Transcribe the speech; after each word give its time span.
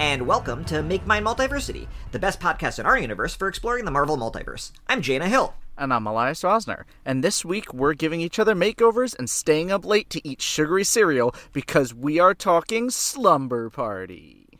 and 0.00 0.26
welcome 0.26 0.64
to 0.64 0.82
Make 0.82 1.06
Mine 1.06 1.26
Multiversity, 1.26 1.86
the 2.10 2.18
best 2.18 2.40
podcast 2.40 2.78
in 2.78 2.86
our 2.86 2.98
universe 2.98 3.34
for 3.34 3.48
exploring 3.48 3.84
the 3.84 3.90
Marvel 3.90 4.16
multiverse. 4.16 4.72
I'm 4.88 5.02
Jaina 5.02 5.28
Hill. 5.28 5.52
And 5.76 5.92
I'm 5.92 6.06
Elias 6.06 6.40
Rosner. 6.40 6.84
And 7.04 7.22
this 7.22 7.44
week 7.44 7.74
we're 7.74 7.92
giving 7.92 8.22
each 8.22 8.38
other 8.38 8.54
makeovers 8.54 9.14
and 9.18 9.28
staying 9.28 9.70
up 9.70 9.84
late 9.84 10.08
to 10.08 10.26
eat 10.26 10.40
sugary 10.40 10.84
cereal 10.84 11.34
because 11.52 11.92
we 11.92 12.18
are 12.18 12.32
talking 12.32 12.88
Slumber 12.88 13.68
Party. 13.68 14.58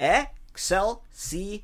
Excelsior. 0.00 1.62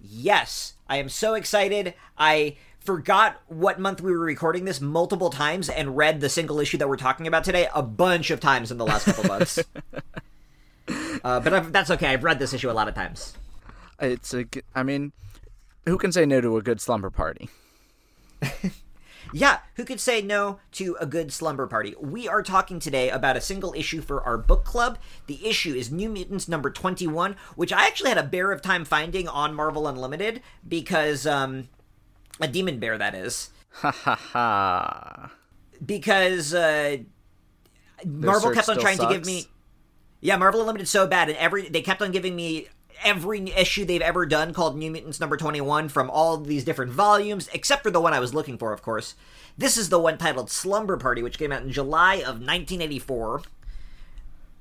Yes, 0.00 0.72
I 0.88 0.96
am 0.96 1.10
so 1.10 1.34
excited. 1.34 1.92
I 2.16 2.56
forgot 2.78 3.42
what 3.48 3.78
month 3.78 4.00
we 4.00 4.10
were 4.10 4.18
recording 4.20 4.64
this 4.64 4.80
multiple 4.80 5.28
times 5.28 5.68
and 5.68 5.98
read 5.98 6.22
the 6.22 6.30
single 6.30 6.60
issue 6.60 6.78
that 6.78 6.88
we're 6.88 6.96
talking 6.96 7.26
about 7.26 7.44
today 7.44 7.68
a 7.74 7.82
bunch 7.82 8.30
of 8.30 8.40
times 8.40 8.70
in 8.70 8.78
the 8.78 8.86
last 8.86 9.04
couple 9.04 9.24
months. 9.24 9.58
uh, 11.24 11.40
but 11.40 11.52
I've, 11.52 11.72
that's 11.72 11.90
okay. 11.90 12.08
I've 12.08 12.24
read 12.24 12.38
this 12.38 12.52
issue 12.52 12.70
a 12.70 12.72
lot 12.72 12.88
of 12.88 12.94
times. 12.94 13.34
It's 14.00 14.32
a. 14.34 14.44
I 14.74 14.82
mean, 14.82 15.12
who 15.86 15.98
can 15.98 16.12
say 16.12 16.26
no 16.26 16.40
to 16.40 16.56
a 16.56 16.62
good 16.62 16.80
slumber 16.80 17.10
party? 17.10 17.48
Yeah, 19.32 19.58
who 19.76 19.84
could 19.84 20.00
say 20.00 20.22
no 20.22 20.58
to 20.72 20.96
a 21.00 21.06
good 21.06 21.32
slumber 21.32 21.66
party? 21.66 21.94
We 22.00 22.26
are 22.28 22.42
talking 22.42 22.80
today 22.80 23.10
about 23.10 23.36
a 23.36 23.40
single 23.40 23.72
issue 23.76 24.00
for 24.00 24.22
our 24.22 24.36
book 24.36 24.64
club. 24.64 24.98
The 25.26 25.46
issue 25.46 25.74
is 25.74 25.92
New 25.92 26.08
Mutants 26.08 26.48
number 26.48 26.70
21, 26.70 27.36
which 27.54 27.72
I 27.72 27.86
actually 27.86 28.10
had 28.10 28.18
a 28.18 28.24
bear 28.24 28.50
of 28.50 28.62
time 28.62 28.84
finding 28.84 29.28
on 29.28 29.54
Marvel 29.54 29.86
Unlimited 29.86 30.42
because, 30.66 31.26
um, 31.26 31.68
a 32.40 32.48
demon 32.48 32.78
bear, 32.78 32.98
that 32.98 33.14
is. 33.14 33.50
Ha 33.74 33.90
ha 33.90 34.14
ha. 34.16 35.32
Because, 35.84 36.52
uh, 36.52 36.98
Marvel 38.04 38.52
kept 38.52 38.68
on 38.68 38.78
trying 38.78 38.98
to 38.98 39.08
give 39.08 39.26
me. 39.26 39.46
Yeah, 40.20 40.36
Marvel 40.36 40.60
Unlimited 40.60 40.88
so 40.88 41.06
bad, 41.06 41.28
and 41.28 41.38
every 41.38 41.68
they 41.68 41.82
kept 41.82 42.02
on 42.02 42.12
giving 42.12 42.36
me 42.36 42.68
every 43.02 43.50
issue 43.50 43.84
they've 43.84 44.00
ever 44.02 44.26
done 44.26 44.52
called 44.52 44.76
New 44.76 44.90
Mutants 44.90 45.20
number 45.20 45.36
21 45.36 45.88
from 45.88 46.10
all 46.10 46.36
these 46.36 46.64
different 46.64 46.92
volumes, 46.92 47.48
except 47.52 47.82
for 47.82 47.90
the 47.90 48.00
one 48.00 48.12
I 48.12 48.20
was 48.20 48.34
looking 48.34 48.58
for, 48.58 48.72
of 48.72 48.82
course. 48.82 49.14
This 49.56 49.76
is 49.76 49.88
the 49.88 49.98
one 49.98 50.18
titled 50.18 50.50
Slumber 50.50 50.96
Party, 50.96 51.22
which 51.22 51.38
came 51.38 51.52
out 51.52 51.62
in 51.62 51.72
July 51.72 52.16
of 52.16 52.40
1984. 52.40 53.42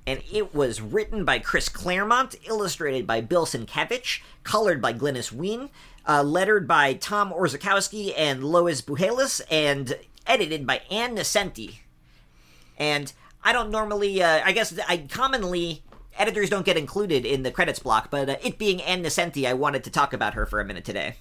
And 0.07 0.23
it 0.31 0.55
was 0.55 0.81
written 0.81 1.23
by 1.23 1.39
Chris 1.39 1.69
Claremont, 1.69 2.35
illustrated 2.47 3.05
by 3.05 3.21
Bill 3.21 3.45
Sienkiewicz, 3.45 4.21
colored 4.43 4.81
by 4.81 4.93
Glynis 4.93 5.31
Wein, 5.31 5.69
uh, 6.07 6.23
lettered 6.23 6.67
by 6.67 6.93
Tom 6.93 7.31
Orzechowski 7.31 8.13
and 8.17 8.43
Lois 8.43 8.81
Buhalis, 8.81 9.41
and 9.51 9.97
edited 10.25 10.65
by 10.65 10.81
Ann 10.89 11.15
Nocenti. 11.15 11.79
And 12.77 13.13
I 13.43 13.53
don't 13.53 13.71
normally, 13.71 14.21
uh, 14.21 14.41
I 14.43 14.51
guess 14.51 14.77
I 14.87 14.97
commonly, 15.09 15.83
editors 16.17 16.49
don't 16.49 16.65
get 16.65 16.77
included 16.77 17.25
in 17.25 17.43
the 17.43 17.51
credits 17.51 17.79
block, 17.79 18.09
but 18.11 18.29
uh, 18.29 18.35
it 18.43 18.57
being 18.57 18.81
Ann 18.81 19.03
Nocenti, 19.03 19.47
I 19.47 19.53
wanted 19.53 19.83
to 19.85 19.89
talk 19.89 20.13
about 20.13 20.33
her 20.33 20.45
for 20.45 20.59
a 20.59 20.65
minute 20.65 20.85
today. 20.85 21.15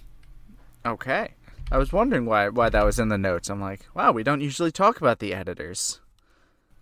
Okay. 0.85 1.35
I 1.71 1.79
was 1.79 1.93
wondering 1.93 2.25
why 2.25 2.49
why 2.49 2.71
that 2.71 2.85
was 2.85 2.99
in 2.99 3.09
the 3.09 3.19
notes. 3.19 3.51
I'm 3.51 3.61
like, 3.61 3.87
wow, 3.95 4.13
we 4.13 4.23
don't 4.23 4.41
usually 4.41 4.73
talk 4.73 5.01
about 5.01 5.19
the 5.19 5.35
editors. 5.35 6.01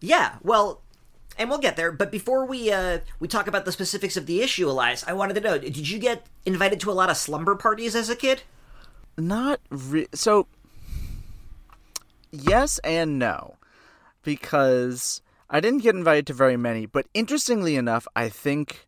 Yeah, 0.00 0.36
well, 0.42 0.82
and 1.38 1.50
we'll 1.50 1.58
get 1.58 1.76
there, 1.76 1.90
but 1.90 2.12
before 2.12 2.46
we 2.46 2.70
uh, 2.70 3.00
we 3.18 3.26
talk 3.26 3.48
about 3.48 3.64
the 3.64 3.72
specifics 3.72 4.16
of 4.16 4.26
the 4.26 4.42
issue, 4.42 4.68
Elias, 4.68 5.04
I 5.06 5.12
wanted 5.12 5.34
to 5.34 5.40
know, 5.40 5.58
did 5.58 5.88
you 5.88 5.98
get 5.98 6.26
invited 6.44 6.80
to 6.80 6.90
a 6.90 6.94
lot 6.94 7.10
of 7.10 7.16
slumber 7.16 7.56
parties 7.56 7.96
as 7.96 8.08
a 8.08 8.16
kid? 8.16 8.42
Not 9.18 9.60
re- 9.70 10.08
so. 10.14 10.46
Yes 12.30 12.78
and 12.80 13.18
no, 13.18 13.56
because 14.22 15.22
I 15.48 15.60
didn't 15.60 15.82
get 15.82 15.94
invited 15.94 16.26
to 16.28 16.32
very 16.32 16.56
many. 16.56 16.86
But 16.86 17.06
interestingly 17.14 17.76
enough, 17.76 18.06
I 18.16 18.28
think 18.28 18.86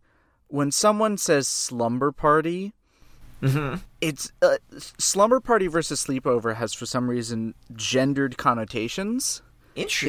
when 0.49 0.71
someone 0.73 1.17
says 1.19 1.47
slumber 1.47 2.13
party, 2.13 2.73
it's 4.01 4.33
uh, 4.43 4.57
slumber 4.77 5.39
party 5.41 5.69
versus 5.69 6.05
sleepover 6.05 6.57
has 6.57 6.75
for 6.75 6.87
some 6.87 7.09
reason 7.09 7.55
gendered 7.75 8.37
connotations 8.37 9.43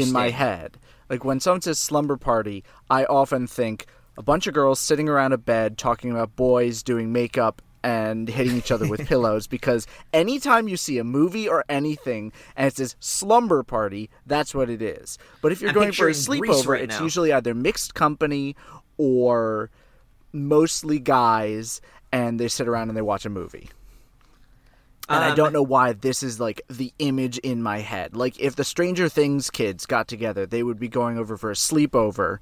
in 0.08 0.12
my 0.12 0.30
head. 0.32 0.78
Like 1.10 1.24
when 1.24 1.40
someone 1.40 1.62
says 1.62 1.78
slumber 1.80 2.18
party, 2.18 2.64
I 2.90 3.06
often 3.06 3.46
think 3.46 3.86
a 4.18 4.24
bunch 4.24 4.48
of 4.48 4.54
girls 4.56 4.80
sitting 4.80 5.08
around 5.08 5.34
a 5.34 5.38
bed 5.38 5.78
talking 5.78 6.10
about 6.12 6.36
boys 6.36 6.82
doing 6.82 7.12
makeup 7.14 7.62
and 7.84 8.28
hitting 8.28 8.56
each 8.58 8.72
other 8.72 8.88
with 8.88 9.08
pillows 9.08 9.48
because 9.48 9.88
anytime 10.14 10.68
you 10.68 10.78
see 10.78 10.98
a 10.98 11.04
movie 11.04 11.48
or 11.48 11.64
anything 11.70 12.32
and 12.56 12.68
it 12.68 12.76
says 12.78 12.96
slumber 13.00 13.64
party, 13.64 14.10
that's 14.26 14.54
what 14.54 14.70
it 14.70 14.82
is. 14.82 15.18
But 15.42 15.52
if 15.52 15.62
you're 15.62 15.70
I'm 15.70 15.76
going 15.76 15.92
for 15.92 16.08
a 16.08 16.12
sleepover, 16.12 16.68
right 16.68 16.84
it's 16.84 16.98
now. 16.98 17.04
usually 17.04 17.32
either 17.34 17.54
mixed 17.54 17.94
company 17.96 18.56
or 18.98 19.70
mostly 20.34 21.00
guys 21.00 21.82
and 22.12 22.40
they 22.40 22.48
sit 22.48 22.68
around 22.68 22.90
and 22.90 22.98
they 22.98 23.02
watch 23.02 23.26
a 23.26 23.30
movie. 23.30 23.70
And 25.08 25.24
I 25.24 25.30
Um, 25.30 25.36
don't 25.36 25.54
know 25.54 25.64
why 25.64 25.94
this 25.94 26.22
is 26.22 26.40
like 26.40 26.62
the 26.70 26.94
image 27.00 27.40
in 27.40 27.64
my 27.64 27.80
head. 27.80 28.16
Like 28.16 28.40
if 28.40 28.56
the 28.56 28.64
Stranger 28.64 29.10
Things 29.10 29.50
kids 29.50 29.86
got 29.88 30.08
together, 30.08 30.46
they 30.46 30.62
would 30.62 30.80
be 30.80 30.88
going 30.88 31.18
over 31.18 31.36
for 31.38 31.50
a 31.50 31.56
sleepover 31.56 32.38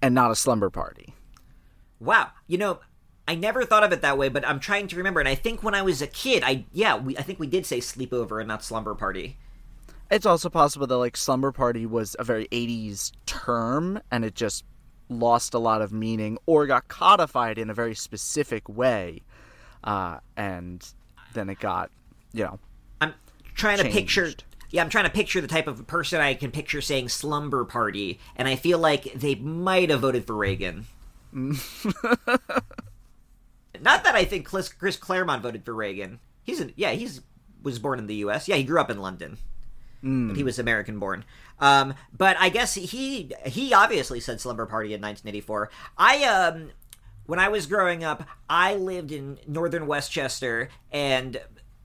and 0.00 0.14
not 0.14 0.30
a 0.30 0.36
slumber 0.36 0.70
party. 0.70 1.14
Wow, 2.00 2.28
you 2.46 2.56
know, 2.58 2.78
I 3.28 3.34
never 3.34 3.66
thought 3.66 3.84
of 3.84 3.92
it 3.92 4.00
that 4.00 4.16
way, 4.16 4.30
but 4.30 4.48
I'm 4.48 4.58
trying 4.58 4.88
to 4.88 4.96
remember, 4.96 5.20
and 5.20 5.28
I 5.28 5.34
think 5.34 5.62
when 5.62 5.74
I 5.74 5.82
was 5.82 6.00
a 6.00 6.06
kid, 6.06 6.42
I 6.44 6.64
yeah, 6.72 6.96
we 6.96 7.16
I 7.18 7.22
think 7.22 7.38
we 7.38 7.46
did 7.46 7.66
say 7.66 7.78
sleepover 7.78 8.40
and 8.40 8.48
not 8.48 8.64
slumber 8.64 8.94
party. 8.94 9.36
It's 10.10 10.24
also 10.24 10.48
possible 10.48 10.86
that 10.86 10.96
like 10.96 11.14
slumber 11.14 11.52
party 11.52 11.84
was 11.84 12.16
a 12.18 12.24
very 12.24 12.48
80s 12.48 13.12
term 13.26 14.00
and 14.10 14.24
it 14.24 14.34
just 14.34 14.64
lost 15.10 15.52
a 15.52 15.58
lot 15.58 15.82
of 15.82 15.92
meaning 15.92 16.38
or 16.46 16.66
got 16.66 16.88
codified 16.88 17.58
in 17.58 17.68
a 17.68 17.74
very 17.74 17.94
specific 17.94 18.66
way. 18.66 19.20
Uh, 19.84 20.20
and 20.34 20.90
then 21.34 21.50
it 21.50 21.60
got, 21.60 21.90
you 22.32 22.44
know, 22.44 22.58
I'm 23.02 23.12
trying 23.54 23.78
to 23.78 23.90
picture. 23.90 24.32
Yeah, 24.70 24.82
I'm 24.82 24.88
trying 24.88 25.04
to 25.04 25.10
picture 25.10 25.42
the 25.42 25.48
type 25.48 25.66
of 25.66 25.86
person 25.86 26.22
I 26.22 26.32
can 26.32 26.50
picture 26.50 26.80
saying 26.80 27.10
slumber 27.10 27.66
party, 27.66 28.18
and 28.36 28.48
I 28.48 28.56
feel 28.56 28.78
like 28.78 29.12
they 29.12 29.34
might 29.34 29.90
have 29.90 30.00
voted 30.00 30.26
for 30.26 30.34
Reagan. 30.34 30.86
Not 33.82 34.04
that 34.04 34.14
I 34.14 34.24
think 34.24 34.46
Chris, 34.46 34.68
Chris 34.68 34.96
Claremont 34.96 35.42
voted 35.42 35.64
for 35.64 35.74
Reagan. 35.74 36.20
He's 36.42 36.60
an, 36.60 36.72
yeah, 36.76 36.92
he's 36.92 37.20
was 37.62 37.78
born 37.78 37.98
in 37.98 38.06
the 38.06 38.16
U.S. 38.16 38.48
Yeah, 38.48 38.56
he 38.56 38.64
grew 38.64 38.80
up 38.80 38.90
in 38.90 38.98
London, 39.00 39.36
but 40.02 40.36
he 40.36 40.44
was 40.44 40.58
American 40.58 40.98
born. 40.98 41.24
Um, 41.60 41.94
but 42.16 42.36
I 42.38 42.48
guess 42.48 42.74
he 42.74 43.32
he 43.46 43.74
obviously 43.74 44.20
said 44.20 44.40
slumber 44.40 44.66
party 44.66 44.94
in 44.94 45.00
1984. 45.00 45.70
I 45.96 46.24
um 46.24 46.70
when 47.26 47.38
I 47.38 47.48
was 47.48 47.66
growing 47.66 48.04
up, 48.04 48.26
I 48.48 48.74
lived 48.74 49.12
in 49.12 49.38
northern 49.46 49.86
Westchester, 49.86 50.70
and 50.90 51.38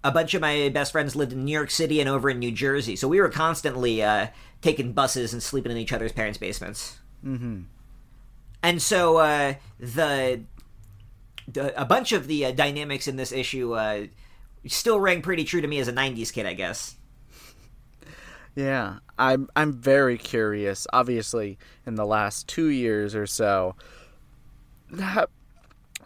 a 0.03 0.11
bunch 0.11 0.33
of 0.33 0.41
my 0.41 0.69
best 0.69 0.91
friends 0.91 1.15
lived 1.15 1.33
in 1.33 1.43
New 1.43 1.51
York 1.51 1.69
City 1.69 1.99
and 1.99 2.09
over 2.09 2.29
in 2.29 2.39
New 2.39 2.51
Jersey. 2.51 2.95
So 2.95 3.07
we 3.07 3.19
were 3.19 3.29
constantly 3.29 4.01
uh, 4.01 4.27
taking 4.61 4.93
buses 4.93 5.33
and 5.33 5.43
sleeping 5.43 5.71
in 5.71 5.77
each 5.77 5.91
other's 5.91 6.11
parents' 6.11 6.37
basements. 6.37 6.99
Mm-hmm. 7.25 7.63
And 8.63 8.81
so 8.81 9.17
uh, 9.17 9.55
the 9.79 10.43
a 11.55 11.85
bunch 11.85 12.11
of 12.11 12.27
the 12.27 12.45
uh, 12.45 12.51
dynamics 12.51 13.07
in 13.07 13.15
this 13.15 13.31
issue 13.31 13.73
uh, 13.73 14.05
still 14.67 14.99
rang 14.99 15.21
pretty 15.21 15.43
true 15.43 15.61
to 15.61 15.67
me 15.67 15.79
as 15.79 15.87
a 15.87 15.93
'90s 15.93 16.31
kid, 16.31 16.45
I 16.45 16.53
guess. 16.53 16.95
Yeah, 18.55 18.99
I'm 19.17 19.49
I'm 19.55 19.73
very 19.73 20.17
curious. 20.17 20.85
Obviously, 20.93 21.57
in 21.85 21.95
the 21.95 22.05
last 22.05 22.47
two 22.47 22.67
years 22.67 23.15
or 23.15 23.25
so, 23.25 23.75
ha- 24.99 25.25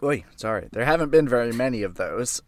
Oy, 0.02 0.24
sorry, 0.36 0.68
there 0.72 0.84
haven't 0.84 1.10
been 1.10 1.28
very 1.28 1.52
many 1.52 1.82
of 1.82 1.96
those. 1.96 2.40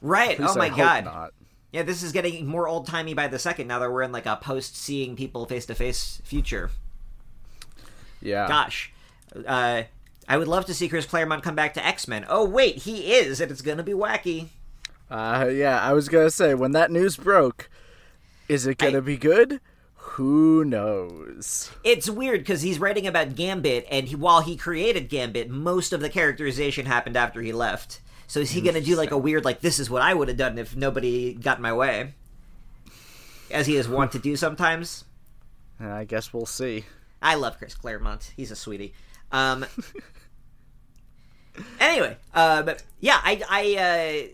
Right? 0.00 0.38
Oh 0.40 0.54
my 0.56 0.70
god! 0.70 1.04
not. 1.04 1.32
Yeah, 1.72 1.82
this 1.82 2.02
is 2.02 2.12
getting 2.12 2.46
more 2.46 2.66
old 2.66 2.86
timey 2.86 3.14
by 3.14 3.28
the 3.28 3.38
second. 3.38 3.68
Now 3.68 3.78
that 3.78 3.90
we're 3.92 4.02
in 4.02 4.12
like 4.12 4.26
a 4.26 4.36
post 4.36 4.76
seeing 4.76 5.16
people 5.16 5.46
face 5.46 5.66
to 5.66 5.74
face 5.74 6.20
future. 6.24 6.70
Yeah, 8.22 8.48
Gosh, 8.48 8.92
uh, 9.46 9.84
I 10.30 10.36
would 10.38 10.46
love 10.46 10.64
to 10.66 10.74
see 10.74 10.88
Chris 10.88 11.06
Claremont 11.06 11.42
come 11.42 11.56
back 11.56 11.74
to 11.74 11.84
X 11.84 12.06
Men. 12.06 12.24
Oh 12.28 12.44
wait, 12.48 12.76
he 12.76 13.14
is, 13.14 13.40
and 13.40 13.50
it's 13.50 13.62
gonna 13.62 13.82
be 13.82 13.90
wacky. 13.92 14.46
uh, 15.10 15.50
yeah. 15.52 15.80
I 15.82 15.92
was 15.92 16.08
gonna 16.08 16.30
say 16.30 16.54
when 16.54 16.70
that 16.70 16.92
news 16.92 17.16
broke, 17.16 17.68
is 18.48 18.64
it 18.64 18.78
gonna 18.78 18.98
I- 18.98 19.00
be 19.00 19.16
good? 19.16 19.60
Who 20.14 20.64
knows? 20.64 21.70
It's 21.82 22.08
weird 22.08 22.40
because 22.40 22.62
he's 22.62 22.78
writing 22.78 23.06
about 23.08 23.34
Gambit, 23.34 23.86
and 23.90 24.06
he, 24.08 24.14
while 24.14 24.40
he 24.40 24.56
created 24.56 25.08
Gambit, 25.08 25.50
most 25.50 25.92
of 25.92 26.00
the 26.00 26.08
characterization 26.08 26.86
happened 26.86 27.16
after 27.16 27.42
he 27.42 27.52
left. 27.52 28.00
So 28.26 28.40
is 28.40 28.50
he 28.50 28.60
going 28.60 28.74
to 28.74 28.80
do 28.80 28.96
like 28.96 29.10
a 29.12 29.18
weird, 29.18 29.44
like 29.44 29.60
this 29.60 29.78
is 29.78 29.88
what 29.90 30.02
I 30.02 30.14
would 30.14 30.28
have 30.28 30.36
done 30.36 30.58
if 30.58 30.74
nobody 30.76 31.34
got 31.34 31.58
in 31.58 31.62
my 31.62 31.72
way, 31.72 32.14
as 33.50 33.66
he 33.66 33.76
is 33.76 33.88
wont 33.88 34.12
to 34.12 34.18
do 34.18 34.36
sometimes? 34.36 35.04
I 35.80 36.04
guess 36.04 36.32
we'll 36.32 36.46
see. 36.46 36.84
I 37.22 37.34
love 37.34 37.58
Chris 37.58 37.74
Claremont. 37.74 38.32
He's 38.36 38.50
a 38.50 38.56
sweetie. 38.56 38.94
Um. 39.32 39.64
anyway, 41.78 42.16
uh, 42.34 42.62
but 42.62 42.82
yeah, 43.00 43.20
I 43.22 43.42
I 43.48 43.76
uh, 43.76 44.28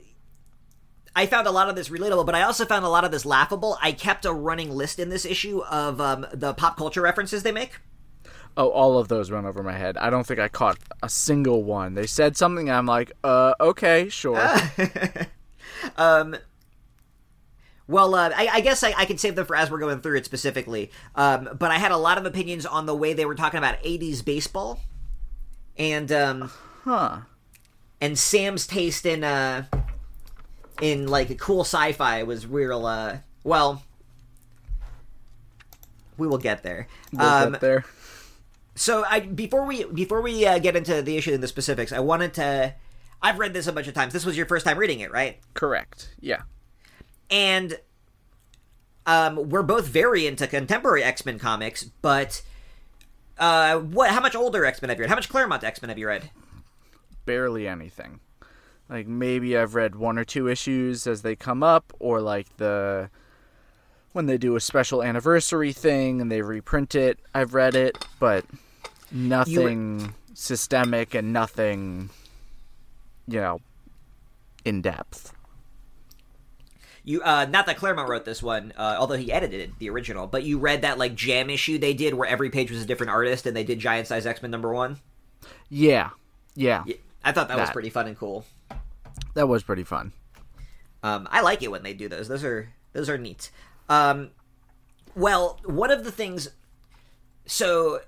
I 1.16 1.26
found 1.26 1.46
a 1.46 1.50
lot 1.50 1.68
of 1.68 1.76
this 1.76 1.88
relatable, 1.88 2.26
but 2.26 2.34
I 2.34 2.42
also 2.42 2.66
found 2.66 2.84
a 2.84 2.88
lot 2.88 3.04
of 3.04 3.10
this 3.10 3.24
laughable. 3.24 3.78
I 3.80 3.92
kept 3.92 4.26
a 4.26 4.32
running 4.32 4.70
list 4.70 4.98
in 4.98 5.08
this 5.08 5.24
issue 5.24 5.60
of 5.62 6.00
um, 6.00 6.26
the 6.32 6.52
pop 6.52 6.76
culture 6.76 7.00
references 7.00 7.42
they 7.42 7.52
make. 7.52 7.78
Oh, 8.58 8.68
all 8.68 8.98
of 8.98 9.08
those 9.08 9.30
went 9.30 9.46
over 9.46 9.62
my 9.62 9.76
head. 9.76 9.96
I 9.96 10.10
don't 10.10 10.26
think 10.26 10.40
I 10.40 10.48
caught 10.48 10.78
a 11.02 11.08
single 11.08 11.62
one. 11.62 11.94
They 11.94 12.06
said 12.06 12.36
something, 12.36 12.70
I'm 12.70 12.86
like, 12.86 13.12
uh, 13.22 13.54
okay, 13.60 14.08
sure. 14.08 14.42
um, 15.96 16.36
well, 17.86 18.14
uh, 18.14 18.30
I, 18.34 18.48
I, 18.54 18.60
guess 18.60 18.82
I, 18.82 18.94
I 18.96 19.04
can 19.04 19.18
save 19.18 19.36
them 19.36 19.46
for 19.46 19.56
as 19.56 19.70
we're 19.70 19.78
going 19.78 20.00
through 20.00 20.16
it 20.16 20.24
specifically. 20.24 20.90
Um, 21.14 21.50
but 21.58 21.70
I 21.70 21.78
had 21.78 21.92
a 21.92 21.96
lot 21.96 22.18
of 22.18 22.26
opinions 22.26 22.66
on 22.66 22.86
the 22.86 22.94
way 22.94 23.12
they 23.12 23.26
were 23.26 23.34
talking 23.34 23.58
about 23.58 23.82
'80s 23.82 24.24
baseball, 24.24 24.80
and 25.76 26.10
um, 26.10 26.50
huh, 26.86 27.18
and 28.00 28.18
Sam's 28.18 28.66
taste 28.66 29.04
in 29.04 29.22
uh, 29.22 29.66
in 30.80 31.08
like 31.08 31.28
a 31.28 31.34
cool 31.34 31.60
sci-fi 31.60 32.22
was 32.22 32.46
real. 32.46 32.86
Uh, 32.86 33.18
well, 33.44 33.82
we 36.16 36.26
will 36.26 36.38
get 36.38 36.62
there. 36.62 36.88
We'll 37.12 37.26
um, 37.26 37.52
get 37.52 37.60
there. 37.60 37.84
So 38.74 39.04
I 39.06 39.20
before 39.20 39.66
we 39.66 39.84
before 39.84 40.22
we 40.22 40.46
uh, 40.46 40.58
get 40.58 40.76
into 40.76 41.02
the 41.02 41.18
issue 41.18 41.34
and 41.34 41.42
the 41.42 41.48
specifics, 41.48 41.92
I 41.92 42.00
wanted 42.00 42.32
to. 42.34 42.74
I've 43.22 43.38
read 43.38 43.52
this 43.52 43.66
a 43.66 43.72
bunch 43.72 43.88
of 43.88 43.94
times. 43.94 44.12
This 44.14 44.24
was 44.24 44.36
your 44.36 44.46
first 44.46 44.64
time 44.64 44.78
reading 44.78 45.00
it, 45.00 45.10
right? 45.10 45.38
Correct. 45.52 46.14
Yeah 46.20 46.42
and 47.30 47.78
um, 49.06 49.48
we're 49.48 49.62
both 49.62 49.86
very 49.86 50.26
into 50.26 50.46
contemporary 50.46 51.02
X 51.02 51.24
Men 51.24 51.38
comics, 51.38 51.84
but 51.84 52.42
uh, 53.38 53.78
what? 53.78 54.10
How 54.10 54.20
much 54.20 54.34
older 54.34 54.64
X 54.64 54.82
Men 54.82 54.88
have 54.88 54.98
you 54.98 55.02
read? 55.02 55.10
How 55.10 55.16
much 55.16 55.28
Claremont 55.28 55.64
X 55.64 55.82
Men 55.82 55.88
have 55.88 55.98
you 55.98 56.08
read? 56.08 56.30
Barely 57.26 57.68
anything. 57.68 58.20
Like 58.88 59.06
maybe 59.06 59.56
I've 59.56 59.74
read 59.74 59.96
one 59.96 60.16
or 60.16 60.24
two 60.24 60.48
issues 60.48 61.06
as 61.06 61.22
they 61.22 61.36
come 61.36 61.62
up, 61.62 61.92
or 61.98 62.20
like 62.20 62.56
the 62.56 63.10
when 64.12 64.26
they 64.26 64.38
do 64.38 64.56
a 64.56 64.60
special 64.60 65.02
anniversary 65.02 65.72
thing 65.72 66.20
and 66.22 66.32
they 66.32 66.40
reprint 66.40 66.94
it. 66.94 67.18
I've 67.34 67.52
read 67.52 67.74
it, 67.74 68.02
but 68.18 68.46
nothing 69.12 69.98
were... 69.98 70.08
systemic 70.32 71.14
and 71.14 71.32
nothing, 71.32 72.08
you 73.26 73.40
know, 73.40 73.60
in 74.64 74.80
depth 74.80 75.34
you 77.06 77.22
uh 77.22 77.46
not 77.46 77.64
that 77.66 77.78
Claremont 77.78 78.10
wrote 78.10 78.26
this 78.26 78.42
one, 78.42 78.74
uh, 78.76 78.96
although 78.98 79.16
he 79.16 79.32
edited 79.32 79.72
the 79.78 79.88
original, 79.88 80.26
but 80.26 80.42
you 80.42 80.58
read 80.58 80.82
that 80.82 80.98
like 80.98 81.14
jam 81.14 81.48
issue 81.48 81.78
they 81.78 81.94
did 81.94 82.12
where 82.12 82.28
every 82.28 82.50
page 82.50 82.70
was 82.70 82.82
a 82.82 82.84
different 82.84 83.10
artist 83.10 83.46
and 83.46 83.56
they 83.56 83.64
did 83.64 83.78
Giant 83.78 84.08
Size 84.08 84.26
X 84.26 84.42
Men 84.42 84.50
number 84.50 84.74
one. 84.74 84.98
Yeah, 85.70 86.10
yeah. 86.54 86.84
I 87.26 87.32
thought 87.32 87.48
that, 87.48 87.56
that, 87.56 87.60
was 87.60 87.70
pretty 87.70 87.90
fun 87.90 88.06
and 88.06 88.16
cool. 88.16 88.46
That 89.34 89.48
was 89.48 89.64
pretty 89.64 89.82
fun. 89.82 90.12
Um, 91.02 91.26
I 91.30 91.40
like 91.40 91.60
it 91.60 91.72
when 91.72 91.82
they 91.82 91.92
do 91.92 92.08
those. 92.08 92.28
Those 92.28 92.44
are 92.44 92.68
those 92.92 93.10
are 93.10 93.18
neat. 93.18 93.50
Um, 93.88 94.30
well, 95.16 95.58
one 95.64 95.90
of 95.90 96.04
the 96.04 96.12
things. 96.12 96.50
So, 97.44 98.00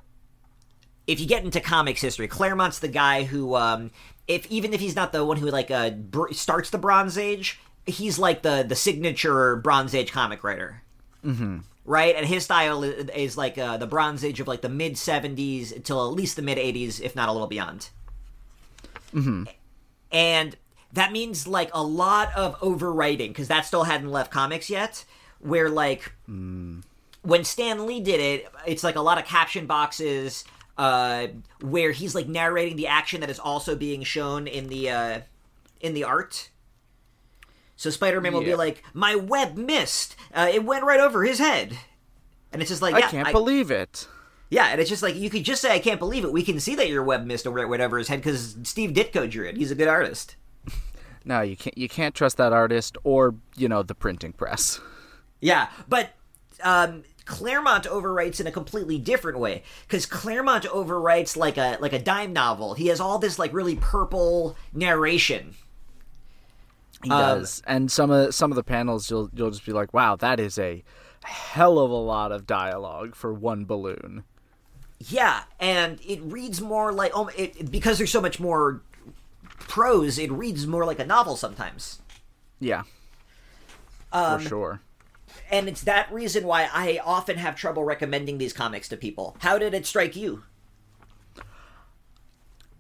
if 1.08 1.18
you 1.18 1.26
get 1.26 1.44
into 1.44 1.60
comics 1.60 2.00
history, 2.00 2.28
Claremont's 2.28 2.78
the 2.78 2.88
guy 2.88 3.24
who, 3.24 3.56
um, 3.56 3.90
if 4.28 4.46
even 4.50 4.72
if 4.72 4.80
he's 4.80 4.94
not 4.94 5.12
the 5.12 5.24
one 5.24 5.36
who 5.36 5.50
like 5.50 5.70
uh, 5.72 5.90
br- 5.90 6.32
starts 6.32 6.70
the 6.70 6.78
Bronze 6.78 7.18
Age, 7.18 7.60
he's 7.86 8.20
like 8.20 8.42
the 8.42 8.64
the 8.66 8.76
signature 8.76 9.56
Bronze 9.56 9.96
Age 9.96 10.12
comic 10.12 10.44
writer. 10.44 10.82
Mm-hmm. 11.24 11.58
Right, 11.84 12.14
and 12.14 12.24
his 12.24 12.44
style 12.44 12.84
is, 12.84 13.08
is 13.10 13.36
like 13.36 13.58
uh, 13.58 13.78
the 13.78 13.86
Bronze 13.86 14.22
Age 14.22 14.38
of 14.38 14.46
like 14.46 14.60
the 14.60 14.68
mid 14.68 14.94
'70s 14.94 15.74
until 15.74 16.06
at 16.06 16.14
least 16.14 16.36
the 16.36 16.42
mid 16.42 16.58
'80s, 16.58 17.00
if 17.00 17.16
not 17.16 17.28
a 17.28 17.32
little 17.32 17.48
beyond. 17.48 17.90
Mm-hmm. 19.12 19.44
And 20.10 20.56
that 20.92 21.12
means 21.12 21.46
like 21.46 21.70
a 21.72 21.82
lot 21.82 22.34
of 22.34 22.58
overwriting 22.60 23.28
because 23.28 23.48
that 23.48 23.66
still 23.66 23.84
hadn't 23.84 24.10
left 24.10 24.30
comics 24.30 24.70
yet. 24.70 25.04
Where 25.40 25.68
like 25.68 26.12
mm. 26.28 26.82
when 27.22 27.44
Stan 27.44 27.86
Lee 27.86 28.00
did 28.00 28.20
it, 28.20 28.48
it's 28.66 28.82
like 28.82 28.96
a 28.96 29.00
lot 29.00 29.18
of 29.18 29.24
caption 29.24 29.66
boxes 29.66 30.44
uh, 30.78 31.28
where 31.60 31.92
he's 31.92 32.14
like 32.14 32.28
narrating 32.28 32.76
the 32.76 32.86
action 32.86 33.20
that 33.20 33.30
is 33.30 33.38
also 33.38 33.76
being 33.76 34.02
shown 34.04 34.46
in 34.46 34.68
the 34.68 34.90
uh, 34.90 35.20
in 35.80 35.94
the 35.94 36.04
art. 36.04 36.50
So 37.76 37.90
Spider 37.90 38.20
Man 38.20 38.32
will 38.32 38.42
be 38.42 38.56
like, 38.56 38.82
"My 38.92 39.14
web 39.14 39.56
missed. 39.56 40.16
Uh, 40.34 40.48
it 40.52 40.64
went 40.64 40.84
right 40.84 40.98
over 40.98 41.24
his 41.24 41.38
head," 41.38 41.78
and 42.52 42.60
it's 42.60 42.70
just 42.70 42.82
like, 42.82 42.94
I 42.94 43.00
yeah, 43.00 43.08
can't 43.08 43.28
I, 43.28 43.32
believe 43.32 43.70
it. 43.70 44.08
Yeah, 44.50 44.68
and 44.68 44.80
it's 44.80 44.88
just 44.88 45.02
like 45.02 45.14
you 45.14 45.30
could 45.30 45.44
just 45.44 45.60
say, 45.60 45.74
"I 45.74 45.78
can't 45.78 45.98
believe 45.98 46.24
it." 46.24 46.32
We 46.32 46.42
can 46.42 46.58
see 46.60 46.74
that 46.76 46.88
your 46.88 47.02
web 47.02 47.26
missed 47.26 47.46
or 47.46 47.68
whatever 47.68 47.98
his 47.98 48.08
head 48.08 48.20
because 48.20 48.56
Steve 48.62 48.90
Ditko 48.92 49.30
drew 49.30 49.46
it. 49.46 49.56
He's 49.56 49.70
a 49.70 49.74
good 49.74 49.88
artist. 49.88 50.36
no, 51.24 51.40
you 51.42 51.56
can't. 51.56 51.76
You 51.76 51.88
can't 51.88 52.14
trust 52.14 52.36
that 52.38 52.52
artist 52.52 52.96
or 53.04 53.34
you 53.56 53.68
know 53.68 53.82
the 53.82 53.94
printing 53.94 54.32
press. 54.32 54.80
Yeah, 55.40 55.68
but 55.88 56.10
um, 56.64 57.04
Claremont 57.26 57.84
overwrites 57.84 58.40
in 58.40 58.46
a 58.46 58.52
completely 58.52 58.98
different 58.98 59.38
way 59.38 59.62
because 59.86 60.06
Claremont 60.06 60.64
overwrites 60.64 61.36
like 61.36 61.58
a 61.58 61.76
like 61.80 61.92
a 61.92 61.98
dime 61.98 62.32
novel. 62.32 62.74
He 62.74 62.86
has 62.86 63.00
all 63.00 63.18
this 63.18 63.38
like 63.38 63.52
really 63.52 63.76
purple 63.76 64.56
narration 64.72 65.54
he 67.02 67.10
um, 67.10 67.20
does, 67.20 67.62
and 67.66 67.90
some 67.90 68.10
of 68.10 68.34
some 68.34 68.50
of 68.50 68.56
the 68.56 68.64
panels 68.64 69.10
you'll 69.10 69.30
you'll 69.32 69.50
just 69.50 69.64
be 69.64 69.72
like, 69.72 69.94
"Wow, 69.94 70.16
that 70.16 70.40
is 70.40 70.58
a 70.58 70.82
hell 71.22 71.78
of 71.78 71.90
a 71.90 71.94
lot 71.94 72.32
of 72.32 72.46
dialogue 72.46 73.14
for 73.14 73.32
one 73.32 73.64
balloon." 73.64 74.24
Yeah, 75.00 75.42
and 75.60 76.00
it 76.04 76.20
reads 76.22 76.60
more 76.60 76.92
like 76.92 77.12
oh, 77.14 77.30
it, 77.36 77.70
because 77.70 77.98
there's 77.98 78.10
so 78.10 78.20
much 78.20 78.40
more 78.40 78.82
prose. 79.60 80.18
It 80.18 80.30
reads 80.32 80.66
more 80.66 80.84
like 80.84 80.98
a 80.98 81.06
novel 81.06 81.36
sometimes. 81.36 82.00
Yeah, 82.58 82.82
um, 84.12 84.40
for 84.40 84.48
sure. 84.48 84.80
And 85.50 85.68
it's 85.68 85.82
that 85.82 86.12
reason 86.12 86.46
why 86.46 86.68
I 86.72 87.00
often 87.04 87.36
have 87.36 87.54
trouble 87.54 87.84
recommending 87.84 88.38
these 88.38 88.52
comics 88.52 88.88
to 88.88 88.96
people. 88.96 89.36
How 89.40 89.58
did 89.58 89.72
it 89.72 89.86
strike 89.86 90.16
you? 90.16 90.42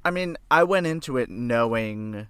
I 0.04 0.10
mean, 0.10 0.36
I 0.50 0.64
went 0.64 0.86
into 0.86 1.16
it 1.18 1.28
knowing 1.28 2.28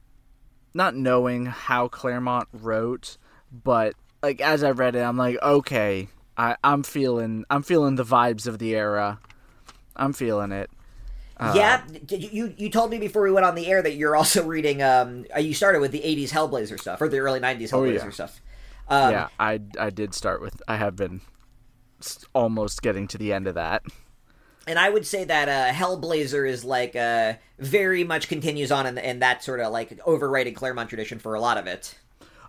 not 0.74 0.94
knowing 0.94 1.46
how 1.46 1.88
Claremont 1.88 2.48
wrote, 2.52 3.16
but 3.52 3.94
like 4.22 4.40
as 4.40 4.62
I 4.62 4.70
read 4.70 4.94
it, 4.96 5.00
I'm 5.00 5.16
like, 5.16 5.40
okay, 5.42 6.08
I, 6.36 6.56
I'm 6.62 6.82
feeling 6.82 7.44
I'm 7.50 7.62
feeling 7.62 7.96
the 7.96 8.04
vibes 8.04 8.46
of 8.46 8.58
the 8.58 8.74
era. 8.74 9.20
I'm 9.98 10.12
feeling 10.12 10.52
it. 10.52 10.70
Uh, 11.36 11.52
yeah, 11.54 11.82
you 12.08 12.52
you 12.56 12.68
told 12.68 12.90
me 12.90 12.98
before 12.98 13.22
we 13.22 13.30
went 13.30 13.46
on 13.46 13.54
the 13.54 13.66
air 13.66 13.80
that 13.82 13.94
you're 13.94 14.16
also 14.16 14.44
reading. 14.44 14.82
Um, 14.82 15.24
uh, 15.34 15.38
you 15.38 15.54
started 15.54 15.80
with 15.80 15.92
the 15.92 16.00
'80s 16.00 16.30
Hellblazer 16.30 16.78
stuff 16.80 17.00
or 17.00 17.08
the 17.08 17.18
early 17.18 17.40
'90s 17.40 17.70
Hellblazer 17.70 18.00
oh, 18.00 18.04
yeah. 18.04 18.10
stuff. 18.10 18.40
Um, 18.88 19.12
yeah, 19.12 19.28
I 19.38 19.60
I 19.78 19.90
did 19.90 20.14
start 20.14 20.40
with. 20.40 20.60
I 20.66 20.76
have 20.76 20.96
been 20.96 21.20
almost 22.34 22.82
getting 22.82 23.06
to 23.08 23.18
the 23.18 23.32
end 23.32 23.46
of 23.46 23.54
that 23.56 23.82
and 24.68 24.78
I 24.78 24.90
would 24.90 25.06
say 25.06 25.24
that 25.24 25.48
uh, 25.48 25.72
Hellblazer 25.74 26.48
is 26.48 26.62
like 26.62 26.94
uh, 26.94 27.34
very 27.58 28.04
much 28.04 28.28
continues 28.28 28.70
on 28.70 28.86
in, 28.86 28.98
in 28.98 29.18
that 29.20 29.42
sort 29.42 29.60
of 29.60 29.72
like 29.72 29.98
overrated 30.06 30.54
Claremont 30.54 30.90
tradition 30.90 31.18
for 31.18 31.34
a 31.34 31.40
lot 31.40 31.56
of 31.56 31.66
it. 31.66 31.98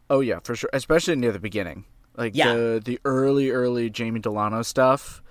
Oh 0.09 0.19
yeah, 0.19 0.39
for 0.43 0.53
sure, 0.53 0.69
especially 0.73 1.15
near 1.15 1.31
the 1.31 1.39
beginning, 1.39 1.85
like 2.17 2.35
yeah. 2.35 2.53
the 2.53 2.81
the 2.83 2.99
early 3.05 3.51
early 3.51 3.89
Jamie 3.89 4.19
Delano 4.19 4.63
stuff. 4.63 5.23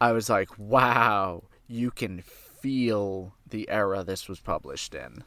I 0.00 0.12
was 0.12 0.28
like, 0.28 0.58
wow, 0.58 1.44
you 1.66 1.90
can 1.90 2.22
feel 2.22 3.34
the 3.48 3.68
era 3.68 4.02
this 4.04 4.28
was 4.28 4.40
published 4.40 4.94
in. 4.94 5.24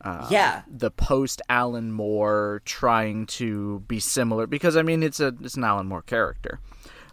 Um, 0.00 0.26
yeah, 0.30 0.62
the 0.68 0.90
post 0.90 1.42
Alan 1.48 1.90
Moore 1.90 2.62
trying 2.64 3.26
to 3.26 3.80
be 3.80 3.98
similar 3.98 4.46
because 4.46 4.76
I 4.76 4.82
mean 4.82 5.02
it's 5.02 5.18
a 5.18 5.34
it's 5.42 5.56
an 5.56 5.64
Alan 5.64 5.88
Moore 5.88 6.02
character, 6.02 6.60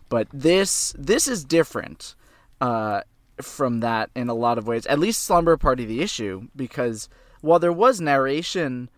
but 0.07 0.27
this 0.31 0.93
this 0.97 1.27
is 1.27 1.43
different 1.43 2.13
uh, 2.61 3.01
from 3.41 3.79
that 3.79 4.11
in 4.15 4.29
a 4.29 4.35
lot 4.35 4.59
of 4.59 4.67
ways. 4.67 4.85
At 4.85 4.99
least 4.99 5.23
Slumber 5.23 5.57
Party 5.57 5.83
the 5.83 6.01
issue 6.01 6.47
because 6.55 7.09
while 7.41 7.59
there 7.59 7.73
was 7.73 7.99
narration, 7.99 8.89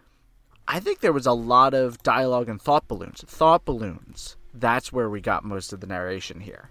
I 0.68 0.82
think 0.82 1.00
there 1.00 1.14
was 1.14 1.26
a 1.26 1.34
lot 1.34 1.74
of 1.74 2.04
dialogue 2.04 2.50
and 2.50 2.62
thought 2.62 2.88
balloons. 2.90 3.24
Thought 3.26 3.64
balloons. 3.64 4.36
That's 4.54 4.92
where 4.92 5.10
we 5.10 5.22
got 5.22 5.46
most 5.46 5.72
of 5.72 5.80
the 5.80 5.88
narration 5.88 6.42
here. 6.42 6.70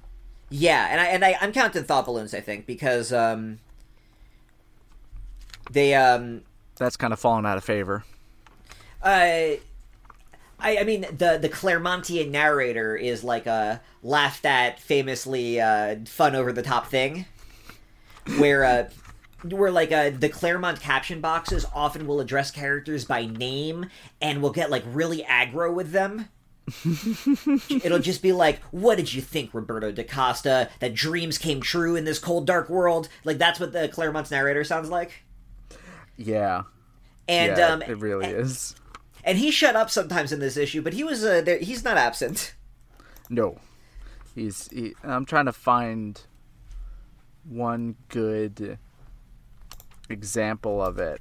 Yeah, 0.49 0.87
and 0.91 1.01
I 1.01 1.07
and 1.07 1.25
I, 1.25 1.37
I'm 1.41 1.53
counting 1.53 1.85
thought 1.85 2.07
balloons. 2.07 2.35
I 2.35 2.41
think 2.41 2.67
because 2.67 3.13
um, 3.13 3.59
they 5.71 5.95
um, 5.95 6.43
that's 6.77 6.97
kind 6.97 7.13
of 7.13 7.19
fallen 7.19 7.47
out 7.47 7.59
of 7.59 7.65
favor. 7.65 8.05
Uh, 9.03 9.59
I, 10.59 10.79
I 10.79 10.85
mean 10.85 11.03
the 11.03 11.39
the 11.41 11.49
Claremontian 11.49 12.31
narrator 12.31 12.97
is 12.97 13.25
like 13.25 13.47
a 13.47 13.81
laughed 14.03 14.47
at, 14.47 14.79
famously 14.81 15.61
uh, 15.61 15.97
fun 16.07 16.37
over 16.37 16.53
the 16.53 16.63
top 16.63 16.87
thing, 16.87 17.27
where 18.39 18.65
uh, 18.65 18.89
where 19.43 19.71
like 19.71 19.91
uh, 19.93 20.11
the 20.11 20.29
Claremont 20.29 20.81
caption 20.81 21.21
boxes 21.21 21.67
often 21.75 22.07
will 22.07 22.21
address 22.21 22.51
characters 22.51 23.05
by 23.05 23.27
name 23.27 23.87
and 24.21 24.41
will 24.41 24.51
get 24.51 24.71
like 24.71 24.85
really 24.87 25.23
aggro 25.23 25.75
with 25.75 25.91
them. 25.91 26.29
It'll 27.85 27.99
just 27.99 28.23
be 28.23 28.33
like, 28.33 28.61
"What 28.71 28.97
did 28.97 29.13
you 29.15 29.23
think, 29.23 29.55
Roberto 29.55 29.93
da 29.93 30.05
Costa? 30.05 30.69
That 30.81 30.95
dreams 30.95 31.39
came 31.39 31.61
true 31.61 31.97
in 31.97 32.05
this 32.05 32.19
cold, 32.19 32.47
dark 32.47 32.69
world?" 32.69 33.09
Like 33.25 33.39
that's 33.39 33.61
what 33.61 33.73
the 33.73 33.89
Claremont's 33.89 34.31
narrator 34.31 34.65
sounds 34.65 34.91
like. 34.91 35.25
Yeah, 36.17 36.63
and 37.29 37.57
yeah, 37.57 37.69
um, 37.69 37.83
it 37.83 37.99
really 37.99 38.27
and, 38.27 38.37
is 38.37 38.75
and 39.27 39.37
he 39.37 39.51
shut 39.51 39.77
up 39.77 39.91
sometimes 39.91 40.33
in 40.33 40.39
this 40.39 40.57
issue, 40.57 40.81
but 40.81 40.95
he 40.95 41.03
was 41.05 41.25
uh, 41.25 41.43
there, 41.43 41.59
he's 41.59 41.85
not 41.85 41.99
absent. 41.99 42.55
No, 43.29 43.59
he's. 44.35 44.69
He, 44.69 44.95
I'm 45.03 45.27
trying 45.27 45.47
to 45.47 45.53
find 45.53 46.23
one 47.45 47.97
good 48.09 48.79
example 50.09 50.81
of 50.81 50.99
it. 50.99 51.21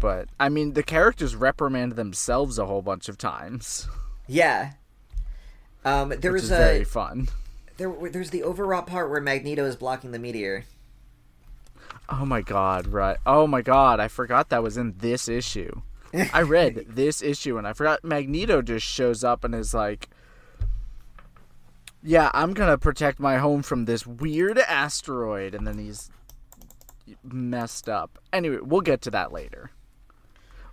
But 0.00 0.28
I 0.40 0.48
mean, 0.48 0.72
the 0.72 0.82
characters 0.82 1.36
reprimand 1.36 1.92
themselves 1.92 2.58
a 2.58 2.66
whole 2.66 2.82
bunch 2.82 3.08
of 3.08 3.16
times. 3.16 3.88
Yeah. 4.30 4.72
Um, 5.84 6.10
there 6.10 6.32
which 6.32 6.42
was 6.42 6.50
a 6.52 6.56
very 6.56 6.84
fun. 6.84 7.28
there. 7.78 7.92
There's 8.10 8.30
the 8.30 8.44
overwrought 8.44 8.86
part 8.86 9.10
where 9.10 9.20
Magneto 9.20 9.64
is 9.64 9.74
blocking 9.74 10.12
the 10.12 10.18
meteor. 10.18 10.64
Oh 12.08 12.24
my 12.24 12.40
god, 12.40 12.86
right. 12.86 13.16
Oh 13.26 13.46
my 13.46 13.60
god, 13.62 13.98
I 13.98 14.08
forgot 14.08 14.48
that 14.50 14.62
was 14.62 14.76
in 14.76 14.94
this 14.98 15.28
issue. 15.28 15.82
I 16.32 16.42
read 16.42 16.86
this 16.88 17.22
issue 17.22 17.56
and 17.58 17.66
I 17.66 17.72
forgot 17.72 18.04
Magneto 18.04 18.62
just 18.62 18.86
shows 18.86 19.22
up 19.24 19.44
and 19.44 19.54
is 19.54 19.72
like 19.74 20.08
Yeah, 22.02 22.30
I'm 22.34 22.52
going 22.52 22.68
to 22.70 22.78
protect 22.78 23.20
my 23.20 23.38
home 23.38 23.62
from 23.62 23.84
this 23.84 24.06
weird 24.06 24.58
asteroid 24.58 25.54
and 25.54 25.66
then 25.66 25.78
he's 25.78 26.10
messed 27.22 27.88
up. 27.88 28.18
Anyway, 28.32 28.58
we'll 28.60 28.80
get 28.80 29.02
to 29.02 29.10
that 29.12 29.32
later. 29.32 29.70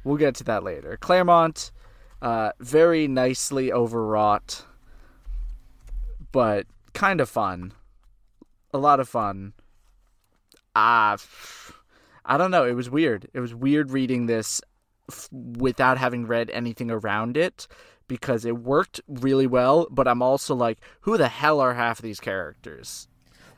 We'll 0.04 0.18
get 0.18 0.36
to 0.36 0.44
that 0.46 0.64
later. 0.64 0.98
Claremont 1.00 1.72
uh 2.22 2.52
very 2.60 3.08
nicely 3.08 3.72
overwrought 3.72 4.66
but 6.32 6.68
kind 6.94 7.22
of 7.22 7.30
fun. 7.30 7.74
A 8.74 8.78
lot 8.78 9.00
of 9.00 9.08
fun 9.08 9.54
ah, 10.78 11.18
I 12.24 12.38
don't 12.38 12.52
know. 12.52 12.64
It 12.66 12.74
was 12.74 12.90
weird. 12.90 13.28
It 13.34 13.40
was 13.40 13.56
weird 13.56 13.92
reading 13.92 14.28
this 14.28 14.62
f- 15.10 15.30
without 15.32 15.98
having 15.98 16.28
read 16.28 16.50
anything 16.52 16.92
around 16.92 17.36
it 17.36 17.68
because 18.08 18.46
it 18.46 18.58
worked 18.60 19.02
really 19.08 19.48
well. 19.48 19.88
But 19.90 20.08
I'm 20.08 20.22
also 20.22 20.54
like, 20.54 20.80
who 21.02 21.18
the 21.18 21.30
hell 21.30 21.60
are 21.60 21.74
half 21.74 22.00
of 22.00 22.04
these 22.04 22.20
characters? 22.20 23.08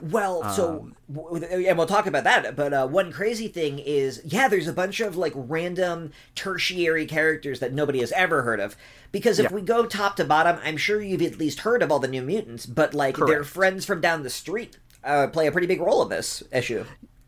Well, 0.02 0.50
so 0.52 0.92
and 1.10 1.78
we'll 1.78 1.86
talk 1.88 2.08
about 2.08 2.24
that. 2.24 2.56
But 2.56 2.74
uh, 2.74 2.88
one 2.88 3.12
crazy 3.12 3.48
thing 3.50 3.80
is, 3.80 4.22
yeah, 4.24 4.48
there's 4.48 4.68
a 4.68 4.74
bunch 4.74 5.00
of 5.02 5.18
like 5.18 5.34
random 5.36 6.12
tertiary 6.36 7.06
characters 7.06 7.60
that 7.60 7.74
nobody 7.74 8.00
has 8.00 8.12
ever 8.14 8.44
heard 8.44 8.60
of. 8.60 8.78
Because 9.12 9.40
if 9.40 9.50
Yeah. 9.50 9.56
we 9.56 9.62
go 9.62 9.86
top 9.86 10.16
to 10.18 10.26
bottom, 10.26 10.58
I'm 10.64 10.78
sure 10.78 11.02
you've 11.02 11.22
at 11.22 11.38
least 11.38 11.62
heard 11.62 11.82
of 11.84 11.92
all 11.92 12.00
the 12.00 12.08
New 12.08 12.22
Mutants. 12.22 12.66
But 12.66 12.94
like 12.94 13.18
their 13.18 13.44
friends 13.44 13.86
from 13.86 14.00
down 14.00 14.24
the 14.24 14.30
street 14.30 14.78
uh, 15.04 15.28
play 15.28 15.48
a 15.48 15.52
pretty 15.52 15.68
big 15.68 15.82
role 15.82 16.02
in 16.04 16.10
this 16.10 16.44
issue. 16.54 16.86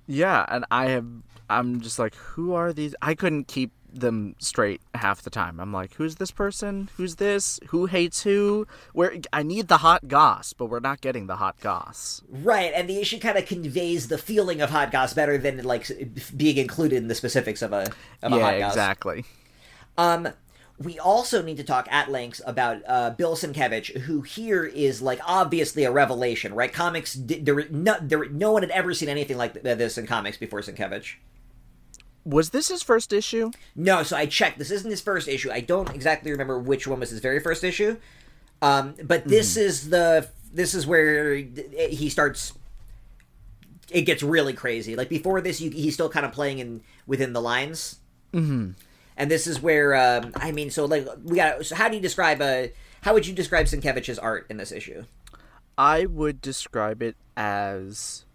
Yeah, 0.07 0.45
and 0.47 0.65
I 0.71 0.87
have. 0.91 1.05
I'm 1.49 1.81
just 1.81 1.99
like, 1.99 2.15
who 2.15 2.53
are 2.53 2.71
these? 2.71 2.95
I 3.01 3.13
couldn't 3.15 3.49
keep 3.49 3.71
them 3.93 4.35
straight 4.39 4.81
half 4.95 5.21
the 5.21 5.29
time. 5.29 5.59
I'm 5.59 5.73
like, 5.73 5.93
who's 5.95 6.15
this 6.15 6.31
person? 6.31 6.89
Who's 6.97 7.15
this? 7.15 7.59
Who 7.69 7.85
hates 7.85 8.23
who? 8.23 8.67
Where 8.93 9.15
I 9.33 9.43
need 9.43 9.67
the 9.67 9.77
hot 9.77 10.07
goss, 10.07 10.53
but 10.53 10.67
we're 10.67 10.79
not 10.79 11.01
getting 11.01 11.27
the 11.27 11.37
hot 11.37 11.59
goss. 11.59 12.21
Right, 12.29 12.71
and 12.75 12.89
the 12.89 12.99
issue 12.99 13.19
kind 13.19 13.37
of 13.37 13.45
conveys 13.45 14.07
the 14.07 14.17
feeling 14.17 14.61
of 14.61 14.69
hot 14.69 14.91
goss 14.91 15.13
better 15.13 15.37
than 15.37 15.63
like 15.63 15.89
being 16.35 16.57
included 16.57 16.97
in 16.97 17.07
the 17.07 17.15
specifics 17.15 17.61
of 17.61 17.73
a 17.73 17.91
of 18.21 18.33
a 18.33 18.37
yeah, 18.37 18.41
hot 18.41 18.59
goss. 18.59 18.71
exactly. 18.73 19.25
Um, 19.97 20.29
we 20.83 20.99
also 20.99 21.41
need 21.41 21.57
to 21.57 21.63
talk 21.63 21.87
at 21.91 22.09
length 22.09 22.41
about 22.45 22.81
uh, 22.87 23.11
Bill 23.11 23.35
Sienkiewicz, 23.35 24.01
who 24.01 24.21
here 24.21 24.65
is 24.65 25.01
like 25.01 25.19
obviously 25.25 25.83
a 25.83 25.91
revelation, 25.91 26.53
right? 26.53 26.71
Comics, 26.71 27.15
there, 27.19 27.67
no, 27.69 27.97
there, 28.01 28.27
no 28.29 28.51
one 28.51 28.63
had 28.63 28.71
ever 28.71 28.93
seen 28.93 29.09
anything 29.09 29.37
like 29.37 29.61
this 29.61 29.97
in 29.97 30.07
comics 30.07 30.37
before 30.37 30.61
Sienkiewicz. 30.61 31.15
Was 32.23 32.51
this 32.51 32.67
his 32.67 32.83
first 32.83 33.13
issue? 33.13 33.51
No, 33.75 34.03
so 34.03 34.15
I 34.15 34.25
checked. 34.25 34.59
This 34.59 34.71
isn't 34.71 34.89
his 34.89 35.01
first 35.01 35.27
issue. 35.27 35.51
I 35.51 35.61
don't 35.61 35.93
exactly 35.93 36.31
remember 36.31 36.59
which 36.59 36.87
one 36.87 36.99
was 36.99 37.09
his 37.09 37.19
very 37.19 37.39
first 37.39 37.63
issue. 37.63 37.97
Um, 38.61 38.93
but 39.03 39.25
this 39.25 39.57
is 39.57 39.89
the 39.89 40.29
this 40.53 40.73
is 40.73 40.85
where 40.85 41.35
he 41.35 42.09
starts. 42.09 42.53
It 43.89 44.03
gets 44.03 44.21
really 44.21 44.53
crazy. 44.53 44.95
Like 44.95 45.09
before 45.09 45.41
this, 45.41 45.59
you, 45.59 45.71
he's 45.71 45.95
still 45.95 46.09
kind 46.09 46.25
of 46.25 46.31
playing 46.31 46.59
in 46.59 46.81
within 47.07 47.33
the 47.33 47.41
lines. 47.41 47.97
Mm-hmm. 48.33 48.71
And 49.17 49.31
this 49.31 49.47
is 49.47 49.61
where 49.61 49.95
um, 49.95 50.31
I 50.35 50.51
mean, 50.51 50.69
so 50.69 50.85
like 50.85 51.07
we 51.23 51.37
got. 51.37 51.65
So 51.65 51.75
how 51.75 51.89
do 51.89 51.95
you 51.95 52.01
describe 52.01 52.41
a? 52.41 52.71
How 53.01 53.13
would 53.13 53.25
you 53.25 53.33
describe 53.33 53.65
Sienkiewicz's 53.65 54.19
art 54.19 54.45
in 54.49 54.57
this 54.57 54.71
issue? 54.71 55.05
I 55.77 56.05
would 56.05 56.41
describe 56.41 57.01
it 57.01 57.15
as 57.35 58.25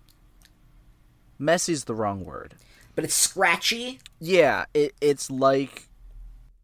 messy's 1.39 1.85
the 1.85 1.95
wrong 1.95 2.25
word. 2.25 2.55
But 2.97 3.05
it's 3.05 3.15
scratchy. 3.15 4.01
Yeah, 4.19 4.65
it, 4.75 4.95
it's 5.03 5.31
like 5.31 5.89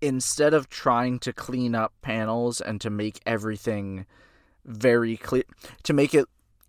instead 0.00 0.54
of 0.54 0.68
trying 0.68 1.18
to 1.20 1.32
clean 1.32 1.74
up 1.74 1.92
panels 2.00 2.60
and 2.60 2.80
to 2.80 2.90
make 2.90 3.20
everything 3.26 4.06
very 4.64 5.18
clear, 5.18 5.44
to 5.84 5.92
make 5.92 6.14
it 6.14 6.24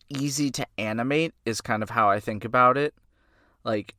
easy 0.10 0.52
to 0.52 0.68
animate 0.78 1.34
is 1.46 1.62
kind 1.62 1.82
of 1.82 1.90
how 1.92 2.10
I 2.10 2.20
think 2.20 2.44
about 2.44 2.78
it. 2.78 2.94
Like 3.64 3.96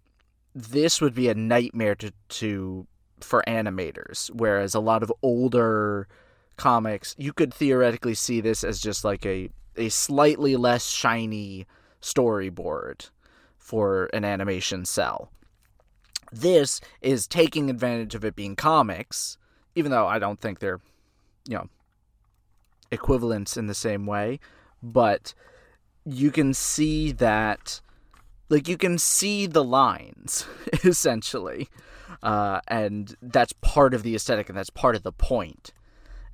this 0.54 1.00
would 1.00 1.14
be 1.14 1.28
a 1.28 1.34
nightmare 1.34 1.94
to 1.96 2.12
to 2.28 2.86
for 3.20 3.42
animators, 3.46 4.30
whereas 4.34 4.74
a 4.74 4.80
lot 4.80 5.02
of 5.02 5.10
older 5.22 6.06
comics, 6.58 7.14
you 7.16 7.32
could 7.32 7.54
theoretically 7.54 8.14
see 8.14 8.42
this 8.42 8.64
as 8.64 8.80
just 8.80 9.02
like 9.02 9.24
a 9.24 9.48
a 9.76 9.88
slightly 9.88 10.56
less 10.56 10.86
shiny 10.86 11.66
storyboard 12.02 13.08
for 13.56 14.10
an 14.12 14.26
animation 14.26 14.84
cell 14.84 15.30
this 16.34 16.80
is 17.00 17.26
taking 17.26 17.70
advantage 17.70 18.14
of 18.14 18.24
it 18.24 18.36
being 18.36 18.56
comics, 18.56 19.38
even 19.74 19.90
though 19.90 20.06
I 20.06 20.18
don't 20.18 20.40
think 20.40 20.58
they're, 20.58 20.80
you 21.48 21.56
know, 21.56 21.68
equivalents 22.90 23.56
in 23.56 23.66
the 23.66 23.74
same 23.74 24.06
way. 24.06 24.40
But 24.82 25.34
you 26.04 26.30
can 26.30 26.52
see 26.54 27.12
that, 27.12 27.80
like, 28.48 28.68
you 28.68 28.76
can 28.76 28.98
see 28.98 29.46
the 29.46 29.64
lines, 29.64 30.46
essentially. 30.84 31.68
Uh, 32.22 32.60
and 32.68 33.16
that's 33.22 33.52
part 33.60 33.94
of 33.94 34.02
the 34.02 34.14
aesthetic 34.14 34.48
and 34.48 34.56
that's 34.56 34.70
part 34.70 34.96
of 34.96 35.02
the 35.02 35.12
point. 35.12 35.72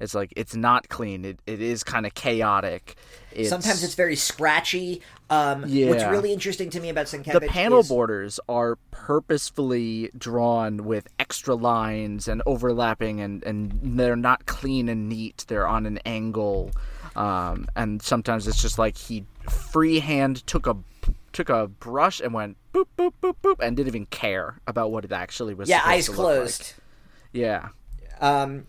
It's 0.01 0.15
like, 0.15 0.33
it's 0.37 0.55
not 0.57 0.89
clean, 0.89 1.25
it, 1.25 1.39
it 1.47 1.61
is 1.61 1.85
kind 1.85 2.07
of 2.07 2.15
chaotic. 2.15 2.97
It's, 3.33 3.49
Sometimes 3.49 3.85
it's 3.85 3.95
very 3.95 4.17
scratchy. 4.17 5.03
Um, 5.29 5.61
What's 5.63 6.05
really 6.05 6.33
interesting 6.33 6.71
to 6.71 6.81
me 6.81 6.89
about 6.89 7.07
Sienkiewicz 7.07 7.33
the 7.33 7.41
panel 7.43 7.81
is, 7.81 7.89
borders 7.89 8.41
are 8.49 8.77
purposefully 8.91 10.11
drawn 10.17 10.85
with 10.85 11.07
extra 11.19 11.55
lines 11.55 12.27
and 12.27 12.43
overlapping 12.47 13.21
and, 13.21 13.45
and 13.45 13.79
they're 13.83 14.17
not 14.17 14.47
clean 14.47 14.89
and 14.89 15.09
neat 15.09 15.45
they're 15.47 15.69
on 15.69 15.87
an 15.87 15.99
angle 16.05 16.73
um, 17.17 17.67
and 17.77 18.03
sometimes 18.03 18.49
it's 18.49 18.61
just 18.61 18.79
like 18.79 18.97
he 18.97 19.25
freehand 19.49 20.47
took 20.47 20.67
a 20.67 20.77
took 21.33 21.49
a 21.49 21.69
brush 21.69 22.21
and 22.21 22.35
went 22.35 22.57
boop 22.73 22.87
boop 22.99 23.13
boop 23.23 23.37
boop 23.43 23.57
and 23.61 23.77
didn't 23.77 23.89
even 23.89 24.07
care 24.07 24.61
about 24.67 24.91
what 24.91 25.05
it 25.05 25.13
actually 25.13 25.55
was 25.55 25.69
yeah, 25.69 25.79
supposed 25.79 25.93
eyes 25.93 26.05
to 26.07 26.11
look 26.13 26.19
like. 26.19 26.37
closed. 26.37 26.75
yeah 27.33 27.69
Um, 28.21 28.67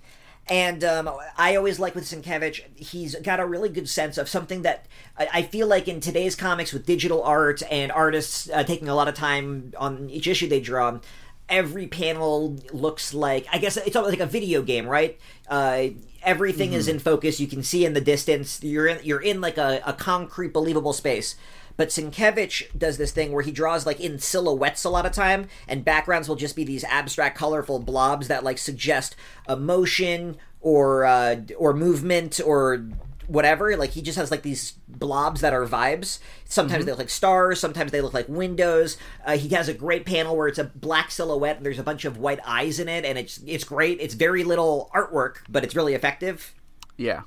and 0.52 0.84
um, 0.84 1.10
I 1.38 1.56
always 1.56 1.80
like 1.80 1.96
with 1.96 2.04
Sienkiewicz, 2.04 2.62
he's 2.76 3.16
got 3.16 3.40
a 3.40 3.46
really 3.46 3.70
good 3.70 3.88
sense 3.88 4.18
of 4.18 4.28
something 4.28 4.64
that 4.64 4.86
I, 5.18 5.44
feel 5.44 5.66
like 5.66 5.88
in 5.88 6.02
today's 6.02 6.36
comics 6.36 6.74
with 6.74 6.86
digital 6.86 7.24
art 7.24 7.64
and 7.72 7.90
artists 7.90 8.50
uh, 8.54 8.64
taking 8.64 8.90
a 8.90 8.96
lot 8.96 9.08
of 9.08 9.16
time 9.16 9.72
on 9.78 10.10
each 10.10 10.28
issue 10.28 10.50
they 10.50 10.60
draw. 10.60 11.00
Every 11.48 11.88
panel 11.88 12.58
looks 12.74 13.14
like 13.14 13.48
I 13.52 13.60
guess 13.60 13.78
it's 13.78 13.96
almost 13.96 14.12
like 14.12 14.28
a 14.28 14.30
video 14.30 14.62
game, 14.62 14.88
right? 14.88 15.18
Uh, 15.48 15.88
everything 16.22 16.74
is 16.74 16.90
in 16.90 17.00
focus. 17.00 17.40
You 17.40 17.48
can 17.48 17.64
see 17.64 17.86
in 17.86 17.94
the 17.94 18.02
distance. 18.02 18.62
You're 18.62 18.88
in 18.88 19.00
you're 19.04 19.22
in 19.22 19.40
like 19.40 19.58
a, 19.58 19.82
a 19.86 19.94
concrete, 19.94 20.52
believable 20.52 20.94
space. 20.94 21.36
But 21.78 21.90
Sienkiewicz 21.90 22.78
does 22.78 22.98
this 22.98 23.12
thing 23.12 23.32
where 23.32 23.44
he 23.44 23.52
draws 23.52 23.86
like 23.86 24.00
in 24.00 24.20
silhouettes 24.20 24.84
a 24.84 24.90
lot 24.90 25.06
of 25.06 25.12
time, 25.12 25.48
and 25.68 25.86
backgrounds 25.86 26.28
will 26.30 26.36
just 26.36 26.56
be 26.56 26.64
these 26.64 26.84
abstract, 26.86 27.38
colorful 27.38 27.80
blobs 27.80 28.28
that 28.28 28.44
like 28.44 28.58
suggest 28.58 29.16
emotion 29.48 30.38
or 30.62 31.06
uh, 31.06 31.38
or 31.58 31.74
movement 31.74 32.40
or 32.46 32.86
whatever. 33.28 33.78
Like 33.78 33.92
he 33.92 34.02
just 34.02 34.18
has 34.18 34.30
like 34.30 34.42
these 34.42 34.74
blobs 34.88 35.42
that 35.42 35.54
are 35.54 35.66
vibes. 35.66 36.20
Sometimes 36.46 36.86
they 36.86 36.92
look 36.92 37.00
like 37.00 37.10
stars. 37.10 37.60
Sometimes 37.60 37.92
they 37.92 38.02
look 38.02 38.14
like 38.14 38.28
windows. 38.28 38.98
Uh, 39.26 39.38
he 39.38 39.50
has 39.50 39.70
a 39.70 39.74
great 39.74 40.06
panel 40.06 40.36
where 40.36 40.48
it's 40.48 40.60
a 40.60 40.66
black 40.66 41.12
silhouette 41.12 41.58
and 41.58 41.66
there's 41.66 41.80
a 41.80 41.84
bunch 41.84 42.06
of 42.06 42.18
white 42.18 42.40
eyes 42.46 42.80
in 42.80 42.90
it, 42.90 43.06
and 43.06 43.18
it's 43.18 43.40
it's 43.46 43.64
great. 43.64 44.00
It's 44.02 44.14
very 44.14 44.44
little 44.44 44.92
artwork, 44.94 45.38
but 45.50 45.64
it's 45.64 45.76
really 45.76 45.94
effective. 45.94 46.54
yeah 46.98 47.22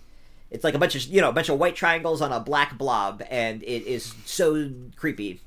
It's 0.54 0.62
like 0.62 0.75
a 0.75 0.78
bunch 0.78 0.94
of 0.94 1.02
you 1.06 1.20
know 1.20 1.30
a 1.30 1.32
bunch 1.32 1.49
of 1.49 1.58
white 1.58 1.75
triangles 1.75 2.23
on 2.23 2.30
a 2.32 2.38
black 2.38 2.78
blob, 2.78 3.23
and 3.28 3.62
it 3.64 3.87
is 3.87 4.14
so 4.25 4.70
creepy. 4.94 5.40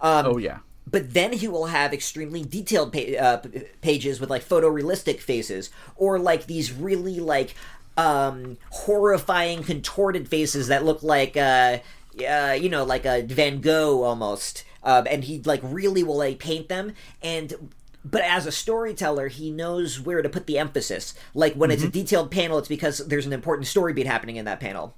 Um, 0.00 0.26
oh 0.26 0.38
yeah 0.38 0.58
But 0.86 1.12
then 1.12 1.32
he 1.32 1.48
will 1.48 1.66
have 1.66 1.92
extremely 1.92 2.42
detailed 2.42 2.92
pa- 2.92 3.18
uh, 3.20 3.42
pages 3.82 4.20
with 4.20 4.30
like 4.30 4.42
photorealistic 4.48 5.18
faces, 5.20 5.70
or 5.96 6.18
like 6.18 6.46
these 6.46 6.72
really 6.72 7.18
like 7.18 7.54
um, 7.96 8.56
horrifying 8.70 9.62
contorted 9.62 10.28
faces 10.28 10.68
that 10.68 10.84
look 10.84 11.02
like 11.02 11.36
uh, 11.36 11.78
uh, 12.26 12.56
you 12.58 12.68
know 12.68 12.84
like 12.84 13.04
a 13.04 13.22
Van 13.22 13.60
Gogh 13.60 14.02
almost. 14.04 14.64
Um, 14.82 15.06
and 15.10 15.24
he 15.24 15.42
like 15.44 15.60
really 15.62 16.02
will 16.02 16.16
like 16.16 16.38
paint 16.38 16.70
them 16.70 16.94
and 17.22 17.70
but 18.04 18.22
as 18.22 18.46
a 18.46 18.52
storyteller 18.52 19.28
he 19.28 19.50
knows 19.50 20.00
where 20.00 20.22
to 20.22 20.28
put 20.28 20.46
the 20.46 20.58
emphasis 20.58 21.14
like 21.34 21.54
when 21.54 21.70
it's 21.70 21.82
a 21.82 21.88
detailed 21.88 22.30
panel 22.30 22.58
it's 22.58 22.68
because 22.68 22.98
there's 23.08 23.26
an 23.26 23.32
important 23.32 23.66
story 23.66 23.92
beat 23.92 24.06
happening 24.06 24.36
in 24.36 24.44
that 24.44 24.60
panel 24.60 24.96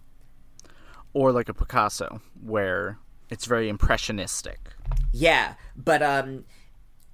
or 1.14 1.32
like 1.32 1.48
a 1.48 1.54
picasso 1.54 2.20
where 2.42 2.98
It's 3.32 3.46
very 3.46 3.70
impressionistic. 3.70 4.58
Yeah, 5.10 5.54
but 5.74 6.02
um 6.02 6.44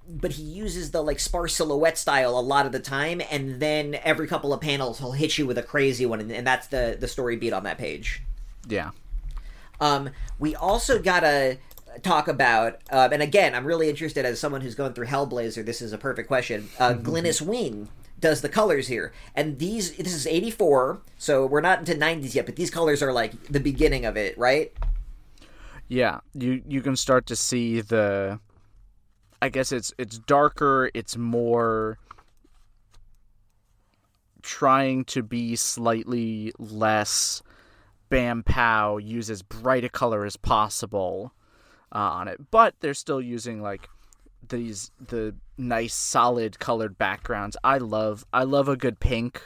but 0.05 0.33
he 0.33 0.43
uses 0.43 0.91
the 0.91 1.01
like 1.01 1.19
sparse 1.19 1.53
silhouette 1.55 1.97
style 1.97 2.37
a 2.37 2.41
lot 2.41 2.65
of 2.65 2.71
the 2.71 2.79
time 2.79 3.21
and 3.31 3.61
then 3.61 3.97
every 4.03 4.27
couple 4.27 4.51
of 4.51 4.59
panels 4.59 4.99
he'll 4.99 5.11
hit 5.13 5.37
you 5.37 5.45
with 5.45 5.57
a 5.57 5.63
crazy 5.63 6.05
one 6.05 6.19
and, 6.19 6.31
and 6.31 6.45
that's 6.45 6.67
the 6.67 6.97
the 6.99 7.07
story 7.07 7.37
beat 7.37 7.53
on 7.53 7.63
that 7.63 7.77
page. 7.77 8.21
Yeah. 8.67 8.91
Um 9.79 10.09
we 10.39 10.55
also 10.55 10.99
got 11.01 11.21
to 11.21 11.57
talk 12.03 12.27
about 12.27 12.79
uh, 12.91 13.09
and 13.11 13.21
again 13.21 13.53
I'm 13.55 13.65
really 13.65 13.89
interested 13.89 14.25
as 14.25 14.39
someone 14.39 14.61
who's 14.61 14.75
going 14.75 14.93
through 14.93 15.07
Hellblazer 15.07 15.65
this 15.65 15.81
is 15.81 15.93
a 15.93 15.97
perfect 15.97 16.27
question. 16.27 16.69
Uh 16.79 16.93
Glynis 16.99 17.41
Wein 17.41 17.89
does 18.19 18.41
the 18.41 18.49
colors 18.49 18.87
here. 18.87 19.13
And 19.35 19.59
these 19.59 19.95
this 19.95 20.13
is 20.13 20.27
84, 20.27 21.01
so 21.17 21.45
we're 21.45 21.61
not 21.61 21.79
into 21.79 21.95
90s 21.95 22.35
yet, 22.35 22.45
but 22.45 22.55
these 22.55 22.69
colors 22.69 23.01
are 23.01 23.13
like 23.13 23.43
the 23.45 23.59
beginning 23.59 24.05
of 24.05 24.17
it, 24.17 24.37
right? 24.37 24.71
Yeah, 25.87 26.19
you 26.33 26.61
you 26.67 26.81
can 26.81 26.95
start 26.95 27.25
to 27.27 27.35
see 27.35 27.81
the 27.81 28.39
I 29.41 29.49
guess 29.49 29.71
it's 29.71 29.93
it's 29.97 30.19
darker, 30.19 30.91
it's 30.93 31.17
more 31.17 31.97
trying 34.41 35.05
to 35.05 35.21
be 35.21 35.55
slightly 35.55 36.53
less 36.57 37.41
bam 38.09 38.43
pow, 38.43 38.97
use 38.97 39.29
as 39.29 39.41
bright 39.41 39.83
a 39.83 39.89
color 39.89 40.25
as 40.25 40.35
possible 40.37 41.33
uh, 41.93 41.97
on 41.97 42.27
it. 42.27 42.39
But 42.51 42.75
they're 42.79 42.93
still 42.93 43.21
using 43.21 43.61
like 43.61 43.89
these 44.47 44.91
the 45.07 45.35
nice 45.57 45.93
solid 45.93 46.59
colored 46.59 46.97
backgrounds. 46.97 47.55
I 47.63 47.77
love 47.77 48.25
I 48.33 48.43
love 48.43 48.67
a 48.67 48.75
good 48.77 48.99
pink 48.99 49.41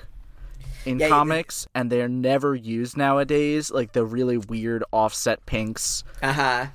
in 0.86 1.00
Yeah, 1.00 1.10
comics 1.10 1.68
and 1.74 1.90
they're 1.90 2.10
never 2.10 2.56
used 2.56 2.98
nowadays 2.98 3.72
like 3.72 3.94
the 3.94 4.06
really 4.06 4.38
weird 4.38 4.84
offset 4.92 5.46
pinks. 5.46 6.04
Uh-huh. 6.22 6.68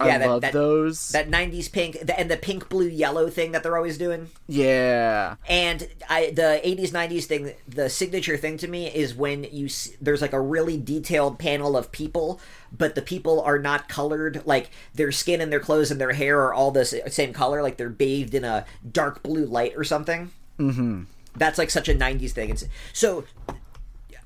I 0.00 0.06
Yeah, 0.06 0.18
that, 0.18 0.28
love 0.28 0.40
that, 0.42 0.52
those. 0.52 1.08
that 1.10 1.28
90s 1.28 1.70
pink 1.72 1.98
the, 2.06 2.18
and 2.18 2.30
the 2.30 2.36
pink 2.36 2.68
blue 2.68 2.86
yellow 2.88 3.28
thing 3.30 3.52
that 3.52 3.62
they're 3.62 3.76
always 3.76 3.98
doing. 3.98 4.28
yeah. 4.46 5.36
And 5.48 5.88
I 6.08 6.30
the 6.30 6.60
80s 6.64 6.90
90s 6.90 7.24
thing 7.24 7.52
the 7.66 7.88
signature 7.90 8.36
thing 8.36 8.56
to 8.58 8.68
me 8.68 8.86
is 8.88 9.14
when 9.14 9.44
you 9.44 9.66
s 9.66 9.90
there's 10.00 10.22
like 10.22 10.32
a 10.32 10.40
really 10.40 10.76
detailed 10.78 11.38
panel 11.38 11.76
of 11.76 11.90
people 11.92 12.40
but 12.76 12.94
the 12.94 13.02
people 13.02 13.40
are 13.40 13.58
not 13.58 13.88
colored 13.88 14.42
like 14.44 14.70
their 14.94 15.10
skin 15.10 15.40
and 15.40 15.50
their 15.50 15.60
clothes 15.60 15.90
and 15.90 16.00
their 16.00 16.12
hair 16.12 16.40
are 16.42 16.52
all 16.54 16.70
the 16.70 16.84
same 16.84 17.32
color 17.32 17.62
like 17.62 17.76
they're 17.76 17.88
bathed 17.88 18.34
in 18.34 18.44
a 18.44 18.64
dark 18.92 19.22
blue 19.22 19.46
light 19.46 19.72
or 19.76 19.84
something. 19.84 20.30
Mhm. 20.58 21.06
That's 21.36 21.58
like 21.58 21.70
such 21.70 21.88
a 21.88 21.94
90s 21.94 22.32
thing. 22.32 22.50
It's, 22.50 22.64
so 22.92 23.24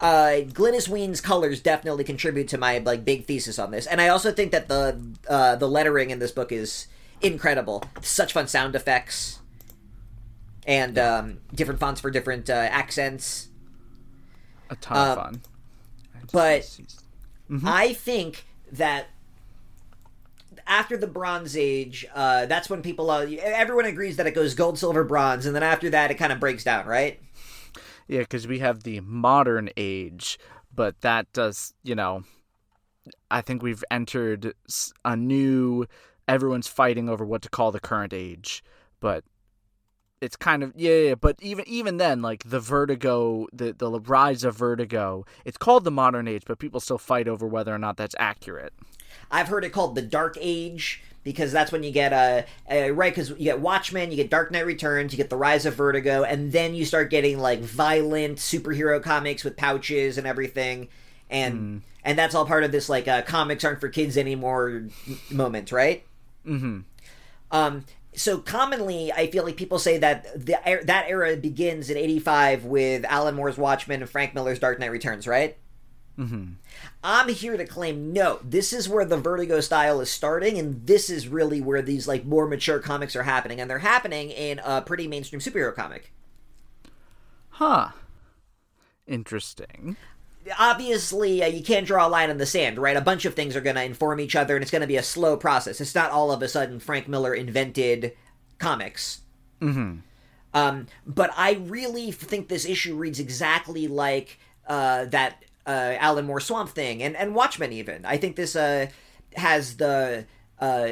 uh, 0.02 0.42
Glynis 0.49 0.88
Wein's 0.88 1.21
colors 1.21 1.61
definitely 1.61 2.04
contribute 2.04 2.49
to 2.49 2.59
my 2.59 2.78
like 2.78 3.04
big 3.04 3.25
thesis 3.25 3.59
on 3.59 3.71
this, 3.71 3.87
and 3.87 4.00
I 4.00 4.09
also 4.09 4.32
think 4.32 4.52
that 4.52 4.68
the 4.68 5.00
uh, 5.28 5.56
the 5.56 5.68
lettering 5.68 6.11
in 6.11 6.18
this 6.18 6.32
book 6.32 6.52
is 6.52 6.88
incredible. 7.23 7.82
Such 8.02 8.32
fun 8.32 8.49
sound 8.49 8.75
effects, 8.75 9.38
and 10.66 10.99
um, 10.99 11.38
different 11.54 11.80
fonts 11.80 12.00
for 12.00 12.11
different 12.11 12.50
uh, 12.50 12.54
accents. 12.54 13.49
A 14.71 14.76
ton 14.76 14.97
Uh, 14.97 15.12
of 15.12 15.18
fun. 15.18 15.42
I 16.14 16.18
but- 16.32 16.64
see- 16.64 16.85
I 17.64 17.92
think 17.92 18.44
that 18.73 19.06
after 20.66 20.97
the 20.97 21.06
Bronze 21.06 21.56
Age, 21.56 22.06
uh, 22.14 22.47
that's 22.47 22.71
when 22.71 22.80
people 22.82 23.11
uh, 23.11 23.26
everyone 23.42 23.85
agrees 23.85 24.16
that 24.16 24.26
it 24.26 24.35
goes 24.35 24.54
gold, 24.54 24.78
silver, 24.78 25.04
bronze, 25.04 25.44
and 25.44 25.54
then 25.54 25.62
after 25.62 25.90
that 25.90 26.11
it 26.11 26.14
kind 26.14 26.32
of 26.32 26.40
breaks 26.40 26.64
down, 26.64 26.87
right? 26.87 27.21
Yeah, 28.09 28.21
because 28.21 28.47
we 28.47 28.59
have 28.59 28.82
the 28.82 29.00
modern 29.00 29.71
age, 29.76 30.38
but 30.75 31.00
that 31.00 31.32
does, 31.32 31.75
you 31.82 31.95
know, 31.95 32.25
I 33.30 33.41
think 33.41 33.62
we've 33.62 33.84
entered 33.91 34.54
a 35.04 35.17
new. 35.17 35.86
Everyone's 36.28 36.69
fighting 36.69 37.08
over 37.08 37.25
what 37.25 37.43
to 37.43 37.50
call 37.50 37.73
the 37.73 37.80
current 37.80 38.12
age, 38.12 38.62
but 39.00 39.25
it's 40.21 40.36
kind 40.36 40.62
of 40.62 40.73
yeah, 40.76 40.95
yeah. 40.95 41.15
But 41.17 41.36
even 41.43 41.69
even 41.69 41.97
then, 41.97 42.23
like 42.23 42.45
the 42.49 42.60
Vertigo, 42.60 43.49
the 43.52 43.73
the 43.73 43.91
rise 44.00 44.45
of 44.45 44.56
Vertigo, 44.56 45.25
it's 45.45 45.56
called 45.56 45.84
the 45.84 45.91
modern 45.91 46.28
age, 46.28 46.45
but 46.47 46.60
people 46.60 46.80
still 46.80 46.99
fight 46.99 47.26
over 47.26 47.47
whether 47.47 47.75
or 47.75 47.78
not 47.78 47.97
that's 47.97 48.15
accurate. 48.19 48.73
I've 49.30 49.49
heard 49.49 49.65
it 49.65 49.71
called 49.71 49.97
the 49.97 50.02
Dark 50.02 50.38
Age 50.41 51.02
because 51.25 51.52
that's 51.52 51.73
when 51.73 51.82
you 51.82 51.91
get 51.91 52.13
a, 52.13 52.45
uh 52.71 52.93
right 52.93 53.15
because 53.15 53.30
you 53.30 53.37
get 53.37 53.61
Watchmen, 53.61 54.11
you 54.11 54.17
get 54.17 54.30
Dark 54.30 54.50
Knight 54.50 54.67
Returns, 54.67 55.13
you 55.13 55.17
get 55.17 55.30
the 55.30 55.37
Rise 55.37 55.67
of 55.67 55.75
Vertigo, 55.75 56.25
and 56.25 56.52
then 56.52 56.75
you 56.75 56.85
start 56.85 57.11
getting 57.11 57.39
like 57.39 57.61
violent 57.61 58.39
superhero 58.39 59.02
comics 59.02 59.45
with 59.45 59.56
pouches 59.56 60.19
and 60.19 60.26
everything, 60.26 60.89
and 61.30 61.82
and 62.04 62.19
that's 62.19 62.35
all 62.35 62.47
part 62.47 62.65
of 62.65 62.73
this 62.73 62.89
like 62.89 63.08
uh, 63.08 63.23
comics 63.23 63.65
aren't 63.65 63.80
for 63.80 63.89
kids 63.89 64.17
anymore 64.17 64.85
moment, 65.30 65.73
right? 65.73 66.04
Mm-hmm. 66.47 66.80
Um, 67.50 67.85
so 68.15 68.39
commonly, 68.39 69.13
I 69.13 69.28
feel 69.28 69.45
like 69.45 69.56
people 69.56 69.78
say 69.78 69.99
that 69.99 70.47
the 70.47 70.56
er- 70.67 70.85
that 70.85 71.06
era 71.08 71.37
begins 71.37 71.91
in 71.91 71.97
'85 71.97 72.65
with 72.65 73.04
Alan 73.04 73.35
Moore's 73.35 73.56
Watchmen 73.56 74.02
and 74.02 74.11
Frank 74.11 74.35
Miller's 74.35 74.58
Dark 74.58 74.78
Knight 74.78 74.91
Returns, 74.91 75.26
right? 75.26 75.56
Mm-hmm. 76.19 76.53
I'm 77.03 77.29
here 77.29 77.57
to 77.57 77.67
claim 77.67 78.13
no. 78.13 78.39
This 78.45 78.73
is 78.73 78.89
where 78.89 79.05
the 79.05 79.17
Vertigo 79.17 79.61
style 79.61 80.01
is 80.01 80.11
starting, 80.11 80.59
and 80.59 80.87
this 80.87 81.09
is 81.09 81.29
really 81.29 81.61
where 81.61 81.83
these 81.83 82.07
like 82.07 82.25
more 82.25 82.47
mature 82.47 82.79
comics 82.79 83.17
are 83.17 83.23
happening, 83.23 83.61
and 83.61 83.71
they're 83.71 83.79
happening 83.79 84.31
in 84.31 84.61
a 84.65 84.83
pretty 84.83 85.09
mainstream 85.09 85.41
superhero 85.41 85.75
comic. 85.75 86.13
Huh. 87.51 87.91
Interesting. 89.07 89.97
Obviously, 90.59 91.43
uh, 91.43 91.47
you 91.47 91.63
can't 91.63 91.87
draw 91.87 92.07
a 92.07 92.09
line 92.09 92.29
in 92.29 92.39
the 92.39 92.47
sand, 92.47 92.79
right? 92.79 92.97
A 92.97 93.01
bunch 93.01 93.25
of 93.25 93.35
things 93.35 93.57
are 93.57 93.61
going 93.61 93.77
to 93.77 93.85
inform 93.85 94.21
each 94.21 94.37
other, 94.37 94.55
and 94.55 94.63
it's 94.63 94.71
going 94.71 94.81
to 94.81 94.89
be 94.89 94.97
a 94.97 95.03
slow 95.03 95.37
process. 95.37 95.81
It's 95.81 95.95
not 95.95 96.11
all 96.11 96.31
of 96.31 96.43
a 96.43 96.49
sudden 96.49 96.79
Frank 96.79 97.09
Miller 97.09 97.35
invented 97.35 98.17
comics. 98.59 99.21
Mm-hmm. 99.61 99.99
Um, 100.55 100.87
but 101.07 101.31
I 101.37 101.53
really 101.53 102.13
think 102.13 102.49
this 102.49 102.67
issue 102.67 102.97
reads 102.97 103.21
exactly 103.21 103.89
like 103.89 104.39
uh, 104.67 105.07
that 105.07 105.45
uh, 105.67 105.95
Alan 105.99 106.27
Moore 106.27 106.41
Swamp 106.41 106.71
Thing 106.71 107.03
and, 107.03 107.17
and 107.17 107.35
Watchmen. 107.35 107.73
Even 107.73 108.05
I 108.05 108.17
think 108.17 108.37
this 108.37 108.57
uh, 108.57 108.87
has 109.37 109.77
the 109.77 110.27
uh, 110.59 110.89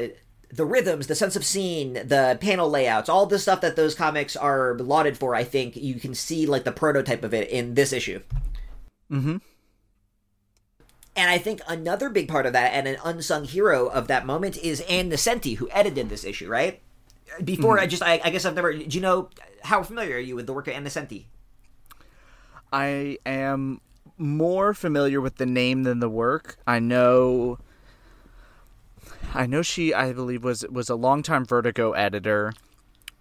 the 0.51 0.65
rhythms, 0.65 1.07
the 1.07 1.15
sense 1.15 1.35
of 1.35 1.45
scene, 1.45 1.93
the 1.93 2.37
panel 2.41 2.69
layouts, 2.69 3.09
all 3.09 3.25
the 3.25 3.39
stuff 3.39 3.61
that 3.61 3.75
those 3.75 3.95
comics 3.95 4.35
are 4.35 4.77
lauded 4.77 5.17
for. 5.17 5.33
I 5.33 5.43
think 5.43 5.75
you 5.75 5.95
can 5.95 6.13
see 6.13 6.45
like 6.45 6.63
the 6.63 6.71
prototype 6.71 7.23
of 7.23 7.33
it 7.33 7.49
in 7.49 7.75
this 7.75 7.93
issue. 7.93 8.21
Mm-hmm. 9.09 9.37
And 11.15 11.29
I 11.29 11.37
think 11.37 11.61
another 11.67 12.09
big 12.09 12.27
part 12.27 12.45
of 12.45 12.53
that 12.53 12.73
and 12.73 12.87
an 12.87 12.97
unsung 13.03 13.43
hero 13.43 13.87
of 13.87 14.07
that 14.07 14.25
moment 14.25 14.57
is 14.57 14.81
Ann 14.81 15.09
Nocenti, 15.09 15.57
who 15.57 15.69
edited 15.71 16.09
this 16.09 16.23
issue, 16.23 16.49
right? 16.49 16.81
Before 17.43 17.79
I 17.79 17.87
just, 17.87 18.03
I, 18.03 18.19
I 18.23 18.29
guess 18.29 18.45
I've 18.45 18.55
never. 18.55 18.73
Do 18.73 18.85
you 18.89 19.01
know 19.01 19.29
how 19.63 19.83
familiar 19.83 20.15
are 20.15 20.19
you 20.19 20.35
with 20.35 20.47
the 20.47 20.53
work 20.53 20.67
of 20.67 20.73
Ann 20.73 20.83
Nocenti? 20.83 21.25
I 22.73 23.17
am 23.25 23.81
more 24.17 24.73
familiar 24.73 25.19
with 25.21 25.37
the 25.37 25.45
name 25.45 25.83
than 25.83 25.99
the 25.99 26.09
work. 26.09 26.57
I 26.67 26.79
know 26.79 27.59
I 29.33 29.45
know 29.45 29.61
she 29.61 29.93
I 29.93 30.13
believe 30.13 30.43
was 30.43 30.65
was 30.69 30.89
a 30.89 30.95
longtime 30.95 31.45
Vertigo 31.45 31.91
editor. 31.93 32.53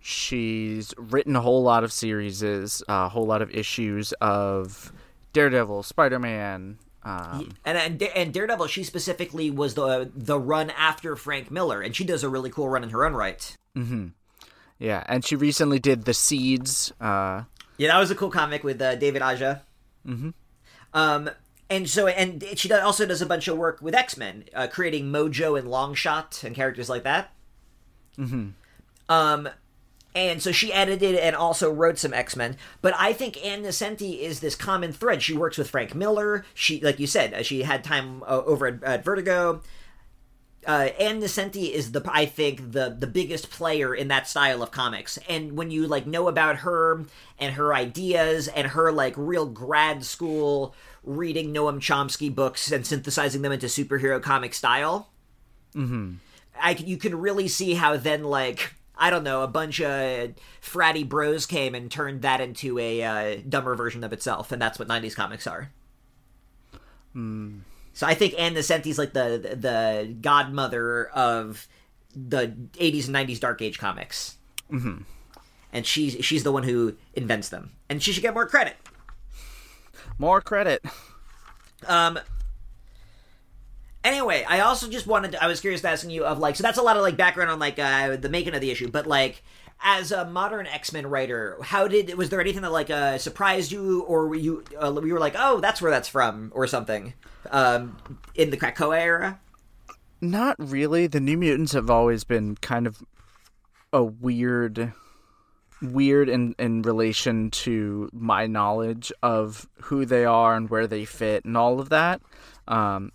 She's 0.00 0.94
written 0.96 1.37
a 1.37 1.40
whole 1.42 1.62
lot 1.62 1.85
of 1.85 1.92
series, 1.92 2.42
a 2.42 3.09
whole 3.09 3.26
lot 3.26 3.42
of 3.42 3.50
issues 3.50 4.12
of 4.14 4.92
Daredevil, 5.35 5.83
Spider-Man, 5.83 6.79
um, 7.03 7.50
and, 7.64 7.79
and 7.79 8.03
and 8.03 8.33
Daredevil, 8.33 8.66
she 8.66 8.85
specifically 8.85 9.50
was 9.50 9.74
the 9.74 10.11
the 10.14 10.38
run 10.38 10.70
after 10.70 11.16
Frank 11.16 11.50
Miller, 11.50 11.81
and 11.81 11.96
she 11.96 12.05
does 12.05 12.22
a 12.22 12.29
really 12.29 12.50
cool 12.50 12.68
run 12.68 12.85
in 12.85 12.90
her 12.90 13.05
own 13.05 13.14
right. 13.14 13.57
Mm-hmm. 13.76 14.09
Yeah, 14.79 15.05
and 15.07 15.24
she 15.24 15.37
recently 15.37 15.79
did 15.79 16.05
The 16.05 16.14
Seeds. 16.14 16.92
Uh, 17.00 17.44
Yeah, 17.76 17.88
that 17.88 17.98
was 17.98 18.11
a 18.11 18.14
cool 18.14 18.31
comic 18.31 18.64
with 18.64 18.81
uh, 18.81 18.96
David 18.96 19.22
Aja. 19.22 19.62
Mhm. 20.07 20.35
Um, 20.92 21.31
and 21.68 21.88
so 21.88 22.09
and 22.09 22.44
she 22.57 22.72
also 22.72 23.07
does 23.07 23.22
a 23.22 23.26
bunch 23.26 23.46
of 23.46 23.57
work 23.57 23.81
with 23.81 23.94
X 23.94 24.16
Men, 24.16 24.44
uh, 24.55 24.66
creating 24.66 25.07
Mojo 25.07 25.59
and 25.59 25.68
Longshot 25.68 26.42
and 26.42 26.55
characters 26.55 26.88
like 26.88 27.05
that. 27.05 27.31
Mm-hmm. 28.18 28.48
Um, 29.09 29.48
and 30.14 30.42
so 30.42 30.50
she 30.50 30.72
edited 30.72 31.14
and 31.14 31.37
also 31.37 31.70
wrote 31.70 31.98
some 31.98 32.12
X 32.12 32.35
Men. 32.35 32.57
But 32.83 32.94
I 32.98 33.12
think 33.12 33.44
Ann 33.44 33.62
Nocenti 33.62 34.20
is 34.20 34.40
this 34.40 34.57
common 34.57 34.92
thread. 34.92 35.22
She 35.22 35.37
works 35.37 35.57
with 35.57 35.70
Frank 35.70 35.94
Miller. 35.94 36.44
She, 36.55 36.81
like 36.81 36.98
you 36.98 37.07
said, 37.07 37.33
uh, 37.33 37.42
she 37.42 37.62
had 37.62 37.85
time 37.85 38.22
uh, 38.24 38.42
over 38.44 38.66
at, 38.66 38.83
at 38.83 39.05
Vertigo. 39.05 39.62
Uh, 40.66 40.90
Ann 40.99 41.20
Nocenti 41.20 41.70
is 41.70 41.92
the 41.92 42.03
I 42.12 42.27
think 42.27 42.73
the 42.73 42.94
the 42.99 43.07
biggest 43.07 43.51
player 43.51 43.94
in 43.94 44.09
that 44.09 44.29
style 44.29 44.62
of 44.62 44.70
comics. 44.70 45.18
And 45.29 45.57
when 45.57 45.70
you 45.70 45.87
like 45.87 46.07
know 46.07 46.29
about 46.29 46.57
her 46.57 47.05
and 47.38 47.55
her 47.55 47.75
ideas 47.75 48.46
and 48.49 48.68
her 48.68 48.92
like 48.92 49.14
real 49.16 49.46
grad 49.46 50.05
school 50.05 50.75
reading 51.03 51.55
Noam 51.55 51.79
Chomsky 51.79 52.35
books 52.35 52.70
and 52.70 52.87
synthesizing 52.87 53.40
them 53.40 53.53
into 53.53 53.66
superhero 53.66 54.23
comic 54.23 54.53
style, 54.53 55.11
Mm-hmm. 55.75 56.14
I 56.61 56.73
you 56.73 56.96
can 56.96 57.14
really 57.20 57.49
see 57.49 57.75
how 57.75 57.96
then 57.96 58.25
like 58.25 58.75
I 58.96 59.11
don't 59.11 59.25
know 59.25 59.42
a 59.42 59.49
bunch 59.49 59.81
of 59.81 60.35
fratty 60.62 61.09
bros 61.09 61.46
came 61.46 61.75
and 61.75 61.90
turned 61.90 62.23
that 62.23 62.40
into 62.40 62.79
a 62.79 63.03
uh, 63.03 63.40
dumber 63.49 63.75
version 63.75 64.05
of 64.05 64.12
itself, 64.12 64.53
and 64.53 64.61
that's 64.61 64.79
what 64.79 64.88
'90s 64.88 65.14
comics 65.14 65.46
are. 65.46 65.70
So 67.92 68.07
I 68.07 68.14
think 68.14 68.35
Ann 68.38 68.55
Nocenti's 68.55 68.98
like 68.98 69.12
the 69.12 69.57
the 69.57 70.16
godmother 70.20 71.07
of 71.09 71.68
the 72.14 72.48
80s 72.74 73.07
and 73.07 73.16
90s 73.16 73.40
Dark 73.40 73.62
Age 73.62 73.79
comics. 73.79 74.37
Mm-hmm. 74.70 75.03
And 75.72 75.87
she's 75.87 76.24
she's 76.24 76.42
the 76.42 76.53
one 76.53 76.64
who 76.64 76.96
invents 77.14 77.48
them, 77.48 77.72
and 77.88 78.03
she 78.03 78.12
should 78.12 78.22
get 78.22 78.35
more 78.35 78.46
credit. 78.46 78.76
More 80.18 80.40
credit. 80.40 80.85
Um. 81.87 82.18
Anyway, 84.03 84.44
I 84.48 84.61
also 84.61 84.88
just 84.88 85.07
wanted 85.07 85.33
to, 85.33 85.44
I 85.44 85.46
was 85.46 85.61
curious 85.61 85.83
to 85.83 85.88
asking 85.88 86.11
you 86.11 86.24
of 86.24 86.38
like 86.38 86.57
so 86.57 86.62
that's 86.62 86.79
a 86.79 86.83
lot 86.83 86.96
of 86.96 87.03
like 87.03 87.16
background 87.16 87.50
on 87.50 87.59
like 87.59 87.79
uh, 87.79 88.16
the 88.16 88.29
making 88.29 88.55
of 88.55 88.61
the 88.61 88.70
issue, 88.70 88.90
but 88.90 89.07
like 89.07 89.42
as 89.83 90.12
a 90.12 90.25
modern 90.25 90.66
X 90.66 90.93
Men 90.93 91.07
writer, 91.07 91.57
how 91.62 91.88
did 91.88 92.14
was 92.16 92.31
there 92.31 92.40
anything 92.40 92.62
that 92.62 92.73
like 92.73 92.90
uh, 92.90 93.19
surprised 93.19 93.73
you, 93.73 94.03
or 94.03 94.29
were 94.29 94.35
you 94.35 94.64
uh, 94.81 95.01
you 95.03 95.12
were 95.12 95.21
like, 95.21 95.35
oh, 95.37 95.61
that's 95.61 95.81
where 95.81 95.90
that's 95.90 96.09
from, 96.09 96.53
or 96.55 96.66
something, 96.66 97.14
um, 97.51 97.97
in 98.35 98.51
the 98.51 98.57
Krakoa 98.57 98.99
era? 98.99 99.40
Not 100.21 100.57
really. 100.59 101.07
The 101.07 101.21
New 101.21 101.38
Mutants 101.38 101.73
have 101.73 101.88
always 101.88 102.25
been 102.25 102.57
kind 102.57 102.87
of 102.87 103.03
a 103.93 104.05
weird, 104.05 104.93
weird 105.81 106.29
in 106.29 106.55
in 106.59 106.83
relation 106.83 107.51
to 107.51 108.11
my 108.12 108.47
knowledge 108.47 109.12
of 109.23 109.66
who 109.83 110.05
they 110.05 110.27
are 110.27 110.57
and 110.57 110.69
where 110.69 110.87
they 110.87 111.07
fit 111.07 111.45
and 111.45 111.57
all 111.57 111.81
of 111.81 111.88
that. 111.88 112.21
Um, 112.69 113.12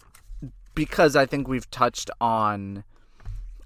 because 0.73 1.15
I 1.15 1.25
think 1.25 1.47
we've 1.47 1.69
touched 1.69 2.09
on, 2.19 2.83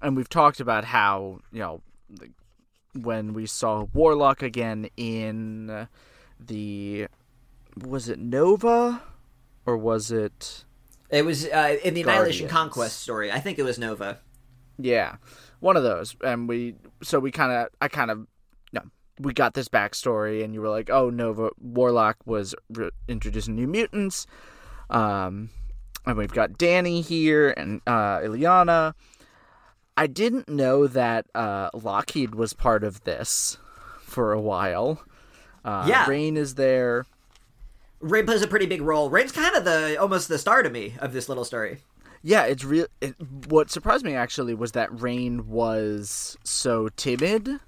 and 0.02 0.16
we've 0.16 0.28
talked 0.28 0.60
about 0.60 0.84
how 0.84 1.40
you 1.50 1.60
know 1.60 1.80
when 2.94 3.32
we 3.34 3.46
saw 3.46 3.86
Warlock 3.92 4.42
again 4.42 4.88
in 4.96 5.88
the 6.38 7.06
was 7.84 8.08
it 8.08 8.18
Nova? 8.18 9.02
Or 9.66 9.76
was 9.76 10.10
it 10.10 10.64
It 11.10 11.24
was 11.24 11.46
uh, 11.46 11.76
in 11.84 11.94
the 11.94 12.02
Annihilation 12.02 12.48
Conquest 12.48 13.00
story. 13.00 13.30
I 13.30 13.40
think 13.40 13.58
it 13.58 13.62
was 13.62 13.78
Nova. 13.78 14.18
yeah 14.78 15.16
one 15.60 15.76
of 15.76 15.82
those. 15.82 16.16
And 16.24 16.48
we 16.48 16.74
so 17.02 17.18
we 17.20 17.30
kind 17.30 17.52
of 17.52 17.68
I 17.80 17.88
kind 17.88 18.10
of 18.10 18.26
no 18.72 18.80
we 19.18 19.32
got 19.34 19.54
this 19.54 19.68
backstory 19.68 20.42
and 20.42 20.54
you 20.54 20.60
were 20.62 20.70
like 20.70 20.88
oh 20.90 21.10
Nova 21.10 21.50
Warlock 21.60 22.16
was 22.24 22.54
re- 22.70 22.90
introducing 23.06 23.54
New 23.54 23.66
Mutants. 23.68 24.26
Um 24.88 25.50
and 26.06 26.16
we've 26.16 26.32
got 26.32 26.52
Dani 26.52 27.04
here 27.04 27.50
and 27.50 27.82
uh 27.86 28.18
Illyana 28.20 28.94
I 30.00 30.06
didn't 30.06 30.48
know 30.48 30.86
that 30.86 31.26
uh, 31.34 31.68
Lockheed 31.74 32.34
was 32.34 32.54
part 32.54 32.82
of 32.84 33.04
this 33.04 33.58
for 34.00 34.32
a 34.32 34.40
while. 34.40 35.02
Uh, 35.64 35.84
Yeah. 35.88 36.08
Rain 36.08 36.36
is 36.38 36.54
there. 36.54 37.04
Rain 38.00 38.24
plays 38.24 38.40
a 38.40 38.48
pretty 38.48 38.64
big 38.64 38.80
role. 38.80 39.10
Rain's 39.10 39.30
kind 39.30 39.54
of 39.54 39.64
the 39.66 39.98
almost 40.00 40.28
the 40.28 40.38
star 40.38 40.62
to 40.62 40.70
me 40.70 40.94
of 41.00 41.12
this 41.12 41.28
little 41.28 41.44
story. 41.44 41.80
Yeah, 42.22 42.44
it's 42.44 42.64
real. 42.64 42.86
It, 43.02 43.14
what 43.48 43.70
surprised 43.70 44.04
me 44.04 44.14
actually 44.14 44.54
was 44.54 44.72
that 44.72 44.88
Rain 45.02 45.46
was 45.48 46.38
so 46.44 46.88
timid. 46.96 47.60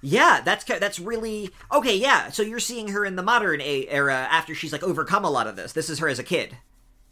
Yeah, 0.00 0.40
that's 0.44 0.64
that's 0.64 0.98
really 0.98 1.50
okay. 1.72 1.96
Yeah, 1.96 2.30
so 2.30 2.42
you're 2.42 2.58
seeing 2.60 2.88
her 2.88 3.04
in 3.04 3.14
the 3.16 3.22
modern 3.22 3.60
a- 3.60 3.86
era 3.88 4.26
after 4.30 4.54
she's 4.54 4.72
like 4.72 4.82
overcome 4.82 5.24
a 5.24 5.30
lot 5.30 5.46
of 5.46 5.54
this. 5.56 5.72
This 5.72 5.88
is 5.90 5.98
her 6.00 6.08
as 6.08 6.18
a 6.18 6.24
kid. 6.24 6.56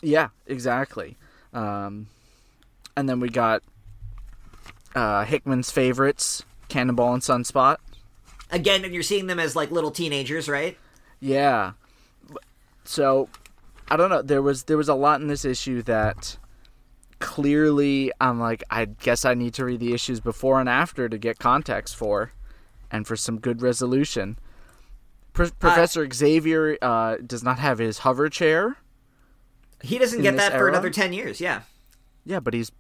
Yeah, 0.03 0.29
exactly. 0.47 1.17
Um, 1.53 2.09
and 2.97 3.09
then 3.09 3.19
we 3.21 3.29
got 3.29 3.63
uh, 4.97 5.25
Hickman's 5.25 5.71
favorites, 5.71 6.43
Cannonball 6.69 7.15
and 7.15 7.23
Sunspot. 7.23 7.77
Again, 8.51 8.85
and 8.85 8.95
you're 8.95 9.03
seeing 9.03 9.27
them 9.27 9.39
as 9.39 9.55
like 9.55 9.71
little 9.71 9.91
teenagers, 9.91 10.49
right? 10.49 10.77
Yeah. 11.21 11.73
So 12.85 13.29
I 13.89 13.97
don't 13.97 14.11
know. 14.11 14.23
There 14.23 14.43
was 14.43 14.65
there 14.65 14.77
was 14.77 14.89
a 14.89 14.95
lot 14.95 15.21
in 15.21 15.27
this 15.27 15.45
issue 15.45 15.83
that 15.83 16.39
clearly 17.19 18.13
I'm 18.21 18.41
like 18.41 18.63
I 18.71 18.87
guess 18.87 19.25
I 19.25 19.35
need 19.35 19.55
to 19.55 19.65
read 19.65 19.81
the 19.81 19.93
issues 19.93 20.21
before 20.21 20.61
and 20.61 20.69
after 20.69 21.09
to 21.09 21.19
get 21.19 21.39
context 21.39 21.97
for, 21.97 22.33
and 22.91 23.07
for 23.07 23.17
some 23.17 23.39
good 23.39 23.63
resolution. 23.63 24.39
Pro- 25.33 25.51
Professor 25.51 26.09
Xavier 26.11 26.79
uh, 26.81 27.17
does 27.17 27.43
not 27.43 27.59
have 27.59 27.79
his 27.79 27.99
hover 27.99 28.29
chair. 28.29 28.79
He 29.83 29.99
doesn't 29.99 30.23
get 30.23 30.37
that 30.37 30.53
for 30.53 30.69
another 30.69 30.89
ten 30.89 31.13
years. 31.13 31.41
Yeah, 31.41 31.63
Yeah, 32.25 32.41
but 32.41 32.55
he's 32.55 32.73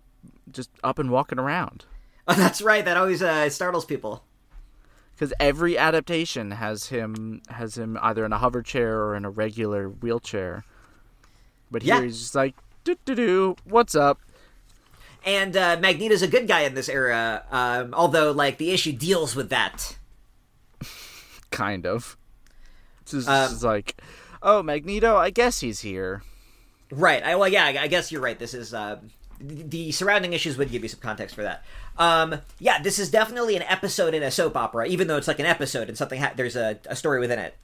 just 0.50 0.70
up 0.82 0.98
and 0.98 1.10
walking 1.10 1.38
around. 1.38 1.84
oh, 2.28 2.34
that's 2.34 2.60
right. 2.62 2.84
That 2.84 2.96
always 2.96 3.22
uh, 3.22 3.48
startles 3.50 3.84
people. 3.84 4.24
Because 5.14 5.32
every 5.40 5.78
adaptation 5.78 6.50
has 6.50 6.86
him 6.88 7.40
has 7.48 7.78
him 7.78 7.98
either 8.02 8.24
in 8.24 8.32
a 8.32 8.38
hover 8.38 8.62
chair 8.62 9.00
or 9.02 9.16
in 9.16 9.24
a 9.24 9.30
regular 9.30 9.88
wheelchair. 9.88 10.64
But 11.70 11.82
here 11.82 11.94
Yeah. 11.96 12.02
he's 12.02 12.18
just 12.18 12.34
like, 12.34 12.54
doo 12.84 12.96
doo 13.04 13.14
doo, 13.14 13.56
what's 13.64 13.94
up? 13.94 14.20
And 15.24 15.56
uh, 15.56 15.78
Magneto's 15.80 16.22
a 16.22 16.28
good 16.28 16.46
guy 16.46 16.60
in 16.60 16.74
this 16.74 16.88
era, 16.88 17.44
um, 17.50 17.94
although 17.94 18.30
like 18.30 18.58
the 18.58 18.70
issue 18.70 18.92
deals 18.92 19.34
with 19.34 19.48
that. 19.50 19.96
kind 21.50 21.86
of. 21.86 22.16
This 23.04 23.14
is, 23.14 23.28
Um, 23.28 23.52
is 23.52 23.64
like, 23.64 24.00
oh, 24.42 24.62
Magneto, 24.62 25.16
I 25.16 25.30
guess 25.30 25.60
he's 25.60 25.80
here. 25.80 26.22
Right. 26.90 27.22
I, 27.22 27.34
well, 27.36 27.48
yeah. 27.48 27.64
I 27.64 27.86
guess 27.88 28.12
you're 28.12 28.20
right. 28.20 28.38
This 28.38 28.54
is 28.54 28.74
uh, 28.74 28.98
the 29.40 29.90
surrounding 29.92 30.32
issues 30.32 30.56
would 30.58 30.70
give 30.70 30.82
you 30.82 30.88
some 30.88 31.00
context 31.00 31.34
for 31.34 31.42
that. 31.42 31.64
Um, 31.98 32.40
yeah, 32.58 32.82
this 32.82 32.98
is 32.98 33.10
definitely 33.10 33.56
an 33.56 33.62
episode 33.62 34.14
in 34.14 34.22
a 34.22 34.30
soap 34.30 34.56
opera, 34.56 34.86
even 34.86 35.08
though 35.08 35.16
it's 35.16 35.28
like 35.28 35.38
an 35.38 35.46
episode 35.46 35.88
and 35.88 35.96
something 35.96 36.20
ha- 36.20 36.32
there's 36.36 36.56
a, 36.56 36.78
a 36.86 36.96
story 36.96 37.20
within 37.20 37.38
it. 37.38 37.54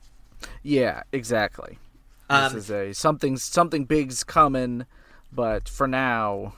Yeah, 0.62 1.02
exactly. 1.12 1.78
Um, 2.30 2.54
this 2.54 2.64
is 2.64 2.70
a 2.70 2.92
something 2.94 3.36
something 3.36 3.84
big's 3.84 4.24
coming, 4.24 4.86
but 5.32 5.68
for 5.68 5.86
now, 5.86 6.54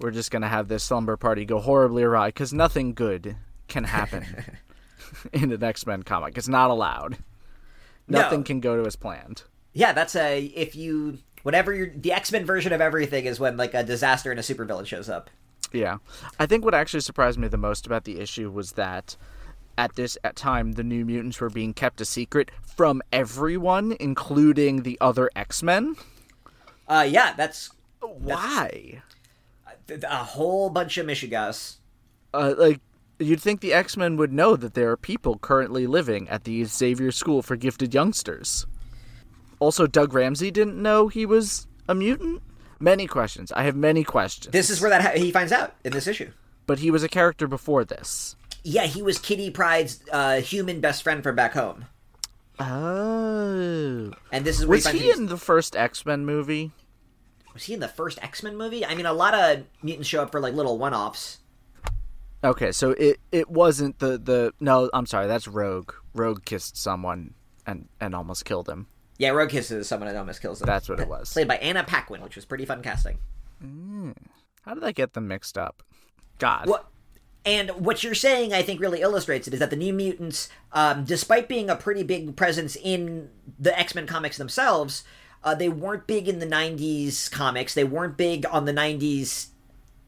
we're 0.00 0.10
just 0.10 0.30
gonna 0.30 0.48
have 0.48 0.68
this 0.68 0.84
slumber 0.84 1.16
party 1.16 1.44
go 1.44 1.60
horribly 1.60 2.02
awry 2.02 2.28
because 2.28 2.52
nothing 2.52 2.94
good 2.94 3.36
can 3.68 3.84
happen 3.84 4.24
in 5.32 5.52
an 5.52 5.62
X 5.62 5.86
Men 5.86 6.02
comic. 6.02 6.36
It's 6.36 6.48
not 6.48 6.70
allowed. 6.70 7.18
No. 8.08 8.20
Nothing 8.20 8.44
can 8.44 8.60
go 8.60 8.80
to 8.80 8.86
as 8.86 8.96
planned. 8.96 9.42
Yeah, 9.72 9.92
that's 9.92 10.16
a 10.16 10.44
if 10.44 10.74
you 10.76 11.18
whatever 11.42 11.74
your 11.74 11.90
the 11.94 12.12
X 12.12 12.32
Men 12.32 12.44
version 12.44 12.72
of 12.72 12.80
everything 12.80 13.26
is 13.26 13.40
when 13.40 13.56
like 13.56 13.74
a 13.74 13.82
disaster 13.82 14.30
and 14.30 14.40
a 14.40 14.42
supervillain 14.42 14.86
shows 14.86 15.08
up. 15.08 15.30
Yeah. 15.72 15.98
I 16.38 16.46
think 16.46 16.64
what 16.64 16.74
actually 16.74 17.00
surprised 17.00 17.38
me 17.38 17.48
the 17.48 17.56
most 17.56 17.86
about 17.86 18.04
the 18.04 18.20
issue 18.20 18.50
was 18.50 18.72
that 18.72 19.16
at 19.78 19.94
this 19.96 20.16
at 20.24 20.36
time 20.36 20.72
the 20.72 20.84
new 20.84 21.04
mutants 21.04 21.40
were 21.40 21.50
being 21.50 21.74
kept 21.74 22.00
a 22.00 22.04
secret 22.04 22.50
from 22.62 23.02
everyone, 23.12 23.96
including 24.00 24.82
the 24.82 24.98
other 25.00 25.30
X-Men. 25.36 25.96
Uh, 26.88 27.06
yeah, 27.08 27.34
that's 27.34 27.70
Why? 28.00 29.02
th- 29.86 30.02
a 30.02 30.24
whole 30.24 30.70
bunch 30.70 30.98
of 30.98 31.06
Michigas. 31.06 31.76
Uh, 32.32 32.54
like 32.56 32.80
you'd 33.18 33.40
think 33.40 33.60
the 33.60 33.72
X-Men 33.72 34.16
would 34.16 34.32
know 34.32 34.56
that 34.56 34.74
there 34.74 34.90
are 34.90 34.96
people 34.96 35.38
currently 35.38 35.86
living 35.86 36.28
at 36.28 36.44
the 36.44 36.64
Xavier 36.64 37.12
School 37.12 37.42
for 37.42 37.56
Gifted 37.56 37.94
Youngsters. 37.94 38.66
Also, 39.58 39.86
Doug 39.86 40.12
Ramsey 40.12 40.50
didn't 40.50 40.80
know 40.80 41.08
he 41.08 41.24
was 41.24 41.66
a 41.88 41.94
mutant. 41.94 42.42
Many 42.78 43.06
questions. 43.06 43.50
I 43.52 43.62
have 43.64 43.76
many 43.76 44.04
questions. 44.04 44.52
This 44.52 44.68
is 44.70 44.80
where 44.80 44.90
that 44.90 45.02
ha- 45.02 45.18
he 45.18 45.30
finds 45.30 45.52
out 45.52 45.74
in 45.84 45.92
this 45.92 46.06
issue. 46.06 46.30
but 46.66 46.78
he 46.80 46.90
was 46.90 47.02
a 47.02 47.08
character 47.08 47.46
before 47.46 47.84
this. 47.84 48.36
Yeah, 48.64 48.84
he 48.86 49.00
was 49.02 49.18
Kitty 49.18 49.50
Pryde's 49.50 50.00
uh, 50.12 50.40
human 50.40 50.80
best 50.80 51.02
friend 51.04 51.22
from 51.22 51.36
back 51.36 51.52
home, 51.54 51.84
Oh. 52.58 54.12
and 54.32 54.44
this 54.44 54.58
is 54.58 54.66
where 54.66 54.76
Was 54.76 54.86
he 54.88 54.98
he 54.98 55.10
in 55.10 55.26
the 55.26 55.36
first 55.36 55.76
X 55.76 56.04
Men 56.04 56.24
movie? 56.26 56.72
Was 57.54 57.64
he 57.64 57.74
in 57.74 57.80
the 57.80 57.88
first 57.88 58.18
X 58.22 58.42
Men 58.42 58.56
movie? 58.56 58.84
I 58.84 58.94
mean, 58.94 59.06
a 59.06 59.12
lot 59.12 59.34
of 59.34 59.64
mutants 59.82 60.08
show 60.08 60.22
up 60.22 60.32
for 60.32 60.40
like 60.40 60.54
little 60.54 60.78
one 60.78 60.92
offs. 60.94 61.38
Okay, 62.44 62.72
so 62.72 62.90
it 62.92 63.18
it 63.32 63.48
wasn't 63.48 63.98
the 63.98 64.18
the 64.18 64.52
no. 64.60 64.90
I'm 64.92 65.06
sorry, 65.06 65.26
that's 65.26 65.48
Rogue. 65.48 65.92
Rogue 66.14 66.44
kissed 66.44 66.76
someone 66.76 67.34
and 67.66 67.88
and 68.00 68.14
almost 68.14 68.44
killed 68.44 68.68
him. 68.68 68.88
Yeah, 69.18 69.30
Rogue 69.30 69.50
kisses 69.50 69.88
someone 69.88 70.08
and 70.08 70.18
almost 70.18 70.42
kills 70.42 70.58
them. 70.58 70.66
That's 70.66 70.88
what 70.88 71.00
it 71.00 71.08
was. 71.08 71.32
Played 71.32 71.48
by 71.48 71.56
Anna 71.56 71.84
Paquin, 71.84 72.20
which 72.22 72.36
was 72.36 72.44
pretty 72.44 72.64
fun 72.64 72.82
casting. 72.82 73.18
How 74.62 74.74
did 74.74 74.84
I 74.84 74.92
get 74.92 75.14
them 75.14 75.28
mixed 75.28 75.56
up? 75.56 75.82
God. 76.38 76.68
What? 76.68 76.88
And 77.44 77.70
what 77.70 78.02
you're 78.02 78.14
saying, 78.14 78.52
I 78.52 78.62
think, 78.62 78.80
really 78.80 79.00
illustrates 79.00 79.46
it 79.46 79.54
is 79.54 79.60
that 79.60 79.70
the 79.70 79.76
New 79.76 79.92
Mutants, 79.92 80.48
um, 80.72 81.04
despite 81.04 81.48
being 81.48 81.70
a 81.70 81.76
pretty 81.76 82.02
big 82.02 82.34
presence 82.34 82.76
in 82.76 83.30
the 83.58 83.78
X 83.78 83.94
Men 83.94 84.06
comics 84.06 84.36
themselves, 84.36 85.04
uh, 85.44 85.54
they 85.54 85.68
weren't 85.68 86.08
big 86.08 86.28
in 86.28 86.40
the 86.40 86.46
'90s 86.46 87.30
comics. 87.30 87.72
They 87.74 87.84
weren't 87.84 88.16
big 88.16 88.44
on 88.50 88.64
the 88.64 88.72
'90s 88.72 89.48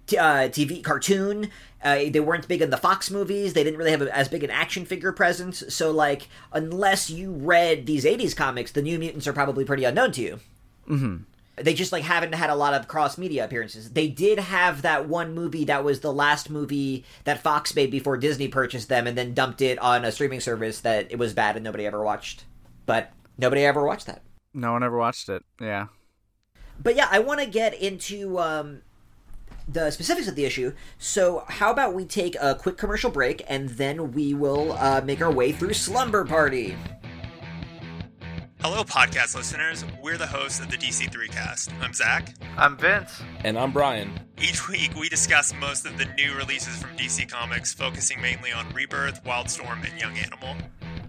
t- 0.09 0.19
uh, 0.19 0.49
TV 0.49 0.83
cartoon. 0.83 1.51
Uh, 1.83 2.11
they 2.11 2.19
weren't 2.19 2.49
big 2.49 2.61
in 2.61 2.71
the 2.71 2.77
Fox 2.77 3.11
movies. 3.11 3.53
They 3.53 3.63
didn't 3.63 3.79
really 3.79 3.93
have 3.93 4.03
a, 4.03 4.17
as 4.17 4.29
big 4.29 4.43
an 4.43 4.51
action 4.51 4.85
figure 4.85 5.13
presence. 5.13 5.63
So, 5.69 5.93
like, 5.93 6.29
unless 6.53 7.09
you 7.09 7.31
read 7.33 7.87
these 7.87 8.05
'80s 8.05 8.35
comics, 8.35 8.73
the 8.73 8.83
New 8.83 8.99
Mutants 8.99 9.29
are 9.29 9.33
probably 9.33 9.65
pretty 9.65 9.85
unknown 9.85 10.11
to 10.13 10.21
you. 10.21 10.41
Mm-hmm. 10.89 11.17
They 11.63 11.75
just 11.75 11.91
like 11.91 12.05
haven't 12.05 12.35
had 12.35 12.51
a 12.51 12.55
lot 12.55 12.75
of 12.75 12.87
cross 12.87 13.19
media 13.19 13.45
appearances. 13.45 13.91
They 13.91 14.07
did 14.09 14.39
have 14.39 14.83
that 14.83 15.09
one 15.09 15.35
movie 15.35 15.65
that 15.65 15.83
was 15.85 16.01
the 16.01 16.13
last 16.13 16.51
movie 16.51 17.05
that 17.25 17.43
Fox 17.43 17.75
made 17.75 17.91
before 17.91 18.17
Disney 18.17 18.47
purchased 18.49 18.89
them 18.89 19.07
and 19.09 19.19
then 19.19 19.35
dumped 19.35 19.61
it 19.61 19.77
on 19.81 20.05
a 20.05 20.13
streaming 20.13 20.39
service 20.41 20.81
that 20.81 21.11
it 21.11 21.19
was 21.19 21.33
bad 21.35 21.57
and 21.57 21.65
nobody 21.65 21.85
ever 21.85 22.03
watched. 22.03 22.45
But 22.87 23.13
nobody 23.37 23.65
ever 23.65 23.85
watched 23.85 24.07
that. 24.07 24.23
No 24.55 24.73
one 24.73 24.85
ever 24.85 24.97
watched 24.97 25.29
it. 25.29 25.45
Yeah. 25.61 25.89
but 26.81 26.95
yeah, 26.95 27.09
I 27.11 27.19
want 27.19 27.41
to 27.41 27.47
get 27.47 27.75
into 27.75 28.39
um, 28.39 28.83
the 29.69 29.91
specifics 29.91 30.27
of 30.27 30.35
the 30.35 30.45
issue. 30.45 30.73
So, 30.99 31.45
how 31.47 31.71
about 31.71 31.95
we 31.95 32.05
take 32.05 32.37
a 32.41 32.55
quick 32.55 32.79
commercial 32.79 33.11
break 33.11 33.45
and 33.49 33.69
then 33.71 34.13
we 34.13 34.35
will 34.35 34.73
uh, 34.73 35.03
make 35.05 35.21
our 35.21 35.31
way 35.31 35.53
through 35.53 35.75
Slumber 35.75 36.25
Party. 36.25 36.77
Hello, 38.61 38.83
podcast 38.83 39.37
listeners. 39.37 39.85
We're 40.03 40.19
the 40.19 40.27
hosts 40.27 40.59
of 40.59 40.69
the 40.69 40.77
DC3 40.77 41.29
cast. 41.31 41.71
I'm 41.81 41.93
Zach. 41.93 42.35
I'm 42.57 42.77
Vince. 42.77 43.23
And 43.45 43.57
I'm 43.57 43.71
Brian. 43.71 44.11
Each 44.37 44.69
week, 44.69 44.97
we 44.97 45.09
discuss 45.09 45.55
most 45.55 45.87
of 45.87 45.97
the 45.97 46.07
new 46.17 46.35
releases 46.35 46.83
from 46.83 46.97
DC 46.97 47.31
Comics, 47.31 47.73
focusing 47.73 48.21
mainly 48.21 48.51
on 48.51 48.69
Rebirth, 48.75 49.23
Wildstorm, 49.23 49.89
and 49.89 50.01
Young 50.01 50.19
Animal. 50.19 50.57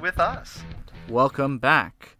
with 0.00 0.18
us. 0.18 0.62
Welcome 1.08 1.58
back. 1.58 2.16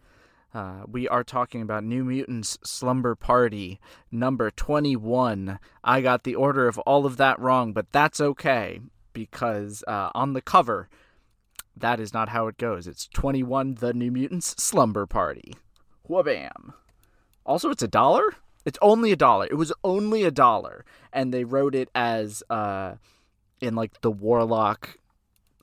Uh, 0.54 0.82
we 0.86 1.08
are 1.08 1.24
talking 1.24 1.62
about 1.62 1.82
New 1.82 2.04
Mutants 2.04 2.58
Slumber 2.62 3.14
Party 3.14 3.80
number 4.12 4.50
21. 4.50 5.58
I 5.82 6.00
got 6.00 6.22
the 6.22 6.34
order 6.34 6.68
of 6.68 6.78
all 6.80 7.06
of 7.06 7.16
that 7.16 7.38
wrong, 7.40 7.72
but 7.72 7.90
that's 7.90 8.20
okay 8.20 8.80
because 9.12 9.82
uh, 9.88 10.10
on 10.14 10.32
the 10.32 10.42
cover, 10.42 10.88
that 11.76 11.98
is 11.98 12.14
not 12.14 12.28
how 12.28 12.46
it 12.46 12.56
goes. 12.56 12.86
It's 12.86 13.08
21 13.08 13.76
The 13.76 13.92
New 13.92 14.10
Mutants 14.10 14.54
Slumber 14.62 15.06
Party. 15.06 15.54
Whabam. 16.08 16.74
Also, 17.44 17.70
it's 17.70 17.82
a 17.82 17.88
dollar? 17.88 18.22
It's 18.64 18.78
only 18.80 19.12
a 19.12 19.16
dollar. 19.16 19.46
It 19.50 19.56
was 19.56 19.72
only 19.82 20.24
a 20.24 20.30
dollar. 20.30 20.84
And 21.12 21.34
they 21.34 21.44
wrote 21.44 21.74
it 21.74 21.88
as 21.94 22.42
uh, 22.48 22.94
in 23.60 23.74
like 23.74 24.00
the 24.02 24.10
Warlock 24.10 24.98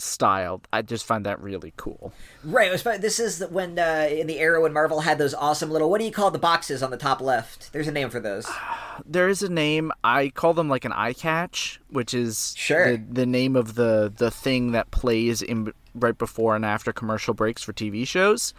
style. 0.02 0.62
I 0.74 0.82
just 0.82 1.06
find 1.06 1.26
that 1.26 1.42
really 1.42 1.74
cool. 1.78 2.12
Right. 2.44 2.72
Was. 2.72 2.84
This 2.84 3.20
is 3.20 3.42
when 3.50 3.78
uh, 3.80 4.08
in 4.10 4.28
the 4.28 4.40
era 4.40 4.62
when 4.62 4.74
Marvel 4.74 5.02
had 5.02 5.18
those 5.18 5.34
awesome 5.34 5.70
little 5.72 5.90
what 5.90 6.00
do 6.00 6.06
you 6.06 6.12
call 6.12 6.32
the 6.32 6.40
boxes 6.40 6.82
on 6.84 6.92
the 6.92 6.98
top 6.98 7.22
left? 7.22 7.72
There's 7.74 7.88
a 7.88 7.92
name 7.92 8.10
for 8.10 8.20
those. 8.20 8.46
there 9.06 9.30
is 9.30 9.42
a 9.42 9.50
name 9.50 9.92
i 10.04 10.30
call 10.30 10.54
them 10.54 10.70
like 10.70 10.86
an 10.86 10.92
eye 10.92 11.14
catch 11.14 11.80
which 11.90 12.14
is 12.14 12.54
Sure. 12.56 12.92
the, 12.98 13.04
the 13.12 13.26
name 13.26 13.56
of 13.56 13.74
the 13.74 14.14
the 14.16 14.30
thing 14.30 14.74
that 14.74 14.92
plays 14.92 15.42
in 15.42 15.74
right 15.96 16.18
before 16.18 16.56
and 16.56 16.64
after 16.66 16.94
commercial 16.94 17.34
breaks 17.34 17.64
for 17.64 17.74
tv 17.74 18.06
shows 18.08 18.54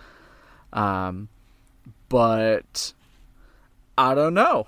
um 0.72 1.28
but 2.08 2.92
i 3.96 4.14
don't 4.14 4.34
know 4.34 4.66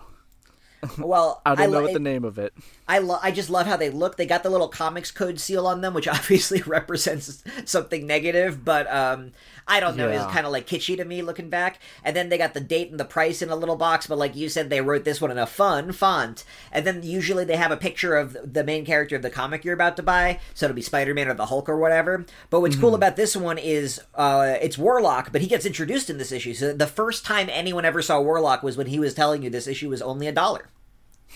Well, 0.98 1.42
i 1.46 1.54
don't 1.56 1.70
know 1.72 1.78
lo- 1.78 1.84
what 1.84 1.92
the 1.92 1.98
name 1.98 2.24
of 2.24 2.38
it 2.38 2.52
I 2.86 2.98
lo- 2.98 3.18
I 3.22 3.30
just 3.30 3.48
love 3.48 3.66
how 3.66 3.76
they 3.76 3.88
look. 3.88 4.16
They 4.16 4.26
got 4.26 4.42
the 4.42 4.50
little 4.50 4.68
comics 4.68 5.10
code 5.10 5.40
seal 5.40 5.66
on 5.66 5.80
them, 5.80 5.94
which 5.94 6.08
obviously 6.16 6.62
represents 6.62 7.42
something 7.64 8.06
negative, 8.06 8.64
but 8.64 8.92
um, 8.92 9.32
I 9.66 9.80
don't 9.80 9.96
know. 9.96 10.08
It's 10.08 10.32
kind 10.32 10.44
of 10.46 10.52
like 10.52 10.66
kitschy 10.66 10.96
to 10.98 11.04
me 11.04 11.22
looking 11.22 11.48
back. 11.48 11.78
And 12.04 12.14
then 12.14 12.28
they 12.28 12.36
got 12.36 12.52
the 12.52 12.60
date 12.60 12.90
and 12.90 13.00
the 13.00 13.04
price 13.04 13.40
in 13.40 13.48
a 13.48 13.56
little 13.56 13.76
box, 13.76 14.06
but 14.06 14.18
like 14.18 14.36
you 14.36 14.48
said, 14.48 14.68
they 14.68 14.82
wrote 14.82 15.04
this 15.04 15.20
one 15.20 15.30
in 15.30 15.38
a 15.38 15.46
fun 15.46 15.92
font. 15.92 16.44
And 16.70 16.86
then 16.86 17.02
usually 17.02 17.44
they 17.44 17.56
have 17.56 17.70
a 17.70 17.76
picture 17.76 18.16
of 18.16 18.36
the 18.52 18.64
main 18.64 18.84
character 18.84 19.16
of 19.16 19.22
the 19.22 19.30
comic 19.30 19.64
you're 19.64 19.74
about 19.74 19.96
to 19.96 20.02
buy, 20.02 20.40
so 20.52 20.66
it'll 20.66 20.74
be 20.74 20.82
Spider 20.82 21.14
Man 21.14 21.28
or 21.28 21.34
the 21.34 21.46
Hulk 21.46 21.68
or 21.68 21.78
whatever. 21.78 22.26
But 22.50 22.60
what's 22.60 22.76
cool 22.76 22.94
about 22.94 23.16
this 23.16 23.34
one 23.34 23.56
is 23.58 24.00
uh, 24.14 24.56
it's 24.60 24.76
Warlock, 24.76 25.32
but 25.32 25.40
he 25.40 25.46
gets 25.46 25.64
introduced 25.64 26.10
in 26.10 26.18
this 26.18 26.32
issue. 26.32 26.52
So 26.52 26.74
the 26.74 26.86
first 26.86 27.24
time 27.24 27.48
anyone 27.50 27.86
ever 27.86 28.02
saw 28.02 28.20
Warlock 28.20 28.62
was 28.62 28.76
when 28.76 28.88
he 28.88 28.98
was 28.98 29.14
telling 29.14 29.42
you 29.42 29.48
this 29.48 29.66
issue 29.66 29.88
was 29.88 30.02
only 30.02 30.26
a 30.26 30.32
dollar. 30.32 30.68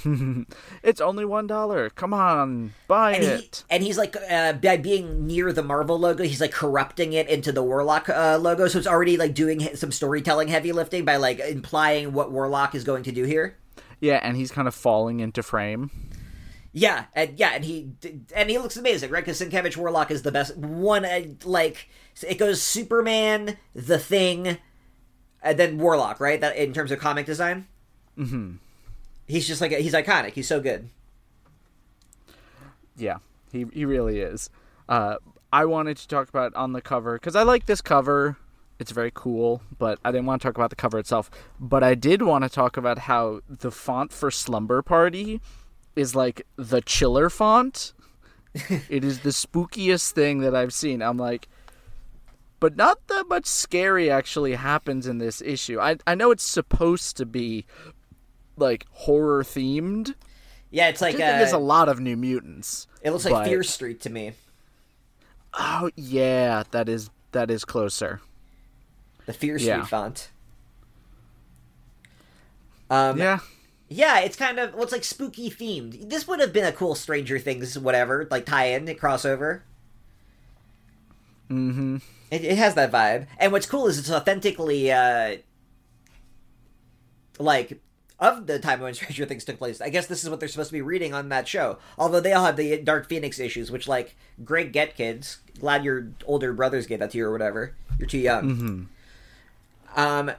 it's 0.83 1.01
only 1.01 1.25
one 1.25 1.47
dollar 1.47 1.91
come 1.91 2.15
on 2.15 2.73
buy 2.87 3.15
and, 3.15 3.25
he, 3.25 3.31
it 3.31 3.65
and 3.71 3.83
he's 3.83 3.99
like 3.99 4.17
uh, 4.31 4.53
by 4.55 4.77
being 4.77 5.27
near 5.27 5.53
the 5.53 5.63
Marvel 5.63 5.99
logo, 5.99 6.25
he's 6.25 6.41
like 6.41 6.53
corrupting 6.53 7.13
it 7.13 7.29
into 7.29 7.53
the 7.53 7.63
Warlock 7.63 8.09
uh, 8.09 8.39
logo. 8.41 8.69
So 8.69 8.79
it's 8.79 8.87
already 8.87 9.17
like 9.17 9.35
doing 9.35 9.61
some 9.77 9.93
storytelling 9.93 10.49
heavy 10.49 10.73
lifting 10.73 11.05
by 11.05 11.17
like 11.17 11.41
implying 11.41 12.13
what 12.13 12.31
Warlock 12.33 12.75
is 12.75 12.85
going 12.85 13.03
to 13.05 13.13
do 13.13 13.25
here. 13.25 13.57
yeah 14.01 14.21
and 14.23 14.37
he's 14.37 14.51
kind 14.51 14.69
of 14.69 14.75
falling 14.75 15.21
into 15.21 15.43
frame 15.43 15.91
Yeah, 16.73 17.07
and 17.15 17.39
yeah, 17.39 17.53
and 17.55 17.65
he 17.65 17.93
and 18.37 18.51
he 18.51 18.59
looks 18.59 18.77
amazing, 18.77 19.11
right? 19.11 19.25
Because 19.25 19.41
Sienkiewicz 19.41 19.77
Warlock 19.77 20.11
is 20.11 20.23
the 20.23 20.31
best 20.31 20.57
one. 20.57 21.05
Uh, 21.05 21.23
like 21.45 21.89
it 22.23 22.39
goes 22.39 22.61
Superman, 22.63 23.57
The 23.75 23.99
Thing, 23.99 24.59
and 25.43 25.59
then 25.59 25.79
Warlock, 25.79 26.21
right? 26.21 26.41
That 26.41 26.57
in 26.57 26.73
terms 26.73 26.91
of 26.91 26.99
comic 27.01 27.27
design. 27.27 27.67
Mm-hmm. 28.19 28.57
He's 29.29 29.47
just 29.47 29.61
like 29.61 29.73
he's 29.73 29.93
iconic. 29.93 30.33
He's 30.33 30.49
so 30.49 30.59
good. 30.59 30.88
Yeah, 32.97 33.19
he 33.53 33.67
he 33.73 33.85
really 33.85 34.21
is. 34.21 34.49
Uh, 34.88 35.17
I 35.53 35.67
wanted 35.67 35.99
to 35.99 36.09
talk 36.09 36.31
about 36.31 36.55
on 36.55 36.73
the 36.73 36.81
cover 36.81 37.14
because 37.14 37.37
I 37.37 37.43
like 37.43 37.67
this 37.67 37.83
cover. 37.83 38.38
It's 38.79 38.91
very 38.91 39.12
cool, 39.12 39.61
but 39.77 39.99
I 40.05 40.12
didn't 40.12 40.27
want 40.27 40.41
to 40.41 40.49
talk 40.49 40.57
about 40.57 40.71
the 40.71 40.77
cover 40.77 40.99
itself. 40.99 41.31
But 41.61 41.85
I 41.85 41.95
did 41.95 42.23
want 42.23 42.45
to 42.45 42.51
talk 42.51 42.77
about 42.77 43.01
how 43.01 43.41
the 43.49 43.71
font 43.71 44.12
for 44.12 44.31
Slumber 44.31 44.83
Party 44.83 45.41
is 45.95 46.14
like 46.14 46.47
the 46.57 46.81
chiller 46.81 47.29
font. 47.29 47.93
it 48.55 49.05
is 49.05 49.21
the 49.21 49.31
spookiest 49.31 50.12
thing 50.12 50.41
that 50.41 50.55
I've 50.55 50.73
seen. 50.73 51.03
I'm 51.03 51.19
like, 51.19 51.49
but 52.61 52.77
not 52.77 53.07
that 53.09 53.29
much 53.29 53.47
scary 53.47 54.11
actually 54.11 54.55
happens 54.55 55.07
in 55.07 55.19
this 55.19 55.43
issue. 55.43 55.79
I 55.81 55.97
I 56.07 56.14
know 56.14 56.31
it's 56.31 56.45
supposed 56.45 57.17
to 57.19 57.27
be 57.27 57.67
like 58.59 58.87
horror 58.92 59.42
themed. 59.42 60.14
Yeah, 60.71 60.88
it's 60.88 61.01
like 61.01 61.16
there's 61.16 61.53
a 61.53 61.59
lot 61.59 61.88
of 61.88 61.99
New 62.01 62.16
Mutants. 62.16 62.87
it 63.03 63.11
looks 63.11 63.25
like 63.25 63.33
but- 63.33 63.47
Fear 63.47 63.62
Street 63.62 64.01
to 64.03 64.11
me. 64.11 64.33
Oh 65.55 65.90
yeah, 65.97 66.62
that 66.73 66.88
is 66.88 67.11
that 67.33 67.51
is 67.51 67.64
closer. 67.64 68.21
The 69.27 69.33
Fear 69.33 69.59
Street 69.59 69.68
Yeah. 69.68 69.85
font. 69.87 70.31
Um, 72.90 73.18
Yeah. 73.18 73.38
Yeah, 73.90 74.21
it's 74.21 74.37
kind 74.37 74.59
of 74.59 74.75
well, 74.75 74.83
it's 74.83 74.92
like 74.92 75.05
spooky 75.05 75.51
themed. 75.51 76.11
This 76.11 76.29
would 76.29 76.40
have 76.40 76.53
been 76.53 76.64
a 76.66 76.73
cool 76.73 76.94
Stranger 76.94 77.38
Things, 77.38 77.79
whatever, 77.79 78.29
like 78.31 78.44
tie-in, 78.44 78.85
crossover. 78.87 79.62
Mm-hmm. 81.51 81.97
It, 82.31 82.44
it 82.44 82.59
has 82.59 82.75
that 82.75 82.92
vibe, 82.92 83.27
and 83.38 83.51
what's 83.53 83.64
cool 83.64 83.87
is 83.87 83.99
it's 83.99 84.11
authentically 84.11 84.92
uh, 84.92 85.37
like 87.38 87.81
of 88.21 88.47
the 88.47 88.59
time 88.59 88.81
when 88.81 88.95
Stranger 88.95 89.25
Things 89.27 89.45
took 89.45 89.59
place. 89.59 89.81
I 89.81 89.91
guess 89.91 90.07
this 90.07 90.25
is 90.25 90.31
what 90.31 90.41
they're 90.41 90.49
supposed 90.49 90.71
to 90.71 90.75
be 90.75 90.83
reading 90.83 91.15
on 91.15 91.29
that 91.29 91.49
show. 91.49 91.79
Although 91.97 92.21
they 92.21 92.33
all 92.33 92.45
have 92.45 92.57
the 92.57 92.81
Dark 92.81 93.09
Phoenix 93.09 93.39
issues, 93.39 93.71
which 93.71 93.89
like 93.89 94.17
great 94.45 94.73
get 94.73 94.97
kids. 94.97 95.39
Glad 95.59 95.85
your 95.85 96.09
older 96.27 96.53
brothers 96.53 96.87
gave 96.87 97.01
that 97.01 97.11
to 97.13 97.19
you 97.19 97.27
or 97.27 97.33
whatever. 97.33 97.75
You're 97.99 98.09
too 98.09 98.19
young. 98.19 98.57
Mm-hmm. 98.57 100.01
Um, 100.01 100.33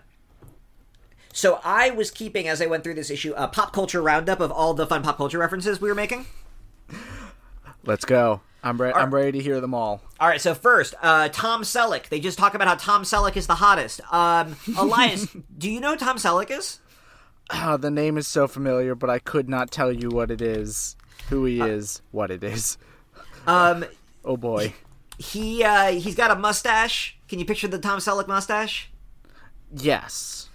so 1.34 1.60
I 1.63 1.92
was 1.92 2.12
keeping 2.12 2.48
as 2.48 2.62
I 2.62 2.65
went 2.65 2.84
through 2.84 2.96
this 2.96 3.10
issue 3.10 3.34
a 3.36 3.48
pop 3.48 3.74
culture 3.74 4.02
roundup 4.02 4.39
of 4.39 4.52
all 4.52 4.74
the 4.74 4.88
fun 4.88 5.04
pop 5.04 5.18
culture 5.18 5.38
references 5.38 5.82
we 5.82 5.89
were 5.89 5.96
making. 5.96 6.26
Let's 7.86 8.06
go. 8.06 8.42
I'm 8.62 8.80
ready. 8.80 8.94
I'm 8.94 9.13
ready 9.13 9.38
to 9.38 9.44
hear 9.44 9.62
them 9.62 9.74
all. 9.74 10.02
All 10.20 10.28
right, 10.28 10.42
so 10.42 10.54
first, 10.54 10.94
uh, 11.02 11.30
Tom 11.30 11.62
Selleck. 11.62 12.10
They 12.10 12.20
just 12.20 12.38
talk 12.38 12.54
about 12.56 12.68
how 12.68 12.76
Tom 12.76 13.04
Selleck 13.04 13.38
is 13.38 13.48
the 13.48 13.56
hottest. 13.56 14.02
Um, 14.12 14.58
Elias, 14.78 15.28
do 15.58 15.72
you 15.72 15.80
know 15.80 15.92
who 15.92 15.98
Tom 15.98 16.18
Selleck 16.18 16.52
is? 16.52 16.80
Ah, 17.51 17.77
the 17.77 17.91
name 17.91 18.17
is 18.17 18.27
so 18.27 18.47
familiar, 18.47 18.93
but 18.95 19.09
I 19.09 19.19
could 19.19 19.49
not 19.49 19.71
tell 19.71 19.91
you 19.91 20.09
what 20.09 20.29
it 20.29 20.41
is, 20.41 20.95
who 21.29 21.45
he 21.45 21.59
is, 21.62 22.01
what 22.12 22.31
it 22.31 22.43
is. 22.43 22.77
Um, 23.47 23.85
Oh 24.25 24.35
boy. 24.38 24.73
he 25.17 25.63
uh, 25.63 25.91
he's 25.91 26.13
got 26.15 26.29
a 26.29 26.35
mustache. 26.35 27.17
Can 27.29 27.39
you 27.39 27.45
picture 27.45 27.67
the 27.69 27.79
Tom 27.79 27.99
Selleck 27.99 28.27
mustache? 28.27 28.91
Yes. 29.73 30.49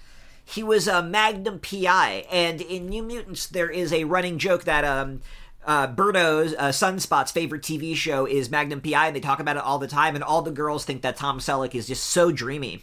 He 0.45 0.63
was 0.63 0.87
a 0.87 1.03
Magnum 1.03 1.59
PI, 1.61 2.27
and 2.31 2.61
in 2.61 2.89
New 2.91 3.03
Mutants, 3.03 3.47
there 3.47 3.71
is 3.71 3.93
a 3.93 4.05
running 4.05 4.39
joke 4.39 4.65
that 4.65 4.85
um, 4.85 5.23
uh, 5.65 5.87
Birdo's 5.87 6.55
uh, 6.59 6.69
Sunspot's 6.69 7.33
favorite 7.33 7.63
TV 7.63 7.97
show 7.97 8.27
is 8.27 8.51
Magnum 8.51 8.83
PI, 8.83 9.07
and 9.07 9.17
they 9.17 9.21
talk 9.21 9.41
about 9.41 9.57
it 9.57 9.63
all 9.63 9.79
the 9.79 9.89
time. 9.89 10.15
And 10.15 10.23
all 10.23 10.43
the 10.43 10.51
girls 10.53 10.85
think 10.85 11.01
that 11.03 11.17
Tom 11.17 11.39
Selleck 11.41 11.75
is 11.75 11.87
just 11.87 12.05
so 12.05 12.31
dreamy. 12.31 12.83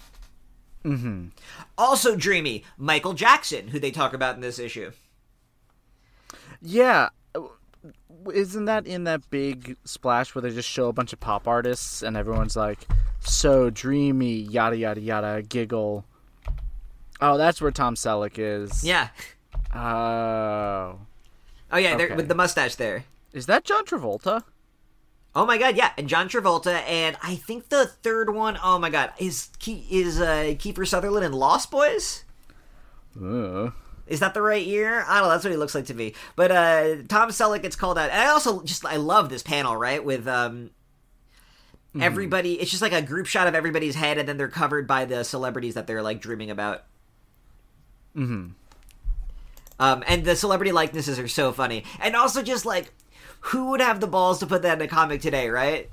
Mm-hmm. 0.84 1.28
Also 1.78 2.16
dreamy, 2.16 2.64
Michael 2.78 3.14
Jackson, 3.14 3.70
who 3.70 3.80
they 3.80 3.92
talk 3.92 4.14
about 4.14 4.36
in 4.36 4.42
this 4.42 4.60
issue. 4.60 4.92
Yeah. 6.62 7.10
Isn't 8.32 8.66
that 8.66 8.86
in 8.86 9.06
that 9.06 9.28
big 9.32 9.78
splash 9.84 10.36
where 10.36 10.42
they 10.44 10.52
just 10.52 10.70
show 10.70 10.88
a 10.90 10.94
bunch 10.94 11.12
of 11.12 11.20
pop 11.20 11.48
artists 11.48 12.04
and 12.04 12.16
everyone's 12.16 12.56
like, 12.56 12.88
so 13.20 13.70
dreamy, 13.72 14.34
yada 14.36 14.78
yada 14.78 15.02
yada, 15.02 15.42
giggle. 15.42 16.06
Oh, 17.20 17.38
that's 17.38 17.62
where 17.62 17.72
Tom 17.72 17.96
Selleck 17.96 18.34
is. 18.38 18.84
Yeah. 18.84 19.10
Oh. 19.74 21.00
Oh 21.72 21.78
yeah, 21.78 21.96
Okay. 21.96 22.16
with 22.16 22.28
the 22.28 22.36
mustache 22.36 22.76
there. 22.76 23.06
Is 23.34 23.46
that 23.46 23.64
John 23.64 23.86
Travolta? 23.86 24.44
Oh 25.34 25.46
my 25.46 25.58
god, 25.58 25.78
yeah, 25.78 25.92
and 25.98 26.10
John 26.10 26.28
Travolta, 26.28 26.84
and 26.88 27.16
I 27.24 27.36
think 27.36 27.70
the 27.70 27.86
third 27.86 28.34
one, 28.34 28.60
oh 28.62 28.78
my 28.78 28.90
god, 28.90 29.14
is 29.18 29.50
Ke- 29.60 29.90
is 29.90 30.20
uh, 30.20 30.56
Kiefer 30.58 30.86
Sutherland 30.86 31.26
in 31.26 31.32
Lost 31.32 31.72
Boys? 31.72 32.24
Uh. 33.22 33.72
Is 34.08 34.20
that 34.20 34.34
the 34.34 34.42
right 34.42 34.66
year? 34.66 35.06
I 35.08 35.20
don't 35.20 35.28
know. 35.28 35.30
That's 35.30 35.46
what 35.46 35.52
he 35.52 35.58
looks 35.58 35.74
like 35.74 35.86
to 35.86 35.94
me. 35.94 36.14
But 36.36 36.52
uh, 36.52 36.96
Tom 37.08 37.30
Selleck 37.30 37.62
gets 37.62 37.78
called 37.78 37.98
out, 37.98 38.10
and 38.10 38.20
I 38.20 38.28
also 38.28 38.62
just 38.64 38.86
I 38.86 38.98
love 38.98 39.30
this 39.30 39.42
panel 39.42 39.78
right 39.78 40.04
with 40.04 40.28
um, 40.28 40.72
everybody. 41.98 42.60
It's 42.60 42.70
just 42.70 42.82
like 42.82 42.92
a 42.92 43.02
group 43.02 43.26
shot 43.26 43.48
of 43.48 43.56
everybody's 43.56 43.96
head, 43.96 44.18
and 44.18 44.28
then 44.28 44.36
they're 44.36 44.50
covered 44.50 44.86
by 44.86 45.06
the 45.06 45.24
celebrities 45.24 45.76
that 45.76 45.88
they're 45.88 46.02
like 46.02 46.20
dreaming 46.20 46.52
about. 46.52 46.84
Mm-hmm. 48.18 48.50
Um, 49.80 50.04
and 50.06 50.26
the 50.26 50.36
celebrity 50.36 50.74
likenesses 50.74 51.18
are 51.18 51.30
so 51.30 51.54
funny, 51.54 51.86
and 52.02 52.14
also 52.14 52.44
just 52.44 52.66
like 52.66 52.94
who 53.46 53.70
would 53.72 53.82
have 53.82 54.00
the 54.00 54.08
balls 54.08 54.40
to 54.40 54.46
put 54.48 54.62
that 54.64 54.78
in 54.78 54.82
a 54.82 54.88
comic 54.88 55.22
today, 55.22 55.50
right? 55.50 55.90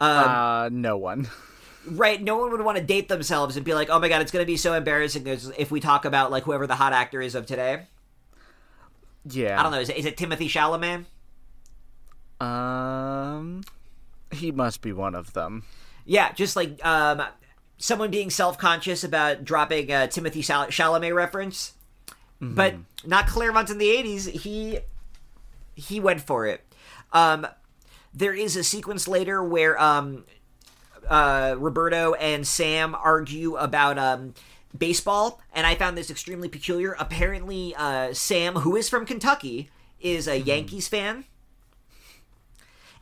Um, 0.00 0.10
uh, 0.28 0.68
no 0.72 0.96
one. 0.96 1.28
right 1.90 2.22
no 2.22 2.36
one 2.36 2.50
would 2.50 2.60
want 2.60 2.76
to 2.76 2.84
date 2.84 3.08
themselves 3.08 3.56
and 3.56 3.64
be 3.64 3.72
like 3.72 3.88
oh 3.88 3.98
my 3.98 4.10
god 4.10 4.20
it's 4.20 4.30
going 4.30 4.42
to 4.42 4.46
be 4.46 4.58
so 4.58 4.74
embarrassing 4.74 5.26
if 5.26 5.70
we 5.70 5.80
talk 5.80 6.04
about 6.04 6.30
like 6.30 6.42
whoever 6.42 6.66
the 6.66 6.74
hot 6.74 6.92
actor 6.92 7.18
is 7.22 7.34
of 7.34 7.46
today 7.46 7.80
Yeah. 9.24 9.58
i 9.58 9.62
don't 9.62 9.72
know 9.72 9.80
is 9.80 9.88
it, 9.88 9.96
is 9.96 10.04
it 10.04 10.18
timothy 10.18 10.48
chalamet 10.50 11.06
Um, 12.44 13.62
he 14.30 14.52
must 14.52 14.82
be 14.82 14.92
one 14.92 15.14
of 15.14 15.32
them. 15.32 15.62
yeah 16.04 16.30
just 16.32 16.56
like 16.56 16.84
um 16.84 17.22
someone 17.78 18.10
being 18.10 18.28
self-conscious 18.28 19.02
about 19.02 19.44
dropping 19.44 19.90
a 19.90 20.06
timothy 20.08 20.42
Chal- 20.42 20.66
chalamet 20.66 21.14
reference 21.14 21.72
but 22.40 22.74
not 23.06 23.26
claremont 23.28 23.70
in 23.70 23.78
the 23.78 23.86
80s 23.88 24.28
he 24.28 24.80
he 25.78 26.00
went 26.00 26.20
for 26.20 26.46
it 26.46 26.64
um 27.12 27.46
there 28.12 28.34
is 28.34 28.56
a 28.56 28.64
sequence 28.64 29.06
later 29.06 29.42
where 29.42 29.80
um 29.80 30.24
uh, 31.08 31.56
Roberto 31.58 32.14
and 32.14 32.46
Sam 32.46 32.94
argue 32.94 33.56
about 33.56 33.98
um, 33.98 34.34
baseball, 34.76 35.40
and 35.52 35.66
I 35.66 35.74
found 35.74 35.96
this 35.96 36.10
extremely 36.10 36.48
peculiar. 36.48 36.94
Apparently, 36.98 37.74
uh, 37.76 38.12
Sam, 38.12 38.56
who 38.56 38.76
is 38.76 38.88
from 38.88 39.06
Kentucky, 39.06 39.70
is 40.00 40.28
a 40.28 40.38
Yankees 40.38 40.88
fan, 40.88 41.24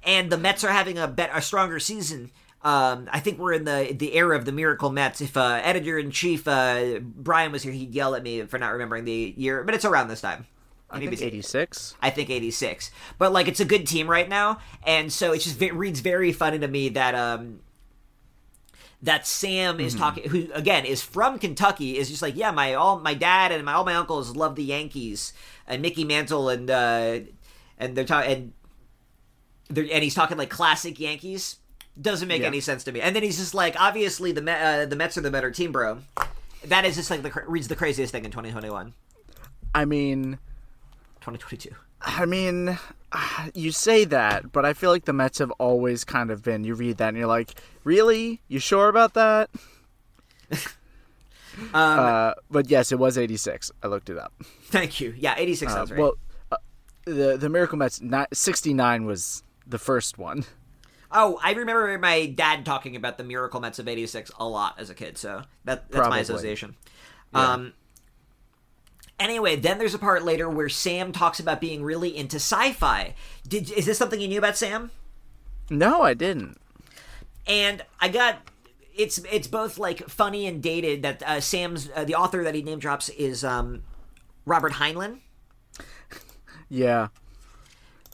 and 0.02 0.30
the 0.30 0.38
Mets 0.38 0.64
are 0.64 0.72
having 0.72 0.98
a 0.98 1.08
bet 1.08 1.30
a 1.32 1.42
stronger 1.42 1.78
season. 1.78 2.30
Um, 2.62 3.08
I 3.12 3.20
think 3.20 3.38
we're 3.38 3.52
in 3.52 3.64
the 3.64 3.94
the 3.96 4.14
era 4.14 4.36
of 4.36 4.44
the 4.44 4.52
miracle 4.52 4.90
Mets. 4.90 5.20
If 5.20 5.36
uh, 5.36 5.60
editor 5.62 5.98
in 5.98 6.10
chief 6.10 6.48
uh, 6.48 7.00
Brian 7.00 7.52
was 7.52 7.62
here, 7.62 7.72
he'd 7.72 7.94
yell 7.94 8.14
at 8.14 8.22
me 8.22 8.42
for 8.42 8.58
not 8.58 8.72
remembering 8.72 9.04
the 9.04 9.34
year, 9.36 9.62
but 9.62 9.74
it's 9.74 9.84
around 9.84 10.08
this 10.08 10.20
time. 10.20 10.46
I 10.90 10.98
think 10.98 11.12
it's- 11.12 11.26
86. 11.26 11.94
I 12.00 12.10
think 12.10 12.30
86. 12.30 12.90
But 13.18 13.32
like 13.32 13.48
it's 13.48 13.60
a 13.60 13.64
good 13.64 13.86
team 13.86 14.08
right 14.08 14.28
now 14.28 14.58
and 14.86 15.12
so 15.12 15.32
it 15.32 15.38
just 15.40 15.60
it 15.60 15.74
reads 15.74 16.00
very 16.00 16.32
funny 16.32 16.58
to 16.58 16.68
me 16.68 16.88
that 16.90 17.14
um 17.14 17.60
that 19.02 19.26
Sam 19.26 19.78
is 19.78 19.94
talking 19.94 20.28
who 20.30 20.48
again 20.54 20.84
is 20.84 21.02
from 21.02 21.38
Kentucky 21.38 21.98
is 21.98 22.08
just 22.08 22.22
like 22.22 22.34
yeah 22.36 22.50
my 22.50 22.74
all 22.74 22.98
my 22.98 23.14
dad 23.14 23.52
and 23.52 23.64
my 23.64 23.74
all 23.74 23.84
my 23.84 23.94
uncles 23.94 24.34
love 24.34 24.56
the 24.56 24.64
Yankees 24.64 25.32
and 25.66 25.82
Mickey 25.82 26.04
Mantle 26.04 26.48
and 26.48 26.70
uh 26.70 27.18
and 27.78 27.94
they're 27.94 28.04
talking 28.06 28.32
and 28.32 28.52
they're, 29.68 29.86
and 29.92 30.02
he's 30.02 30.14
talking 30.14 30.38
like 30.38 30.48
classic 30.50 30.98
Yankees 30.98 31.56
doesn't 32.00 32.28
make 32.28 32.40
Yeah. 32.42 32.48
any 32.48 32.60
sense 32.60 32.84
to 32.84 32.92
me 32.92 33.00
and 33.00 33.14
then 33.14 33.22
he's 33.22 33.36
just 33.38 33.54
like 33.54 33.78
obviously 33.78 34.32
the 34.32 34.42
Met, 34.42 34.60
uh, 34.62 34.86
the 34.86 34.96
Mets 34.96 35.18
are 35.18 35.20
the 35.22 35.30
better 35.30 35.50
team 35.50 35.72
bro 35.72 35.98
that 36.64 36.84
is 36.84 36.96
just 36.96 37.10
like 37.10 37.22
the 37.22 37.32
reads 37.46 37.68
the 37.68 37.76
craziest 37.76 38.12
thing 38.12 38.24
in 38.24 38.30
2021 38.30 38.94
I 39.74 39.84
mean, 39.84 40.38
2022 41.26 41.74
I 42.02 42.24
mean, 42.26 42.78
you 43.54 43.72
say 43.72 44.04
that, 44.04 44.52
but 44.52 44.64
I 44.64 44.74
feel 44.74 44.90
like 44.90 45.06
the 45.06 45.12
Mets 45.14 45.38
have 45.38 45.50
always 45.52 46.04
kind 46.04 46.30
of 46.30 46.42
been. 46.42 46.62
You 46.62 46.74
read 46.74 46.98
that 46.98 47.08
and 47.08 47.16
you're 47.16 47.26
like, 47.26 47.54
really? 47.84 48.42
You 48.48 48.58
sure 48.58 48.88
about 48.88 49.14
that? 49.14 49.50
um 50.52 51.70
Uh, 51.74 52.34
but 52.50 52.70
yes, 52.70 52.92
it 52.92 52.98
was 52.98 53.16
86. 53.18 53.72
I 53.82 53.86
looked 53.88 54.10
it 54.10 54.18
up. 54.18 54.32
thank 54.64 55.00
you 55.00 55.14
yeah 55.16 55.34
86 55.36 55.72
Uh, 55.72 55.74
sounds 55.74 55.90
right 55.90 56.00
Well, 56.00 56.12
uh, 56.52 56.56
the 57.04 57.36
the 57.36 57.48
Miracle 57.48 57.78
Mets 57.78 58.00
69 58.32 59.06
was 59.06 59.42
the 59.66 59.78
first 59.78 60.18
one. 60.18 60.44
Oh, 61.10 61.38
I 61.42 61.52
remember 61.52 61.96
my 61.98 62.26
dad 62.26 62.66
talking 62.66 62.94
about 62.96 63.16
the 63.16 63.24
Miracle 63.24 63.60
Mets 63.60 63.78
of 63.78 63.88
'86 63.88 64.30
a 64.38 64.46
lot 64.46 64.74
as 64.78 64.90
a 64.90 64.94
kid, 64.94 65.16
so 65.16 65.42
that, 65.64 65.88
that's 65.90 65.94
my 65.94 66.00
Probably. 66.00 66.20
association. 66.20 66.76
Um. 67.32 67.72
Anyway, 69.18 69.56
then 69.56 69.78
there's 69.78 69.94
a 69.94 69.98
part 69.98 70.24
later 70.24 70.48
where 70.48 70.68
Sam 70.68 71.10
talks 71.10 71.40
about 71.40 71.60
being 71.60 71.82
really 71.82 72.14
into 72.14 72.36
sci-fi. 72.36 73.14
Did 73.48 73.70
is 73.72 73.86
this 73.86 73.96
something 73.98 74.20
you 74.20 74.28
knew 74.28 74.38
about 74.38 74.56
Sam? 74.56 74.90
No, 75.70 76.02
I 76.02 76.12
didn't. 76.14 76.58
And 77.46 77.82
I 78.00 78.08
got 78.08 78.38
it's 78.94 79.18
it's 79.30 79.46
both 79.46 79.78
like 79.78 80.06
funny 80.08 80.46
and 80.46 80.62
dated 80.62 81.02
that 81.02 81.22
uh, 81.22 81.40
Sam's 81.40 81.88
uh, 81.94 82.04
the 82.04 82.14
author 82.14 82.44
that 82.44 82.54
he 82.54 82.62
name 82.62 82.78
drops 82.78 83.08
is 83.10 83.42
um, 83.44 83.82
Robert 84.44 84.74
Heinlein. 84.74 85.20
Yeah. 86.68 87.08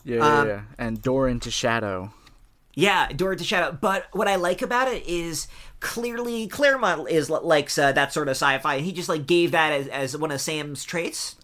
Yeah, 0.03 0.17
yeah, 0.17 0.39
Um, 0.39 0.47
yeah. 0.47 0.61
And 0.77 1.01
Door 1.01 1.29
into 1.29 1.49
Shadow. 1.49 2.13
Yeah, 2.75 3.07
Door 3.13 3.35
to 3.35 3.43
Shadow. 3.43 3.77
But 3.79 4.07
what 4.13 4.27
I 4.27 4.35
like 4.35 4.61
about 4.61 4.87
it 4.87 5.05
is 5.05 5.47
clearly 5.79 6.47
Claremont 6.47 7.09
is 7.09 7.29
likes 7.29 7.77
uh, 7.77 7.91
that 7.91 8.13
sort 8.13 8.27
of 8.27 8.31
sci-fi, 8.35 8.75
and 8.75 8.85
he 8.85 8.91
just 8.91 9.09
like 9.09 9.27
gave 9.27 9.51
that 9.51 9.71
as, 9.71 9.87
as 9.87 10.17
one 10.17 10.31
of 10.31 10.41
Sam's 10.41 10.83
traits. 10.83 11.35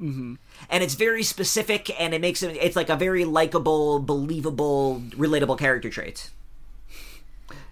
Mm-hmm. 0.00 0.34
And 0.70 0.84
it's 0.84 0.94
very 0.94 1.22
specific, 1.22 1.98
and 2.00 2.14
it 2.14 2.20
makes 2.20 2.42
him. 2.42 2.50
It's 2.60 2.76
like 2.76 2.88
a 2.88 2.96
very 2.96 3.24
likable, 3.24 3.98
believable, 3.98 5.02
relatable 5.10 5.58
character 5.58 5.90
trait. 5.90 6.30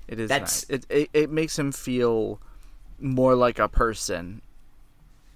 It 0.09 0.19
is 0.19 0.29
That's- 0.29 0.69
nice. 0.69 0.81
It, 0.81 0.87
it 0.89 1.11
it 1.13 1.31
makes 1.31 1.59
him 1.59 1.71
feel 1.71 2.41
more 2.99 3.35
like 3.35 3.59
a 3.59 3.69
person, 3.69 4.43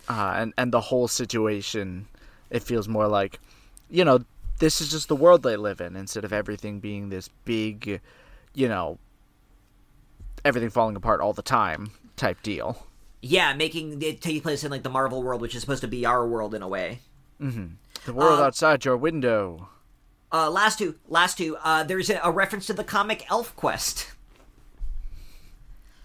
uh, 0.08 0.34
and 0.36 0.52
and 0.58 0.72
the 0.72 0.80
whole 0.80 1.08
situation. 1.08 2.08
It 2.50 2.62
feels 2.62 2.88
more 2.88 3.06
like, 3.06 3.40
you 3.90 4.04
know, 4.04 4.24
this 4.58 4.80
is 4.80 4.90
just 4.90 5.08
the 5.08 5.16
world 5.16 5.42
they 5.42 5.56
live 5.56 5.80
in 5.80 5.96
instead 5.96 6.24
of 6.24 6.32
everything 6.32 6.80
being 6.80 7.08
this 7.08 7.28
big, 7.44 8.00
you 8.54 8.68
know, 8.68 8.98
everything 10.44 10.70
falling 10.70 10.96
apart 10.96 11.20
all 11.20 11.32
the 11.32 11.42
time 11.42 11.90
type 12.16 12.42
deal. 12.42 12.86
Yeah, 13.20 13.52
making 13.54 14.00
it 14.02 14.20
take 14.20 14.42
place 14.42 14.62
in 14.64 14.70
like 14.70 14.82
the 14.82 14.90
Marvel 14.90 15.22
world, 15.22 15.40
which 15.40 15.54
is 15.54 15.60
supposed 15.60 15.80
to 15.82 15.88
be 15.88 16.06
our 16.06 16.26
world 16.26 16.54
in 16.54 16.62
a 16.62 16.68
way. 16.68 17.00
Mm-hmm. 17.40 17.66
The 18.04 18.12
world 18.12 18.40
Uh, 18.40 18.44
outside 18.44 18.84
your 18.84 18.96
window. 18.96 19.68
Uh, 20.30 20.50
last 20.50 20.78
two, 20.78 20.96
last 21.08 21.38
two. 21.38 21.56
Uh, 21.62 21.82
there's 21.82 22.10
a, 22.10 22.20
a 22.22 22.30
reference 22.30 22.66
to 22.66 22.72
the 22.74 22.84
comic 22.84 23.22
ElfQuest. 23.28 24.06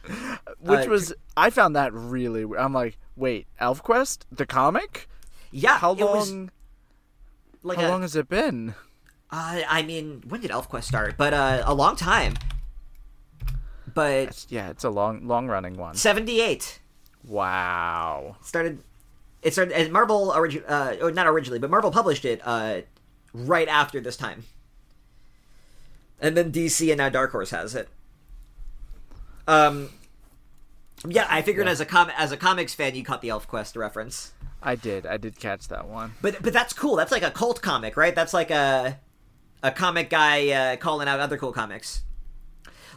Which 0.60 0.88
uh, 0.88 0.90
was 0.90 1.14
I 1.38 1.50
found 1.50 1.76
that 1.76 1.94
really. 1.94 2.46
I'm 2.58 2.74
like, 2.74 2.98
wait, 3.16 3.48
ElfQuest, 3.62 4.20
the 4.32 4.46
comic? 4.46 5.08
Yeah, 5.52 5.78
How 5.78 5.94
it 5.94 6.00
was 6.00 6.32
long? 6.32 6.52
Like 7.64 7.78
How 7.80 7.88
a- 7.88 7.90
long 7.90 8.02
has 8.02 8.16
it 8.16 8.30
been? 8.30 8.76
Uh, 9.32 9.62
I 9.68 9.82
mean, 9.82 10.24
when 10.28 10.42
did 10.42 10.52
ElfQuest 10.52 10.84
start? 10.84 11.16
But 11.18 11.34
uh, 11.34 11.64
a 11.66 11.74
long 11.74 11.96
time. 11.96 12.36
But 13.94 14.12
It's- 14.12 14.48
yeah, 14.50 14.70
it's 14.70 14.84
a 14.84 14.90
long, 14.90 15.28
long 15.28 15.48
running 15.48 15.76
one. 15.78 15.96
seventy-eight 15.96 16.80
Wow. 17.26 18.36
started. 18.42 18.84
It 19.42 19.54
started. 19.54 19.74
And 19.74 19.92
Marvel 19.92 20.32
origi- 20.36 20.64
uh, 20.68 20.96
or 21.04 21.12
not 21.12 21.28
originally, 21.28 21.60
but 21.60 21.70
Marvel 21.70 21.92
published 21.92 22.26
it 22.26 22.42
uh, 22.44 22.82
right 23.34 23.68
after 23.68 24.00
this 24.00 24.16
time. 24.18 24.44
And 26.20 26.38
then 26.38 26.52
DC 26.52 26.90
and 26.90 26.98
now 26.98 27.10
Dark 27.10 27.32
Horse 27.32 27.50
has 27.52 27.76
it. 27.76 27.90
Um. 29.48 29.90
Yeah, 31.06 31.28
I 31.30 31.42
figured 31.42 31.68
as 31.68 31.82
a 31.82 31.86
com- 31.86 32.12
as 32.18 32.32
a 32.32 32.38
comics 32.38 32.74
fan, 32.74 32.96
you 32.96 33.04
caught 33.04 33.22
the 33.22 33.28
ElfQuest 33.28 33.76
reference. 33.76 34.32
I 34.64 34.76
did. 34.76 35.06
I 35.06 35.18
did 35.18 35.38
catch 35.40 35.68
that 35.68 35.88
one. 35.88 36.14
But 36.22 36.42
but 36.42 36.54
that's 36.54 36.74
cool. 36.74 36.96
That's 36.96 37.12
like 37.12 37.22
a 37.24 37.32
cult 37.32 37.62
comic, 37.62 37.98
right? 37.98 38.16
That's 38.16 38.34
like 38.34 38.50
a 38.50 38.98
a 39.62 39.72
comic 39.72 40.10
guy 40.10 40.50
uh, 40.50 40.76
calling 40.78 41.08
out 41.08 41.20
other 41.20 41.38
cool 41.38 41.52
comics. 41.52 42.04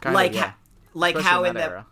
Kind 0.01 0.13
like 0.15 0.31
of, 0.31 0.35
yeah. 0.35 0.41
ha- 0.43 0.55
like 0.93 1.15
Especially 1.15 1.29
how 1.29 1.43
in 1.43 1.49
in 1.49 1.55
that 1.55 1.67
the 1.69 1.75
era. 1.75 1.85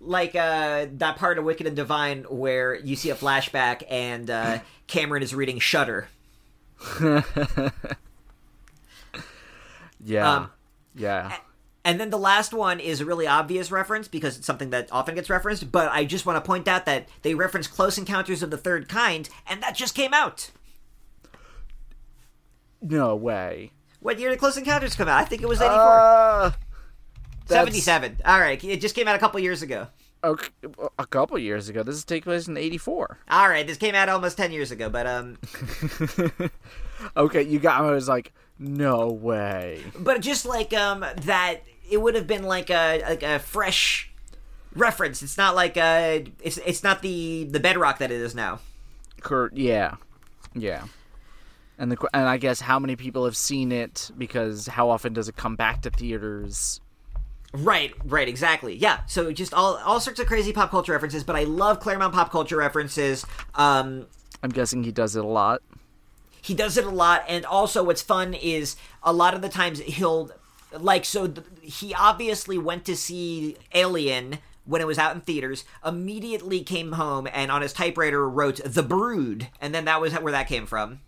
like 0.00 0.34
uh 0.34 0.86
that 0.94 1.16
part 1.16 1.38
of 1.38 1.44
Wicked 1.44 1.66
and 1.66 1.76
Divine 1.76 2.24
where 2.30 2.74
you 2.74 2.96
see 2.96 3.10
a 3.10 3.14
flashback 3.14 3.82
and 3.90 4.30
uh 4.30 4.58
Cameron 4.86 5.22
is 5.22 5.34
reading 5.34 5.58
Shutter. 5.58 6.08
Yeah. 10.06 10.30
um, 10.34 10.50
yeah. 10.94 11.36
And 11.84 12.00
then 12.00 12.08
the 12.10 12.18
last 12.18 12.54
one 12.54 12.80
is 12.80 13.00
a 13.00 13.04
really 13.04 13.26
obvious 13.26 13.70
reference 13.70 14.08
because 14.08 14.36
it's 14.38 14.46
something 14.46 14.70
that 14.70 14.88
often 14.90 15.14
gets 15.14 15.28
referenced, 15.28 15.70
but 15.70 15.90
I 15.92 16.04
just 16.06 16.24
want 16.24 16.42
to 16.42 16.46
point 16.46 16.66
out 16.66 16.86
that 16.86 17.08
they 17.22 17.34
reference 17.34 17.66
Close 17.66 17.98
Encounters 17.98 18.42
of 18.42 18.50
the 18.50 18.56
Third 18.56 18.88
Kind 18.88 19.28
and 19.46 19.62
that 19.62 19.76
just 19.76 19.94
came 19.94 20.14
out. 20.14 20.50
No 22.80 23.14
way. 23.14 23.72
What 24.00 24.18
year 24.18 24.30
did 24.30 24.38
Close 24.38 24.56
Encounters 24.56 24.94
come 24.94 25.08
out? 25.08 25.20
I 25.20 25.24
think 25.24 25.42
it 25.42 25.48
was 25.48 25.60
84. 25.60 25.76
Uh, 25.78 26.52
77. 27.46 28.20
All 28.24 28.40
right. 28.40 28.62
it 28.64 28.80
just 28.80 28.94
came 28.94 29.06
out 29.08 29.16
a 29.16 29.18
couple 29.18 29.40
years 29.40 29.62
ago. 29.62 29.88
Okay, 30.22 30.48
a 30.98 31.04
couple 31.06 31.38
years 31.38 31.68
ago. 31.68 31.82
This 31.82 31.96
is 31.96 32.04
take 32.06 32.24
place 32.24 32.48
in 32.48 32.56
'84. 32.56 33.18
All 33.28 33.46
right, 33.46 33.66
this 33.66 33.76
came 33.76 33.94
out 33.94 34.08
almost 34.08 34.38
ten 34.38 34.52
years 34.52 34.70
ago, 34.70 34.88
but 34.88 35.06
um, 35.06 35.36
Okay, 37.16 37.42
you 37.42 37.58
got. 37.58 37.82
I 37.82 37.90
was 37.90 38.08
like, 38.08 38.32
no 38.58 39.08
way. 39.08 39.82
but 39.98 40.22
just 40.22 40.46
like 40.46 40.72
um 40.72 41.04
that, 41.24 41.60
it 41.90 41.98
would 42.00 42.14
have 42.14 42.26
been 42.26 42.44
like 42.44 42.70
a 42.70 43.00
like 43.02 43.22
a 43.22 43.38
fresh 43.38 44.10
reference. 44.74 45.22
It's 45.22 45.36
not 45.36 45.54
like 45.54 45.76
a 45.76 46.24
it's 46.42 46.58
it's 46.58 46.82
not 46.82 47.02
the 47.02 47.44
the 47.44 47.60
bedrock 47.60 47.98
that 47.98 48.10
it 48.10 48.20
is 48.20 48.34
now. 48.34 48.60
Kurt, 49.20 49.56
yeah, 49.56 49.96
yeah. 50.54 50.84
And 51.78 51.90
the 51.90 52.08
and 52.14 52.28
I 52.28 52.36
guess 52.36 52.60
how 52.60 52.78
many 52.78 52.94
people 52.96 53.24
have 53.24 53.36
seen 53.36 53.72
it 53.72 54.10
because 54.16 54.66
how 54.66 54.90
often 54.90 55.12
does 55.12 55.28
it 55.28 55.36
come 55.36 55.56
back 55.56 55.82
to 55.82 55.90
theaters? 55.90 56.80
Right, 57.52 57.92
right, 58.04 58.28
exactly. 58.28 58.74
Yeah. 58.74 59.00
So 59.06 59.32
just 59.32 59.54
all 59.54 59.76
all 59.84 60.00
sorts 60.00 60.18
of 60.20 60.26
crazy 60.26 60.52
pop 60.52 60.70
culture 60.70 60.92
references, 60.92 61.24
but 61.24 61.36
I 61.36 61.44
love 61.44 61.80
Claremont 61.80 62.12
pop 62.14 62.30
culture 62.30 62.56
references. 62.56 63.24
Um, 63.54 64.06
I'm 64.42 64.50
guessing 64.50 64.84
he 64.84 64.92
does 64.92 65.16
it 65.16 65.24
a 65.24 65.28
lot. 65.28 65.62
he 66.42 66.54
does 66.54 66.76
it 66.76 66.84
a 66.84 66.90
lot 66.90 67.24
and 67.28 67.46
also 67.46 67.82
what's 67.82 68.02
fun 68.02 68.34
is 68.34 68.76
a 69.02 69.12
lot 69.12 69.32
of 69.34 69.40
the 69.40 69.48
times 69.48 69.78
he'll 69.80 70.30
like 70.78 71.04
so 71.04 71.28
th- 71.28 71.46
he 71.60 71.94
obviously 71.94 72.58
went 72.58 72.84
to 72.84 72.96
see 72.96 73.56
alien 73.72 74.38
when 74.64 74.80
it 74.80 74.86
was 74.86 74.98
out 74.98 75.14
in 75.14 75.20
theaters 75.20 75.64
immediately 75.84 76.62
came 76.62 76.92
home 76.92 77.28
and 77.32 77.50
on 77.50 77.62
his 77.62 77.72
typewriter 77.72 78.28
wrote 78.28 78.60
the 78.64 78.82
brood 78.82 79.48
and 79.60 79.74
then 79.74 79.84
that 79.84 80.00
was 80.00 80.12
where 80.14 80.32
that 80.32 80.48
came 80.48 80.66
from. 80.66 81.00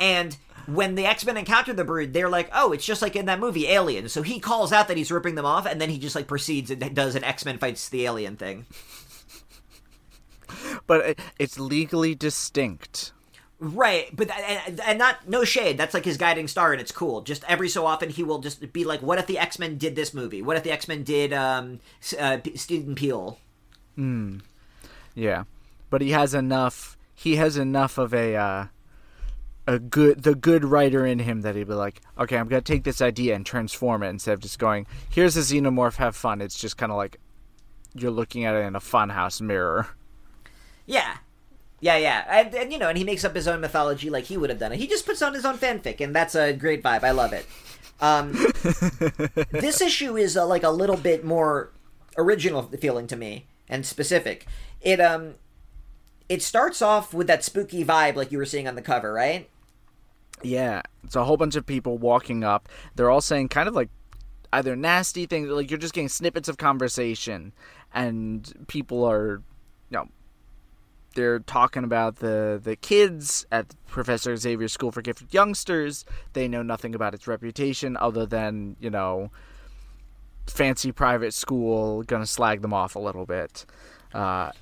And 0.00 0.36
when 0.66 0.94
the 0.94 1.06
x-men 1.06 1.36
encounter 1.36 1.72
the 1.72 1.84
brood 1.84 2.12
they're 2.12 2.28
like 2.28 2.50
oh 2.52 2.72
it's 2.72 2.84
just 2.86 3.02
like 3.02 3.16
in 3.16 3.26
that 3.26 3.40
movie 3.40 3.68
alien. 3.68 4.08
So 4.08 4.22
he 4.22 4.40
calls 4.40 4.72
out 4.72 4.88
that 4.88 4.96
he's 4.96 5.12
ripping 5.12 5.34
them 5.34 5.46
off 5.46 5.66
and 5.66 5.80
then 5.80 5.90
he 5.90 5.98
just 5.98 6.14
like 6.16 6.26
proceeds 6.26 6.70
and 6.70 6.94
does 6.94 7.14
an 7.14 7.24
x-men 7.24 7.58
fights 7.58 7.88
the 7.88 8.04
alien 8.04 8.36
thing. 8.36 8.66
But 10.86 11.18
it's 11.40 11.58
legally 11.58 12.14
distinct. 12.14 13.12
Right, 13.58 14.14
but 14.14 14.30
and, 14.30 14.80
and 14.80 14.98
not 14.98 15.28
no 15.28 15.44
shade. 15.44 15.78
That's 15.78 15.94
like 15.94 16.04
his 16.04 16.18
guiding 16.18 16.46
star, 16.46 16.72
and 16.72 16.80
it's 16.80 16.92
cool. 16.92 17.22
Just 17.22 17.42
every 17.48 17.70
so 17.70 17.86
often, 17.86 18.10
he 18.10 18.22
will 18.22 18.40
just 18.40 18.72
be 18.72 18.84
like, 18.84 19.00
"What 19.00 19.18
if 19.18 19.26
the 19.26 19.38
X 19.38 19.58
Men 19.58 19.78
did 19.78 19.96
this 19.96 20.12
movie? 20.12 20.42
What 20.42 20.58
if 20.58 20.62
the 20.62 20.72
X 20.72 20.88
Men 20.88 21.04
did 21.04 21.32
um, 21.32 21.80
uh, 22.18 22.38
Stephen 22.54 22.94
Peel?" 22.94 23.38
Yeah, 25.14 25.44
but 25.88 26.02
he 26.02 26.10
has 26.10 26.34
enough. 26.34 26.98
He 27.14 27.36
has 27.36 27.56
enough 27.56 27.96
of 27.96 28.12
a 28.12 28.36
uh, 28.36 28.66
a 29.66 29.78
good 29.78 30.22
the 30.22 30.34
good 30.34 30.64
writer 30.64 31.04
in 31.04 31.18
him 31.18 31.40
that 31.40 31.56
he'd 31.56 31.66
be 31.66 31.74
like, 31.74 32.00
okay, 32.18 32.36
I'm 32.36 32.48
gonna 32.48 32.62
take 32.62 32.84
this 32.84 33.02
idea 33.02 33.34
and 33.34 33.44
transform 33.44 34.02
it 34.02 34.10
instead 34.10 34.34
of 34.34 34.40
just 34.40 34.58
going, 34.58 34.86
here's 35.10 35.36
a 35.36 35.40
xenomorph, 35.40 35.96
have 35.96 36.14
fun. 36.14 36.40
It's 36.40 36.58
just 36.58 36.76
kind 36.76 36.92
of 36.92 36.96
like 36.96 37.18
you're 37.94 38.10
looking 38.10 38.44
at 38.44 38.54
it 38.54 38.64
in 38.64 38.76
a 38.76 38.80
funhouse 38.80 39.40
mirror. 39.40 39.88
Yeah, 40.86 41.16
yeah, 41.86 41.98
yeah, 41.98 42.24
and, 42.28 42.52
and 42.52 42.72
you 42.72 42.80
know, 42.80 42.88
and 42.88 42.98
he 42.98 43.04
makes 43.04 43.24
up 43.24 43.32
his 43.32 43.46
own 43.46 43.60
mythology 43.60 44.10
like 44.10 44.24
he 44.24 44.36
would 44.36 44.50
have 44.50 44.58
done 44.58 44.72
it. 44.72 44.78
He 44.80 44.88
just 44.88 45.06
puts 45.06 45.22
on 45.22 45.34
his 45.34 45.44
own 45.44 45.56
fanfic, 45.56 46.00
and 46.00 46.12
that's 46.14 46.34
a 46.34 46.52
great 46.52 46.82
vibe. 46.82 47.04
I 47.04 47.12
love 47.12 47.32
it. 47.32 47.46
Um, 48.00 48.32
this 49.52 49.80
issue 49.80 50.16
is 50.16 50.36
uh, 50.36 50.44
like 50.44 50.64
a 50.64 50.70
little 50.70 50.96
bit 50.96 51.24
more 51.24 51.70
original 52.18 52.62
feeling 52.62 53.06
to 53.06 53.14
me 53.14 53.46
and 53.68 53.86
specific. 53.86 54.48
It 54.80 55.00
um, 55.00 55.34
it 56.28 56.42
starts 56.42 56.82
off 56.82 57.14
with 57.14 57.28
that 57.28 57.44
spooky 57.44 57.84
vibe 57.84 58.16
like 58.16 58.32
you 58.32 58.38
were 58.38 58.46
seeing 58.46 58.66
on 58.66 58.74
the 58.74 58.82
cover, 58.82 59.12
right? 59.12 59.48
Yeah, 60.42 60.82
it's 61.04 61.14
a 61.14 61.22
whole 61.22 61.36
bunch 61.36 61.54
of 61.54 61.66
people 61.66 61.98
walking 61.98 62.42
up. 62.42 62.68
They're 62.96 63.10
all 63.10 63.20
saying 63.20 63.50
kind 63.50 63.68
of 63.68 63.76
like 63.76 63.90
either 64.52 64.74
nasty 64.74 65.26
things, 65.26 65.48
like 65.50 65.70
you're 65.70 65.78
just 65.78 65.94
getting 65.94 66.08
snippets 66.08 66.48
of 66.48 66.58
conversation, 66.58 67.52
and 67.94 68.66
people 68.66 69.04
are, 69.04 69.40
you 69.88 69.98
know, 69.98 70.08
they're 71.16 71.40
talking 71.40 71.82
about 71.82 72.16
the 72.16 72.60
the 72.62 72.76
kids 72.76 73.44
at 73.50 73.74
Professor 73.88 74.36
Xavier's 74.36 74.72
School 74.72 74.92
for 74.92 75.02
Gifted 75.02 75.34
Youngsters. 75.34 76.04
They 76.34 76.46
know 76.46 76.62
nothing 76.62 76.94
about 76.94 77.14
its 77.14 77.26
reputation 77.26 77.96
other 77.96 78.24
than 78.24 78.76
you 78.78 78.90
know, 78.90 79.32
fancy 80.46 80.92
private 80.92 81.34
school. 81.34 82.04
Gonna 82.04 82.26
slag 82.26 82.62
them 82.62 82.72
off 82.72 82.94
a 82.94 83.00
little 83.00 83.26
bit. 83.26 83.66
Uh, 84.14 84.52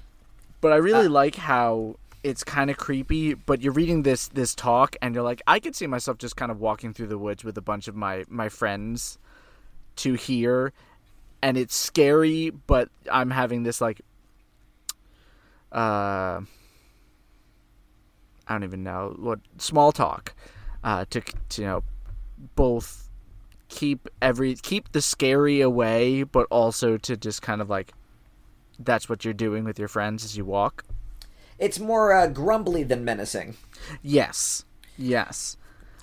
but 0.63 0.73
I 0.73 0.77
really 0.77 1.09
like 1.09 1.35
how 1.35 1.97
it's 2.23 2.43
kind 2.43 2.71
of 2.71 2.79
creepy. 2.79 3.35
But 3.35 3.61
you're 3.61 3.75
reading 3.75 4.03
this 4.03 4.29
this 4.29 4.55
talk, 4.55 4.97
and 5.03 5.15
you're 5.15 5.25
like, 5.25 5.43
I 5.47 5.61
could 5.61 5.77
see 5.77 5.87
myself 5.87 6.17
just 6.19 6.37
kind 6.37 6.51
of 6.51 6.61
walking 6.61 6.95
through 6.95 7.09
the 7.09 7.19
woods 7.19 7.45
with 7.45 7.59
a 7.59 7.63
bunch 7.63 7.89
of 7.89 7.95
my 7.95 8.25
my 8.29 8.49
friends 8.49 9.19
to 9.97 10.15
hear, 10.15 10.73
and 11.43 11.59
it's 11.59 11.75
scary. 11.75 12.51
But 12.51 12.89
I'm 13.11 13.31
having 13.31 13.65
this 13.65 13.81
like, 13.81 14.01
uh, 15.75 16.41
I 18.47 18.53
don't 18.53 18.65
even 18.65 18.83
know 18.83 19.15
what 19.19 19.41
small 19.59 19.93
talk, 19.93 20.35
uh, 20.83 21.05
to, 21.11 21.21
to 21.21 21.63
you 21.63 21.67
know, 21.67 21.85
both 22.55 23.09
keep 23.69 24.09
every 24.23 24.55
keep 24.55 24.93
the 24.93 25.03
scary 25.03 25.61
away, 25.61 26.23
but 26.23 26.47
also 26.51 26.97
to 26.99 27.17
just 27.17 27.43
kind 27.43 27.61
of 27.61 27.69
like 27.69 27.93
that's 28.79 29.09
what 29.09 29.25
you're 29.25 29.35
doing 29.35 29.65
with 29.65 29.79
your 29.79 29.89
friends 29.89 30.25
as 30.25 30.37
you 30.37 30.45
walk. 30.45 30.85
It's 31.59 31.79
more 31.79 32.13
uh, 32.13 32.27
grumbly 32.27 32.83
than 32.83 33.05
menacing. 33.05 33.57
Yes. 34.03 34.65
Yes. 34.97 35.57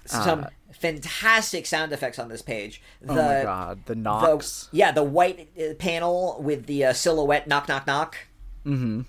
Some 0.05 0.47
fantastic 0.72 1.65
sound 1.65 1.91
effects 1.93 2.17
on 2.19 2.28
this 2.30 2.41
page. 2.41 2.82
The, 3.01 3.11
oh 3.11 3.15
my 3.15 3.43
god, 3.43 3.86
the 3.86 3.93
the- 3.93 3.99
knocks. 3.99 4.67
yeah, 4.72 4.91
the 4.91 5.03
white 5.03 5.49
uh, 5.57 5.76
panel 5.76 6.41
with 6.41 6.65
the 6.65 6.86
uh, 6.86 6.93
silhouette 6.93 7.47
knock 7.47 7.67
knock 7.67 7.86
knock. 7.88 8.17
mm-hmm. 8.65 9.01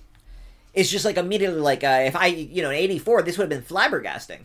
It's 0.73 0.89
just 0.89 1.05
like 1.05 1.17
immediately 1.17 1.59
like 1.59 1.83
uh, 1.83 2.03
if 2.05 2.15
I 2.15 2.27
you 2.27 2.61
know 2.61 2.69
in 2.69 2.75
'84 2.75 3.21
this 3.23 3.37
would 3.37 3.51
have 3.51 3.61
been 3.61 3.75
flabbergasting. 3.75 4.41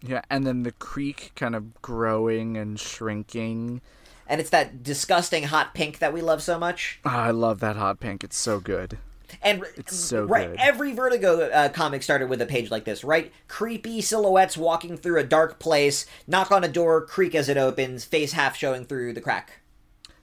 Yeah, 0.00 0.22
and 0.30 0.46
then 0.46 0.62
the 0.62 0.72
creek 0.72 1.32
kind 1.34 1.54
of 1.54 1.80
growing 1.82 2.56
and 2.56 2.78
shrinking. 2.78 3.80
And 4.28 4.40
it's 4.40 4.50
that 4.50 4.82
disgusting 4.82 5.44
hot 5.44 5.74
pink 5.74 5.98
that 5.98 6.12
we 6.12 6.20
love 6.20 6.42
so 6.42 6.58
much. 6.58 7.00
Oh, 7.04 7.10
I 7.10 7.30
love 7.30 7.60
that 7.60 7.76
hot 7.76 7.98
pink. 7.98 8.22
It's 8.22 8.36
so 8.36 8.60
good. 8.60 8.98
And 9.42 9.62
It's 9.76 9.94
so 9.96 10.24
right, 10.24 10.50
good. 10.50 10.58
every 10.60 10.92
Vertigo 10.94 11.50
uh, 11.50 11.68
comic 11.70 12.02
started 12.02 12.28
with 12.28 12.40
a 12.40 12.46
page 12.46 12.70
like 12.70 12.84
this, 12.84 13.04
right? 13.04 13.32
Creepy 13.46 14.00
silhouettes 14.00 14.56
walking 14.56 14.96
through 14.96 15.18
a 15.18 15.24
dark 15.24 15.58
place, 15.58 16.06
knock 16.26 16.50
on 16.50 16.64
a 16.64 16.68
door, 16.68 17.04
creak 17.04 17.34
as 17.34 17.48
it 17.48 17.56
opens, 17.56 18.04
face 18.04 18.32
half 18.32 18.56
showing 18.56 18.84
through 18.84 19.12
the 19.12 19.20
crack. 19.20 19.60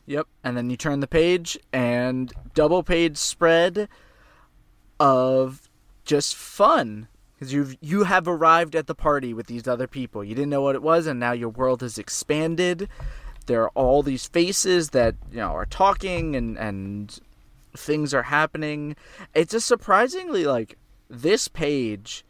Yep. 0.08 0.28
And 0.44 0.56
then 0.56 0.70
you 0.70 0.78
turn 0.78 1.00
the 1.02 1.08
page 1.08 1.58
and 1.74 2.32
double 2.54 2.84
page 2.84 3.18
spread 3.18 3.90
of 5.00 5.70
just 6.06 6.36
fun 6.36 7.08
because 7.34 7.54
you 7.54 7.76
you 7.82 8.04
have 8.04 8.28
arrived 8.28 8.76
at 8.76 8.88
the 8.88 8.96
party 8.96 9.34
with 9.34 9.48
these 9.48 9.68
other 9.68 9.88
people. 9.88 10.24
You 10.24 10.36
didn't 10.36 10.50
know 10.50 10.62
what 10.62 10.76
it 10.76 10.82
was, 10.82 11.08
and 11.08 11.20
now 11.20 11.34
your 11.34 11.50
world 11.50 11.82
has 11.82 11.98
expanded. 11.98 12.88
There 13.46 13.64
are 13.64 13.72
all 13.76 14.02
these 14.02 14.26
faces 14.26 14.92
that 14.92 15.16
you 15.32 15.38
know 15.38 15.52
are 15.52 15.66
talking 15.66 16.36
and 16.36 16.58
and 16.58 17.20
things 17.76 18.14
are 18.14 18.24
happening. 18.24 18.96
It's 19.34 19.54
a 19.54 19.62
surprisingly 19.62 20.46
like 20.46 20.78
this 21.10 21.48
page. 21.48 22.24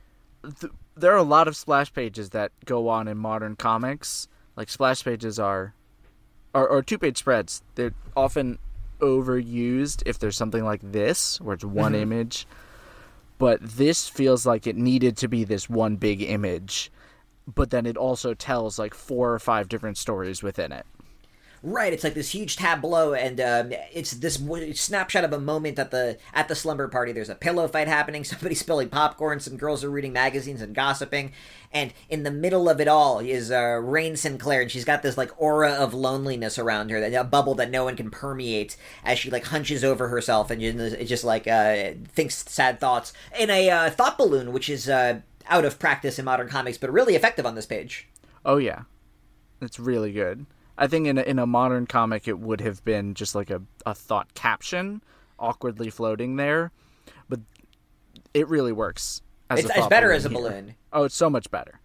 Th- 0.43 0.74
there 0.97 1.11
are 1.11 1.18
a 1.18 1.24
lot 1.24 1.47
of 1.47 1.55
splash 1.55 1.93
pages 1.93 2.30
that 2.32 2.51
go 2.66 2.88
on 2.88 3.07
in 3.07 3.18
modern 3.18 3.55
comics. 3.55 4.28
Like 4.55 4.70
splash 4.70 5.03
pages 5.03 5.38
are 5.39 5.74
or 6.53 6.82
two 6.82 6.97
page 6.97 7.18
spreads. 7.18 7.61
They're 7.76 7.93
often 8.16 8.59
overused 9.06 10.03
if 10.06 10.20
there's 10.20 10.38
something 10.38 10.64
like 10.64 10.82
this 10.84 11.39
where 11.39 11.53
it's 11.53 11.64
one 11.64 11.93
mm-hmm. 11.93 12.01
image. 12.01 12.47
But 13.38 13.62
this 13.62 14.08
feels 14.08 14.45
like 14.45 14.66
it 14.66 14.76
needed 14.76 15.18
to 15.18 15.28
be 15.28 15.43
this 15.43 15.70
one 15.70 15.97
big 15.97 16.22
image. 16.22 16.91
But 17.47 17.70
then 17.70 17.86
it 17.86 17.97
also 17.97 18.34
tells 18.34 18.80
like 18.80 18.93
four 18.93 19.34
or 19.34 19.39
five 19.39 19.70
different 19.70 19.97
stories 19.97 20.41
within 20.41 20.72
it. 20.72 20.86
Right, 21.68 21.93
it's 21.93 22.03
like 22.03 22.13
this 22.13 22.30
huge 22.30 22.57
tableau, 22.57 23.16
and 23.16 23.41
um, 23.41 23.74
it's 23.91 24.11
this 24.11 24.38
w- 24.38 24.72
snapshot 24.76 25.24
of 25.24 25.34
a 25.34 25.39
moment 25.39 25.80
at 25.80 25.89
the 25.89 26.20
at 26.32 26.47
the 26.47 26.53
slumber 26.53 26.88
party. 26.88 27.11
There's 27.11 27.28
a 27.28 27.34
pillow 27.34 27.68
fight 27.68 27.88
happening. 27.88 28.24
Somebody 28.24 28.53
spilling 28.53 28.89
popcorn. 28.89 29.39
Some 29.39 29.57
girls 29.57 29.84
are 29.84 29.89
reading 29.89 30.13
magazines 30.13 30.61
and 30.61 30.76
gossiping. 30.76 31.32
And 31.74 31.91
in 32.07 32.22
the 32.22 32.30
middle 32.30 32.70
of 32.70 32.80
it 32.80 32.88
all 32.88 33.18
is 33.18 33.49
uh, 33.49 33.82
Rahne 33.82 34.16
Sinclair, 34.16 34.61
and 34.61 34.70
she's 34.70 34.86
got 34.86 35.01
this 35.01 35.18
like 35.18 35.32
aura 35.41 35.72
of 35.72 35.95
loneliness 35.95 36.59
around 36.59 36.91
her, 36.91 37.03
a 37.03 37.24
bubble 37.24 37.55
that 37.55 37.72
no 37.72 37.84
one 37.86 37.95
can 37.95 38.11
permeate. 38.11 38.78
As 39.03 39.18
she 39.18 39.32
like 39.32 39.45
hunches 39.45 39.84
over 39.84 40.09
herself 40.09 40.51
and 40.51 40.61
just, 40.61 40.99
just 41.07 41.24
like 41.24 41.47
uh, 41.47 41.93
thinks 42.09 42.45
sad 42.47 42.80
thoughts 42.80 43.11
in 43.39 43.49
a 43.49 43.72
uh, 43.72 43.89
thought 43.89 44.20
balloon, 44.20 44.53
which 44.53 44.70
is 44.70 44.88
uh, 44.88 45.22
out 45.47 45.66
of 45.66 45.80
practice 45.80 46.20
in 46.20 46.26
modern 46.26 46.47
comics, 46.47 46.78
but 46.78 46.93
really 46.93 47.16
effective 47.16 47.47
on 47.47 47.55
this 47.55 47.66
page. 47.66 48.07
Oh 48.45 48.57
yeah, 48.57 48.84
it's 49.59 49.80
really 49.80 50.11
good. 50.11 50.45
I 50.78 50.88
think 50.88 51.07
in 51.07 51.17
a, 51.17 51.21
in 51.21 51.39
a 51.39 51.45
modern 51.45 51.88
comic 51.88 52.28
it 52.28 52.39
would 52.39 52.61
have 52.61 52.84
been 52.84 53.13
just 53.13 53.36
like 53.36 53.49
a, 53.49 53.61
a 53.86 53.93
thought 53.95 54.34
caption 54.34 55.01
awkwardly 55.39 55.89
floating 55.89 56.36
there, 56.38 56.71
but 57.30 57.39
it 58.34 58.47
really 58.47 58.71
works. 58.71 59.21
As 59.49 59.59
It's, 59.65 59.69
it's 59.76 59.88
better 59.88 60.11
as 60.11 60.26
a 60.26 60.30
here. 60.30 60.38
balloon. 60.38 60.76
Oh, 60.91 61.03
it's 61.03 61.15
so 61.15 61.30
much 61.30 61.49
better. 61.51 61.80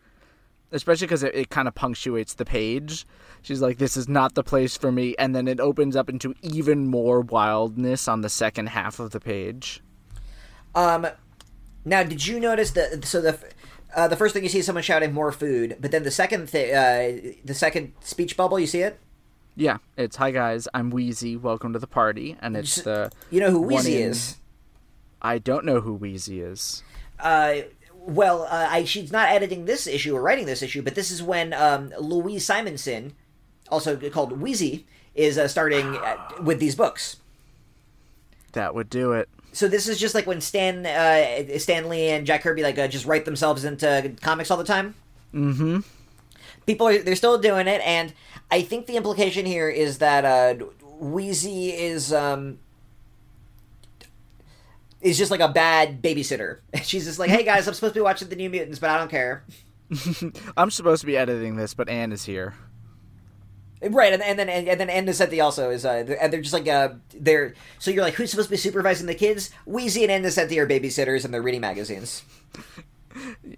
especially 0.72 1.06
because 1.08 1.22
it, 1.24 1.34
it 1.34 1.50
kind 1.50 1.66
of 1.68 1.74
punctuates 1.74 2.34
the 2.34 2.44
page. 2.44 3.04
She's 3.42 3.60
like, 3.60 3.78
"This 3.78 3.96
is 3.96 4.08
not 4.08 4.34
the 4.34 4.44
place 4.44 4.76
for 4.76 4.92
me," 4.92 5.14
and 5.18 5.34
then 5.34 5.48
it 5.48 5.58
opens 5.60 5.96
up 5.96 6.08
into 6.08 6.34
even 6.42 6.86
more 6.86 7.20
wildness 7.20 8.06
on 8.08 8.20
the 8.20 8.28
second 8.28 8.68
half 8.68 9.00
of 9.00 9.10
the 9.10 9.20
page. 9.20 9.82
Um, 10.74 11.06
now, 11.84 12.02
did 12.04 12.26
you 12.26 12.38
notice 12.38 12.70
that? 12.72 13.04
So 13.04 13.20
the 13.20 13.38
uh, 13.94 14.08
the 14.08 14.16
first 14.16 14.34
thing 14.34 14.42
you 14.42 14.48
see 14.48 14.58
is 14.58 14.66
someone 14.66 14.82
shouting 14.82 15.12
more 15.12 15.32
food, 15.32 15.76
but 15.80 15.90
then 15.90 16.02
the 16.02 16.10
second 16.10 16.48
thing, 16.48 16.74
uh, 16.74 17.32
the 17.44 17.54
second 17.54 17.92
speech 18.00 18.36
bubble, 18.36 18.58
you 18.58 18.66
see 18.66 18.80
it. 18.80 18.98
Yeah, 19.56 19.78
it's 19.96 20.16
hi 20.16 20.30
guys, 20.30 20.68
I'm 20.72 20.90
Wheezy. 20.90 21.36
Welcome 21.36 21.72
to 21.72 21.78
the 21.78 21.86
party, 21.86 22.36
and 22.40 22.56
it's 22.56 22.76
the 22.82 23.10
You 23.30 23.40
know 23.40 23.50
who 23.50 23.60
Wheezy 23.60 24.00
in- 24.02 24.10
is? 24.10 24.36
I 25.20 25.38
don't 25.38 25.64
know 25.64 25.80
who 25.80 25.94
Wheezy 25.94 26.40
is. 26.40 26.82
Uh, 27.18 27.56
well, 27.92 28.44
uh, 28.44 28.68
I, 28.70 28.84
she's 28.84 29.12
not 29.12 29.28
editing 29.28 29.66
this 29.66 29.86
issue 29.86 30.16
or 30.16 30.22
writing 30.22 30.46
this 30.46 30.62
issue, 30.62 30.80
but 30.82 30.94
this 30.94 31.10
is 31.10 31.22
when 31.22 31.52
um, 31.52 31.92
Louise 32.00 32.46
Simonson, 32.46 33.12
also 33.68 33.96
called 34.10 34.40
Wheezy, 34.40 34.86
is 35.14 35.36
uh, 35.36 35.46
starting 35.48 35.96
uh, 35.96 36.16
with 36.42 36.60
these 36.60 36.74
books. 36.74 37.16
That 38.52 38.74
would 38.74 38.88
do 38.88 39.12
it. 39.12 39.28
So 39.52 39.68
this 39.68 39.88
is 39.88 39.98
just 39.98 40.14
like 40.14 40.26
when 40.26 40.40
Stan, 40.40 40.86
uh, 40.86 41.58
Stan 41.58 41.88
Lee 41.88 42.08
and 42.08 42.26
Jack 42.26 42.42
Kirby 42.42 42.62
like 42.62 42.78
uh, 42.78 42.88
just 42.88 43.06
write 43.06 43.24
themselves 43.24 43.64
into 43.64 44.12
comics 44.20 44.50
all 44.50 44.56
the 44.56 44.64
time. 44.64 44.94
Mm-hmm. 45.34 45.80
People 46.66 46.88
are 46.88 46.98
they're 46.98 47.16
still 47.16 47.38
doing 47.38 47.66
it, 47.66 47.80
and 47.84 48.12
I 48.50 48.62
think 48.62 48.86
the 48.86 48.96
implication 48.96 49.46
here 49.46 49.68
is 49.68 49.98
that 49.98 50.24
uh, 50.24 50.64
Wheezy 50.98 51.70
is 51.70 52.12
um, 52.12 52.58
is 55.00 55.18
just 55.18 55.30
like 55.30 55.40
a 55.40 55.48
bad 55.48 56.02
babysitter. 56.02 56.58
She's 56.82 57.04
just 57.04 57.18
like, 57.18 57.30
hey 57.30 57.44
guys, 57.44 57.66
I'm 57.66 57.74
supposed 57.74 57.94
to 57.94 58.00
be 58.00 58.04
watching 58.04 58.28
the 58.28 58.36
New 58.36 58.50
Mutants, 58.50 58.78
but 58.78 58.90
I 58.90 58.98
don't 58.98 59.10
care. 59.10 59.44
I'm 60.56 60.70
supposed 60.70 61.00
to 61.00 61.06
be 61.06 61.16
editing 61.16 61.56
this, 61.56 61.74
but 61.74 61.88
Ann 61.88 62.12
is 62.12 62.24
here. 62.24 62.54
Right, 63.82 64.12
and, 64.12 64.22
and 64.22 64.38
then 64.38 64.48
and, 64.50 64.78
then 64.78 64.90
Ann 64.90 65.06
Nocenti 65.06 65.42
also 65.42 65.70
is, 65.70 65.86
uh, 65.86 66.04
and 66.20 66.30
they're 66.30 66.42
just 66.42 66.52
like 66.52 66.68
uh, 66.68 66.90
they're 67.14 67.54
so 67.78 67.90
you're 67.90 68.04
like, 68.04 68.14
who's 68.14 68.30
supposed 68.30 68.48
to 68.48 68.52
be 68.52 68.58
supervising 68.58 69.06
the 69.06 69.14
kids? 69.14 69.50
Wheezy 69.64 70.02
and 70.02 70.12
Ann 70.12 70.22
Nocenti 70.22 70.58
are 70.58 70.66
babysitters, 70.66 71.24
and 71.24 71.32
they're 71.32 71.42
reading 71.42 71.62
magazines. 71.62 72.22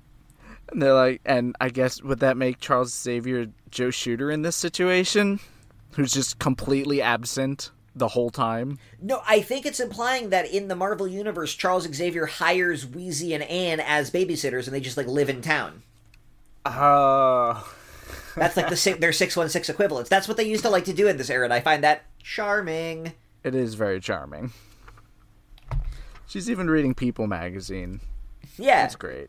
And 0.72 0.80
they're 0.80 0.94
like, 0.94 1.20
and 1.26 1.54
I 1.60 1.68
guess 1.68 2.02
would 2.02 2.20
that 2.20 2.38
make 2.38 2.58
Charles 2.58 2.98
Xavier 2.98 3.46
Joe 3.70 3.90
Shooter 3.90 4.30
in 4.30 4.40
this 4.40 4.56
situation, 4.56 5.38
who's 5.92 6.12
just 6.12 6.38
completely 6.38 7.02
absent 7.02 7.70
the 7.94 8.08
whole 8.08 8.30
time? 8.30 8.78
No, 9.00 9.20
I 9.26 9.42
think 9.42 9.66
it's 9.66 9.80
implying 9.80 10.30
that 10.30 10.50
in 10.50 10.68
the 10.68 10.74
Marvel 10.74 11.06
universe, 11.06 11.54
Charles 11.54 11.84
Xavier 11.92 12.24
hires 12.24 12.86
Wheezy 12.86 13.34
and 13.34 13.42
Ann 13.44 13.80
as 13.80 14.10
babysitters, 14.10 14.64
and 14.64 14.74
they 14.74 14.80
just 14.80 14.96
like 14.96 15.06
live 15.06 15.28
in 15.28 15.42
town. 15.42 15.82
Oh. 16.64 17.70
That's 18.36 18.56
like 18.56 18.68
the 18.68 18.76
si- 18.76 18.94
their 18.94 19.12
six 19.12 19.36
one 19.36 19.48
six 19.48 19.68
equivalents. 19.68 20.08
That's 20.08 20.28
what 20.28 20.36
they 20.36 20.44
used 20.44 20.64
to 20.64 20.70
like 20.70 20.84
to 20.86 20.92
do 20.92 21.08
in 21.08 21.16
this 21.16 21.30
era, 21.30 21.44
and 21.44 21.52
I 21.52 21.60
find 21.60 21.82
that 21.84 22.04
charming. 22.22 23.12
It 23.44 23.54
is 23.54 23.74
very 23.74 24.00
charming. 24.00 24.52
She's 26.26 26.48
even 26.48 26.70
reading 26.70 26.94
People 26.94 27.26
magazine. 27.26 28.00
Yeah. 28.56 28.82
That's 28.82 28.96
great. 28.96 29.28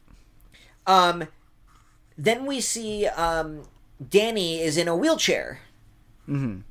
Um, 0.87 1.27
then 2.17 2.45
we 2.45 2.61
see 2.61 3.07
um, 3.07 3.63
Dani 4.01 4.61
is 4.61 4.77
in 4.77 4.87
a 4.87 4.95
wheelchair. 4.95 5.59
Mm-hmm. 6.29 6.61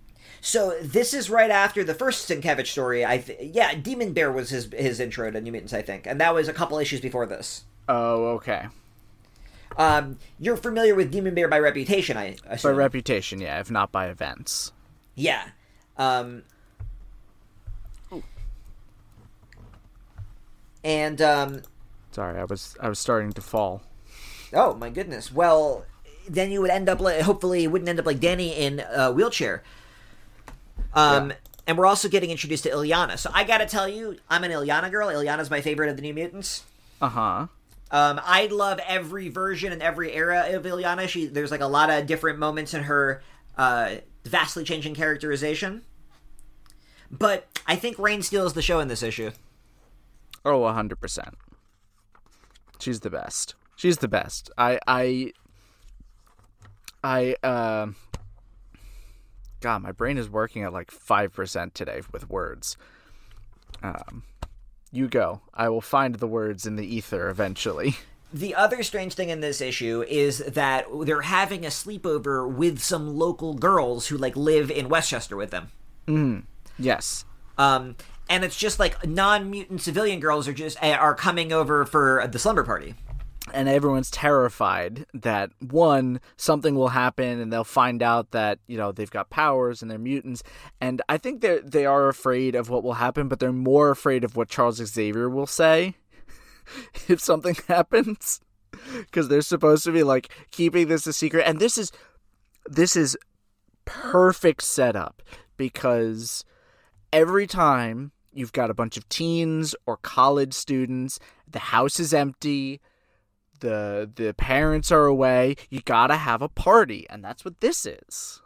So 0.40 0.76
this 0.82 1.14
is 1.14 1.30
right 1.30 1.50
after 1.50 1.84
the 1.84 1.94
first 1.94 2.28
Sienkiewicz 2.28 2.66
story. 2.66 3.04
I 3.04 3.18
th- 3.18 3.54
yeah, 3.54 3.74
Demon 3.74 4.12
Bear 4.12 4.32
was 4.32 4.50
his 4.50 4.68
his 4.72 4.98
intro 4.98 5.30
to 5.30 5.40
New 5.40 5.52
Mutants, 5.52 5.72
I 5.72 5.82
think, 5.82 6.06
and 6.06 6.20
that 6.20 6.34
was 6.34 6.48
a 6.48 6.52
couple 6.52 6.78
issues 6.78 7.00
before 7.00 7.26
this. 7.26 7.64
Oh, 7.88 8.26
okay. 8.36 8.66
Um, 9.76 10.18
you're 10.38 10.56
familiar 10.56 10.94
with 10.94 11.10
Demon 11.10 11.34
Bear 11.34 11.48
by 11.48 11.58
reputation, 11.58 12.16
I 12.16 12.36
assume. 12.46 12.72
By 12.72 12.76
reputation, 12.76 13.40
yeah, 13.40 13.60
if 13.60 13.70
not 13.70 13.90
by 13.92 14.08
events. 14.08 14.72
yeah. 15.14 15.48
Um, 15.96 16.42
and 20.84 21.20
um, 21.22 21.62
Sorry, 22.10 22.38
I 22.40 22.44
was 22.44 22.76
I 22.80 22.88
was 22.88 22.98
starting 22.98 23.32
to 23.34 23.40
fall. 23.42 23.82
Oh 24.52 24.74
my 24.74 24.90
goodness. 24.90 25.32
Well, 25.32 25.84
then 26.28 26.50
you 26.50 26.60
would 26.60 26.70
end 26.70 26.88
up 26.88 27.00
like 27.00 27.20
hopefully 27.22 27.62
you 27.62 27.70
wouldn't 27.70 27.88
end 27.88 27.98
up 28.00 28.06
like 28.06 28.18
Dani 28.20 28.56
in 28.56 28.82
a 28.92 29.10
wheelchair. 29.12 29.62
Um 30.94 31.30
Yeah. 31.30 31.36
and 31.66 31.78
we're 31.78 31.86
also 31.86 32.08
getting 32.08 32.30
introduced 32.30 32.64
to 32.64 32.70
Illyana. 32.70 33.18
So 33.18 33.30
I 33.32 33.44
got 33.44 33.58
to 33.58 33.66
tell 33.66 33.88
you, 33.88 34.16
I'm 34.28 34.44
an 34.44 34.50
Illyana 34.50 34.90
girl. 34.90 35.08
Illyana's 35.08 35.48
my 35.50 35.60
favorite 35.60 35.88
of 35.88 35.96
the 35.96 36.02
New 36.02 36.12
Mutants. 36.14 36.64
Uh 37.00 37.08
huh. 37.08 37.46
Um, 37.92 38.18
I 38.24 38.46
love 38.46 38.80
every 38.88 39.28
version 39.28 39.70
and 39.70 39.82
every 39.82 40.12
era 40.12 40.46
of 40.48 40.64
Illyana. 40.64 41.06
She 41.08 41.26
there's 41.26 41.50
like 41.50 41.60
a 41.60 41.66
lot 41.66 41.90
of 41.90 42.06
different 42.06 42.38
moments 42.38 42.72
in 42.72 42.84
her 42.84 43.22
uh, 43.56 43.96
vastly 44.24 44.64
changing 44.64 44.94
characterization. 44.94 45.82
But 47.10 47.46
I 47.66 47.76
think 47.76 47.98
Rahne 47.98 48.24
steals 48.24 48.54
the 48.54 48.62
show 48.62 48.80
in 48.80 48.88
this 48.88 49.02
issue. 49.02 49.30
Oh, 50.44 50.64
a 50.64 50.72
hundred 50.72 51.00
percent. 51.00 51.36
She's 52.80 53.00
the 53.00 53.10
best. 53.10 53.54
She's 53.76 53.98
the 53.98 54.08
best. 54.08 54.50
I 54.56 54.78
I 54.86 55.32
I 57.04 57.36
uh 57.42 57.88
God, 59.60 59.82
my 59.82 59.92
brain 59.92 60.18
is 60.18 60.28
working 60.30 60.64
at 60.64 60.72
like 60.72 60.90
five 60.90 61.32
percent 61.32 61.74
today 61.74 62.00
with 62.10 62.30
words. 62.30 62.76
Um 63.82 64.22
you 64.92 65.08
go. 65.08 65.40
I 65.54 65.68
will 65.70 65.80
find 65.80 66.14
the 66.16 66.26
words 66.28 66.66
in 66.66 66.76
the 66.76 66.86
ether 66.86 67.28
eventually. 67.28 67.96
The 68.34 68.54
other 68.54 68.82
strange 68.82 69.12
thing 69.12 69.28
in 69.28 69.40
this 69.40 69.60
issue 69.60 70.06
is 70.08 70.38
that 70.38 70.86
they're 71.04 71.20
having 71.20 71.66
a 71.66 71.68
sleepover 71.68 72.50
with 72.50 72.80
some 72.80 73.18
local 73.18 73.52
girls 73.52 74.06
who 74.06 74.16
like 74.16 74.34
live 74.34 74.70
in 74.70 74.88
Westchester 74.88 75.36
with 75.36 75.50
them. 75.50 75.70
Mm. 76.08 76.44
Yes. 76.78 77.26
Um, 77.58 77.94
and 78.30 78.42
it's 78.42 78.56
just 78.56 78.78
like 78.78 79.06
non-mutant 79.06 79.82
civilian 79.82 80.18
girls 80.18 80.48
are 80.48 80.54
just 80.54 80.82
eh, 80.82 80.94
are 80.94 81.14
coming 81.14 81.52
over 81.52 81.84
for 81.84 82.26
the 82.26 82.38
slumber 82.38 82.64
party. 82.64 82.94
And 83.52 83.68
everyone's 83.68 84.10
terrified 84.10 85.06
that 85.14 85.50
one 85.60 86.20
something 86.36 86.74
will 86.74 86.88
happen 86.88 87.40
and 87.40 87.52
they'll 87.52 87.64
find 87.64 88.02
out 88.02 88.30
that 88.32 88.58
you 88.66 88.76
know 88.76 88.92
they've 88.92 89.10
got 89.10 89.30
powers 89.30 89.82
and 89.82 89.90
they're 89.90 89.98
mutants. 89.98 90.42
And 90.80 91.02
i 91.08 91.18
think 91.18 91.40
they 91.40 91.60
they 91.64 91.86
are 91.86 92.08
afraid 92.08 92.54
of 92.54 92.68
what 92.68 92.82
will 92.82 92.94
happen 92.94 93.28
but 93.28 93.40
they're 93.40 93.52
more 93.52 93.90
afraid 93.90 94.24
of 94.24 94.36
what 94.36 94.48
charles 94.48 94.76
xavier 94.76 95.28
will 95.28 95.46
say 95.46 95.94
if 97.08 97.20
something 97.20 97.56
happens. 97.68 98.40
Because 98.96 99.28
they're 99.28 99.42
supposed 99.42 99.84
to 99.84 99.92
be 99.92 100.02
like 100.02 100.32
keeping 100.50 100.88
this 100.88 101.06
a 101.06 101.12
secret. 101.12 101.44
And 101.46 101.58
this 101.58 101.76
is 101.76 101.92
this 102.66 102.96
is 102.96 103.16
perfect 103.84 104.62
setup 104.62 105.22
because 105.56 106.44
every 107.12 107.46
time 107.46 108.12
you've 108.32 108.52
got 108.52 108.70
a 108.70 108.74
bunch 108.74 108.96
of 108.96 109.08
teens 109.08 109.74
or 109.84 109.96
college 109.96 110.54
students 110.54 111.18
the 111.50 111.58
house 111.58 111.98
is 111.98 112.14
empty 112.14 112.80
the 113.62 114.10
the 114.14 114.34
parents 114.34 114.92
are 114.92 115.06
away 115.06 115.56
you 115.70 115.80
gotta 115.80 116.16
have 116.16 116.42
a 116.42 116.48
party 116.48 117.06
and 117.10 117.24
that's 117.24 117.44
what 117.44 117.60
this 117.60 117.86
is 117.86 118.42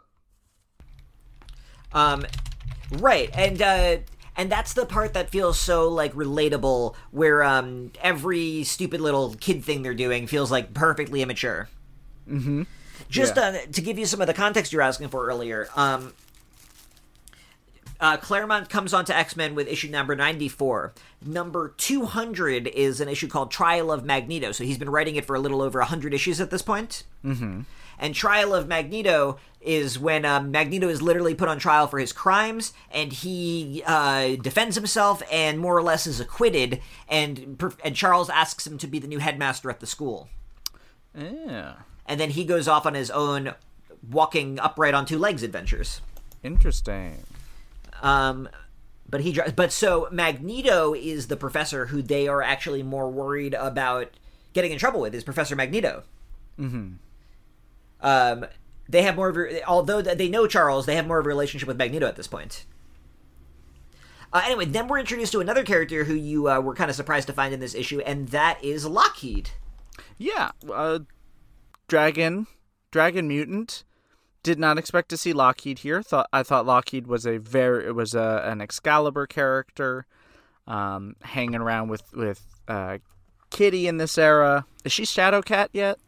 Um, 1.93 2.25
right, 2.91 3.29
and 3.33 3.61
uh, 3.61 3.97
and 4.35 4.51
that's 4.51 4.73
the 4.73 4.85
part 4.85 5.13
that 5.13 5.29
feels 5.29 5.57
so 5.59 5.87
like 5.89 6.13
relatable, 6.13 6.95
where 7.11 7.43
um 7.43 7.91
every 8.01 8.63
stupid 8.63 9.01
little 9.01 9.35
kid 9.39 9.63
thing 9.63 9.81
they're 9.83 9.93
doing 9.93 10.27
feels 10.27 10.51
like 10.51 10.73
perfectly 10.73 11.21
immature. 11.21 11.69
mm-hmm 12.29 12.63
Just 13.09 13.37
Yeah. 13.37 13.43
uh, 13.43 13.57
to 13.71 13.81
give 13.81 13.97
you 13.97 14.05
some 14.05 14.21
of 14.21 14.27
the 14.27 14.33
context 14.33 14.73
you 14.73 14.77
were 14.79 14.83
asking 14.83 15.09
for 15.09 15.25
earlier, 15.27 15.69
um, 15.75 16.13
uh, 17.99 18.17
Claremont 18.17 18.69
comes 18.69 18.93
on 18.93 19.05
to 19.05 19.15
X 19.15 19.35
Men 19.35 19.55
with 19.55 19.67
issue 19.67 19.89
number 19.89 20.15
94. 20.15 20.93
Number 21.25 21.73
200 21.77 22.67
is 22.67 23.01
an 23.01 23.09
issue 23.09 23.27
called 23.27 23.51
Trial 23.51 23.91
of 23.91 24.05
Magneto. 24.05 24.51
So 24.51 24.63
he's 24.63 24.77
been 24.77 24.89
writing 24.89 25.15
it 25.15 25.25
for 25.25 25.35
a 25.35 25.39
little 25.39 25.61
over 25.61 25.79
100 25.79 26.13
issues 26.13 26.39
at 26.39 26.51
this 26.51 26.61
point. 26.61 27.03
mm-hmm 27.23 27.61
And 27.99 28.13
Trial 28.13 28.53
of 28.53 28.67
Magneto 28.67 29.39
is 29.61 29.97
when 29.97 30.23
um, 30.23 30.51
Magneto 30.51 30.87
is 30.87 31.01
literally 31.01 31.33
put 31.33 31.49
on 31.49 31.57
trial 31.59 31.87
for 31.87 31.99
his 31.99 32.13
crimes, 32.13 32.73
and 32.91 33.11
he 33.11 33.83
uh, 33.85 34.35
defends 34.41 34.75
himself 34.75 35.23
and 35.31 35.59
more 35.59 35.75
or 35.75 35.81
less 35.81 36.05
is 36.05 36.19
acquitted. 36.19 36.79
And 37.09 37.61
and 37.83 37.95
Charles 37.95 38.29
asks 38.29 38.67
him 38.67 38.77
to 38.77 38.87
be 38.87 38.99
the 38.99 39.07
new 39.07 39.19
headmaster 39.19 39.69
at 39.69 39.79
the 39.79 39.87
school, 39.87 40.29
yeah 41.15 41.73
and 42.07 42.19
then 42.19 42.31
he 42.31 42.45
goes 42.45 42.67
off 42.67 42.85
on 42.85 42.93
his 42.93 43.11
own 43.11 43.53
walking 44.09 44.59
upright 44.59 44.93
on 44.93 45.05
two 45.05 45.17
legs 45.19 45.43
adventures. 45.43 46.01
interesting 46.43 47.23
Um, 48.01 48.49
but 49.09 49.21
he 49.21 49.39
but 49.55 49.71
so 49.71 50.07
Magneto 50.11 50.93
is 50.93 51.27
the 51.27 51.37
professor 51.37 51.87
who 51.87 52.01
they 52.01 52.27
are 52.27 52.41
actually 52.41 52.83
more 52.83 53.09
worried 53.09 53.53
about 53.53 54.11
getting 54.53 54.71
in 54.71 54.77
trouble 54.77 54.99
with 54.99 55.15
is 55.15 55.23
Professor 55.23 55.55
Magneto. 55.55 56.03
mm-hmm 56.59 56.95
Um, 58.01 58.45
they 58.89 59.01
have 59.03 59.15
more 59.15 59.29
of 59.29 59.37
a, 59.37 59.63
although 59.65 60.01
they 60.01 60.29
know 60.29 60.47
Charles, 60.47 60.85
they 60.85 60.95
have 60.95 61.07
more 61.07 61.19
of 61.19 61.25
a 61.25 61.29
relationship 61.29 61.67
with 61.67 61.77
Magneto 61.77 62.07
at 62.07 62.15
this 62.15 62.27
point. 62.27 62.65
Uh, 64.33 64.41
anyway, 64.45 64.65
then 64.65 64.87
we're 64.87 64.99
introduced 64.99 65.31
to 65.31 65.39
another 65.39 65.63
character 65.63 66.03
who 66.03 66.13
you 66.13 66.49
uh, 66.49 66.59
were 66.59 66.75
kind 66.75 66.89
of 66.89 66.95
surprised 66.95 67.27
to 67.27 67.33
find 67.33 67.53
in 67.53 67.59
this 67.61 67.73
issue, 67.75 67.99
and 68.01 68.29
that 68.29 68.61
is 68.63 68.85
Lockheed. 68.85 69.51
yeah 70.17 70.51
uh 70.69 70.99
dragon 71.87 72.47
Dragon 72.91 73.27
Mutant. 73.27 73.83
Did 74.47 74.59
not 74.59 74.77
expect 74.77 75.09
to 75.09 75.17
see 75.17 75.33
Lockheed 75.33 75.79
here. 75.79 76.01
Thought 76.01 76.29
I 76.31 76.41
thought 76.41 76.65
Lockheed 76.65 77.05
was 77.05 77.25
a 77.25 77.37
very 77.37 77.85
it 77.87 77.95
was 77.95 78.15
a, 78.15 78.41
an 78.45 78.61
Excalibur 78.61 79.27
character, 79.27 80.05
um, 80.65 81.17
hanging 81.21 81.55
around 81.59 81.89
with 81.89 82.03
with 82.13 82.45
uh, 82.65 82.99
Kitty 83.49 83.87
in 83.89 83.97
this 83.97 84.17
era. 84.17 84.65
Is 84.85 84.93
she 84.93 85.03
Shadowcat 85.03 85.67
yet? 85.73 85.99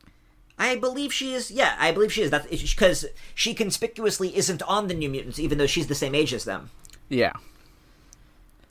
I 0.58 0.78
believe 0.78 1.12
she 1.12 1.34
is. 1.34 1.52
Yeah, 1.52 1.76
I 1.78 1.92
believe 1.92 2.14
she 2.14 2.22
is. 2.22 2.32
That's 2.32 2.48
because 2.48 3.06
she 3.36 3.54
conspicuously 3.54 4.34
isn't 4.38 4.62
on 4.64 4.88
the 4.88 4.94
New 4.94 5.10
Mutants, 5.10 5.38
even 5.40 5.58
though 5.58 5.68
she's 5.68 5.88
the 5.88 5.96
same 5.96 6.16
age 6.16 6.34
as 6.34 6.46
them. 6.46 6.70
Yeah, 7.10 7.34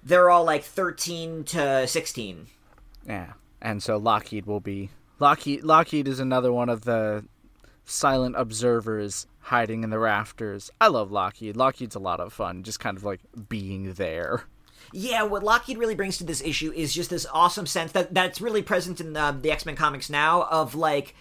They're 0.03 0.31
all 0.31 0.45
like 0.45 0.65
thirteen 0.65 1.45
to 1.45 1.87
sixteen. 1.87 2.47
yeah. 3.07 3.35
And 3.61 3.83
so 3.83 3.99
Lockheed 3.99 4.47
will 4.47 4.61
be 4.61 4.89
Lockheed. 5.19 5.63
Lockheed 5.63 6.09
is 6.09 6.21
another 6.21 6.53
one 6.53 6.71
of 6.71 6.85
the 6.85 7.27
silent 7.85 8.35
observers 8.39 9.27
hiding 9.49 9.83
in 9.83 9.91
the 9.91 9.99
rafters. 9.99 10.71
I 10.81 10.89
love 10.89 11.11
Lockheed. 11.11 11.57
Lockheed's 11.57 11.95
a 11.95 12.01
lot 12.01 12.21
of 12.21 12.33
fun, 12.33 12.63
just 12.63 12.81
kind 12.81 12.97
of 12.97 13.05
like 13.05 13.21
being 13.49 13.95
there. 13.95 14.45
Yeah, 14.93 15.23
what 15.23 15.43
Lockheed 15.43 15.79
really 15.79 15.95
brings 15.95 16.19
to 16.19 16.25
this 16.25 16.43
issue 16.43 16.73
is 16.73 16.95
just 16.95 17.11
this 17.11 17.27
awesome 17.33 17.67
sense 17.67 17.93
that 17.93 18.15
that's 18.15 18.41
really 18.41 18.63
present 18.63 19.01
in 19.01 19.17
um, 19.17 19.43
the 19.43 19.51
X 19.51 19.67
Men 19.67 19.77
comics 19.77 20.09
now 20.09 20.45
of 20.45 20.75
like 20.75 21.15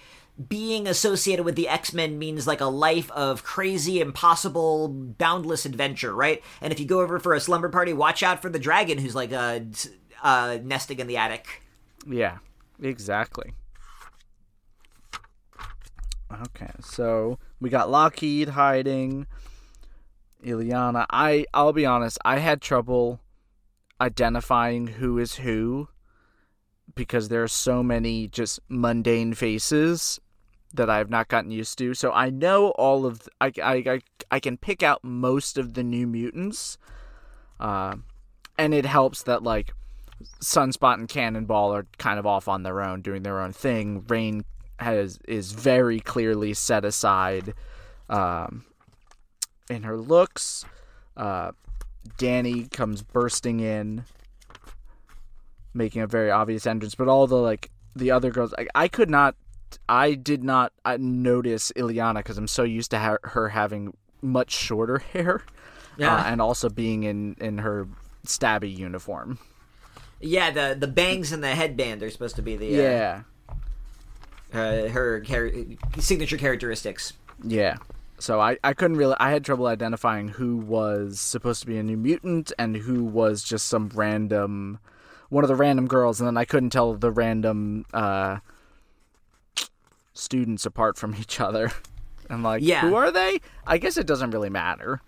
being 0.47 0.87
associated 0.87 1.43
with 1.43 1.55
the 1.55 1.67
X 1.67 1.93
Men 1.93 2.19
means 2.19 2.47
like 2.47 2.61
a 2.61 2.65
life 2.65 3.09
of 3.11 3.43
crazy, 3.43 3.99
impossible, 3.99 4.89
boundless 4.89 5.65
adventure, 5.65 6.13
right? 6.13 6.41
And 6.61 6.71
if 6.71 6.79
you 6.79 6.85
go 6.85 7.01
over 7.01 7.19
for 7.19 7.33
a 7.33 7.39
slumber 7.39 7.69
party, 7.69 7.93
watch 7.93 8.23
out 8.23 8.41
for 8.41 8.49
the 8.49 8.59
dragon 8.59 8.97
who's 8.97 9.15
like 9.15 9.33
uh, 9.33 9.61
uh 10.21 10.59
nesting 10.63 10.99
in 10.99 11.07
the 11.07 11.17
attic. 11.17 11.63
Yeah, 12.05 12.37
exactly. 12.81 13.53
Okay, 16.31 16.71
so 16.81 17.39
we 17.59 17.69
got 17.69 17.89
Lockheed 17.89 18.49
hiding. 18.49 19.27
Illyana. 20.43 21.05
I 21.09 21.45
I'll 21.53 21.73
be 21.73 21.85
honest, 21.85 22.17
I 22.23 22.39
had 22.39 22.61
trouble 22.61 23.19
identifying 23.99 24.87
who 24.87 25.17
is 25.17 25.35
who 25.35 25.89
because 26.95 27.29
there 27.29 27.43
are 27.43 27.47
so 27.47 27.83
many 27.83 28.27
just 28.27 28.59
mundane 28.69 29.33
faces 29.33 30.19
that 30.73 30.89
I've 30.89 31.09
not 31.09 31.27
gotten 31.27 31.51
used 31.51 31.77
to. 31.79 31.93
So 31.93 32.11
I 32.11 32.29
know 32.29 32.69
all 32.71 33.05
of 33.05 33.21
th- 33.21 33.29
I, 33.39 33.51
I, 33.63 33.91
I, 33.93 34.01
I 34.31 34.39
can 34.39 34.57
pick 34.57 34.83
out 34.83 35.03
most 35.03 35.57
of 35.57 35.73
the 35.73 35.83
new 35.83 36.07
mutants. 36.07 36.77
Uh, 37.59 37.95
and 38.57 38.73
it 38.73 38.85
helps 38.85 39.23
that 39.23 39.43
like 39.43 39.73
Sunspot 40.41 40.95
and 40.95 41.07
Cannonball 41.07 41.73
are 41.73 41.87
kind 41.97 42.19
of 42.19 42.25
off 42.25 42.47
on 42.47 42.63
their 42.63 42.81
own, 42.81 43.01
doing 43.01 43.23
their 43.23 43.39
own 43.39 43.53
thing. 43.53 44.01
Rahne 44.01 44.43
has 44.79 45.19
is 45.27 45.51
very 45.51 45.99
clearly 45.99 46.53
set 46.53 46.85
aside 46.85 47.53
um, 48.09 48.65
in 49.69 49.83
her 49.83 49.97
looks. 49.97 50.65
Uh, 51.15 51.51
Dani 52.17 52.71
comes 52.71 53.01
bursting 53.01 53.59
in, 53.59 54.05
making 55.73 56.01
a 56.01 56.07
very 56.07 56.31
obvious 56.31 56.65
entrance. 56.65 56.95
But 56.95 57.07
all 57.07 57.27
the 57.27 57.35
like 57.35 57.69
the 57.95 58.11
other 58.11 58.31
girls, 58.31 58.53
I, 58.57 58.67
I 58.75 58.87
could 58.87 59.09
not, 59.09 59.35
I 59.89 60.13
did 60.13 60.43
not 60.43 60.73
uh, 60.85 60.97
notice 60.99 61.71
Illyana 61.75 62.15
because 62.17 62.37
I'm 62.37 62.47
so 62.47 62.63
used 62.63 62.91
to 62.91 62.99
ha- 62.99 63.17
her 63.23 63.49
having 63.49 63.95
much 64.21 64.51
shorter 64.51 64.97
hair, 65.13 65.41
Yeah. 65.97 66.15
uh, 66.15 66.23
and 66.25 66.41
also 66.41 66.69
being 66.69 67.03
in 67.03 67.35
in 67.39 67.59
her 67.59 67.87
stabby 68.25 68.75
uniform. 68.75 69.39
Yeah, 70.19 70.51
the 70.51 70.75
the 70.79 70.87
bangs 70.87 71.31
and 71.31 71.43
the 71.43 71.53
headband 71.55 72.01
are 72.03 72.09
supposed 72.09 72.35
to 72.37 72.41
be 72.41 72.55
the 72.57 72.75
uh, 72.75 72.81
Yeah, 72.81 73.21
uh, 74.53 74.87
her 74.89 75.21
char- 75.21 75.51
signature 75.99 76.37
characteristics. 76.37 77.13
yeah. 77.43 77.77
So 78.19 78.39
I, 78.41 78.57
I 78.63 78.73
couldn't 78.73 78.97
really 78.97 79.15
I 79.19 79.29
had 79.29 79.45
trouble 79.45 79.67
identifying 79.67 80.27
who 80.29 80.57
was 80.57 81.19
supposed 81.19 81.61
to 81.61 81.67
be 81.67 81.77
a 81.77 81.83
new 81.83 81.97
mutant 81.97 82.51
and 82.57 82.75
who 82.75 83.03
was 83.03 83.43
just 83.43 83.67
some 83.67 83.91
random 83.93 84.79
one 85.29 85.43
of 85.43 85.47
the 85.49 85.55
random 85.55 85.87
girls 85.87 86.19
and 86.19 86.25
then 86.25 86.35
I 86.35 86.43
couldn't 86.43 86.71
tell 86.71 86.95
the 86.95 87.11
random 87.11 87.85
uh 87.93 88.37
students 90.13 90.65
apart 90.65 90.97
from 90.97 91.15
each 91.15 91.39
other. 91.39 91.71
I'm 92.29 92.43
like, 92.43 92.61
Yeah. 92.63 92.81
who 92.81 92.95
are 92.95 93.11
they? 93.11 93.39
I 93.65 93.77
guess 93.77 93.97
it 93.97 94.07
doesn't 94.07 94.31
really 94.31 94.49
matter. 94.49 94.99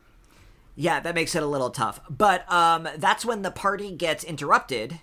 Yeah, 0.75 0.99
that 1.01 1.15
makes 1.15 1.35
it 1.35 1.43
a 1.43 1.47
little 1.47 1.71
tough. 1.71 1.99
But 2.09 2.49
um, 2.51 2.87
that's 2.97 3.25
when 3.25 3.41
the 3.41 3.51
party 3.51 3.91
gets 3.91 4.23
interrupted. 4.23 4.99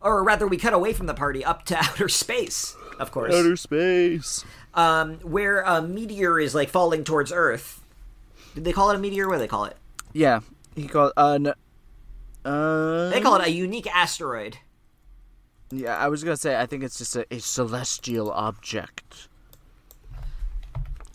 Or 0.00 0.22
rather, 0.24 0.46
we 0.46 0.56
cut 0.56 0.72
away 0.72 0.92
from 0.92 1.06
the 1.06 1.14
party 1.14 1.44
up 1.44 1.64
to 1.66 1.76
outer 1.82 2.08
space, 2.08 2.74
of 2.98 3.10
course. 3.12 3.34
Outer 3.34 3.56
space. 3.56 4.44
um, 4.74 5.16
where 5.20 5.60
a 5.62 5.82
meteor 5.82 6.38
is 6.40 6.54
like 6.54 6.70
falling 6.70 7.04
towards 7.04 7.32
Earth. 7.32 7.82
Did 8.54 8.64
they 8.64 8.72
call 8.72 8.90
it 8.90 8.96
a 8.96 8.98
meteor? 8.98 9.28
What 9.28 9.34
do 9.34 9.40
they 9.40 9.48
call 9.48 9.64
it? 9.66 9.76
Yeah. 10.12 10.40
He 10.74 10.86
called 10.88 11.12
uh, 11.16 11.32
n- 11.34 11.52
uh 12.44 13.10
They 13.10 13.20
call 13.20 13.36
it 13.36 13.46
a 13.46 13.50
unique 13.50 13.86
asteroid. 13.94 14.56
Yeah, 15.70 15.96
I 15.96 16.08
was 16.08 16.24
gonna 16.24 16.36
say 16.36 16.58
I 16.58 16.66
think 16.66 16.82
it's 16.82 16.98
just 16.98 17.14
a, 17.16 17.26
a 17.32 17.38
celestial 17.38 18.30
object. 18.32 19.28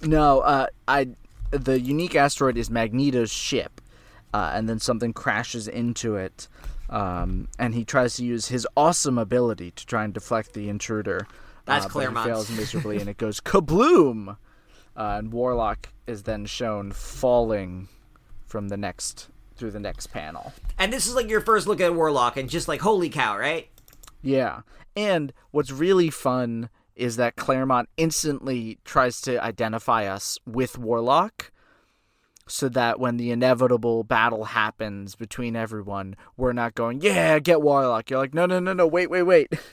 No, 0.03 0.39
uh, 0.41 0.67
I 0.87 1.09
the 1.51 1.79
unique 1.79 2.15
asteroid 2.15 2.57
is 2.57 2.69
Magneto's 2.69 3.31
ship, 3.31 3.81
uh, 4.33 4.51
and 4.53 4.67
then 4.69 4.79
something 4.79 5.13
crashes 5.13 5.67
into 5.67 6.15
it, 6.15 6.47
um, 6.89 7.47
and 7.57 7.73
he 7.73 7.85
tries 7.85 8.15
to 8.15 8.25
use 8.25 8.47
his 8.47 8.67
awesome 8.75 9.17
ability 9.17 9.71
to 9.71 9.85
try 9.85 10.03
and 10.03 10.13
deflect 10.13 10.53
the 10.53 10.69
intruder. 10.69 11.27
That's 11.65 11.85
uh, 11.85 11.89
Claremont. 11.89 12.27
Fails 12.27 12.49
miserably, 12.51 12.97
and 12.97 13.09
it 13.09 13.17
goes 13.25 13.39
kabloom, 13.39 14.29
uh, 14.29 14.35
and 14.95 15.31
Warlock 15.31 15.89
is 16.07 16.23
then 16.23 16.45
shown 16.45 16.91
falling 16.91 17.87
from 18.45 18.69
the 18.69 18.77
next 18.77 19.29
through 19.57 19.71
the 19.71 19.79
next 19.79 20.07
panel. 20.07 20.53
And 20.77 20.91
this 20.91 21.07
is 21.07 21.15
like 21.15 21.29
your 21.29 21.41
first 21.41 21.65
look 21.65 21.81
at 21.81 21.95
Warlock, 21.95 22.37
and 22.37 22.49
just 22.49 22.67
like, 22.67 22.81
holy 22.81 23.09
cow, 23.09 23.37
right? 23.37 23.69
Yeah. 24.21 24.61
And 24.95 25.33
what's 25.51 25.71
really 25.71 26.09
fun 26.09 26.69
is 26.95 27.17
that 27.17 27.35
Claremont 27.35 27.89
instantly 27.97 28.79
tries 28.85 29.19
to 29.21 29.41
identify 29.43 30.05
us 30.05 30.37
with 30.45 30.77
Warlock 30.77 31.51
so 32.47 32.69
that 32.69 32.99
when 32.99 33.17
the 33.17 33.31
inevitable 33.31 34.03
battle 34.03 34.45
happens 34.45 35.15
between 35.15 35.55
everyone, 35.55 36.15
we're 36.37 36.53
not 36.53 36.75
going, 36.75 37.01
yeah, 37.01 37.39
get 37.39 37.61
Warlock. 37.61 38.09
You're 38.09 38.19
like, 38.19 38.33
no, 38.33 38.45
no, 38.45 38.59
no, 38.59 38.73
no, 38.73 38.87
wait, 38.87 39.09
wait, 39.09 39.23
wait. 39.23 39.53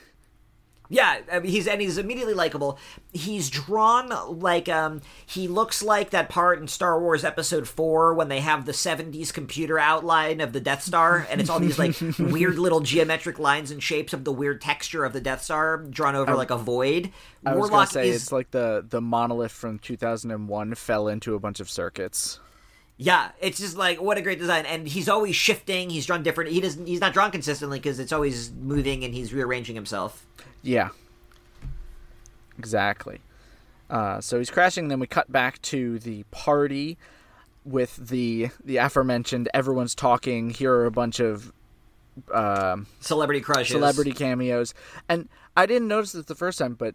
Yeah, 0.92 1.20
I 1.32 1.38
mean, 1.38 1.50
he's 1.50 1.66
and 1.66 1.80
he's 1.80 1.96
immediately 1.96 2.34
likable. 2.34 2.78
He's 3.14 3.48
drawn 3.48 4.10
like 4.40 4.68
um 4.68 5.00
he 5.24 5.48
looks 5.48 5.82
like 5.82 6.10
that 6.10 6.28
part 6.28 6.60
in 6.60 6.68
Star 6.68 7.00
Wars 7.00 7.24
Episode 7.24 7.66
Four 7.66 8.12
when 8.12 8.28
they 8.28 8.40
have 8.40 8.66
the 8.66 8.72
'70s 8.72 9.32
computer 9.32 9.78
outline 9.78 10.42
of 10.42 10.52
the 10.52 10.60
Death 10.60 10.82
Star, 10.82 11.26
and 11.30 11.40
it's 11.40 11.48
all 11.48 11.60
these 11.60 11.78
like 11.78 11.96
weird 12.18 12.58
little 12.58 12.80
geometric 12.80 13.38
lines 13.38 13.70
and 13.70 13.82
shapes 13.82 14.12
of 14.12 14.24
the 14.24 14.32
weird 14.32 14.60
texture 14.60 15.02
of 15.02 15.14
the 15.14 15.20
Death 15.22 15.42
Star 15.42 15.78
drawn 15.78 16.14
over 16.14 16.34
like 16.34 16.50
a 16.50 16.58
void. 16.58 17.10
I 17.46 17.54
was 17.54 17.70
Warlock 17.70 17.70
gonna 17.70 18.04
say 18.04 18.08
is 18.10 18.24
it's 18.24 18.32
like 18.32 18.50
the 18.50 18.84
the 18.86 19.00
monolith 19.00 19.52
from 19.52 19.78
2001 19.78 20.74
fell 20.74 21.08
into 21.08 21.34
a 21.34 21.40
bunch 21.40 21.60
of 21.60 21.70
circuits. 21.70 22.38
Yeah, 23.02 23.32
it's 23.40 23.58
just 23.58 23.76
like 23.76 24.00
what 24.00 24.16
a 24.16 24.22
great 24.22 24.38
design, 24.38 24.64
and 24.64 24.86
he's 24.86 25.08
always 25.08 25.34
shifting. 25.34 25.90
He's 25.90 26.06
drawn 26.06 26.22
different. 26.22 26.50
He 26.50 26.60
doesn't. 26.60 26.86
He's 26.86 27.00
not 27.00 27.12
drawn 27.12 27.32
consistently 27.32 27.78
because 27.80 27.98
it's 27.98 28.12
always 28.12 28.52
moving 28.52 29.02
and 29.04 29.12
he's 29.12 29.34
rearranging 29.34 29.74
himself. 29.74 30.24
Yeah. 30.62 30.90
Exactly. 32.58 33.20
Uh, 33.90 34.20
so 34.20 34.38
he's 34.38 34.50
crashing. 34.50 34.86
Then 34.88 35.00
we 35.00 35.06
cut 35.06 35.30
back 35.32 35.60
to 35.62 35.98
the 35.98 36.22
party 36.30 36.96
with 37.64 37.96
the 37.96 38.50
the 38.64 38.76
aforementioned. 38.76 39.48
Everyone's 39.52 39.94
talking. 39.96 40.50
Here 40.50 40.72
are 40.72 40.86
a 40.86 40.90
bunch 40.92 41.18
of 41.18 41.52
um 42.32 42.86
Celebrity 43.00 43.40
crushes. 43.40 43.72
celebrity 43.72 44.12
cameos, 44.12 44.74
and 45.08 45.28
I 45.56 45.66
didn't 45.66 45.88
notice 45.88 46.12
this 46.12 46.26
the 46.26 46.34
first 46.36 46.58
time, 46.58 46.74
but 46.74 46.94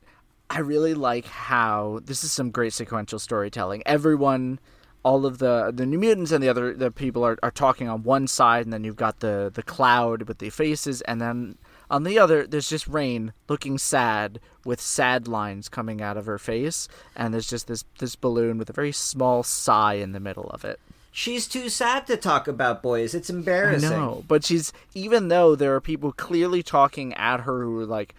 I 0.50 0.60
really 0.60 0.94
like 0.94 1.26
how 1.26 2.00
this 2.06 2.24
is 2.24 2.32
some 2.32 2.52
great 2.52 2.72
sequential 2.72 3.20
storytelling. 3.20 3.84
Everyone, 3.86 4.60
all 5.04 5.26
of 5.26 5.38
the 5.38 5.72
the 5.74 5.86
New 5.86 5.98
Mutants 5.98 6.32
and 6.32 6.44
the 6.44 6.50
other 6.50 6.74
the 6.74 6.92
people 6.92 7.24
are, 7.24 7.38
are 7.42 7.52
talking 7.52 7.88
on 7.88 8.04
one 8.04 8.28
side, 8.28 8.66
and 8.66 8.74
then 8.74 8.84
you've 8.84 8.96
got 8.96 9.20
the 9.20 9.52
the 9.54 9.64
cloud 9.64 10.24
with 10.24 10.40
the 10.40 10.50
faces, 10.50 11.02
and 11.02 11.22
then 11.22 11.58
on 11.90 12.04
the 12.04 12.20
other 12.20 12.46
there's 12.46 12.70
just 12.70 12.90
Rahne 12.90 13.32
looking 13.48 13.78
sad 13.78 14.40
with 14.66 14.82
sad 14.82 15.28
lines 15.28 15.70
coming 15.70 16.02
out 16.02 16.18
of 16.18 16.26
her 16.26 16.38
face, 16.38 16.88
and 17.16 17.34
there's 17.34 17.50
just 17.50 17.68
this 17.68 17.86
this 18.00 18.16
balloon 18.16 18.58
with 18.58 18.70
a 18.70 18.74
very 18.74 18.92
small 18.92 19.44
sigh 19.44 19.96
in 19.96 20.12
the 20.12 20.20
middle 20.20 20.50
of 20.50 20.66
it. 20.66 20.80
She's 21.12 21.48
too 21.48 21.70
sad 21.70 22.06
to 22.08 22.18
talk 22.18 22.48
about 22.48 22.84
boys. 22.84 23.16
It's 23.16 23.30
embarrassing. 23.30 23.90
know, 23.90 24.24
but 24.28 24.44
she's 24.46 24.72
even 24.94 25.30
though 25.30 25.56
there 25.56 25.74
are 25.74 25.82
people 25.82 26.12
clearly 26.12 26.62
talking 26.62 27.14
at 27.14 27.40
her 27.42 27.64
who 27.64 27.80
are 27.80 27.86
like, 27.86 28.14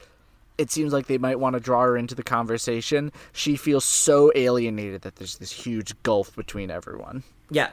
it 0.59 0.71
seems 0.71 0.93
like 0.93 1.07
they 1.07 1.19
might 1.19 1.39
want 1.41 1.55
to 1.55 1.61
draw 1.61 1.83
her 1.83 1.97
into 1.97 2.15
the 2.15 2.23
conversation. 2.23 3.13
She 3.33 3.57
feels 3.57 3.85
so 3.85 4.31
alienated 4.35 5.03
that 5.03 5.17
there's 5.17 5.39
this 5.39 5.53
huge 5.53 5.95
gulf 6.03 6.35
between 6.37 6.71
everyone. 6.71 7.23
Yeah. 7.51 7.71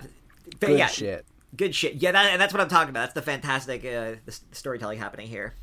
Good 0.59 0.77
yeah, 0.77 0.87
shit. 0.87 1.25
Good 1.57 1.73
shit. 1.73 1.95
Yeah, 1.95 2.11
that, 2.11 2.31
and 2.31 2.39
that's 2.39 2.53
what 2.53 2.61
I'm 2.61 2.69
talking 2.69 2.89
about. 2.89 3.01
That's 3.01 3.13
the 3.13 3.21
fantastic 3.21 3.83
uh, 3.83 4.19
the 4.25 4.39
storytelling 4.51 4.99
happening 4.99 5.27
here. 5.27 5.53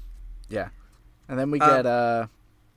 Yeah, 0.48 0.70
and 1.28 1.38
then 1.38 1.50
we 1.50 1.58
get 1.58 1.86
uh, 1.86 2.26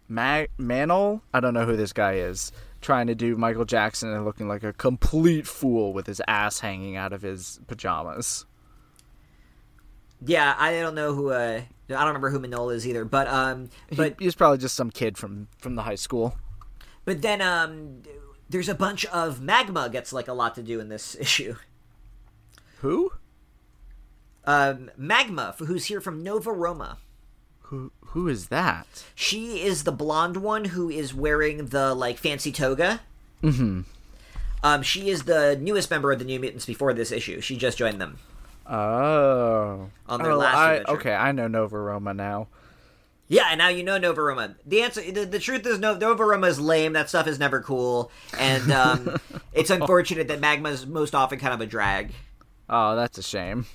Mag- 0.08 0.50
Manol. 0.60 1.22
I 1.34 1.40
don't 1.40 1.54
know 1.54 1.66
who 1.66 1.78
this 1.78 1.94
guy 1.94 2.16
is. 2.16 2.52
trying 2.82 3.08
to 3.08 3.16
do 3.16 3.36
Michael 3.36 3.66
Jackson 3.66 4.14
and 4.14 4.26
looking 4.26 4.48
like 4.48 4.64
a 4.64 4.72
complete 4.72 5.48
fool 5.48 5.92
with 5.92 6.06
his 6.06 6.22
ass 6.28 6.60
hanging 6.60 6.96
out 6.96 7.14
of 7.14 7.22
his 7.22 7.60
pajamas. 7.68 8.46
Yeah, 10.24 10.56
I 10.58 10.74
don't 10.74 10.96
know 10.96 11.14
who. 11.14 11.32
Uh, 11.32 11.62
I 11.90 11.94
don't 11.94 12.08
remember 12.08 12.30
who 12.30 12.40
Manola 12.40 12.76
is 12.76 12.88
either. 12.88 13.06
But 13.06 13.28
um, 13.28 13.70
but 13.96 14.16
he, 14.20 14.26
he's 14.26 14.36
probably 14.36 14.58
just 14.58 14.76
some 14.76 14.92
kid 14.92 15.18
from 15.18 15.48
from 15.58 15.76
the 15.76 15.84
high 15.84 15.96
school. 15.96 16.38
But 17.04 17.22
then 17.22 17.42
um, 17.42 18.02
there's 18.50 18.70
a 18.70 18.76
bunch 18.76 19.06
of 19.06 19.42
magma 19.42 19.90
gets 19.90 20.12
like 20.12 20.28
a 20.28 20.34
lot 20.34 20.56
to 20.56 20.64
do 20.64 20.80
in 20.80 20.90
this 20.90 21.16
issue. 21.20 21.56
Who? 22.80 23.14
Um, 24.46 24.92
magma, 24.96 25.56
who's 25.58 25.86
here 25.86 26.02
from 26.02 26.24
Nova 26.24 26.52
Roma. 26.52 26.98
Who 27.64 27.92
who 28.08 28.28
is 28.28 28.48
that? 28.48 29.06
She 29.16 29.62
is 29.62 29.84
the 29.84 29.92
blonde 29.92 30.38
one 30.38 30.66
who 30.66 30.90
is 30.90 31.14
wearing 31.14 31.68
the 31.68 31.96
like 31.96 32.18
fancy 32.18 32.52
toga. 32.52 33.02
Mm-hmm. 33.42 33.82
Um, 34.64 34.82
she 34.82 35.10
is 35.10 35.24
the 35.24 35.58
newest 35.60 35.92
member 35.92 36.12
of 36.12 36.20
the 36.20 36.26
New 36.26 36.40
Mutants 36.40 36.66
before 36.66 36.94
this 36.94 37.12
issue. 37.12 37.42
She 37.42 37.58
just 37.58 37.78
joined 37.78 38.02
them. 38.02 38.18
Oh. 38.68 39.90
On 40.08 40.22
their 40.22 40.32
oh, 40.32 40.38
last 40.38 40.56
I, 40.56 40.74
adventure. 40.76 41.00
Okay, 41.00 41.14
I 41.14 41.32
know 41.32 41.48
Nova 41.48 41.80
Roma 41.80 42.14
now. 42.14 42.48
Yeah, 43.28 43.48
and 43.50 43.58
now 43.58 43.70
you 43.70 43.84
know 43.84 43.98
Nova 43.98 44.22
Roma. 44.22 44.56
The 44.66 44.82
answer, 44.84 45.02
the, 45.12 45.26
the 45.26 45.40
truth 45.40 45.66
is, 45.66 45.80
no, 45.80 45.96
Nova 45.98 46.24
Roma 46.24 46.48
is 46.48 46.60
lame. 46.60 46.94
That 46.94 47.10
stuff 47.10 47.26
is 47.28 47.40
never 47.40 47.62
cool, 47.62 48.12
and 48.38 48.72
um, 48.72 49.18
it's 49.54 49.72
unfortunate 49.72 50.28
that 50.28 50.40
Magma 50.40 50.70
is 50.70 50.86
most 50.86 51.16
often 51.16 51.40
kind 51.40 51.54
of 51.54 51.62
a 51.62 51.66
drag. 51.66 52.12
Oh, 52.70 52.96
that's 52.96 53.18
a 53.18 53.24
shame. 53.24 53.66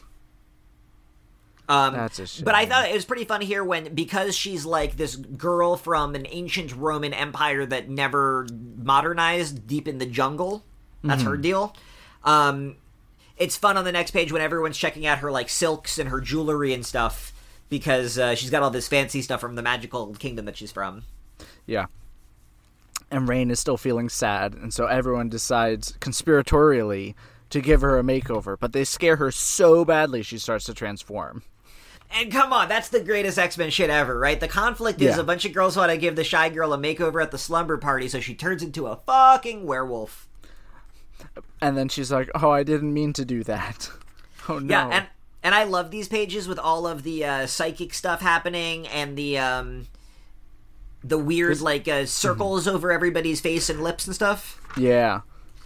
Um, 1.68 1.94
That's 1.94 2.18
a 2.18 2.26
shame. 2.26 2.44
But 2.44 2.56
I 2.56 2.66
thought 2.66 2.88
it 2.88 2.94
was 2.94 3.04
pretty 3.04 3.24
fun 3.24 3.40
here 3.40 3.62
when 3.62 3.94
because 3.94 4.36
she's 4.36 4.64
like 4.66 4.96
this 4.96 5.14
girl 5.14 5.76
from 5.76 6.16
an 6.16 6.26
ancient 6.28 6.74
Roman 6.74 7.14
empire 7.14 7.64
that 7.64 7.88
never 7.88 8.48
modernized, 8.76 9.68
deep 9.68 9.86
in 9.86 9.98
the 9.98 10.06
jungle. 10.06 10.64
That's 11.04 11.22
Mm-hmm. 11.22 11.30
her 11.30 11.36
deal. 11.36 11.76
Um, 12.24 12.76
it's 13.40 13.56
fun 13.56 13.76
on 13.76 13.84
the 13.84 13.90
next 13.90 14.12
page 14.12 14.30
when 14.30 14.40
everyone's 14.42 14.78
checking 14.78 15.04
out 15.06 15.18
her 15.18 15.32
like 15.32 15.48
silks 15.48 15.98
and 15.98 16.10
her 16.10 16.20
jewelry 16.20 16.72
and 16.72 16.86
stuff 16.86 17.32
because 17.68 18.18
uh, 18.18 18.34
she's 18.36 18.50
got 18.50 18.62
all 18.62 18.70
this 18.70 18.86
fancy 18.86 19.22
stuff 19.22 19.40
from 19.40 19.54
the 19.56 19.62
magical 19.62 20.14
kingdom 20.14 20.44
that 20.44 20.56
she's 20.56 20.70
from. 20.70 21.02
Yeah. 21.66 21.86
And 23.10 23.28
Rahne 23.28 23.50
is 23.50 23.58
still 23.58 23.76
feeling 23.76 24.08
sad, 24.08 24.54
and 24.54 24.72
so 24.72 24.86
everyone 24.86 25.28
decides 25.28 25.92
conspiratorially 26.00 27.14
to 27.50 27.60
give 27.60 27.80
her 27.80 27.98
a 27.98 28.02
makeover, 28.04 28.56
but 28.58 28.72
they 28.72 28.84
scare 28.84 29.16
her 29.16 29.32
so 29.32 29.84
badly 29.84 30.22
she 30.22 30.38
starts 30.38 30.64
to 30.66 30.74
transform. 30.74 31.42
And 32.12 32.30
come 32.30 32.52
on, 32.52 32.68
that's 32.68 32.88
the 32.88 33.00
greatest 33.00 33.38
X 33.38 33.56
Men 33.56 33.70
shit 33.70 33.90
ever, 33.90 34.18
right? 34.18 34.38
The 34.38 34.48
conflict 34.48 35.00
is 35.00 35.16
Yeah. 35.16 35.20
a 35.20 35.24
bunch 35.24 35.44
of 35.44 35.52
girls 35.52 35.76
want 35.76 35.90
to 35.90 35.96
give 35.96 36.14
the 36.16 36.24
shy 36.24 36.48
girl 36.48 36.72
a 36.72 36.78
makeover 36.78 37.22
at 37.22 37.30
the 37.30 37.38
slumber 37.38 37.78
party, 37.78 38.08
so 38.08 38.20
she 38.20 38.34
turns 38.34 38.62
into 38.62 38.86
a 38.86 38.96
fucking 38.96 39.64
werewolf. 39.66 40.28
And 41.60 41.76
then 41.76 41.88
she's 41.88 42.10
like, 42.10 42.30
"Oh, 42.34 42.50
I 42.50 42.62
didn't 42.62 42.92
mean 42.92 43.12
to 43.14 43.24
do 43.24 43.42
that." 43.44 43.90
Oh 44.48 44.58
no. 44.58 44.74
Yeah, 44.74 44.88
and 44.88 45.06
and 45.42 45.54
I 45.54 45.64
love 45.64 45.90
these 45.90 46.08
pages 46.08 46.48
with 46.48 46.58
all 46.58 46.86
of 46.86 47.02
the 47.02 47.24
uh, 47.24 47.46
psychic 47.46 47.92
stuff 47.94 48.20
happening 48.22 48.88
and 48.88 49.16
the 49.16 49.38
um 49.38 49.86
the 51.04 51.18
weird 51.18 51.60
like 51.60 51.86
uh, 51.86 52.06
circles 52.06 52.66
over 52.66 52.90
everybody's 52.90 53.40
face 53.40 53.68
and 53.70 53.82
lips 53.82 54.06
and 54.06 54.14
stuff. 54.14 54.60
yeah. 54.76 55.20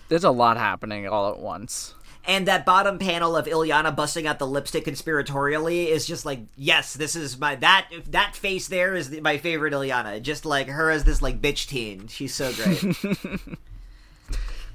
There's 0.09 0.25
a 0.25 0.31
lot 0.31 0.57
happening 0.59 1.09
all 1.09 1.31
at 1.31 1.39
once. 1.39 1.95
And 2.27 2.47
that 2.47 2.67
bottom 2.67 2.99
panel 2.99 3.37
of 3.37 3.47
Illyana 3.47 3.95
busting 3.95 4.27
out 4.27 4.39
the 4.39 4.47
lipstick 4.47 4.85
conspiratorially 4.85 5.87
is 5.87 6.05
just 6.07 6.27
like, 6.27 6.41
yes, 6.57 6.95
this 6.95 7.17
is 7.17 7.39
my 7.39 7.55
that 7.57 7.89
that 8.11 8.35
face 8.37 8.69
there 8.69 8.95
is 8.95 9.11
the, 9.11 9.21
my 9.21 9.39
favorite 9.39 9.73
Illyana. 9.73 10.21
Just 10.21 10.45
like 10.45 10.69
her 10.69 10.91
as 10.91 11.05
this 11.05 11.23
like 11.23 11.41
bitch 11.41 11.69
teen, 11.69 12.09
she's 12.09 12.35
so 12.35 12.53
great. 12.53 12.97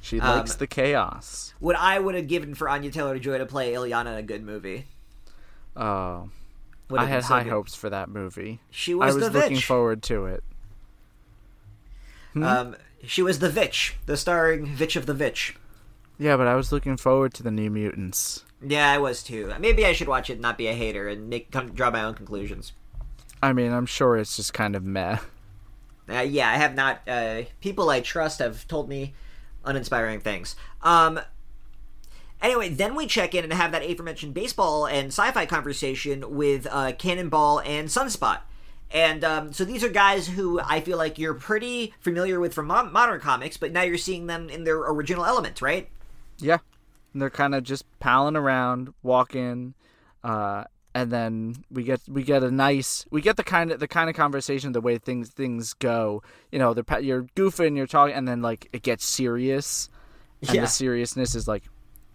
She 0.02 0.20
Um, 0.20 0.38
likes 0.40 0.56
the 0.56 0.68
chaos. 0.68 1.54
what 1.60 1.76
I 1.76 2.00
would 2.00 2.16
have 2.16 2.28
given 2.28 2.56
for 2.56 2.70
Anya 2.70 2.90
Taylor 2.92 3.20
Joy 3.20 3.38
to 3.38 3.46
play 3.46 3.74
Illyana 3.74 4.14
in 4.14 4.18
a 4.20 4.24
good 4.24 4.44
movie. 4.44 4.86
Oh, 5.76 6.30
I 6.96 7.06
had 7.06 7.24
so 7.24 7.28
high 7.36 7.44
good. 7.44 7.52
hopes 7.52 7.76
for 7.76 7.90
that 7.90 8.10
movie. 8.10 8.60
She 8.72 8.96
was, 8.96 9.14
I 9.14 9.18
was 9.20 9.34
looking 9.34 9.58
forward 9.60 10.02
to 10.04 10.26
it. 10.26 10.44
Um, 12.36 12.76
she 13.06 13.22
was 13.22 13.40
the 13.40 13.50
Vitch, 13.50 13.96
the 14.06 14.16
starring 14.18 14.66
Vitch 14.68 14.96
of 14.96 15.06
the 15.06 15.14
Vitch. 15.14 15.56
Yeah, 16.18 16.38
but 16.38 16.48
I 16.48 16.56
was 16.56 16.72
looking 16.72 16.98
forward 16.98 17.34
to 17.36 17.44
the 17.44 17.52
New 17.52 17.70
Mutants. 17.70 18.44
Yeah, 18.62 18.92
I 18.92 18.98
was 18.98 19.24
too. 19.24 19.54
Maybe 19.60 19.86
I 19.86 19.94
should 19.94 20.08
watch 20.08 20.30
it 20.30 20.34
and 20.34 20.42
not 20.42 20.58
be 20.58 20.68
a 20.68 20.74
hater 20.74 21.08
and 21.08 21.30
make 21.30 21.50
come, 21.52 21.72
draw 21.74 21.90
my 21.92 22.04
own 22.04 22.14
conclusions. 22.14 22.74
I 23.42 23.54
mean, 23.54 23.72
I'm 23.72 23.86
sure 23.86 24.18
it's 24.18 24.36
just 24.36 24.54
kind 24.54 24.76
of 24.76 24.84
meh. 24.84 25.18
Uh, 26.10 26.20
yeah, 26.22 26.50
I 26.50 26.56
have 26.58 26.76
not. 26.76 27.00
Uh, 27.08 27.44
people 27.62 27.90
I 27.90 28.02
trust 28.02 28.40
have 28.40 28.68
told 28.68 28.90
me 28.90 29.14
uninspiring 29.66 30.20
things. 30.20 30.56
Um. 30.82 31.20
Anyway, 32.42 32.70
then 32.70 32.96
we 32.96 33.06
check 33.06 33.36
in 33.36 33.44
and 33.44 33.52
have 33.52 33.74
that 33.74 33.84
aforementioned 33.84 34.34
baseball 34.34 34.86
and 34.86 35.08
sci-fi 35.08 35.46
conversation 35.46 36.38
with 36.38 36.68
uh, 36.72 36.94
Cannonball 36.94 37.60
and 37.60 37.90
Sunspot. 37.90 38.40
And 38.92 39.24
um, 39.24 39.54
so 39.54 39.66
these 39.66 39.84
are 39.84 39.90
guys 39.90 40.28
who 40.28 40.60
I 40.64 40.80
feel 40.80 40.98
like 40.98 41.20
you're 41.20 41.34
pretty 41.34 41.94
familiar 42.00 42.40
with 42.40 42.54
from 42.54 42.68
mo- 42.68 42.90
modern 42.90 43.20
comics, 43.20 43.58
but 43.58 43.72
now 43.72 43.82
you're 43.82 43.98
seeing 43.98 44.28
them 44.28 44.50
in 44.50 44.64
their 44.64 44.78
original 44.78 45.26
element, 45.26 45.62
right? 45.62 45.90
Yeah, 46.40 46.60
and 47.14 47.22
they're 47.22 47.30
kind 47.30 47.54
of 47.54 47.64
just 47.64 47.84
palling 48.00 48.38
around, 48.38 48.94
walking, 49.04 49.74
uh, 50.24 50.64
and 50.96 51.12
then 51.12 51.56
we 51.72 51.84
get 51.84 52.02
we 52.08 52.24
get 52.24 52.44
a 52.44 52.50
nice 52.52 53.06
we 53.12 53.22
get 53.22 53.38
the 53.38 53.44
kind 53.44 53.72
of 53.72 53.80
the 53.80 53.88
kind 53.88 54.10
of 54.10 54.16
conversation 54.16 54.72
the 54.72 54.82
way 54.82 54.98
things 54.98 55.30
things 55.30 55.74
go. 55.74 56.22
You 56.52 56.60
know, 56.60 56.74
they're 56.74 57.00
you're 57.02 57.24
goofing, 57.36 57.78
you're 57.78 57.88
talking, 57.88 58.16
and 58.16 58.28
then 58.28 58.42
like 58.42 58.68
it 58.74 58.82
gets 58.84 59.06
serious, 59.06 59.90
and 60.42 60.56
Yeah. 60.56 60.62
the 60.62 60.68
seriousness 60.68 61.36
is 61.36 61.48
like 61.48 61.64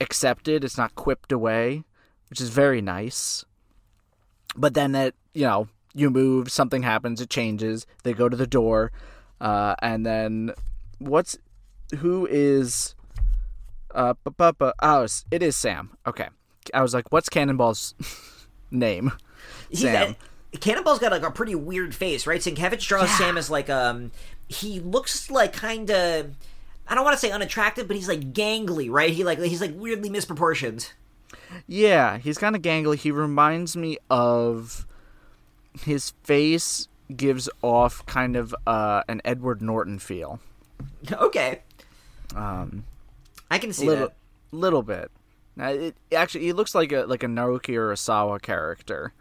accepted. 0.00 0.64
It's 0.64 0.76
not 0.76 0.94
quipped 0.94 1.30
away, 1.32 1.84
which 2.30 2.40
is 2.40 2.48
very 2.50 2.80
nice. 2.82 3.44
But 4.56 4.74
then 4.74 4.94
it 4.94 5.14
you 5.34 5.44
know 5.46 5.68
you 5.94 6.10
move, 6.10 6.50
something 6.50 6.82
happens, 6.82 7.20
it 7.20 7.30
changes. 7.30 7.86
They 8.02 8.12
go 8.12 8.28
to 8.28 8.36
the 8.36 8.46
door, 8.48 8.90
uh, 9.40 9.76
and 9.80 10.04
then 10.04 10.52
what's 10.98 11.38
who 11.98 12.26
is 12.28 12.94
uh 13.94 14.14
bu- 14.24 14.30
bu- 14.32 14.52
bu- 14.52 14.72
oh 14.82 15.06
it 15.30 15.42
is 15.42 15.56
Sam. 15.56 15.96
Okay, 16.06 16.28
I 16.72 16.82
was 16.82 16.92
like, 16.94 17.12
what's 17.12 17.28
Cannonball's 17.28 17.94
name? 18.74 19.12
Sam. 19.72 20.10
uh, 20.54 20.58
Cannonball's 20.60 20.98
got 20.98 21.10
like 21.12 21.22
a 21.22 21.30
pretty 21.30 21.54
weird 21.54 21.94
face, 21.94 22.26
right? 22.26 22.40
Sienkiewicz 22.40 22.86
draws 22.86 23.08
Yeah. 23.08 23.16
Sam 23.18 23.38
as 23.38 23.50
like 23.50 23.68
um 23.70 24.10
he 24.48 24.80
looks 24.80 25.30
like 25.30 25.52
kind 25.52 25.90
of 25.90 26.34
I 26.86 26.94
don't 26.94 27.04
want 27.04 27.14
to 27.14 27.20
say 27.20 27.30
unattractive, 27.32 27.86
but 27.88 27.96
he's 27.96 28.08
like 28.08 28.32
gangly, 28.32 28.90
right? 28.90 29.10
He 29.10 29.24
like 29.24 29.38
he's 29.38 29.60
like 29.60 29.72
weirdly 29.74 30.10
misproportioned. 30.10 30.92
Yeah, 31.66 32.18
he's 32.18 32.38
kind 32.38 32.54
of 32.54 32.62
gangly. 32.62 32.96
He 32.96 33.10
reminds 33.10 33.76
me 33.76 33.98
of 34.10 34.86
his 35.82 36.10
face 36.22 36.88
gives 37.14 37.48
off 37.62 38.04
kind 38.06 38.36
of 38.36 38.54
uh, 38.66 39.02
an 39.08 39.20
Edward 39.24 39.60
Norton 39.62 39.98
feel. 39.98 40.40
okay, 41.12 41.60
Um, 42.34 42.84
I 43.50 43.58
can 43.58 43.72
see 43.72 43.86
little, 43.86 44.08
that. 44.08 44.16
little 44.52 44.82
bit. 44.82 45.10
Now, 45.56 45.68
it 45.68 45.94
actually 46.14 46.44
he 46.44 46.52
looks 46.52 46.74
like 46.74 46.92
a 46.92 47.04
like 47.04 47.22
a 47.22 47.26
Naoki 47.26 47.74
Urasawa 47.74 48.40
character. 48.42 49.12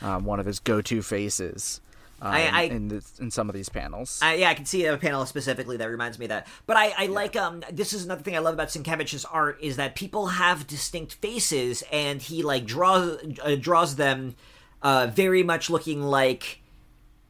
Um, 0.00 0.24
one 0.24 0.40
of 0.40 0.46
his 0.46 0.58
go-to 0.58 1.00
faces. 1.00 1.80
Um, 2.20 2.32
I- 2.32 2.48
I- 2.48 2.62
in 2.62 2.88
this, 2.88 3.18
in 3.20 3.30
some 3.30 3.48
of 3.48 3.54
these 3.54 3.68
panels. 3.68 4.18
I, 4.22 4.34
yeah, 4.34 4.50
I 4.50 4.54
can 4.54 4.64
see 4.64 4.84
a 4.86 4.96
panel 4.96 5.26
specifically 5.26 5.76
that 5.76 5.86
reminds 5.88 6.18
me 6.18 6.24
of 6.26 6.28
that. 6.30 6.46
But 6.66 6.76
I, 6.76 6.92
I 6.96 7.06
like 7.06 7.34
um 7.36 7.62
this 7.72 7.92
is 7.92 8.04
another 8.04 8.22
thing 8.22 8.34
I 8.36 8.40
love 8.40 8.54
about 8.54 8.68
Sienkiewicz's 8.68 9.24
art 9.24 9.58
is 9.60 9.76
that 9.76 9.94
people 9.96 10.26
have 10.28 10.66
distinct 10.66 11.14
faces 11.14 11.82
and 11.92 12.22
he 12.22 12.42
like 12.44 12.64
draws 12.64 13.18
uh, 13.42 13.56
draws 13.58 13.96
them 13.96 14.34
uh, 14.82 15.08
very 15.12 15.42
much 15.42 15.68
looking 15.70 16.02
like 16.02 16.61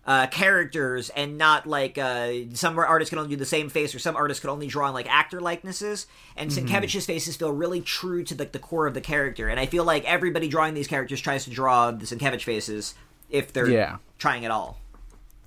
uh, 0.05 0.27
characters 0.27 1.11
and 1.11 1.39
not 1.39 1.67
like 1.67 1.97
uh, 1.97 2.33
some 2.55 2.77
artists 2.79 3.11
can 3.11 3.19
only 3.19 3.31
do 3.31 3.37
the 3.37 3.47
same 3.47 3.69
face 3.69 3.95
or 3.95 3.99
some 4.01 4.17
artists 4.17 4.41
can 4.41 4.51
only 4.51 4.67
draw 4.67 4.89
on 4.89 4.95
like 4.95 5.09
actor 5.09 5.41
likenesses 5.41 6.07
and 6.37 6.51
Sienkiewicz's 6.51 7.07
faces 7.07 7.37
feel 7.37 7.53
really 7.53 7.81
true 7.81 8.25
to 8.25 8.35
like 8.35 8.51
the 8.53 8.59
core 8.59 8.87
of 8.89 8.95
the 8.95 9.01
character 9.01 9.49
and 9.49 9.61
I 9.61 9.67
feel 9.67 9.85
like 9.85 10.05
everybody 10.05 10.49
drawing 10.49 10.75
these 10.75 10.89
characters 10.89 11.21
tries 11.21 11.45
to 11.45 11.51
draw 11.51 11.93
the 11.93 12.05
Sienkiewicz 12.05 12.43
faces 12.43 12.95
if 13.31 13.53
they're 13.53 13.69
Yeah. 13.71 13.99
trying 14.19 14.45
at 14.45 14.51
all. 14.51 14.79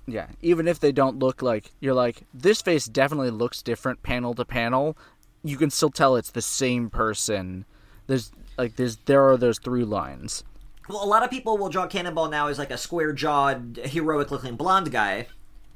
Yeah, 0.06 0.28
even 0.40 0.68
if 0.68 0.80
they 0.80 0.92
don't 0.92 1.18
look 1.18 1.42
like 1.42 1.72
you're 1.80 1.92
like 1.94 2.22
this 2.32 2.62
face 2.62 2.86
definitely 2.86 3.30
looks 3.30 3.60
different 3.60 4.02
panel 4.02 4.34
to 4.34 4.44
panel, 4.46 4.96
you 5.44 5.56
can 5.58 5.68
still 5.68 5.90
tell 5.90 6.16
it's 6.16 6.30
the 6.30 6.40
same 6.42 6.88
person. 6.90 7.66
There's 8.06 8.32
like 8.56 8.76
there's 8.76 8.96
there 9.04 9.28
are 9.28 9.36
those 9.36 9.58
through 9.58 9.84
lines. 9.84 10.44
Well, 10.88 11.02
a 11.02 11.06
lot 11.06 11.22
of 11.22 11.30
people 11.30 11.58
will 11.58 11.68
draw 11.68 11.86
Cannonball 11.86 12.28
now 12.28 12.48
as 12.48 12.58
like 12.58 12.70
a 12.70 12.78
square-jawed, 12.78 13.80
heroic-looking 13.84 14.56
blonde 14.56 14.92
guy. 14.92 15.26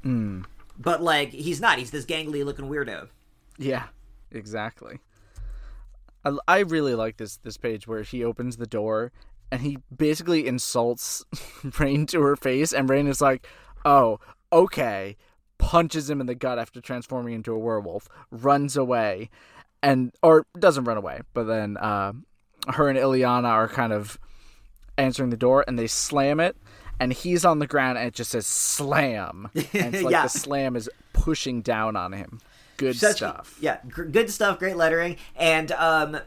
Hmm. 0.03 0.43
But 0.77 1.01
like, 1.01 1.31
he's 1.31 1.59
not. 1.59 1.79
He's 1.79 1.91
this 1.91 2.05
gangly-looking 2.05 2.65
weirdo. 2.65 3.09
Yeah, 3.57 3.85
exactly. 4.31 4.99
I, 6.23 6.37
I 6.47 6.59
really 6.59 6.95
like 6.95 7.17
this 7.17 7.37
this 7.37 7.57
page 7.57 7.87
where 7.87 8.03
he 8.03 8.23
opens 8.23 8.57
the 8.57 8.67
door 8.67 9.11
and 9.51 9.61
he 9.61 9.77
basically 9.95 10.47
insults 10.47 11.25
Rahne 11.33 12.07
to 12.07 12.21
her 12.21 12.35
face, 12.35 12.71
and 12.71 12.89
Rahne 12.89 13.07
is 13.07 13.21
like, 13.21 13.45
"Oh, 13.83 14.19
okay, 14.51 15.17
punches 15.57 16.09
him 16.09 16.21
in 16.21 16.27
the 16.27 16.35
gut 16.35 16.57
after 16.57 16.81
transforming 16.81 17.33
into 17.33 17.53
a 17.53 17.59
werewolf, 17.59 18.07
runs 18.31 18.77
away, 18.77 19.29
and 19.83 20.13
or 20.23 20.45
doesn't 20.57 20.85
run 20.85 20.97
away, 20.97 21.21
but 21.33 21.43
then 21.43 21.77
uh, 21.77 22.13
her 22.69 22.89
and 22.89 22.97
Illyana 22.97 23.49
are 23.49 23.67
kind 23.67 23.93
of 23.93 24.17
answering 24.97 25.29
the 25.29 25.37
door, 25.37 25.63
and 25.67 25.77
they 25.79 25.87
slam 25.87 26.39
it, 26.39 26.55
and 26.99 27.11
he's 27.13 27.43
on 27.45 27.59
the 27.59 27.67
ground, 27.67 27.97
and 27.97 28.07
it 28.07 28.13
just 28.13 28.31
says 28.31 28.45
"slam," 28.45 29.49
and 29.55 29.65
it's 29.95 30.03
like 30.03 30.11
Yeah. 30.11 30.23
the 30.23 30.29
slam 30.29 30.75
is 30.75 30.89
pushing 31.13 31.61
down 31.61 31.95
on 31.95 32.13
him. 32.13 32.39
Good 32.77 32.95
Such- 32.95 33.17
stuff. 33.17 33.57
Yeah, 33.59 33.77
gr- 33.89 34.03
good 34.05 34.29
stuff. 34.29 34.59
Great 34.59 34.75
lettering, 34.75 35.17
and 35.35 35.71
um, 35.73 36.17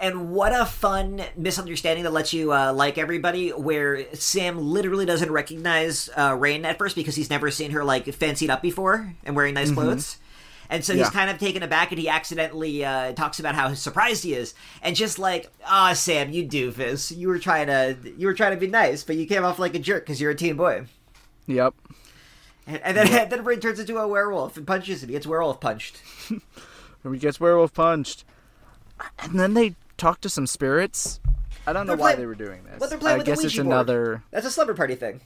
and 0.00 0.30
what 0.30 0.52
a 0.52 0.66
fun 0.66 1.22
misunderstanding 1.36 2.04
that 2.04 2.12
lets 2.12 2.32
you 2.32 2.52
uh, 2.52 2.72
like 2.72 2.98
everybody. 2.98 3.50
Where 3.50 4.12
Sam 4.14 4.58
literally 4.58 5.06
doesn't 5.06 5.30
recognize 5.30 6.10
uh, 6.16 6.32
Rahne 6.32 6.64
at 6.64 6.76
first 6.78 6.96
because 6.96 7.14
he's 7.14 7.30
never 7.30 7.50
seen 7.50 7.70
her 7.70 7.84
like 7.84 8.04
fancied 8.14 8.50
up 8.50 8.62
before 8.62 9.14
and 9.24 9.34
wearing 9.36 9.54
nice 9.54 9.70
clothes. 9.70 10.18
And 10.68 10.84
so 10.84 10.94
he's 10.94 11.10
kind 11.10 11.30
of 11.30 11.38
taken 11.38 11.62
aback, 11.62 11.92
and 11.92 11.98
he 12.00 12.08
accidentally 12.08 12.84
uh, 12.84 13.12
talks 13.12 13.38
about 13.38 13.54
how 13.54 13.72
surprised 13.74 14.24
he 14.24 14.34
is, 14.34 14.54
and 14.82 14.96
just 14.96 15.18
like, 15.18 15.50
ah, 15.64 15.92
Sam, 15.92 16.30
you 16.30 16.44
doofus, 16.46 17.16
you 17.16 17.28
were 17.28 17.38
trying 17.38 17.66
to, 17.68 17.96
you 18.16 18.26
were 18.26 18.34
trying 18.34 18.52
to 18.52 18.56
be 18.56 18.66
nice, 18.66 19.04
but 19.04 19.16
you 19.16 19.26
came 19.26 19.44
off 19.44 19.58
like 19.58 19.74
a 19.74 19.78
jerk 19.78 20.04
because 20.04 20.20
you're 20.20 20.30
a 20.32 20.34
teen 20.34 20.56
boy. 20.56 20.86
Yep. 21.46 21.74
And, 22.66 22.80
and 22.82 22.96
then, 22.96 23.06
and 23.22 23.30
then 23.32 23.44
Rahne 23.44 23.60
turns 23.60 23.78
into 23.78 23.98
a 23.98 24.08
werewolf 24.08 24.56
and 24.56 24.66
punches 24.66 25.02
him. 25.02 25.08
He 25.08 25.14
gets 25.14 25.26
werewolf 25.26 25.60
punched. 25.60 26.00
He 27.12 27.18
gets 27.18 27.38
werewolf 27.38 27.72
punched, 27.72 28.24
and 29.20 29.38
then 29.38 29.54
they 29.54 29.76
talk 29.96 30.20
to 30.22 30.28
some 30.28 30.48
spirits. 30.48 31.20
I 31.64 31.72
don't 31.72 31.86
know 31.86 31.92
They're 31.92 31.96
why 32.02 32.12
play- 32.14 32.22
they 32.22 32.26
were 32.26 32.34
doing 32.34 32.64
this. 32.64 32.80
But 32.80 32.90
they're 32.90 32.98
playing 32.98 33.14
I 33.14 33.18
with 33.18 33.26
guess 33.26 33.38
the 33.42 33.46
it's 33.46 33.54
Ouija 33.54 33.62
board. 33.62 33.72
another. 33.72 34.22
That's 34.32 34.46
a 34.46 34.50
slumber 34.50 34.74
party 34.74 34.96
thing. 34.96 35.20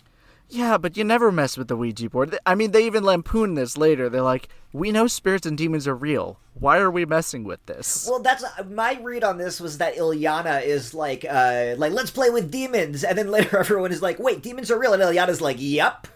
Yeah, 0.50 0.78
but 0.78 0.96
you 0.96 1.04
never 1.04 1.30
mess 1.30 1.56
with 1.56 1.68
the 1.68 1.76
Ouija 1.76 2.10
board. 2.10 2.36
I 2.44 2.56
mean, 2.56 2.72
they 2.72 2.84
even 2.84 3.04
lampoon 3.04 3.54
this 3.54 3.76
later. 3.76 4.08
They're 4.08 4.20
like, 4.20 4.48
"We 4.72 4.90
know 4.90 5.06
spirits 5.06 5.46
and 5.46 5.56
demons 5.56 5.86
are 5.86 5.94
real. 5.94 6.40
Why 6.54 6.78
are 6.78 6.90
we 6.90 7.06
messing 7.06 7.44
with 7.44 7.64
this?" 7.66 8.06
Well, 8.10 8.20
that's 8.20 8.44
my 8.68 8.98
read 9.00 9.22
on 9.22 9.38
this 9.38 9.60
was 9.60 9.78
that 9.78 9.94
Illyana 9.94 10.64
is 10.64 10.92
like, 10.92 11.24
uh, 11.28 11.74
like 11.78 11.92
let's 11.92 12.10
play 12.10 12.30
with 12.30 12.50
demons, 12.50 13.04
and 13.04 13.16
then 13.16 13.30
later 13.30 13.58
everyone 13.60 13.92
is 13.92 14.02
like, 14.02 14.18
wait, 14.18 14.42
demons 14.42 14.72
are 14.72 14.78
real, 14.78 14.92
and 14.92 15.02
Illyana's 15.02 15.40
like, 15.40 15.56
yep. 15.60 16.08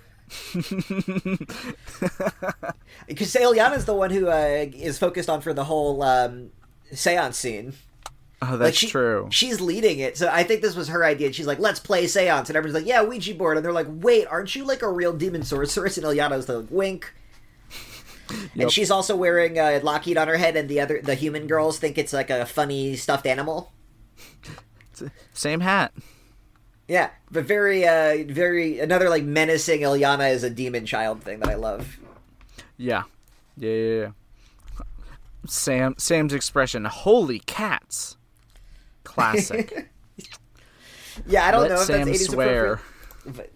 Because 3.06 3.34
Illyana's 3.34 3.84
the 3.84 3.94
one 3.94 4.10
who 4.10 4.28
uh, 4.28 4.66
is 4.74 4.98
focused 4.98 5.28
on 5.28 5.42
for 5.42 5.52
the 5.54 5.64
whole 5.64 6.02
um, 6.02 6.50
seance 6.92 7.36
scene. 7.36 7.74
Oh, 8.46 8.52
Like 8.52 8.58
that's 8.58 8.78
she, 8.78 8.88
true. 8.88 9.28
She's 9.30 9.60
leading 9.60 10.00
it, 10.00 10.18
so 10.18 10.28
I 10.28 10.42
think 10.42 10.60
this 10.60 10.74
was 10.74 10.88
her 10.88 11.04
idea. 11.04 11.32
She's 11.32 11.46
like, 11.46 11.58
"Let's 11.58 11.80
play 11.80 12.06
seance," 12.06 12.48
and 12.48 12.56
everyone's 12.56 12.82
like, 12.82 12.88
"Yeah, 12.88 13.02
Ouija 13.02 13.34
board," 13.34 13.56
and 13.56 13.64
they're 13.64 13.72
like, 13.72 13.86
"Wait, 13.88 14.26
aren't 14.26 14.54
you 14.54 14.64
like 14.64 14.82
a 14.82 14.90
real 14.90 15.12
demon 15.12 15.42
sorceress?" 15.42 15.96
And 15.96 16.06
Illyana's 16.06 16.48
like, 16.48 16.66
"Wink." 16.70 17.14
And 18.58 18.72
she's 18.72 18.90
also 18.90 19.14
wearing 19.14 19.58
uh, 19.58 19.80
Lockheed 19.82 20.16
on 20.16 20.28
her 20.28 20.36
head, 20.36 20.56
and 20.56 20.68
the 20.68 20.80
other 20.80 21.00
the 21.02 21.14
human 21.14 21.46
girls 21.46 21.78
think 21.78 21.98
it's 21.98 22.12
like 22.12 22.30
a 22.30 22.46
funny 22.46 22.96
stuffed 22.96 23.26
animal. 23.26 23.72
Same 25.32 25.60
hat. 25.60 25.92
Yeah, 26.88 27.10
but 27.30 27.44
very, 27.44 27.86
uh, 27.86 28.24
very 28.26 28.78
another 28.78 29.08
like 29.08 29.24
menacing 29.24 29.80
Illyana 29.80 30.30
is 30.32 30.42
a 30.42 30.50
demon 30.50 30.86
child 30.86 31.22
thing 31.22 31.40
that 31.40 31.48
I 31.48 31.54
love. 31.54 31.98
Yeah. 32.76 33.04
Yeah, 33.56 33.70
yeah, 33.70 34.00
yeah. 34.00 34.10
Sam 35.46 35.94
Sam's 35.98 36.32
expression, 36.32 36.84
"Holy 36.86 37.38
cats." 37.40 38.16
Classic. 39.14 39.90
Yeah, 41.28 41.46
I 41.46 41.52
don't 41.52 41.60
Let 41.62 41.70
know 41.70 41.76
if 41.76 41.86
Sam 41.86 42.08
that's 42.08 42.26
80s 42.26 42.32
swear. 42.32 42.80
appropriate, 43.24 43.52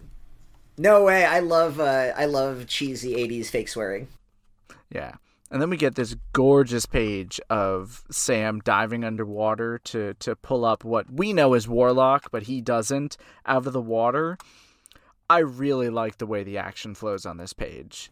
no 0.77 1.03
way. 1.03 1.25
I 1.25 1.39
love, 1.39 1.81
uh, 1.81 2.13
I 2.15 2.23
love 2.23 2.67
cheesy 2.67 3.15
'80s 3.15 3.47
fake 3.47 3.67
swearing. 3.67 4.07
Yeah. 4.89 5.15
And 5.51 5.61
then 5.61 5.69
we 5.69 5.75
get 5.77 5.95
this 5.95 6.15
gorgeous 6.31 6.85
page 6.85 7.41
of 7.49 8.03
Sam 8.11 8.61
diving 8.63 9.03
underwater 9.03 9.79
to, 9.79 10.13
to 10.15 10.35
pull 10.37 10.63
up 10.63 10.85
what 10.85 11.11
we 11.11 11.33
know 11.33 11.53
is 11.53 11.67
Warlock, 11.67 12.29
but 12.31 12.43
he 12.43 12.61
doesn't, 12.61 13.17
out 13.45 13.67
of 13.67 13.73
the 13.73 13.81
water. 13.81 14.37
I 15.29 15.39
really 15.39 15.89
like 15.89 16.17
the 16.17 16.25
way 16.27 16.43
the 16.43 16.57
action 16.57 16.95
flows 16.95 17.25
on 17.25 17.37
this 17.37 17.51
page. 17.51 18.09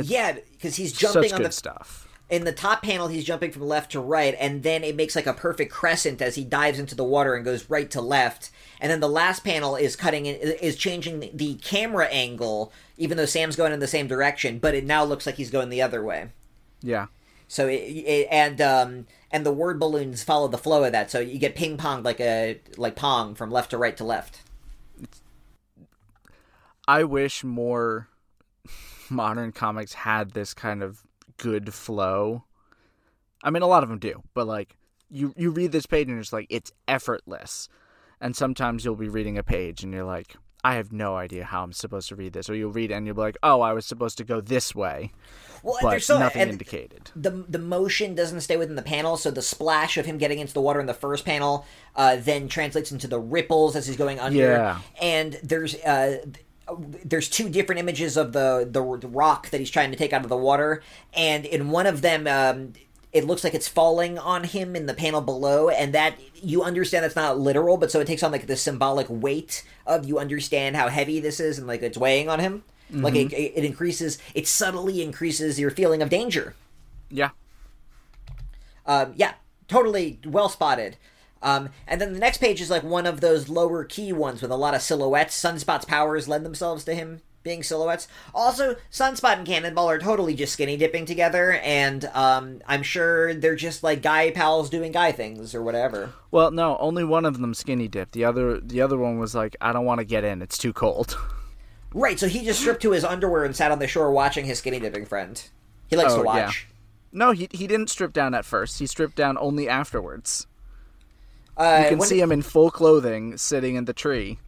Yeah, 0.00 0.32
because 0.52 0.76
he's 0.76 0.92
jumping 0.92 1.22
Such 1.22 1.32
on 1.32 1.38
good 1.38 1.48
the 1.48 1.52
stuff. 1.52 2.08
In 2.30 2.44
the 2.44 2.52
top 2.52 2.82
panel. 2.82 3.08
He's 3.08 3.24
jumping 3.24 3.52
from 3.52 3.62
left 3.62 3.92
to 3.92 4.00
right, 4.00 4.34
and 4.38 4.62
then 4.62 4.84
it 4.84 4.96
makes 4.96 5.14
like 5.14 5.26
a 5.26 5.32
perfect 5.32 5.72
crescent 5.72 6.22
as 6.22 6.34
he 6.34 6.44
dives 6.44 6.78
into 6.78 6.94
the 6.94 7.04
water 7.04 7.34
and 7.34 7.44
goes 7.44 7.68
right 7.68 7.90
to 7.90 8.00
left. 8.00 8.50
And 8.80 8.90
then 8.90 9.00
the 9.00 9.08
last 9.08 9.44
panel 9.44 9.76
is 9.76 9.96
cutting 9.96 10.26
in, 10.26 10.36
is 10.36 10.76
changing 10.76 11.30
the, 11.34 11.54
camera 11.54 12.06
angle, 12.06 12.72
even 12.98 13.16
though 13.16 13.26
Sam's 13.26 13.56
going 13.56 13.72
in 13.72 13.80
the 13.80 13.86
same 13.86 14.08
direction, 14.08 14.58
but 14.58 14.74
it 14.74 14.84
now 14.84 15.04
looks 15.04 15.26
like 15.26 15.36
he's 15.36 15.50
going 15.50 15.68
the 15.68 15.82
other 15.82 16.02
way. 16.02 16.28
Yeah. 16.80 17.06
So 17.46 17.68
it, 17.68 17.74
it 17.74 18.28
and 18.30 18.60
um 18.62 19.06
and 19.30 19.44
the 19.44 19.52
word 19.52 19.78
balloons 19.78 20.24
follow 20.24 20.48
the 20.48 20.58
flow 20.58 20.84
of 20.84 20.92
that. 20.92 21.10
So 21.10 21.20
you 21.20 21.38
get 21.38 21.54
ping 21.54 21.76
pong 21.76 22.02
like 22.02 22.18
a 22.18 22.60
like 22.76 22.96
pong 22.96 23.34
from 23.34 23.50
left 23.50 23.70
to 23.70 23.78
right 23.78 23.96
to 23.98 24.04
left. 24.04 24.40
I 26.88 27.04
wish 27.04 27.44
more 27.44 28.08
modern 29.10 29.52
comics 29.52 29.92
had 29.92 30.30
this 30.32 30.54
kind 30.54 30.82
of 30.82 31.04
good 31.42 31.74
flow. 31.74 32.44
I 33.42 33.50
mean, 33.50 33.62
a 33.64 33.66
lot 33.66 33.82
of 33.82 33.88
them 33.88 33.98
do, 33.98 34.22
but 34.32 34.46
like 34.46 34.76
you 35.10 35.34
you 35.36 35.50
read 35.50 35.72
this 35.72 35.86
page 35.86 36.08
and 36.08 36.18
it's 36.20 36.32
like 36.32 36.46
it's 36.48 36.70
effortless. 36.86 37.68
And 38.20 38.36
sometimes 38.36 38.84
you'll 38.84 38.94
be 38.94 39.08
reading 39.08 39.36
a 39.36 39.42
page 39.42 39.82
and 39.82 39.92
you're 39.92 40.04
like, 40.04 40.36
I 40.62 40.76
have 40.76 40.92
no 40.92 41.16
idea 41.16 41.42
how 41.42 41.64
I'm 41.64 41.72
supposed 41.72 42.08
to 42.10 42.14
read 42.14 42.32
this. 42.34 42.48
Or 42.48 42.54
you'll 42.54 42.70
read 42.70 42.92
and 42.92 43.04
you'll 43.04 43.16
be 43.16 43.20
like, 43.20 43.36
oh, 43.42 43.60
I 43.62 43.72
was 43.72 43.84
supposed 43.84 44.16
to 44.18 44.24
go 44.24 44.40
this 44.40 44.76
way, 44.76 45.10
Well, 45.64 45.76
but 45.82 45.90
there's 45.90 46.06
so 46.06 46.20
nothing 46.20 46.48
indicated. 46.48 47.10
the 47.16 47.30
the 47.48 47.58
motion 47.58 48.14
doesn't 48.14 48.42
stay 48.42 48.56
within 48.56 48.76
the 48.76 48.82
panel, 48.82 49.16
so 49.16 49.32
the 49.32 49.42
splash 49.42 49.96
of 49.96 50.06
him 50.06 50.18
getting 50.18 50.38
into 50.38 50.54
the 50.54 50.60
water 50.60 50.78
in 50.78 50.86
the 50.86 50.94
first 50.94 51.24
panel 51.24 51.66
uh, 51.96 52.14
then 52.20 52.46
translates 52.46 52.92
into 52.92 53.08
the 53.08 53.18
ripples 53.18 53.74
as 53.74 53.88
he's 53.88 53.96
going 53.96 54.20
under. 54.20 54.38
Yeah. 54.38 54.78
And 55.00 55.40
there's 55.42 55.74
uh, 55.82 56.24
there's 57.04 57.28
two 57.28 57.48
different 57.48 57.80
images 57.80 58.16
of 58.16 58.32
the, 58.32 58.68
the 58.70 58.98
the 58.98 59.08
rock 59.08 59.50
that 59.50 59.60
he's 59.60 59.70
trying 59.70 59.90
to 59.90 59.96
take 59.96 60.12
out 60.12 60.22
of 60.22 60.28
the 60.28 60.36
water, 60.36 60.82
and 61.14 61.44
in 61.44 61.70
one 61.70 61.86
of 61.86 62.02
them. 62.02 62.26
Um, 62.26 62.72
it 63.12 63.26
looks 63.26 63.44
like 63.44 63.52
it's 63.52 63.68
falling 63.68 64.18
on 64.18 64.42
him 64.42 64.74
in 64.74 64.86
the 64.86 64.94
panel 64.94 65.20
below, 65.20 65.68
and 65.68 65.92
that 65.92 66.14
you 66.34 66.62
understand 66.62 67.04
that's 67.04 67.14
not 67.14 67.38
literal, 67.38 67.76
but 67.76 67.90
so 67.90 68.00
it 68.00 68.06
takes 68.06 68.22
on 68.22 68.32
like 68.32 68.46
the 68.46 68.56
symbolic 68.56 69.06
weight 69.10 69.64
of 69.86 70.06
you 70.06 70.18
understand 70.18 70.76
how 70.76 70.88
heavy 70.88 71.20
this 71.20 71.38
is, 71.38 71.58
and 71.58 71.66
like 71.66 71.82
it's 71.82 71.98
weighing 71.98 72.30
on 72.30 72.40
him. 72.40 72.64
Like 72.90 73.14
it, 73.14 73.32
it 73.32 73.64
increases, 73.64 74.18
it 74.34 74.46
subtly 74.46 75.02
increases 75.02 75.58
your 75.58 75.70
feeling 75.70 76.02
of 76.02 76.10
danger. 76.10 76.54
Yeah. 77.10 77.30
Um, 78.86 79.12
yeah, 79.16 79.34
totally 79.68 80.18
well 80.24 80.48
spotted. 80.48 80.96
Um, 81.42 81.70
and 81.86 82.00
then 82.00 82.12
the 82.12 82.18
next 82.18 82.38
page 82.38 82.60
is 82.60 82.70
like 82.70 82.82
one 82.84 83.06
of 83.06 83.20
those 83.20 83.48
lower 83.48 83.84
key 83.84 84.12
ones 84.12 84.40
with 84.42 84.50
a 84.50 84.56
lot 84.56 84.74
of 84.74 84.82
silhouettes. 84.82 85.40
Sunspot's 85.40 85.84
powers 85.84 86.28
lend 86.28 86.46
themselves 86.46 86.84
to 86.84 86.94
him 86.94 87.20
being 87.42 87.64
silhouettes. 87.64 88.06
Also, 88.32 88.76
Sunspot 88.92 89.38
and 89.38 89.46
Cannonball 89.46 89.90
are 89.90 89.98
totally 89.98 90.34
just 90.34 90.52
skinny 90.52 90.76
dipping 90.76 91.04
together, 91.04 91.54
and 91.64 92.04
um, 92.14 92.60
I'm 92.68 92.84
sure 92.84 93.34
they're 93.34 93.56
just 93.56 93.82
like 93.82 94.00
guy 94.00 94.30
pals 94.30 94.70
doing 94.70 94.92
guy 94.92 95.10
things 95.10 95.52
or 95.52 95.60
whatever. 95.62 96.12
Well, 96.30 96.52
no, 96.52 96.76
only 96.78 97.02
one 97.02 97.24
of 97.24 97.40
them 97.40 97.52
skinny 97.54 97.88
dipped. 97.88 98.12
The 98.12 98.24
other 98.24 98.60
the 98.60 98.80
other 98.80 98.96
one 98.96 99.18
was 99.18 99.34
like, 99.34 99.56
I 99.60 99.72
don't 99.72 99.84
want 99.84 99.98
to 99.98 100.04
get 100.04 100.22
in. 100.22 100.40
It's 100.42 100.56
too 100.58 100.72
cold. 100.72 101.18
Right, 101.94 102.18
so 102.18 102.26
he 102.26 102.42
just 102.42 102.60
stripped 102.60 102.80
to 102.82 102.92
his 102.92 103.04
underwear 103.04 103.44
and 103.44 103.54
sat 103.54 103.70
on 103.70 103.78
the 103.78 103.86
shore 103.86 104.10
watching 104.12 104.46
his 104.46 104.56
skinny 104.60 104.80
dipping 104.80 105.04
friend. 105.04 105.42
He 105.88 105.96
likes 105.96 106.14
Oh, 106.14 106.22
to 106.22 106.24
yeah. 106.24 106.46
watch. 106.46 106.66
no, 107.12 107.32
he 107.32 107.48
he 107.50 107.66
didn't 107.66 107.90
strip 107.90 108.14
down 108.14 108.32
at 108.32 108.46
first. 108.46 108.78
He 108.78 108.86
stripped 108.86 109.14
down 109.14 109.36
only 109.36 109.68
afterwards. 109.68 110.46
Uh, 111.56 111.80
You 111.84 111.88
can 111.96 112.00
see 112.00 112.20
him 112.20 112.32
in 112.32 112.42
full 112.42 112.70
clothing 112.70 113.36
sitting 113.36 113.74
in 113.74 113.84
the 113.84 113.92
tree. 113.92 114.38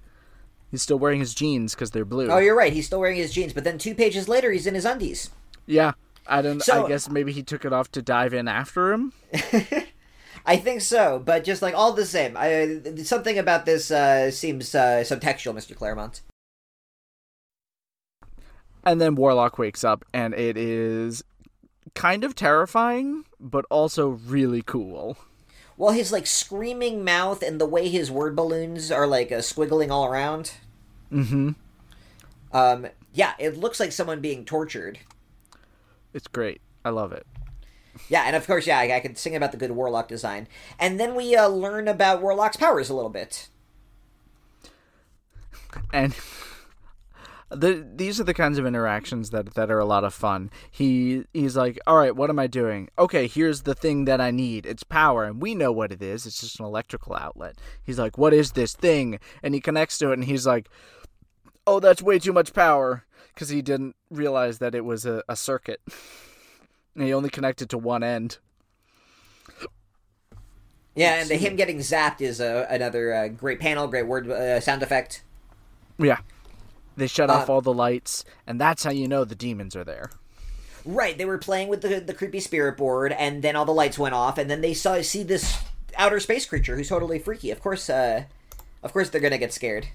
He's 0.70 0.82
still 0.82 0.98
wearing 0.98 1.20
his 1.20 1.34
jeans 1.34 1.74
because 1.74 1.90
they're 1.92 2.04
blue. 2.04 2.28
Oh, 2.30 2.38
you're 2.38 2.56
right. 2.56 2.72
He's 2.72 2.86
still 2.86 2.98
wearing 3.00 3.16
his 3.16 3.32
jeans, 3.32 3.52
but 3.52 3.62
then 3.64 3.78
two 3.78 3.94
pages 3.94 4.28
later, 4.28 4.50
he's 4.50 4.66
in 4.66 4.74
his 4.74 4.84
undies. 4.84 5.30
Yeah, 5.66 5.92
I 6.26 6.42
don't. 6.42 6.60
So- 6.62 6.84
I 6.86 6.88
guess 6.88 7.08
maybe 7.08 7.32
he 7.32 7.42
took 7.42 7.64
it 7.64 7.72
off 7.72 7.90
to 7.92 8.02
dive 8.02 8.34
in 8.34 8.48
after 8.48 8.92
him. 8.92 9.12
I 10.46 10.56
think 10.56 10.80
so, 10.82 11.22
but 11.24 11.42
just 11.44 11.62
like 11.62 11.74
all 11.74 11.92
the 11.92 12.04
same, 12.04 12.36
I, 12.36 12.80
something 13.02 13.38
about 13.38 13.64
this 13.64 13.90
uh, 13.90 14.30
seems 14.30 14.74
uh, 14.74 15.02
subtextual, 15.06 15.54
Mr. 15.54 15.74
Claremont. 15.74 16.20
And 18.84 19.00
then 19.00 19.14
Warlock 19.14 19.58
wakes 19.58 19.84
up, 19.84 20.04
and 20.12 20.34
it 20.34 20.56
is 20.58 21.24
kind 21.94 22.24
of 22.24 22.34
terrifying, 22.34 23.24
but 23.40 23.64
also 23.70 24.08
really 24.26 24.60
cool. 24.62 25.16
Well, 25.76 25.92
his 25.92 26.12
like 26.12 26.26
screaming 26.26 27.04
mouth 27.04 27.42
and 27.42 27.60
the 27.60 27.66
way 27.66 27.88
his 27.88 28.10
word 28.10 28.36
balloons 28.36 28.90
are 28.90 29.06
like 29.06 29.32
uh, 29.32 29.38
squiggling 29.38 29.90
all 29.90 30.04
around. 30.04 30.52
Mm-hmm. 31.12 31.50
Um, 32.52 32.86
yeah, 33.12 33.34
it 33.38 33.56
looks 33.56 33.80
like 33.80 33.92
someone 33.92 34.20
being 34.20 34.44
tortured. 34.44 35.00
It's 36.12 36.28
great. 36.28 36.60
I 36.84 36.90
love 36.90 37.12
it. 37.12 37.26
Yeah, 38.08 38.24
and 38.26 38.36
of 38.36 38.46
course, 38.46 38.66
yeah, 38.66 38.78
I, 38.78 38.96
I 38.96 39.00
could 39.00 39.18
sing 39.18 39.36
about 39.36 39.52
the 39.52 39.56
good 39.58 39.72
Warlock 39.72 40.08
design, 40.08 40.48
and 40.78 40.98
then 40.98 41.14
we 41.14 41.34
uh, 41.36 41.48
learn 41.48 41.86
about 41.88 42.22
Warlock's 42.22 42.56
powers 42.56 42.90
a 42.90 42.94
little 42.94 43.10
bit. 43.10 43.48
And 45.92 46.14
the, 47.54 47.86
these 47.94 48.20
are 48.20 48.24
the 48.24 48.34
kinds 48.34 48.58
of 48.58 48.66
interactions 48.66 49.30
that 49.30 49.54
that 49.54 49.70
are 49.70 49.78
a 49.78 49.84
lot 49.84 50.04
of 50.04 50.14
fun. 50.14 50.50
He 50.70 51.24
he's 51.32 51.56
like, 51.56 51.78
"All 51.86 51.96
right, 51.96 52.14
what 52.14 52.30
am 52.30 52.38
I 52.38 52.46
doing? 52.46 52.88
Okay, 52.98 53.26
here's 53.26 53.62
the 53.62 53.74
thing 53.74 54.04
that 54.04 54.20
I 54.20 54.30
need. 54.30 54.66
It's 54.66 54.82
power, 54.82 55.24
and 55.24 55.40
we 55.40 55.54
know 55.54 55.72
what 55.72 55.92
it 55.92 56.02
is. 56.02 56.26
It's 56.26 56.40
just 56.40 56.58
an 56.60 56.66
electrical 56.66 57.14
outlet." 57.14 57.56
He's 57.82 57.98
like, 57.98 58.18
"What 58.18 58.34
is 58.34 58.52
this 58.52 58.74
thing?" 58.74 59.18
And 59.42 59.54
he 59.54 59.60
connects 59.60 59.98
to 59.98 60.10
it, 60.10 60.14
and 60.14 60.24
he's 60.24 60.46
like, 60.46 60.68
"Oh, 61.66 61.80
that's 61.80 62.02
way 62.02 62.18
too 62.18 62.32
much 62.32 62.52
power," 62.52 63.04
because 63.32 63.48
he 63.48 63.62
didn't 63.62 63.96
realize 64.10 64.58
that 64.58 64.74
it 64.74 64.84
was 64.84 65.06
a, 65.06 65.22
a 65.28 65.36
circuit. 65.36 65.80
and 66.94 67.04
he 67.06 67.12
only 67.12 67.30
connected 67.30 67.70
to 67.70 67.78
one 67.78 68.02
end. 68.02 68.38
Yeah, 70.94 71.20
and 71.20 71.28
the 71.28 71.36
him 71.36 71.56
getting 71.56 71.78
zapped 71.78 72.20
is 72.20 72.40
uh, 72.40 72.66
another 72.70 73.12
uh, 73.12 73.28
great 73.28 73.58
panel, 73.58 73.88
great 73.88 74.06
word 74.06 74.30
uh, 74.30 74.60
sound 74.60 74.82
effect. 74.82 75.24
Yeah. 75.98 76.18
They 76.96 77.06
shut 77.06 77.30
off 77.30 77.48
Uh, 77.48 77.54
all 77.54 77.60
the 77.60 77.72
lights, 77.72 78.24
and 78.46 78.60
that's 78.60 78.84
how 78.84 78.90
you 78.90 79.08
know 79.08 79.24
the 79.24 79.34
demons 79.34 79.74
are 79.74 79.84
there. 79.84 80.10
Right, 80.84 81.16
they 81.16 81.24
were 81.24 81.38
playing 81.38 81.68
with 81.68 81.80
the 81.80 82.00
the 82.00 82.14
creepy 82.14 82.40
spirit 82.40 82.76
board, 82.76 83.12
and 83.12 83.42
then 83.42 83.56
all 83.56 83.64
the 83.64 83.72
lights 83.72 83.98
went 83.98 84.14
off, 84.14 84.38
and 84.38 84.50
then 84.50 84.60
they 84.60 84.74
saw 84.74 85.00
see 85.02 85.22
this 85.22 85.58
outer 85.96 86.20
space 86.20 86.44
creature 86.46 86.76
who's 86.76 86.88
totally 86.88 87.18
freaky. 87.18 87.50
Of 87.50 87.60
course, 87.60 87.88
uh, 87.88 88.24
of 88.82 88.92
course 88.92 89.08
they're 89.10 89.20
gonna 89.20 89.38
get 89.38 89.52
scared. 89.52 89.88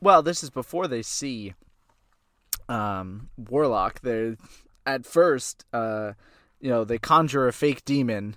Well, 0.00 0.22
this 0.22 0.42
is 0.42 0.50
before 0.50 0.88
they 0.88 1.02
see 1.02 1.54
um, 2.68 3.28
Warlock. 3.36 4.00
They 4.00 4.36
at 4.86 5.04
first, 5.04 5.64
uh, 5.72 6.12
you 6.60 6.70
know, 6.70 6.84
they 6.84 6.98
conjure 6.98 7.48
a 7.48 7.52
fake 7.52 7.84
demon, 7.84 8.36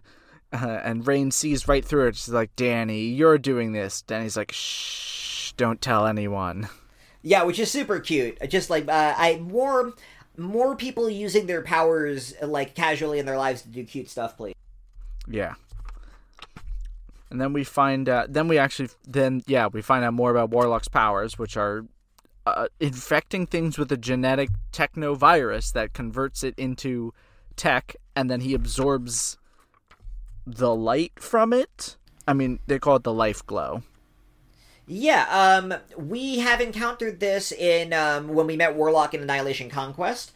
uh, 0.52 0.82
and 0.84 1.06
Rahne 1.06 1.32
sees 1.32 1.68
right 1.68 1.86
through 1.86 2.08
it. 2.08 2.16
She's 2.16 2.30
like, 2.34 2.56
"Dani, 2.56 3.16
you're 3.16 3.38
doing 3.38 3.72
this." 3.74 4.02
Dani's 4.02 4.36
like, 4.36 4.52
"Shh, 4.52 5.54
don't 5.54 5.82
tell 5.82 6.08
anyone." 6.08 6.68
Yeah, 7.24 7.44
which 7.44 7.58
is 7.58 7.72
super 7.72 8.00
cute. 8.00 8.38
Just 8.50 8.70
like 8.70 8.88
uh, 8.88 9.16
I 9.18 9.38
more 9.38 9.94
more 10.38 10.76
people 10.76 11.10
using 11.10 11.48
their 11.48 11.62
powers 11.62 12.34
like 12.42 12.76
casually 12.76 13.20
in 13.20 13.26
their 13.26 13.38
lives 13.38 13.62
to 13.64 13.70
do 13.70 13.84
cute 13.84 14.10
stuff, 14.10 14.38
please. 14.38 14.56
Yeah. 15.28 15.56
And 17.30 17.42
then 17.42 17.54
we 17.54 17.64
find 17.64 18.08
out. 18.10 18.34
Then 18.34 18.48
we 18.48 18.58
actually. 18.58 18.90
Then 19.08 19.42
yeah, 19.48 19.68
we 19.68 19.82
find 19.82 20.04
out 20.06 20.14
more 20.14 20.30
about 20.30 20.52
Warlock's 20.52 20.88
powers, 20.88 21.40
which 21.40 21.58
are 21.58 21.86
uh, 22.46 22.68
infecting 22.80 23.48
things 23.48 23.78
with 23.78 23.92
a 23.92 23.98
genetic 23.98 24.50
technovirus 24.72 25.72
that 25.74 25.94
converts 25.94 26.44
it 26.44 26.54
into 26.58 27.14
tech, 27.56 27.96
and 28.16 28.30
then 28.30 28.42
he 28.42 28.54
absorbs 28.54 29.38
the 30.46 30.76
light 30.76 31.14
from 31.16 31.54
it. 31.54 31.96
I 32.28 32.34
mean, 32.34 32.60
they 32.68 32.80
call 32.80 32.98
it 32.98 33.04
the 33.04 33.14
life 33.14 33.46
glow. 33.46 33.84
Yeah, 34.86 35.26
um, 35.30 35.74
we 35.98 36.40
have 36.40 36.60
encountered 36.60 37.20
this 37.20 37.52
in 37.52 37.94
um, 37.94 38.28
when 38.30 38.48
we 38.48 38.58
met 38.58 38.76
Warlock 38.76 39.14
in 39.14 39.22
Annihilation 39.22 39.70
Conquest, 39.70 40.32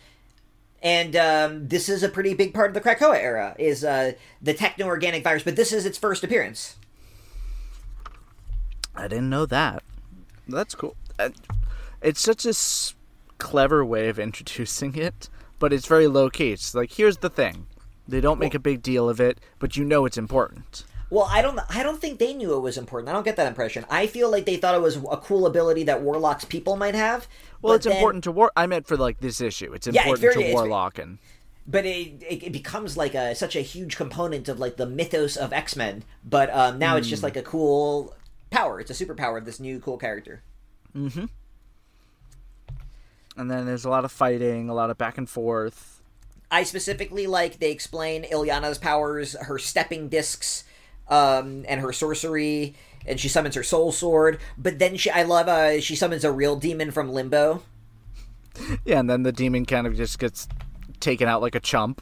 and 0.81 1.15
um, 1.17 1.67
this 1.67 1.89
is 1.89 2.01
a 2.01 2.07
pretty 2.09 2.33
big 2.33 2.53
part 2.53 2.69
of 2.69 2.73
the 2.73 2.81
Krakoa 2.81 3.17
era. 3.21 3.55
Is 3.59 3.83
uh, 3.83 4.13
the 4.41 4.53
techno-organic 4.53 5.23
virus, 5.23 5.43
but 5.43 5.57
this 5.57 5.73
is 5.73 5.85
its 5.85 5.97
first 5.97 6.23
appearance. 6.23 6.77
I 8.95 9.07
didn't 9.07 9.29
know 9.29 9.45
that. 9.45 9.83
That's 10.47 10.75
cool. 10.75 10.95
Uh, 11.19 11.29
It's 12.01 12.21
such 12.21 12.45
a 12.45 12.49
s- 12.49 12.95
clever 13.37 13.83
way 13.85 14.07
of 14.07 14.17
introducing 14.17 14.95
it, 15.07 15.29
but 15.59 15.73
it's 15.73 15.87
very 15.87 16.07
low 16.07 16.29
key. 16.29 16.51
It's 16.53 16.73
like, 16.73 16.93
here's 16.93 17.17
the 17.17 17.29
thing. 17.29 17.67
They 18.07 18.21
don't 18.21 18.39
make 18.39 18.53
a 18.53 18.59
big 18.59 18.81
deal 18.81 19.09
of 19.09 19.19
it, 19.19 19.39
but 19.59 19.75
you 19.75 19.83
know 19.83 20.05
it's 20.05 20.17
important. 20.17 20.85
Well, 21.09 21.27
I 21.31 21.41
don't. 21.41 21.57
I 21.69 21.83
don't 21.83 22.01
think 22.01 22.19
they 22.19 22.33
knew 22.33 22.53
it 22.55 22.59
was 22.59 22.77
important. 22.77 23.09
I 23.09 23.13
don't 23.13 23.23
get 23.23 23.37
that 23.37 23.47
impression. 23.47 23.85
I 23.89 24.07
feel 24.07 24.29
like 24.29 24.45
they 24.45 24.57
thought 24.57 24.75
it 24.75 24.81
was 24.81 24.97
a 24.97 25.17
cool 25.17 25.45
ability 25.45 25.83
that 25.83 26.01
Warlock's 26.01 26.43
people 26.45 26.75
might 26.75 26.95
have. 26.95 27.27
Well, 27.61 27.75
it's 27.75 27.85
then- 27.85 27.95
important 27.95 28.23
to 28.25 28.31
War. 28.31 28.51
I 28.57 28.67
meant 28.67 28.87
for 28.87 28.97
like 28.97 29.19
this 29.19 29.39
issue. 29.39 29.71
It's 29.73 29.87
Yeah, 29.87 30.01
it's 30.01 30.07
important 30.07 30.33
very- 30.33 30.47
to 30.49 30.53
Warlock 30.53 30.99
and 30.99 31.17
but 31.69 31.85
it, 31.85 32.23
it 32.23 32.43
it 32.43 32.51
becomes 32.51 32.95
like 32.97 33.13
a 33.13 33.35
such 33.35 33.55
a 33.55 33.61
huge 33.61 33.95
component 33.97 34.47
of 34.49 34.59
like 34.59 34.77
the 34.77 34.85
mythos 34.85 35.37
of 35.37 35.53
X 35.53 35.75
Men. 35.75 36.03
But 36.25 36.53
um, 36.53 36.77
now 36.79 36.97
it's 36.97 37.07
just 37.07 37.23
like 37.23 37.37
a 37.37 37.41
cool 37.41 38.13
power. 38.51 38.79
It's 38.79 38.91
a 38.91 39.05
superpower 39.05 39.37
of 39.37 39.45
this 39.45 39.59
new 39.59 39.79
cool 39.79 39.97
character. 39.97 40.41
and 40.93 41.29
then 43.51 43.65
there's 43.65 43.85
a 43.85 43.89
lot 43.89 44.05
of 44.05 44.11
fighting, 44.11 44.69
a 44.69 44.73
lot 44.73 44.89
of 44.89 44.97
back 44.97 45.17
and 45.17 45.29
forth. 45.29 46.01
I 46.49 46.63
specifically 46.63 47.27
like 47.27 47.59
they 47.59 47.71
explain 47.71 48.23
Illyana's 48.23 48.77
powers, 48.77 49.33
her 49.33 49.59
stepping 49.59 50.07
discs, 50.07 50.63
um, 51.09 51.65
and 51.67 51.81
her 51.81 51.93
sorcery, 51.93 52.75
and 53.05 53.19
she 53.19 53.29
summons 53.29 53.55
her 53.55 53.63
soul 53.63 53.91
sword. 53.91 54.39
But 54.57 54.79
then 54.79 54.97
she, 54.97 55.09
I 55.09 55.23
love, 55.23 55.47
uh, 55.47 55.79
she 55.79 55.95
summons 55.95 56.23
a 56.23 56.31
real 56.31 56.55
demon 56.55 56.91
from 56.91 57.11
Limbo. 57.11 57.63
Yeah, 58.85 58.99
and 58.99 59.07
then 59.07 59.21
the 59.21 59.31
demon 59.31 59.67
kind 59.67 59.85
of 59.85 59.95
just 59.95 60.17
gets 60.17 60.47
taken 60.99 61.27
out 61.27 61.41
like 61.43 61.53
a 61.53 61.59
chump. 61.59 62.01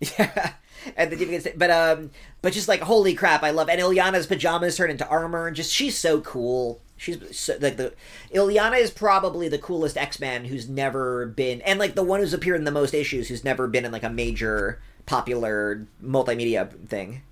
Yeah. 0.00 0.54
And 0.96 1.10
the 1.10 1.16
demon 1.16 1.40
gets, 1.40 1.48
but 1.56 1.70
um, 1.70 2.10
but 2.42 2.52
just 2.52 2.68
like 2.68 2.82
holy 2.82 3.14
crap, 3.14 3.42
I 3.42 3.52
love. 3.52 3.70
And 3.70 3.80
Illyana's 3.80 4.26
pajamas 4.26 4.76
turn 4.76 4.90
into 4.90 5.08
armor, 5.08 5.46
and 5.46 5.56
just 5.56 5.72
she's 5.72 5.96
so 5.96 6.20
cool. 6.20 6.82
She's 6.98 7.18
so, 7.34 7.56
like 7.58 7.78
the 7.78 7.94
Illyana 8.34 8.78
is 8.78 8.90
probably 8.90 9.48
the 9.48 9.56
coolest 9.56 9.96
X 9.96 10.20
Man 10.20 10.44
who's 10.44 10.68
never 10.68 11.24
been, 11.26 11.62
and 11.62 11.78
like 11.78 11.94
the 11.94 12.02
one 12.02 12.20
who's 12.20 12.34
appeared 12.34 12.58
in 12.58 12.64
the 12.64 12.70
most 12.70 12.92
issues, 12.92 13.28
who's 13.28 13.44
never 13.44 13.66
been 13.66 13.86
in 13.86 13.92
like 13.92 14.02
a 14.02 14.10
major 14.10 14.82
popular 15.06 15.86
multimedia 16.02 16.70
thing. 16.86 17.22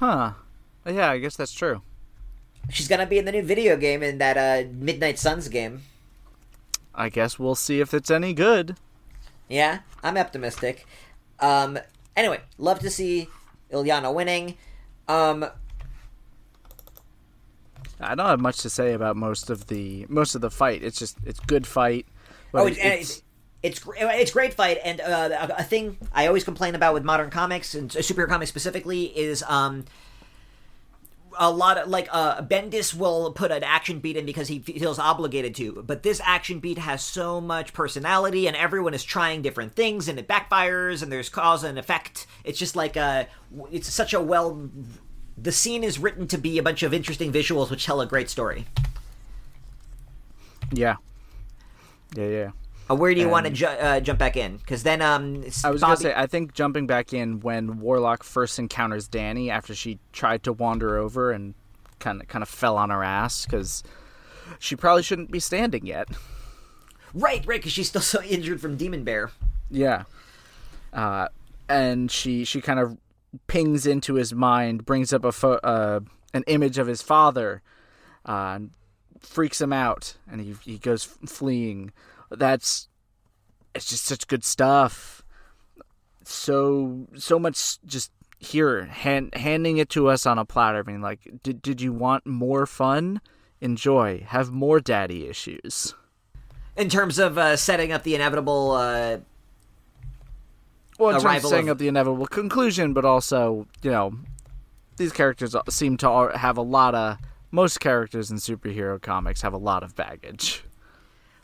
Huh. 0.00 0.32
Yeah, 0.86 1.10
I 1.10 1.18
guess 1.18 1.36
that's 1.36 1.52
true. 1.52 1.82
She's 2.70 2.88
gonna 2.88 3.04
be 3.04 3.18
in 3.18 3.26
the 3.26 3.32
new 3.32 3.42
video 3.42 3.76
game 3.76 4.02
in 4.02 4.16
that 4.16 4.38
uh, 4.38 4.66
Midnight 4.72 5.18
Suns 5.18 5.48
game. 5.48 5.82
I 6.94 7.10
guess 7.10 7.38
we'll 7.38 7.54
see 7.54 7.80
if 7.80 7.92
it's 7.92 8.10
any 8.10 8.32
good. 8.32 8.76
Yeah, 9.46 9.80
I'm 10.02 10.16
optimistic. 10.16 10.86
Um, 11.38 11.78
anyway, 12.16 12.40
love 12.56 12.78
to 12.78 12.88
see 12.88 13.28
Illyana 13.70 14.14
winning. 14.14 14.56
Um, 15.06 15.44
I 18.00 18.14
don't 18.14 18.26
have 18.26 18.40
much 18.40 18.58
to 18.62 18.70
say 18.70 18.94
about 18.94 19.16
most 19.16 19.50
of 19.50 19.66
the 19.66 20.06
most 20.08 20.34
of 20.34 20.40
the 20.40 20.50
fight. 20.50 20.82
It's 20.82 20.98
just 20.98 21.18
it's 21.26 21.40
good 21.40 21.66
fight. 21.66 22.06
oh, 22.54 22.66
it's, 22.66 22.78
it's 22.80 23.22
it's 23.62 23.80
it's 23.98 24.30
great 24.30 24.54
fight, 24.54 24.78
and 24.84 25.00
uh, 25.00 25.48
a, 25.56 25.60
a 25.60 25.62
thing 25.62 25.98
I 26.12 26.26
always 26.26 26.44
complain 26.44 26.74
about 26.74 26.94
with 26.94 27.04
modern 27.04 27.30
comics 27.30 27.74
and 27.74 27.90
superhero 27.90 28.28
comics 28.28 28.48
specifically 28.50 29.04
is 29.16 29.42
um. 29.48 29.84
A 31.38 31.48
lot 31.48 31.78
of 31.78 31.88
like 31.88 32.08
uh, 32.10 32.42
Bendis 32.42 32.92
will 32.92 33.32
put 33.32 33.52
an 33.52 33.62
action 33.62 34.00
beat 34.00 34.16
in 34.16 34.26
because 34.26 34.48
he 34.48 34.58
feels 34.58 34.98
obligated 34.98 35.54
to, 35.54 35.84
but 35.86 36.02
this 36.02 36.20
action 36.24 36.58
beat 36.58 36.76
has 36.76 37.02
so 37.04 37.40
much 37.40 37.72
personality, 37.72 38.48
and 38.48 38.56
everyone 38.56 38.94
is 38.94 39.04
trying 39.04 39.40
different 39.40 39.74
things, 39.74 40.08
and 40.08 40.18
it 40.18 40.26
backfires, 40.26 41.02
and 41.02 41.10
there's 41.10 41.28
cause 41.28 41.62
and 41.62 41.78
effect. 41.78 42.26
It's 42.42 42.58
just 42.58 42.74
like 42.74 42.96
uh 42.96 43.24
it's 43.70 43.90
such 43.90 44.12
a 44.12 44.20
well. 44.20 44.68
The 45.38 45.52
scene 45.52 45.84
is 45.84 45.98
written 46.00 46.26
to 46.28 46.36
be 46.36 46.58
a 46.58 46.62
bunch 46.64 46.82
of 46.82 46.92
interesting 46.92 47.32
visuals 47.32 47.70
which 47.70 47.86
tell 47.86 48.00
a 48.00 48.06
great 48.06 48.28
story. 48.28 48.66
yeah, 50.72 50.96
yeah, 52.16 52.26
yeah. 52.26 52.50
Uh, 52.90 52.94
where 52.96 53.14
do 53.14 53.20
you 53.20 53.28
want 53.28 53.46
to 53.46 53.52
ju- 53.52 53.66
uh, 53.66 54.00
jump 54.00 54.18
back 54.18 54.36
in? 54.36 54.56
Because 54.56 54.82
then 54.82 55.00
um, 55.00 55.42
I 55.64 55.70
was 55.70 55.80
Bobby- 55.80 55.80
gonna 55.80 55.96
say 55.96 56.14
I 56.16 56.26
think 56.26 56.54
jumping 56.54 56.86
back 56.86 57.12
in 57.12 57.40
when 57.40 57.78
Warlock 57.80 58.24
first 58.24 58.58
encounters 58.58 59.08
Dani 59.08 59.48
after 59.48 59.74
she 59.74 59.98
tried 60.12 60.42
to 60.44 60.52
wander 60.52 60.96
over 60.98 61.30
and 61.30 61.54
kind 62.00 62.20
of 62.20 62.28
kind 62.28 62.42
of 62.42 62.48
fell 62.48 62.76
on 62.76 62.90
her 62.90 63.04
ass 63.04 63.44
because 63.46 63.82
she 64.58 64.74
probably 64.74 65.02
shouldn't 65.02 65.30
be 65.30 65.38
standing 65.40 65.86
yet. 65.86 66.08
Right, 67.14 67.44
right, 67.46 67.58
because 67.60 67.72
she's 67.72 67.88
still 67.88 68.00
so 68.02 68.22
injured 68.22 68.60
from 68.60 68.76
Demon 68.76 69.04
Bear. 69.04 69.30
Yeah. 69.70 70.04
Uh, 70.92 71.28
and 71.68 72.10
she 72.10 72.44
she 72.44 72.60
kind 72.60 72.80
of 72.80 72.96
pings 73.46 73.86
into 73.86 74.14
his 74.14 74.34
mind, 74.34 74.84
brings 74.84 75.12
up 75.12 75.24
a 75.24 75.30
pho- 75.32 75.60
uh, 75.62 76.00
an 76.34 76.42
image 76.48 76.78
of 76.78 76.88
his 76.88 77.02
father, 77.02 77.62
uh, 78.26 78.54
and 78.56 78.70
freaks 79.20 79.60
him 79.60 79.72
out, 79.72 80.16
and 80.30 80.40
he 80.40 80.56
he 80.64 80.78
goes 80.78 81.04
fleeing. 81.04 81.92
That's 82.30 82.88
it's 83.74 83.86
just 83.90 84.04
such 84.04 84.26
good 84.26 84.44
stuff. 84.44 85.22
So 86.24 87.06
so 87.16 87.38
much 87.38 87.80
just 87.84 88.12
here 88.38 88.86
hand, 88.86 89.34
handing 89.34 89.76
it 89.78 89.88
to 89.90 90.08
us 90.08 90.24
on 90.26 90.38
a 90.38 90.44
platter 90.44 90.82
being 90.82 91.02
like 91.02 91.20
did 91.42 91.60
did 91.60 91.80
you 91.80 91.92
want 91.92 92.26
more 92.26 92.64
fun 92.64 93.20
enjoy 93.60 94.24
have 94.26 94.50
more 94.50 94.80
daddy 94.80 95.28
issues 95.28 95.94
In 96.74 96.88
terms 96.88 97.18
of 97.18 97.36
uh, 97.36 97.56
setting 97.56 97.92
up 97.92 98.02
the 98.02 98.14
inevitable, 98.14 98.70
uh, 98.70 99.18
well, 100.98 101.16
in 101.16 101.20
terms 101.20 101.44
of 101.44 101.50
setting 101.50 101.68
of- 101.68 101.74
up 101.74 101.78
the 101.78 101.88
inevitable 101.88 102.26
conclusion, 102.26 102.94
but 102.94 103.04
also, 103.04 103.66
you 103.82 103.90
know, 103.90 104.14
these 104.96 105.12
characters 105.12 105.54
seem 105.68 105.96
to 105.98 106.30
have 106.34 106.56
a 106.56 106.62
lot 106.62 106.94
of. 106.94 107.18
Most 107.50 107.80
characters 107.80 108.30
in 108.30 108.36
superhero 108.38 109.02
comics 109.02 109.42
have 109.42 109.52
a 109.52 109.58
lot 109.58 109.82
of 109.82 109.94
baggage. 109.96 110.62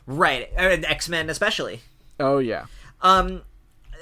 Right, 0.07 0.49
and 0.57 0.83
X 0.85 1.07
Men 1.09 1.29
especially. 1.29 1.81
Oh 2.19 2.39
yeah, 2.39 2.65
Um, 3.01 3.43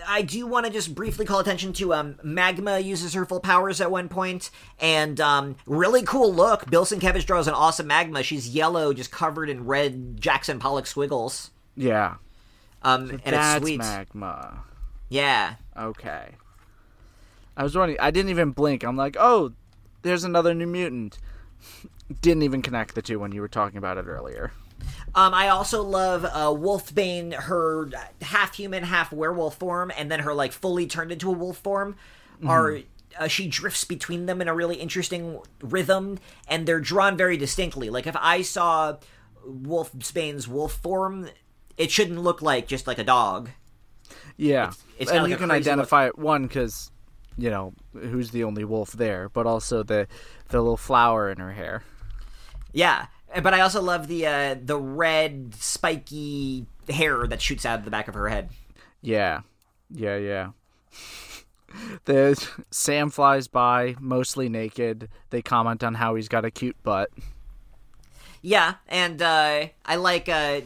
I 0.07 0.21
do 0.21 0.47
want 0.47 0.65
to 0.65 0.71
just 0.71 0.95
briefly 0.95 1.25
call 1.25 1.39
attention 1.39 1.73
to 1.73 1.93
um, 1.93 2.15
Magma 2.23 2.79
uses 2.79 3.13
her 3.13 3.25
full 3.25 3.41
powers 3.41 3.81
at 3.81 3.91
one 3.91 4.07
point, 4.07 4.51
and 4.79 5.19
um, 5.19 5.55
really 5.65 6.03
cool 6.03 6.33
look. 6.33 6.69
Bill 6.69 6.85
Sienkiewicz 6.85 7.25
draws 7.25 7.47
an 7.47 7.53
awesome 7.53 7.87
Magma. 7.87 8.23
She's 8.23 8.47
yellow, 8.49 8.93
just 8.93 9.11
covered 9.11 9.49
in 9.49 9.65
red 9.65 10.21
Jackson 10.21 10.59
Pollock 10.59 10.85
squiggles. 10.87 11.51
Yeah. 11.75 12.15
Um, 12.83 13.09
and 13.09 13.21
That's 13.23 13.55
it's 13.57 13.63
sweet. 13.65 13.79
magma. 13.79 14.63
Yeah. 15.09 15.55
Okay. 15.75 16.29
I 17.57 17.63
was 17.63 17.75
wondering. 17.75 17.99
I 17.99 18.11
didn't 18.11 18.29
even 18.29 18.51
blink. 18.51 18.83
I'm 18.83 18.95
like, 18.95 19.17
oh, 19.19 19.53
there's 20.03 20.23
another 20.23 20.53
new 20.53 20.67
mutant. 20.67 21.17
didn't 22.21 22.43
even 22.43 22.61
connect 22.61 22.95
the 22.95 23.01
two 23.01 23.17
when 23.19 23.31
you 23.31 23.41
were 23.41 23.47
talking 23.47 23.77
about 23.77 23.97
it 23.97 24.05
earlier. 24.05 24.51
Um, 25.15 25.33
I 25.33 25.47
also 25.47 25.81
love 25.81 26.25
uh, 26.25 26.53
Wolfsbane, 26.53 27.33
her 27.33 27.89
half 28.21 28.55
human, 28.55 28.83
half 28.83 29.13
werewolf 29.13 29.55
form, 29.55 29.91
and 29.97 30.11
then 30.11 30.19
her 30.19 30.33
like 30.33 30.51
fully 30.51 30.87
turned 30.87 31.11
into 31.11 31.29
a 31.29 31.33
wolf 31.33 31.57
form. 31.57 31.95
Are 32.45 32.79
uh, 33.17 33.27
she 33.27 33.47
drifts 33.47 33.85
between 33.85 34.25
them 34.25 34.41
in 34.41 34.49
a 34.49 34.53
really 34.53 34.75
interesting 34.75 35.39
rhythm, 35.61 36.19
and 36.49 36.67
they're 36.67 36.81
drawn 36.81 37.15
very 37.15 37.37
distinctly. 37.37 37.89
Like 37.89 38.07
if 38.07 38.15
I 38.19 38.41
saw 38.41 38.97
Wolfsbane's 39.47 40.49
wolf 40.49 40.73
form, 40.73 41.29
it 41.77 41.91
shouldn't 41.91 42.19
look 42.19 42.41
like 42.41 42.67
just 42.67 42.87
like 42.87 42.97
a 42.97 43.03
dog. 43.05 43.49
Yeah, 44.35 44.73
it's 44.99 45.09
got, 45.09 45.17
and 45.17 45.23
like, 45.23 45.31
you 45.31 45.37
can 45.37 45.49
identify 45.49 46.07
it 46.07 46.17
one 46.17 46.43
because, 46.43 46.91
you 47.37 47.49
know, 47.49 47.73
who's 47.93 48.31
the 48.31 48.43
only 48.43 48.65
wolf 48.65 48.91
there, 48.91 49.29
but 49.29 49.47
also 49.47 49.81
the 49.81 50.07
the 50.49 50.59
little 50.59 50.77
flower 50.77 51.29
in 51.29 51.37
her 51.37 51.53
hair. 51.53 51.83
Yeah, 52.73 53.05
but 53.41 53.53
I 53.53 53.61
also 53.61 53.81
love 53.81 54.07
the 54.07 54.27
uh, 54.27 54.55
the 54.61 54.77
red 54.77 55.55
spiky 55.55 56.65
hair 56.89 57.27
that 57.27 57.41
shoots 57.41 57.65
out 57.65 57.79
of 57.79 57.85
the 57.85 57.91
back 57.91 58.07
of 58.07 58.13
her 58.13 58.29
head. 58.29 58.49
Yeah, 59.01 59.41
yeah, 59.89 60.17
yeah. 60.17 60.49
The 62.05 62.41
Sam 62.71 63.09
flies 63.09 63.49
by, 63.49 63.95
mostly 63.99 64.47
naked. 64.47 65.09
They 65.29 65.41
comment 65.41 65.83
on 65.83 65.95
how 65.95 66.15
he's 66.15 66.29
got 66.29 66.45
a 66.45 66.51
cute 66.51 66.81
butt. 66.83 67.09
Yeah, 68.41 68.75
and 68.87 69.21
uh, 69.21 69.67
I 69.85 69.95
like 69.97 70.29
uh, 70.29 70.61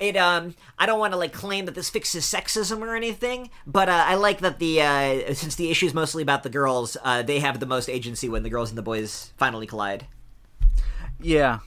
it. 0.00 0.16
Um, 0.16 0.54
I 0.78 0.86
don't 0.86 0.98
want 0.98 1.12
to 1.12 1.18
like 1.18 1.32
claim 1.32 1.66
that 1.66 1.74
this 1.74 1.90
fixes 1.90 2.24
sexism 2.24 2.80
or 2.80 2.96
anything, 2.96 3.50
but 3.64 3.88
uh, 3.88 4.04
I 4.06 4.14
like 4.14 4.40
that 4.40 4.58
the 4.58 4.82
uh, 4.82 5.34
since 5.34 5.54
the 5.54 5.70
issue 5.70 5.86
is 5.86 5.94
mostly 5.94 6.22
about 6.22 6.42
the 6.42 6.50
girls, 6.50 6.96
uh, 7.04 7.22
they 7.22 7.38
have 7.40 7.60
the 7.60 7.66
most 7.66 7.88
agency 7.88 8.28
when 8.28 8.42
the 8.42 8.50
girls 8.50 8.70
and 8.70 8.78
the 8.78 8.82
boys 8.82 9.32
finally 9.36 9.66
collide. 9.66 10.06
Yeah, 11.20 11.60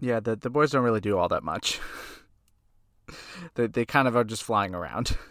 yeah. 0.00 0.20
The 0.20 0.36
the 0.36 0.50
boys 0.50 0.70
don't 0.70 0.84
really 0.84 1.00
do 1.00 1.18
all 1.18 1.28
that 1.28 1.42
much. 1.42 1.80
they 3.54 3.66
they 3.66 3.84
kind 3.84 4.06
of 4.08 4.16
are 4.16 4.24
just 4.24 4.42
flying 4.42 4.74
around. 4.74 5.16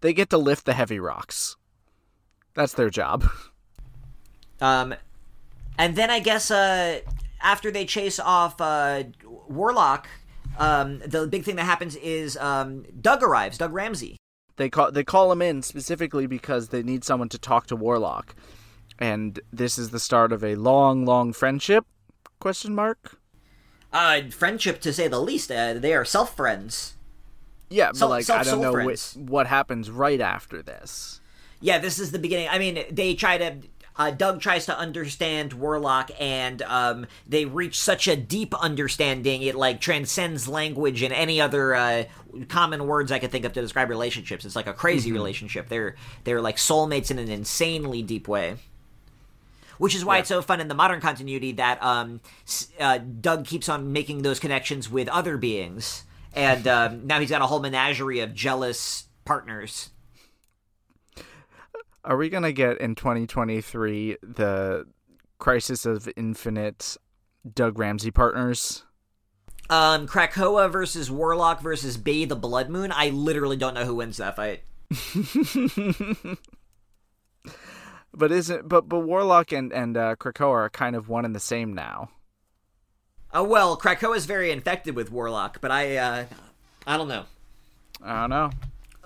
They 0.00 0.14
get 0.14 0.30
to 0.30 0.38
lift 0.38 0.64
the 0.64 0.72
heavy 0.72 0.98
rocks. 0.98 1.56
That's 2.54 2.72
their 2.72 2.88
job. 2.88 3.28
Um, 4.60 4.94
and 5.76 5.96
then 5.96 6.08
I 6.08 6.20
guess 6.20 6.48
uh, 6.50 7.00
after 7.40 7.72
they 7.72 7.84
chase 7.84 8.20
off 8.20 8.60
uh, 8.60 9.02
Warlock, 9.48 10.08
um, 10.56 11.00
the 11.00 11.26
big 11.26 11.42
thing 11.42 11.56
that 11.56 11.64
happens 11.64 11.96
is 11.96 12.36
um, 12.36 12.84
Doug 13.00 13.22
arrives. 13.24 13.58
Doug 13.58 13.72
Ramsey. 13.72 14.16
They 14.56 14.70
call 14.70 14.92
they 14.92 15.02
call 15.02 15.32
him 15.32 15.42
in 15.42 15.62
specifically 15.62 16.26
because 16.28 16.68
they 16.68 16.82
need 16.84 17.02
someone 17.02 17.28
to 17.30 17.38
talk 17.38 17.66
to 17.66 17.76
Warlock, 17.76 18.36
and 19.02 19.40
this 19.52 19.78
is 19.78 19.90
the 19.90 19.98
start 19.98 20.32
of 20.32 20.44
a 20.44 20.54
long, 20.54 21.04
long 21.04 21.32
friendship? 21.32 21.84
Question 22.38 22.72
mark. 22.74 23.18
Uh, 23.92 24.22
friendship 24.30 24.80
to 24.82 24.92
say 24.92 25.08
the 25.08 25.20
least. 25.20 25.50
Uh, 25.50 25.74
they 25.74 25.92
are 25.92 26.04
self 26.04 26.36
friends. 26.36 26.94
Yeah, 27.68 27.88
but 27.88 27.96
Self- 27.96 28.10
like 28.10 28.30
I 28.30 28.44
don't 28.44 28.60
know 28.60 28.72
what, 28.72 29.14
what 29.16 29.46
happens 29.48 29.90
right 29.90 30.20
after 30.20 30.62
this. 30.62 31.20
Yeah, 31.60 31.78
this 31.78 31.98
is 31.98 32.12
the 32.12 32.18
beginning. 32.18 32.48
I 32.48 32.58
mean, 32.58 32.84
they 32.90 33.14
try 33.14 33.38
to. 33.38 33.56
Uh, 33.94 34.10
Doug 34.10 34.40
tries 34.40 34.64
to 34.66 34.78
understand 34.78 35.52
Warlock, 35.52 36.10
and 36.18 36.62
um, 36.62 37.06
they 37.26 37.44
reach 37.44 37.78
such 37.78 38.08
a 38.08 38.16
deep 38.16 38.54
understanding 38.54 39.42
it 39.42 39.54
like 39.54 39.82
transcends 39.82 40.48
language 40.48 41.02
and 41.02 41.12
any 41.12 41.42
other 41.42 41.74
uh, 41.74 42.04
common 42.48 42.86
words 42.86 43.12
I 43.12 43.18
could 43.18 43.30
think 43.30 43.44
of 43.44 43.52
to 43.52 43.60
describe 43.60 43.90
relationships. 43.90 44.46
It's 44.46 44.56
like 44.56 44.66
a 44.66 44.72
crazy 44.72 45.12
relationship. 45.12 45.68
They're 45.68 45.96
they're 46.24 46.40
like 46.40 46.56
soulmates 46.56 47.10
in 47.10 47.18
an 47.18 47.28
insanely 47.28 48.00
deep 48.00 48.28
way. 48.28 48.56
Which 49.78 49.94
is 49.94 50.04
why 50.04 50.18
it's 50.18 50.28
so 50.28 50.42
fun 50.42 50.60
in 50.60 50.68
the 50.68 50.74
modern 50.74 51.00
continuity 51.00 51.52
that 51.52 51.82
um, 51.82 52.20
uh, 52.78 52.98
Doug 52.98 53.46
keeps 53.46 53.68
on 53.68 53.92
making 53.92 54.22
those 54.22 54.38
connections 54.38 54.88
with 54.88 55.08
other 55.08 55.36
beings, 55.36 56.04
and 56.34 56.68
um, 56.68 57.06
now 57.06 57.18
he's 57.20 57.30
got 57.30 57.42
a 57.42 57.46
whole 57.46 57.60
menagerie 57.60 58.20
of 58.20 58.34
jealous 58.34 59.08
partners. 59.24 59.90
Are 62.04 62.16
we 62.16 62.28
gonna 62.28 62.52
get 62.52 62.78
in 62.78 62.94
2023 62.94 64.18
the 64.22 64.86
Crisis 65.38 65.86
of 65.86 66.08
Infinite 66.16 66.96
Doug 67.54 67.78
Ramsey 67.78 68.10
partners? 68.10 68.84
Um, 69.70 70.06
Krakoa 70.06 70.70
versus 70.70 71.10
Warlock 71.10 71.60
versus 71.60 71.96
Bei 71.96 72.24
the 72.24 72.36
Blood 72.36 72.68
Moon. 72.68 72.92
I 72.92 73.10
literally 73.10 73.56
don't 73.56 73.74
know 73.74 73.84
who 73.84 73.94
wins 73.94 74.18
that 74.18 74.36
fight. 74.36 74.64
But 78.14 78.30
isn't 78.30 78.68
but 78.68 78.88
but 78.88 79.00
Warlock 79.00 79.52
and 79.52 79.72
and 79.72 79.96
uh, 79.96 80.16
Krakoa 80.16 80.50
are 80.50 80.70
kind 80.70 80.94
of 80.94 81.08
one 81.08 81.24
and 81.24 81.34
the 81.34 81.40
same 81.40 81.72
now. 81.72 82.10
Oh 83.34 83.44
well, 83.44 83.78
Krakoa 83.78 84.16
is 84.16 84.26
very 84.26 84.50
infected 84.50 84.94
with 84.94 85.10
Warlock, 85.10 85.60
but 85.60 85.70
I, 85.70 85.96
uh, 85.96 86.24
I 86.86 86.96
don't 86.98 87.08
know. 87.08 87.24
I 88.02 88.20
don't 88.20 88.30
know. 88.30 88.50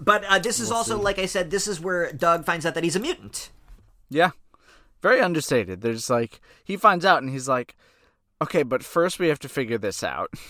But 0.01 0.25
uh, 0.25 0.39
this 0.41 0.59
is 0.59 0.71
also, 0.71 1.01
like 1.01 1.19
I 1.19 1.27
said, 1.27 1.51
this 1.51 1.69
is 1.69 1.81
where 1.81 2.13
Doug 2.13 2.45
finds 2.45 2.67
out 2.67 2.75
that 2.75 2.85
he's 2.85 2.97
a 2.97 3.01
mutant. 3.01 3.51
Yeah. 4.11 4.31
Very 5.01 5.21
understated. 5.21 5.81
There's 5.81 6.11
like 6.11 6.41
he 6.65 6.77
finds 6.77 7.05
out 7.05 7.23
and 7.23 7.31
he's 7.31 7.49
like, 7.49 7.77
okay, 8.43 8.63
but 8.63 8.83
first 8.83 9.19
we 9.19 9.29
have 9.29 9.39
to 9.41 9.49
figure 9.49 9.79
this 9.79 10.03
out. 10.03 10.33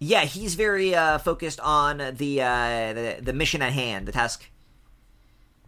Yeah, 0.00 0.24
he's 0.24 0.56
very 0.56 0.94
uh, 0.94 1.18
focused 1.18 1.60
on 1.60 1.98
the, 1.98 2.42
uh, 2.42 2.92
the 2.92 3.16
the 3.22 3.32
mission 3.32 3.62
at 3.62 3.72
hand, 3.72 4.06
the 4.06 4.12
task. 4.12 4.50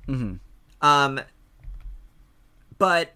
Mm-hmm. 0.09 0.35
Um, 0.87 1.21
but 2.79 3.13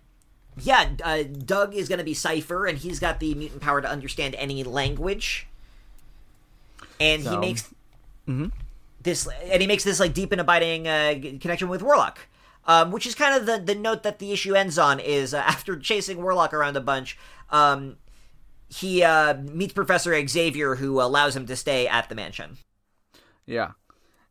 yeah, 0.60 0.90
uh, 1.02 1.22
Doug 1.22 1.74
is 1.74 1.88
going 1.88 1.98
to 1.98 2.04
be 2.04 2.14
Cipher, 2.14 2.66
and 2.66 2.76
he's 2.78 2.98
got 2.98 3.20
the 3.20 3.34
mutant 3.34 3.62
power 3.62 3.80
to 3.80 3.88
understand 3.88 4.34
any 4.36 4.62
language. 4.64 5.46
And 6.98 7.22
he 7.22 7.28
So- 7.28 7.40
makes 7.40 7.68
this, 9.02 9.26
and 9.44 9.60
he 9.60 9.66
makes 9.66 9.84
this 9.84 9.98
like 10.00 10.12
deep 10.14 10.32
and 10.32 10.40
abiding 10.40 10.86
uh, 10.86 11.14
connection 11.40 11.68
with 11.68 11.82
Warlock. 11.82 12.18
Um, 12.66 12.92
which 12.92 13.06
is 13.06 13.14
kind 13.14 13.34
of 13.34 13.46
the, 13.46 13.58
the 13.58 13.74
note 13.74 14.02
that 14.02 14.18
the 14.18 14.32
issue 14.32 14.54
ends 14.54 14.78
on 14.78 15.00
is 15.00 15.32
uh, 15.32 15.38
after 15.46 15.78
chasing 15.78 16.22
Warlock 16.22 16.52
around 16.52 16.76
a 16.76 16.80
bunch, 16.80 17.18
um, 17.50 17.96
he 18.68 19.02
uh, 19.02 19.34
meets 19.38 19.72
Professor 19.72 20.14
Xavier, 20.28 20.74
who 20.76 21.00
allows 21.00 21.34
him 21.34 21.46
to 21.46 21.56
stay 21.56 21.88
at 21.88 22.08
the 22.10 22.14
mansion. 22.14 22.58
Yeah. 23.46 23.70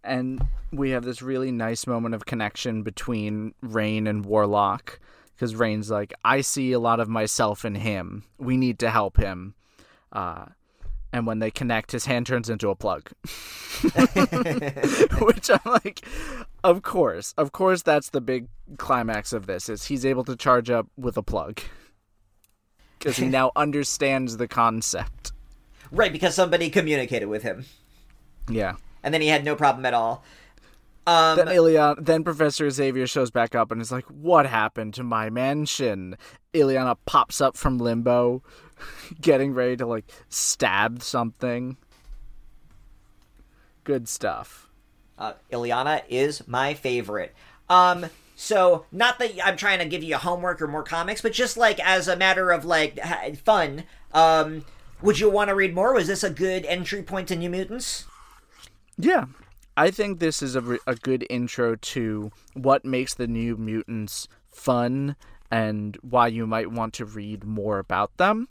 And 0.03 0.45
we 0.71 0.91
have 0.91 1.03
this 1.03 1.21
really 1.23 1.51
nice 1.51 1.87
moment 1.87 2.13
of 2.15 2.25
connection 2.27 2.83
between 2.83 3.55
Rahne 3.65 4.07
and 4.07 4.23
Warlock. 4.23 4.99
Because 5.39 5.55
Rahne's 5.55 5.89
like, 5.89 6.13
I 6.25 6.41
see 6.41 6.73
a 6.73 6.79
lot 6.79 6.99
of 6.99 7.07
myself 7.07 7.63
in 7.63 7.75
him. 7.75 8.25
We 8.37 8.57
need 8.57 8.77
to 8.79 8.89
help 8.89 9.15
him. 9.15 9.53
Uh, 10.11 10.47
and 11.13 11.25
when 11.25 11.39
they 11.39 11.49
connect, 11.49 11.93
his 11.93 12.05
hand 12.07 12.27
turns 12.27 12.49
into 12.49 12.69
a 12.69 12.75
plug. 12.75 13.09
Which 15.21 15.49
I'm 15.49 15.59
like, 15.65 16.05
of 16.61 16.81
course. 16.81 17.33
Of 17.37 17.53
course, 17.53 17.83
that's 17.83 18.09
the 18.09 18.19
big 18.19 18.47
climax 18.77 19.31
of 19.31 19.45
this, 19.45 19.69
is 19.69 19.85
he's 19.85 20.05
able 20.05 20.25
to 20.25 20.35
charge 20.35 20.69
up 20.69 20.87
with 20.97 21.15
a 21.15 21.23
plug. 21.23 21.61
Because 22.97 23.15
he 23.15 23.27
now 23.27 23.53
understands 23.55 24.35
the 24.35 24.47
concept. 24.49 25.31
Right, 25.89 26.11
because 26.11 26.35
somebody 26.35 26.69
communicated 26.69 27.27
with 27.27 27.43
him, 27.43 27.63
Yeah. 28.49 28.73
and 29.03 29.13
then 29.13 29.21
he 29.21 29.29
had 29.29 29.45
no 29.45 29.55
problem 29.55 29.85
at 29.85 29.93
all. 29.93 30.21
Um, 31.09 31.37
Then 31.37 31.47
Illyana, 31.47 32.05
then 32.05 32.23
Professor 32.23 32.69
Xavier 32.69 33.07
shows 33.07 33.31
back 33.31 33.55
up 33.55 33.71
and 33.71 33.81
is 33.81 33.91
like, 33.91 34.05
"What 34.05 34.45
happened 34.45 34.93
to 34.95 35.03
my 35.03 35.31
mansion?" 35.31 36.15
Illyana 36.53 36.97
pops 37.05 37.41
up 37.41 37.57
from 37.57 37.79
limbo, 37.79 38.43
getting 39.21 39.53
ready 39.53 39.75
to 39.77 39.87
like 39.87 40.05
stab 40.29 41.01
something. 41.01 41.77
Good 43.83 44.07
stuff. 44.07 44.69
Uh, 45.17 45.33
Illyana 45.51 46.03
is 46.09 46.47
my 46.47 46.75
favorite. 46.75 47.33
Um, 47.69 48.05
so 48.35 48.85
not 48.91 49.17
that 49.17 49.31
I'm 49.43 49.57
trying 49.57 49.79
to 49.79 49.85
give 49.85 50.03
you 50.03 50.15
homework 50.17 50.61
or 50.61 50.67
more 50.67 50.83
comics, 50.83 51.21
but 51.21 51.33
just 51.33 51.57
like 51.57 51.79
as 51.79 52.07
a 52.07 52.15
matter 52.15 52.51
of 52.51 52.65
like 52.65 52.99
ha- 52.99 53.31
fun. 53.43 53.85
Um, 54.13 54.63
would 55.01 55.19
you 55.19 55.29
want 55.29 55.47
to 55.49 55.55
read 55.55 55.73
more? 55.73 55.93
Was 55.93 56.07
this 56.07 56.23
a 56.23 56.29
good 56.29 56.65
entry 56.65 57.01
point 57.01 57.29
to 57.29 57.35
New 57.35 57.49
Mutants? 57.49 58.05
Yeah, 58.97 59.25
I 59.79 59.91
think 59.91 60.19
this 60.19 60.41
is 60.41 60.57
a, 60.57 60.77
a 60.85 60.95
good 60.95 61.25
intro 61.29 61.77
to 61.77 62.31
what 62.53 62.83
makes 62.83 63.13
the 63.13 63.27
New 63.27 63.55
Mutants 63.55 64.27
fun 64.51 65.15
and 65.49 65.97
why 66.01 66.27
you 66.27 66.45
might 66.45 66.69
want 66.69 66.93
to 66.95 67.05
read 67.05 67.45
more 67.45 67.79
about 67.79 68.17
them. 68.17 68.49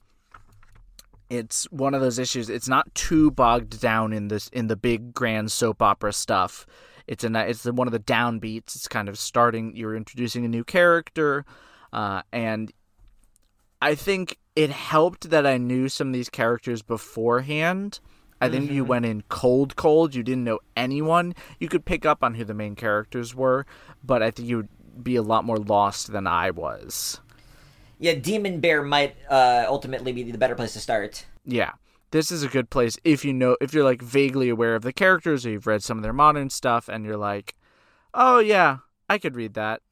it's 1.29 1.65
one 1.71 1.93
of 1.93 2.01
those 2.01 2.19
issues. 2.19 2.49
It's 2.49 2.67
not 2.67 2.95
too 2.95 3.31
bogged 3.31 3.79
down 3.79 4.15
in 4.15 4.29
this 4.29 4.49
in 4.49 4.69
the 4.69 4.77
big 4.77 5.13
grand 5.13 5.53
soap 5.53 5.83
opera 5.83 6.15
stuff. 6.15 6.67
It's 7.07 7.25
a 7.25 7.49
it's 7.49 7.65
one 7.67 7.89
of 7.89 7.93
the 7.93 8.01
downbeats. 8.01 8.75
It's 8.75 8.89
kind 8.89 9.09
of 9.09 9.19
starting. 9.19 9.77
You're 9.77 9.97
introducing 9.97 10.47
a 10.47 10.49
new 10.49 10.65
character, 10.65 11.45
uh, 11.93 12.23
and 12.33 12.73
I 13.83 13.95
think 13.95 14.39
it 14.57 14.71
helped 14.71 15.29
that 15.29 15.47
I 15.47 15.59
knew 15.59 15.91
some 15.91 16.09
of 16.09 16.15
these 16.15 16.31
characters 16.31 16.81
beforehand. 16.81 18.01
I 18.41 18.49
think 18.49 18.67
mm-hmm. 18.67 18.75
you 18.75 18.85
went 18.85 19.05
in 19.05 19.23
cold, 19.29 19.77
cold. 19.77 20.15
You 20.15 20.23
didn't 20.23 20.45
know 20.45 20.61
anyone. 20.77 21.35
You 21.59 21.69
could 21.69 21.85
pick 21.85 22.07
up 22.07 22.23
on 22.23 22.35
who 22.35 22.45
the 22.45 22.55
main 22.55 22.77
characters 22.77 23.35
were, 23.35 23.67
but 24.05 24.23
I 24.23 24.31
think 24.31 24.49
you 24.49 24.57
would 24.59 24.69
be 25.03 25.17
a 25.17 25.23
lot 25.23 25.45
more 25.45 25.59
lost 25.59 26.13
than 26.13 26.27
I 26.27 26.51
was 26.51 27.21
yeah, 27.99 28.15
Demon 28.15 28.61
Bear 28.61 28.83
might 28.83 29.17
uh, 29.29 29.65
ultimately 29.69 30.13
be 30.13 30.31
the 30.31 30.39
better 30.39 30.55
place 30.55 30.73
to 30.75 30.81
start. 30.81 31.27
Yeah, 31.45 31.73
this 32.11 32.31
is 32.31 32.43
a 32.43 32.49
good 32.49 32.71
place 32.71 32.97
if 33.05 33.25
you 33.25 33.33
know 33.33 33.57
if 33.61 33.75
you're 33.75 33.85
like 33.85 34.03
vaguely 34.03 34.49
aware 34.49 34.75
of 34.75 34.83
the 34.83 34.93
characters 34.93 35.45
or 35.45 35.51
you've 35.51 35.67
read 35.67 35.83
some 35.83 35.99
of 35.99 36.03
their 36.03 36.13
modern 36.13 36.51
stuff 36.51 36.89
and 36.89 37.05
you're 37.05 37.17
like, 37.17 37.55
oh 38.15 38.39
yeah, 38.39 38.79
I 39.09 39.19
could 39.19 39.37
read 39.37 39.55
that. 39.55 39.83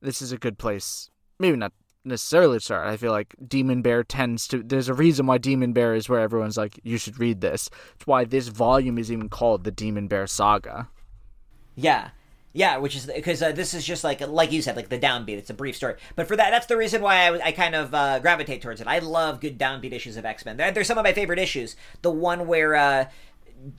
This 0.00 0.20
is 0.20 0.32
a 0.32 0.38
good 0.38 0.58
place. 0.58 1.10
Maybe 1.38 1.56
not 1.56 1.72
necessarily 2.04 2.58
start. 2.60 2.86
I 2.86 2.96
feel 2.96 3.12
like 3.12 3.34
Demon 3.46 3.82
Bear 3.82 4.02
tends 4.02 4.48
to. 4.48 4.62
There's 4.62 4.88
a 4.88 4.94
reason 4.94 5.26
why 5.26 5.38
Demon 5.38 5.72
Bear 5.72 5.94
is 5.94 6.08
where 6.08 6.20
everyone's 6.20 6.56
like, 6.56 6.78
you 6.82 6.98
should 6.98 7.18
read 7.18 7.40
this. 7.40 7.70
It's 7.94 8.06
why 8.06 8.24
this 8.24 8.48
volume 8.48 8.98
is 8.98 9.12
even 9.12 9.28
called 9.28 9.64
the 9.64 9.70
Demon 9.70 10.08
Bear 10.08 10.26
Saga. 10.26 10.88
Yeah, 11.74 12.10
yeah, 12.52 12.78
which 12.78 12.96
is 12.96 13.06
because 13.06 13.42
uh, 13.42 13.52
this 13.52 13.74
is 13.74 13.84
just 13.84 14.02
like 14.02 14.20
like 14.26 14.50
you 14.50 14.62
said, 14.62 14.74
like 14.74 14.88
the 14.88 14.98
downbeat. 14.98 15.36
It's 15.36 15.50
a 15.50 15.54
brief 15.54 15.76
story, 15.76 15.94
but 16.16 16.26
for 16.26 16.34
that, 16.34 16.50
that's 16.50 16.66
the 16.66 16.76
reason 16.76 17.02
why 17.02 17.28
I, 17.28 17.46
I 17.46 17.52
kind 17.52 17.74
of 17.74 17.94
uh, 17.94 18.18
gravitate 18.18 18.62
towards 18.62 18.80
it. 18.80 18.86
I 18.86 18.98
love 18.98 19.40
good 19.40 19.58
downbeat 19.58 19.92
issues 19.92 20.16
of 20.16 20.24
X 20.24 20.44
Men. 20.44 20.56
They're, 20.56 20.72
they're, 20.72 20.84
some 20.84 20.98
of 20.98 21.04
my 21.04 21.12
favorite 21.12 21.38
issues. 21.38 21.76
The 22.02 22.10
one 22.10 22.46
where 22.46 22.74
uh, 22.74 23.04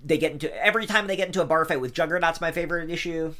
they 0.05 0.17
get 0.17 0.33
into 0.33 0.65
every 0.65 0.85
time 0.85 1.07
they 1.07 1.15
get 1.15 1.27
into 1.27 1.41
a 1.41 1.45
bar 1.45 1.65
fight 1.65 1.81
with 1.81 1.93
Juggernaut's 1.93 2.39
my 2.39 2.51
favorite 2.51 2.89
issue. 2.89 3.33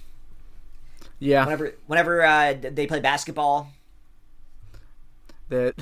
Yeah. 1.20 1.46
Whenever 1.46 1.76
whenever 1.88 2.26
uh, 2.26 2.56
they 2.60 2.88
play 2.88 3.00
basketball. 3.00 3.72
That 5.50 5.76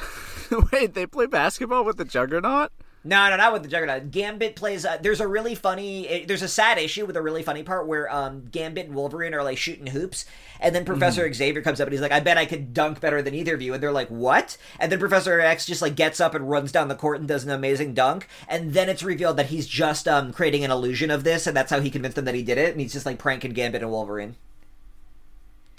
wait, 0.71 0.93
they 0.93 1.05
play 1.05 1.25
basketball 1.25 1.83
with 1.83 1.97
the 1.97 2.05
Juggernaut. 2.05 2.71
No, 3.07 3.29
no, 3.29 3.37
not 3.37 3.53
with 3.53 3.63
the 3.63 3.69
Juggernaut. 3.69 4.11
Gambit 4.11 4.57
plays. 4.57 4.85
Uh, 4.85 4.97
there's 5.01 5.21
a 5.21 5.27
really 5.27 5.55
funny. 5.55 6.07
Eh, 6.09 6.25
there's 6.27 6.41
a 6.41 6.47
sad 6.47 6.77
issue 6.77 7.05
with 7.05 7.15
a 7.15 7.21
really 7.21 7.41
funny 7.41 7.63
part 7.63 7.87
where 7.87 8.13
um, 8.13 8.45
Gambit 8.51 8.87
and 8.87 8.95
Wolverine 8.95 9.33
are 9.33 9.43
like 9.43 9.57
shooting 9.57 9.87
hoops, 9.87 10.25
and 10.59 10.75
then 10.75 10.83
Professor 10.83 11.27
mm. 11.27 11.33
Xavier 11.33 11.61
comes 11.61 11.79
up 11.79 11.87
and 11.87 11.93
he's 11.93 12.01
like, 12.01 12.11
"I 12.11 12.19
bet 12.19 12.37
I 12.37 12.45
could 12.45 12.73
dunk 12.73 12.99
better 12.99 13.21
than 13.21 13.33
either 13.33 13.55
of 13.55 13.61
you," 13.61 13.73
and 13.73 13.81
they're 13.81 13.93
like, 13.93 14.09
"What?" 14.09 14.57
And 14.77 14.91
then 14.91 14.99
Professor 14.99 15.39
X 15.39 15.65
just 15.65 15.81
like 15.81 15.95
gets 15.95 16.19
up 16.19 16.35
and 16.35 16.49
runs 16.49 16.73
down 16.73 16.89
the 16.89 16.95
court 16.95 17.19
and 17.19 17.27
does 17.27 17.45
an 17.45 17.51
amazing 17.51 17.93
dunk, 17.93 18.27
and 18.49 18.73
then 18.73 18.89
it's 18.89 19.03
revealed 19.03 19.37
that 19.37 19.47
he's 19.47 19.67
just 19.67 20.05
um, 20.07 20.33
creating 20.33 20.65
an 20.65 20.71
illusion 20.71 21.09
of 21.09 21.23
this, 21.23 21.47
and 21.47 21.55
that's 21.55 21.71
how 21.71 21.79
he 21.79 21.89
convinced 21.89 22.15
them 22.15 22.25
that 22.25 22.35
he 22.35 22.43
did 22.43 22.57
it, 22.57 22.71
and 22.71 22.81
he's 22.81 22.93
just 22.93 23.05
like 23.05 23.19
pranking 23.19 23.51
Gambit 23.51 23.83
and 23.83 23.91
Wolverine. 23.91 24.35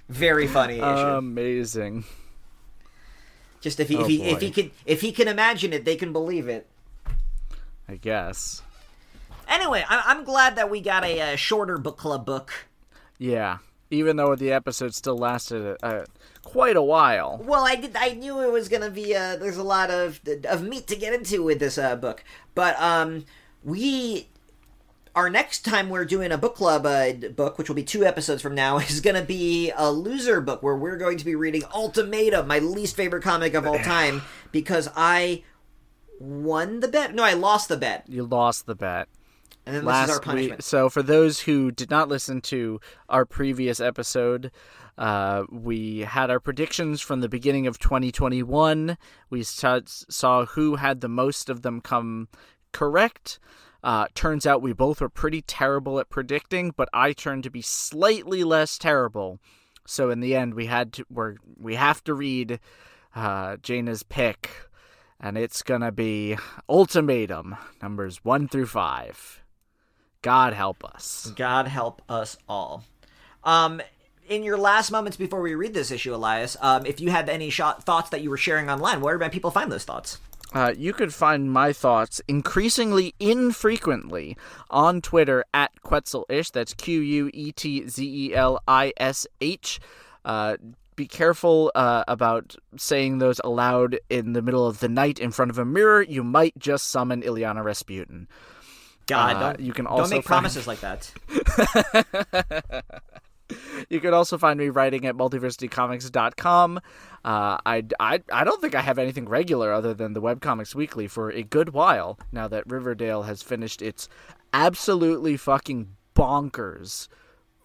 Very 0.08 0.46
funny. 0.46 0.76
Issue. 0.76 0.84
Amazing. 0.84 2.04
Just 3.60 3.80
if 3.80 3.88
he 3.88 3.96
oh, 3.96 4.00
if 4.00 4.06
he 4.06 4.22
if 4.22 4.40
he 4.40 4.50
can 4.50 4.70
if 4.86 5.00
he 5.00 5.12
can 5.12 5.28
imagine 5.28 5.72
it, 5.72 5.84
they 5.84 5.96
can 5.96 6.12
believe 6.12 6.48
it. 6.48 6.66
I 7.88 7.96
guess. 7.96 8.62
Anyway, 9.48 9.84
I- 9.88 10.12
am 10.12 10.24
glad 10.24 10.56
that 10.56 10.70
we 10.70 10.80
got 10.80 11.04
a, 11.04 11.32
a, 11.32 11.36
shorter 11.36 11.78
book 11.78 11.96
club 11.96 12.26
book. 12.26 12.52
Yeah, 13.16 13.58
even 13.90 14.16
though 14.16 14.36
the 14.36 14.52
episode 14.52 14.94
still 14.94 15.16
lasted 15.16 15.76
uh, 15.82 16.04
quite 16.42 16.76
a 16.76 16.82
while. 16.82 17.40
Well, 17.42 17.64
I 17.64 17.76
did. 17.76 17.96
I 17.96 18.10
knew 18.10 18.42
it 18.42 18.52
was 18.52 18.68
gonna 18.68 18.90
be. 18.90 19.14
Uh, 19.14 19.36
there's 19.36 19.56
a 19.56 19.62
lot 19.62 19.90
of 19.90 20.20
of 20.44 20.62
meat 20.62 20.86
to 20.88 20.96
get 20.96 21.14
into 21.14 21.42
with 21.42 21.58
this 21.58 21.78
uh, 21.78 21.96
book, 21.96 22.22
but 22.54 22.80
um, 22.80 23.24
we. 23.64 24.28
Our 25.18 25.28
next 25.28 25.64
time 25.64 25.88
we're 25.88 26.04
doing 26.04 26.30
a 26.30 26.38
book 26.38 26.54
club 26.54 26.86
uh, 26.86 27.12
book, 27.34 27.58
which 27.58 27.68
will 27.68 27.74
be 27.74 27.82
two 27.82 28.04
episodes 28.04 28.40
from 28.40 28.54
now, 28.54 28.78
is 28.78 29.00
going 29.00 29.16
to 29.16 29.24
be 29.24 29.72
a 29.76 29.90
loser 29.90 30.40
book 30.40 30.62
where 30.62 30.76
we're 30.76 30.96
going 30.96 31.18
to 31.18 31.24
be 31.24 31.34
reading 31.34 31.64
Ultimatum, 31.74 32.46
my 32.46 32.60
least 32.60 32.94
favorite 32.94 33.24
comic 33.24 33.54
of 33.54 33.66
all 33.66 33.80
time, 33.80 34.22
because 34.52 34.88
I 34.94 35.42
won 36.20 36.78
the 36.78 36.86
bet. 36.86 37.16
No, 37.16 37.24
I 37.24 37.32
lost 37.32 37.68
the 37.68 37.76
bet. 37.76 38.04
You 38.06 38.26
lost 38.26 38.66
the 38.66 38.76
bet. 38.76 39.08
And 39.66 39.74
then 39.74 39.84
Last 39.84 40.06
this 40.06 40.10
is 40.10 40.18
our 40.18 40.22
punishment. 40.22 40.58
Week, 40.58 40.62
so 40.62 40.88
for 40.88 41.02
those 41.02 41.40
who 41.40 41.72
did 41.72 41.90
not 41.90 42.08
listen 42.08 42.40
to 42.42 42.80
our 43.08 43.24
previous 43.24 43.80
episode, 43.80 44.52
uh, 44.98 45.46
we 45.50 46.02
had 46.02 46.30
our 46.30 46.38
predictions 46.38 47.00
from 47.00 47.22
the 47.22 47.28
beginning 47.28 47.66
of 47.66 47.80
2021. 47.80 48.96
We 49.30 49.42
saw, 49.42 49.80
saw 49.84 50.44
who 50.44 50.76
had 50.76 51.00
the 51.00 51.08
most 51.08 51.50
of 51.50 51.62
them 51.62 51.80
come 51.80 52.28
correct. 52.72 53.40
Uh, 53.82 54.06
turns 54.14 54.46
out 54.46 54.62
we 54.62 54.72
both 54.72 55.00
were 55.00 55.08
pretty 55.08 55.42
terrible 55.42 56.00
at 56.00 56.10
predicting, 56.10 56.72
but 56.76 56.88
I 56.92 57.12
turned 57.12 57.44
to 57.44 57.50
be 57.50 57.62
slightly 57.62 58.42
less 58.44 58.76
terrible. 58.76 59.38
So 59.86 60.10
in 60.10 60.20
the 60.20 60.34
end, 60.34 60.54
we 60.54 60.66
had 60.66 60.92
to 60.94 61.06
we're, 61.10 61.36
we 61.56 61.76
have 61.76 62.02
to 62.04 62.14
read 62.14 62.60
uh, 63.14 63.56
Jaina's 63.56 64.02
pick 64.02 64.50
and 65.20 65.36
it's 65.36 65.62
gonna 65.62 65.92
be 65.92 66.36
ultimatum 66.68 67.56
numbers 67.82 68.24
one 68.24 68.48
through 68.48 68.66
five. 68.66 69.42
God 70.22 70.52
help 70.52 70.84
us. 70.84 71.32
God 71.36 71.66
help 71.66 72.02
us 72.08 72.36
all. 72.48 72.84
Um, 73.44 73.80
in 74.28 74.42
your 74.42 74.58
last 74.58 74.90
moments 74.90 75.16
before 75.16 75.40
we 75.40 75.54
read 75.54 75.74
this 75.74 75.90
issue, 75.90 76.14
Elias, 76.14 76.56
um, 76.60 76.84
if 76.84 77.00
you 77.00 77.10
had 77.10 77.28
any 77.28 77.50
shot, 77.50 77.84
thoughts 77.84 78.10
that 78.10 78.20
you 78.20 78.30
were 78.30 78.36
sharing 78.36 78.68
online, 78.68 79.00
where 79.00 79.18
can 79.18 79.30
people 79.30 79.50
find 79.50 79.72
those 79.72 79.84
thoughts? 79.84 80.18
Uh, 80.54 80.72
you 80.76 80.92
could 80.92 81.12
find 81.12 81.52
my 81.52 81.72
thoughts 81.72 82.22
increasingly 82.26 83.14
infrequently 83.20 84.36
on 84.70 85.00
Twitter 85.02 85.44
at 85.52 85.70
Quetzelish. 85.84 86.52
That's 86.52 86.72
Q 86.72 87.00
U 87.00 87.30
E 87.34 87.52
T 87.52 87.86
Z 87.86 88.04
E 88.04 88.34
L 88.34 88.62
I 88.66 88.92
S 88.96 89.26
H. 89.40 89.78
Uh, 90.24 90.56
be 90.96 91.06
careful 91.06 91.70
uh, 91.74 92.02
about 92.08 92.56
saying 92.76 93.18
those 93.18 93.40
aloud 93.44 93.98
in 94.10 94.32
the 94.32 94.42
middle 94.42 94.66
of 94.66 94.80
the 94.80 94.88
night 94.88 95.18
in 95.18 95.30
front 95.30 95.50
of 95.50 95.58
a 95.58 95.64
mirror. 95.64 96.02
You 96.02 96.24
might 96.24 96.58
just 96.58 96.88
summon 96.88 97.22
Illyana 97.22 97.62
Rasputin. 97.62 98.26
God, 99.06 99.36
uh, 99.36 99.40
don't, 99.40 99.60
you 99.60 99.72
can 99.72 99.86
also 99.86 100.02
don't 100.02 100.10
make 100.10 100.24
find... 100.24 100.26
promises 100.26 100.66
like 100.66 100.80
that. 100.80 101.10
you 103.88 104.00
can 104.00 104.14
also 104.14 104.38
find 104.38 104.58
me 104.58 104.68
writing 104.68 105.06
at 105.06 105.16
multiversitycomics.com. 105.16 106.78
Uh, 107.24 107.58
I, 107.64 107.84
I, 108.00 108.22
I 108.32 108.44
don't 108.44 108.60
think 108.60 108.74
I 108.74 108.80
have 108.80 108.98
anything 108.98 109.28
regular 109.28 109.72
other 109.72 109.94
than 109.94 110.12
the 110.12 110.22
Webcomics 110.22 110.74
Weekly 110.74 111.08
for 111.08 111.30
a 111.30 111.42
good 111.42 111.70
while 111.70 112.18
now 112.32 112.48
that 112.48 112.64
Riverdale 112.66 113.22
has 113.22 113.42
finished 113.42 113.82
its 113.82 114.08
absolutely 114.52 115.36
fucking 115.36 115.94
bonkers 116.14 117.08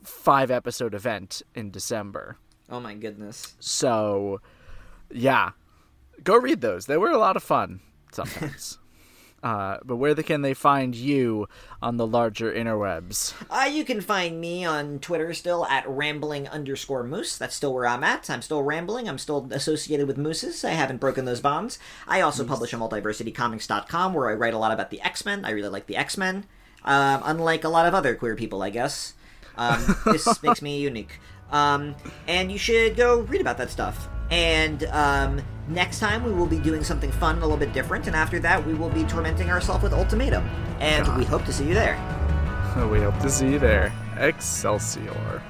five 0.04 0.52
episode 0.52 0.94
event 0.94 1.42
in 1.56 1.72
December. 1.72 2.38
Oh 2.70 2.80
my 2.80 2.94
goodness. 2.94 3.56
So, 3.60 4.42
yeah, 5.12 5.52
go 6.24 6.38
read 6.38 6.62
those. 6.62 6.86
They 6.86 6.98
were 6.98 7.12
a 7.12 7.18
lot 7.18 7.36
of 7.36 7.44
fun 7.44 7.82
sometimes. 8.12 8.78
uh, 9.44 9.78
but 9.84 9.98
where 9.98 10.14
the, 10.14 10.24
can 10.24 10.42
they 10.42 10.54
find 10.54 10.96
you 10.96 11.50
on 11.82 11.98
the 11.98 12.08
larger 12.08 12.52
interwebs? 12.52 13.34
Uh, 13.50 13.66
you 13.66 13.84
can 13.84 14.00
find 14.00 14.40
me 14.40 14.64
on 14.64 15.00
Twitter 15.00 15.34
still 15.34 15.66
at 15.66 15.88
rambling 15.88 16.48
underscore 16.48 17.04
moose. 17.04 17.38
That's 17.38 17.54
still 17.54 17.74
where 17.74 17.86
I'm 17.86 18.06
at. 18.06 18.30
I'm 18.30 18.42
still 18.42 18.64
rambling. 18.64 19.10
I'm 19.10 19.18
still 19.18 19.50
associated 19.52 20.08
with 20.08 20.18
mooses. 20.18 20.64
I 20.64 20.72
haven't 20.72 21.02
broken 21.02 21.26
those 21.26 21.42
bonds. 21.42 21.78
I 22.08 22.22
also 22.22 22.46
publish 22.46 22.74
on 22.74 22.80
multiversitycomics.com 22.80 24.14
where 24.14 24.30
I 24.30 24.34
write 24.34 24.54
a 24.54 24.58
lot 24.58 24.72
about 24.72 24.92
the 24.92 25.02
X 25.02 25.26
Men. 25.26 25.44
I 25.44 25.52
really 25.52 25.70
like 25.70 25.88
the 25.88 25.98
X 25.98 26.18
Men. 26.18 26.46
Um, 26.86 27.22
unlike 27.26 27.66
a 27.66 27.70
lot 27.70 27.86
of 27.86 27.94
other 27.94 28.16
queer 28.16 28.36
people, 28.36 28.64
I 28.64 28.70
guess. 28.70 29.14
Um, 29.58 29.98
this 30.06 30.42
makes 30.44 30.62
me 30.62 30.80
unique. 30.80 31.20
Um, 31.52 31.96
and 32.28 32.50
you 32.50 32.58
should 32.58 32.96
go 32.96 33.20
read 33.20 33.42
about 33.42 33.58
that 33.58 33.70
stuff. 33.70 34.08
And 34.34 34.86
um, 34.86 35.42
next 35.68 36.00
time 36.00 36.24
we 36.24 36.32
will 36.32 36.48
be 36.48 36.58
doing 36.58 36.84
something 36.84 37.12
fun, 37.12 37.38
a 37.38 37.42
little 37.42 37.56
bit 37.56 37.72
different. 37.72 38.08
And 38.08 38.16
after 38.16 38.40
that, 38.40 38.66
we 38.66 38.74
will 38.74 38.90
be 38.90 39.04
tormenting 39.04 39.52
ourselves 39.52 39.84
with 39.84 39.94
Ultimatum. 39.94 40.44
And 40.80 41.06
God. 41.06 41.20
we 41.20 41.24
hope 41.24 41.46
to 41.46 41.54
see 41.54 41.68
you 41.68 41.76
there. 41.76 42.00
We 42.92 43.02
hope 43.02 43.20
to 43.20 43.30
see 43.30 43.52
you 43.52 43.60
there. 43.60 43.94
Excelsior. 44.18 45.44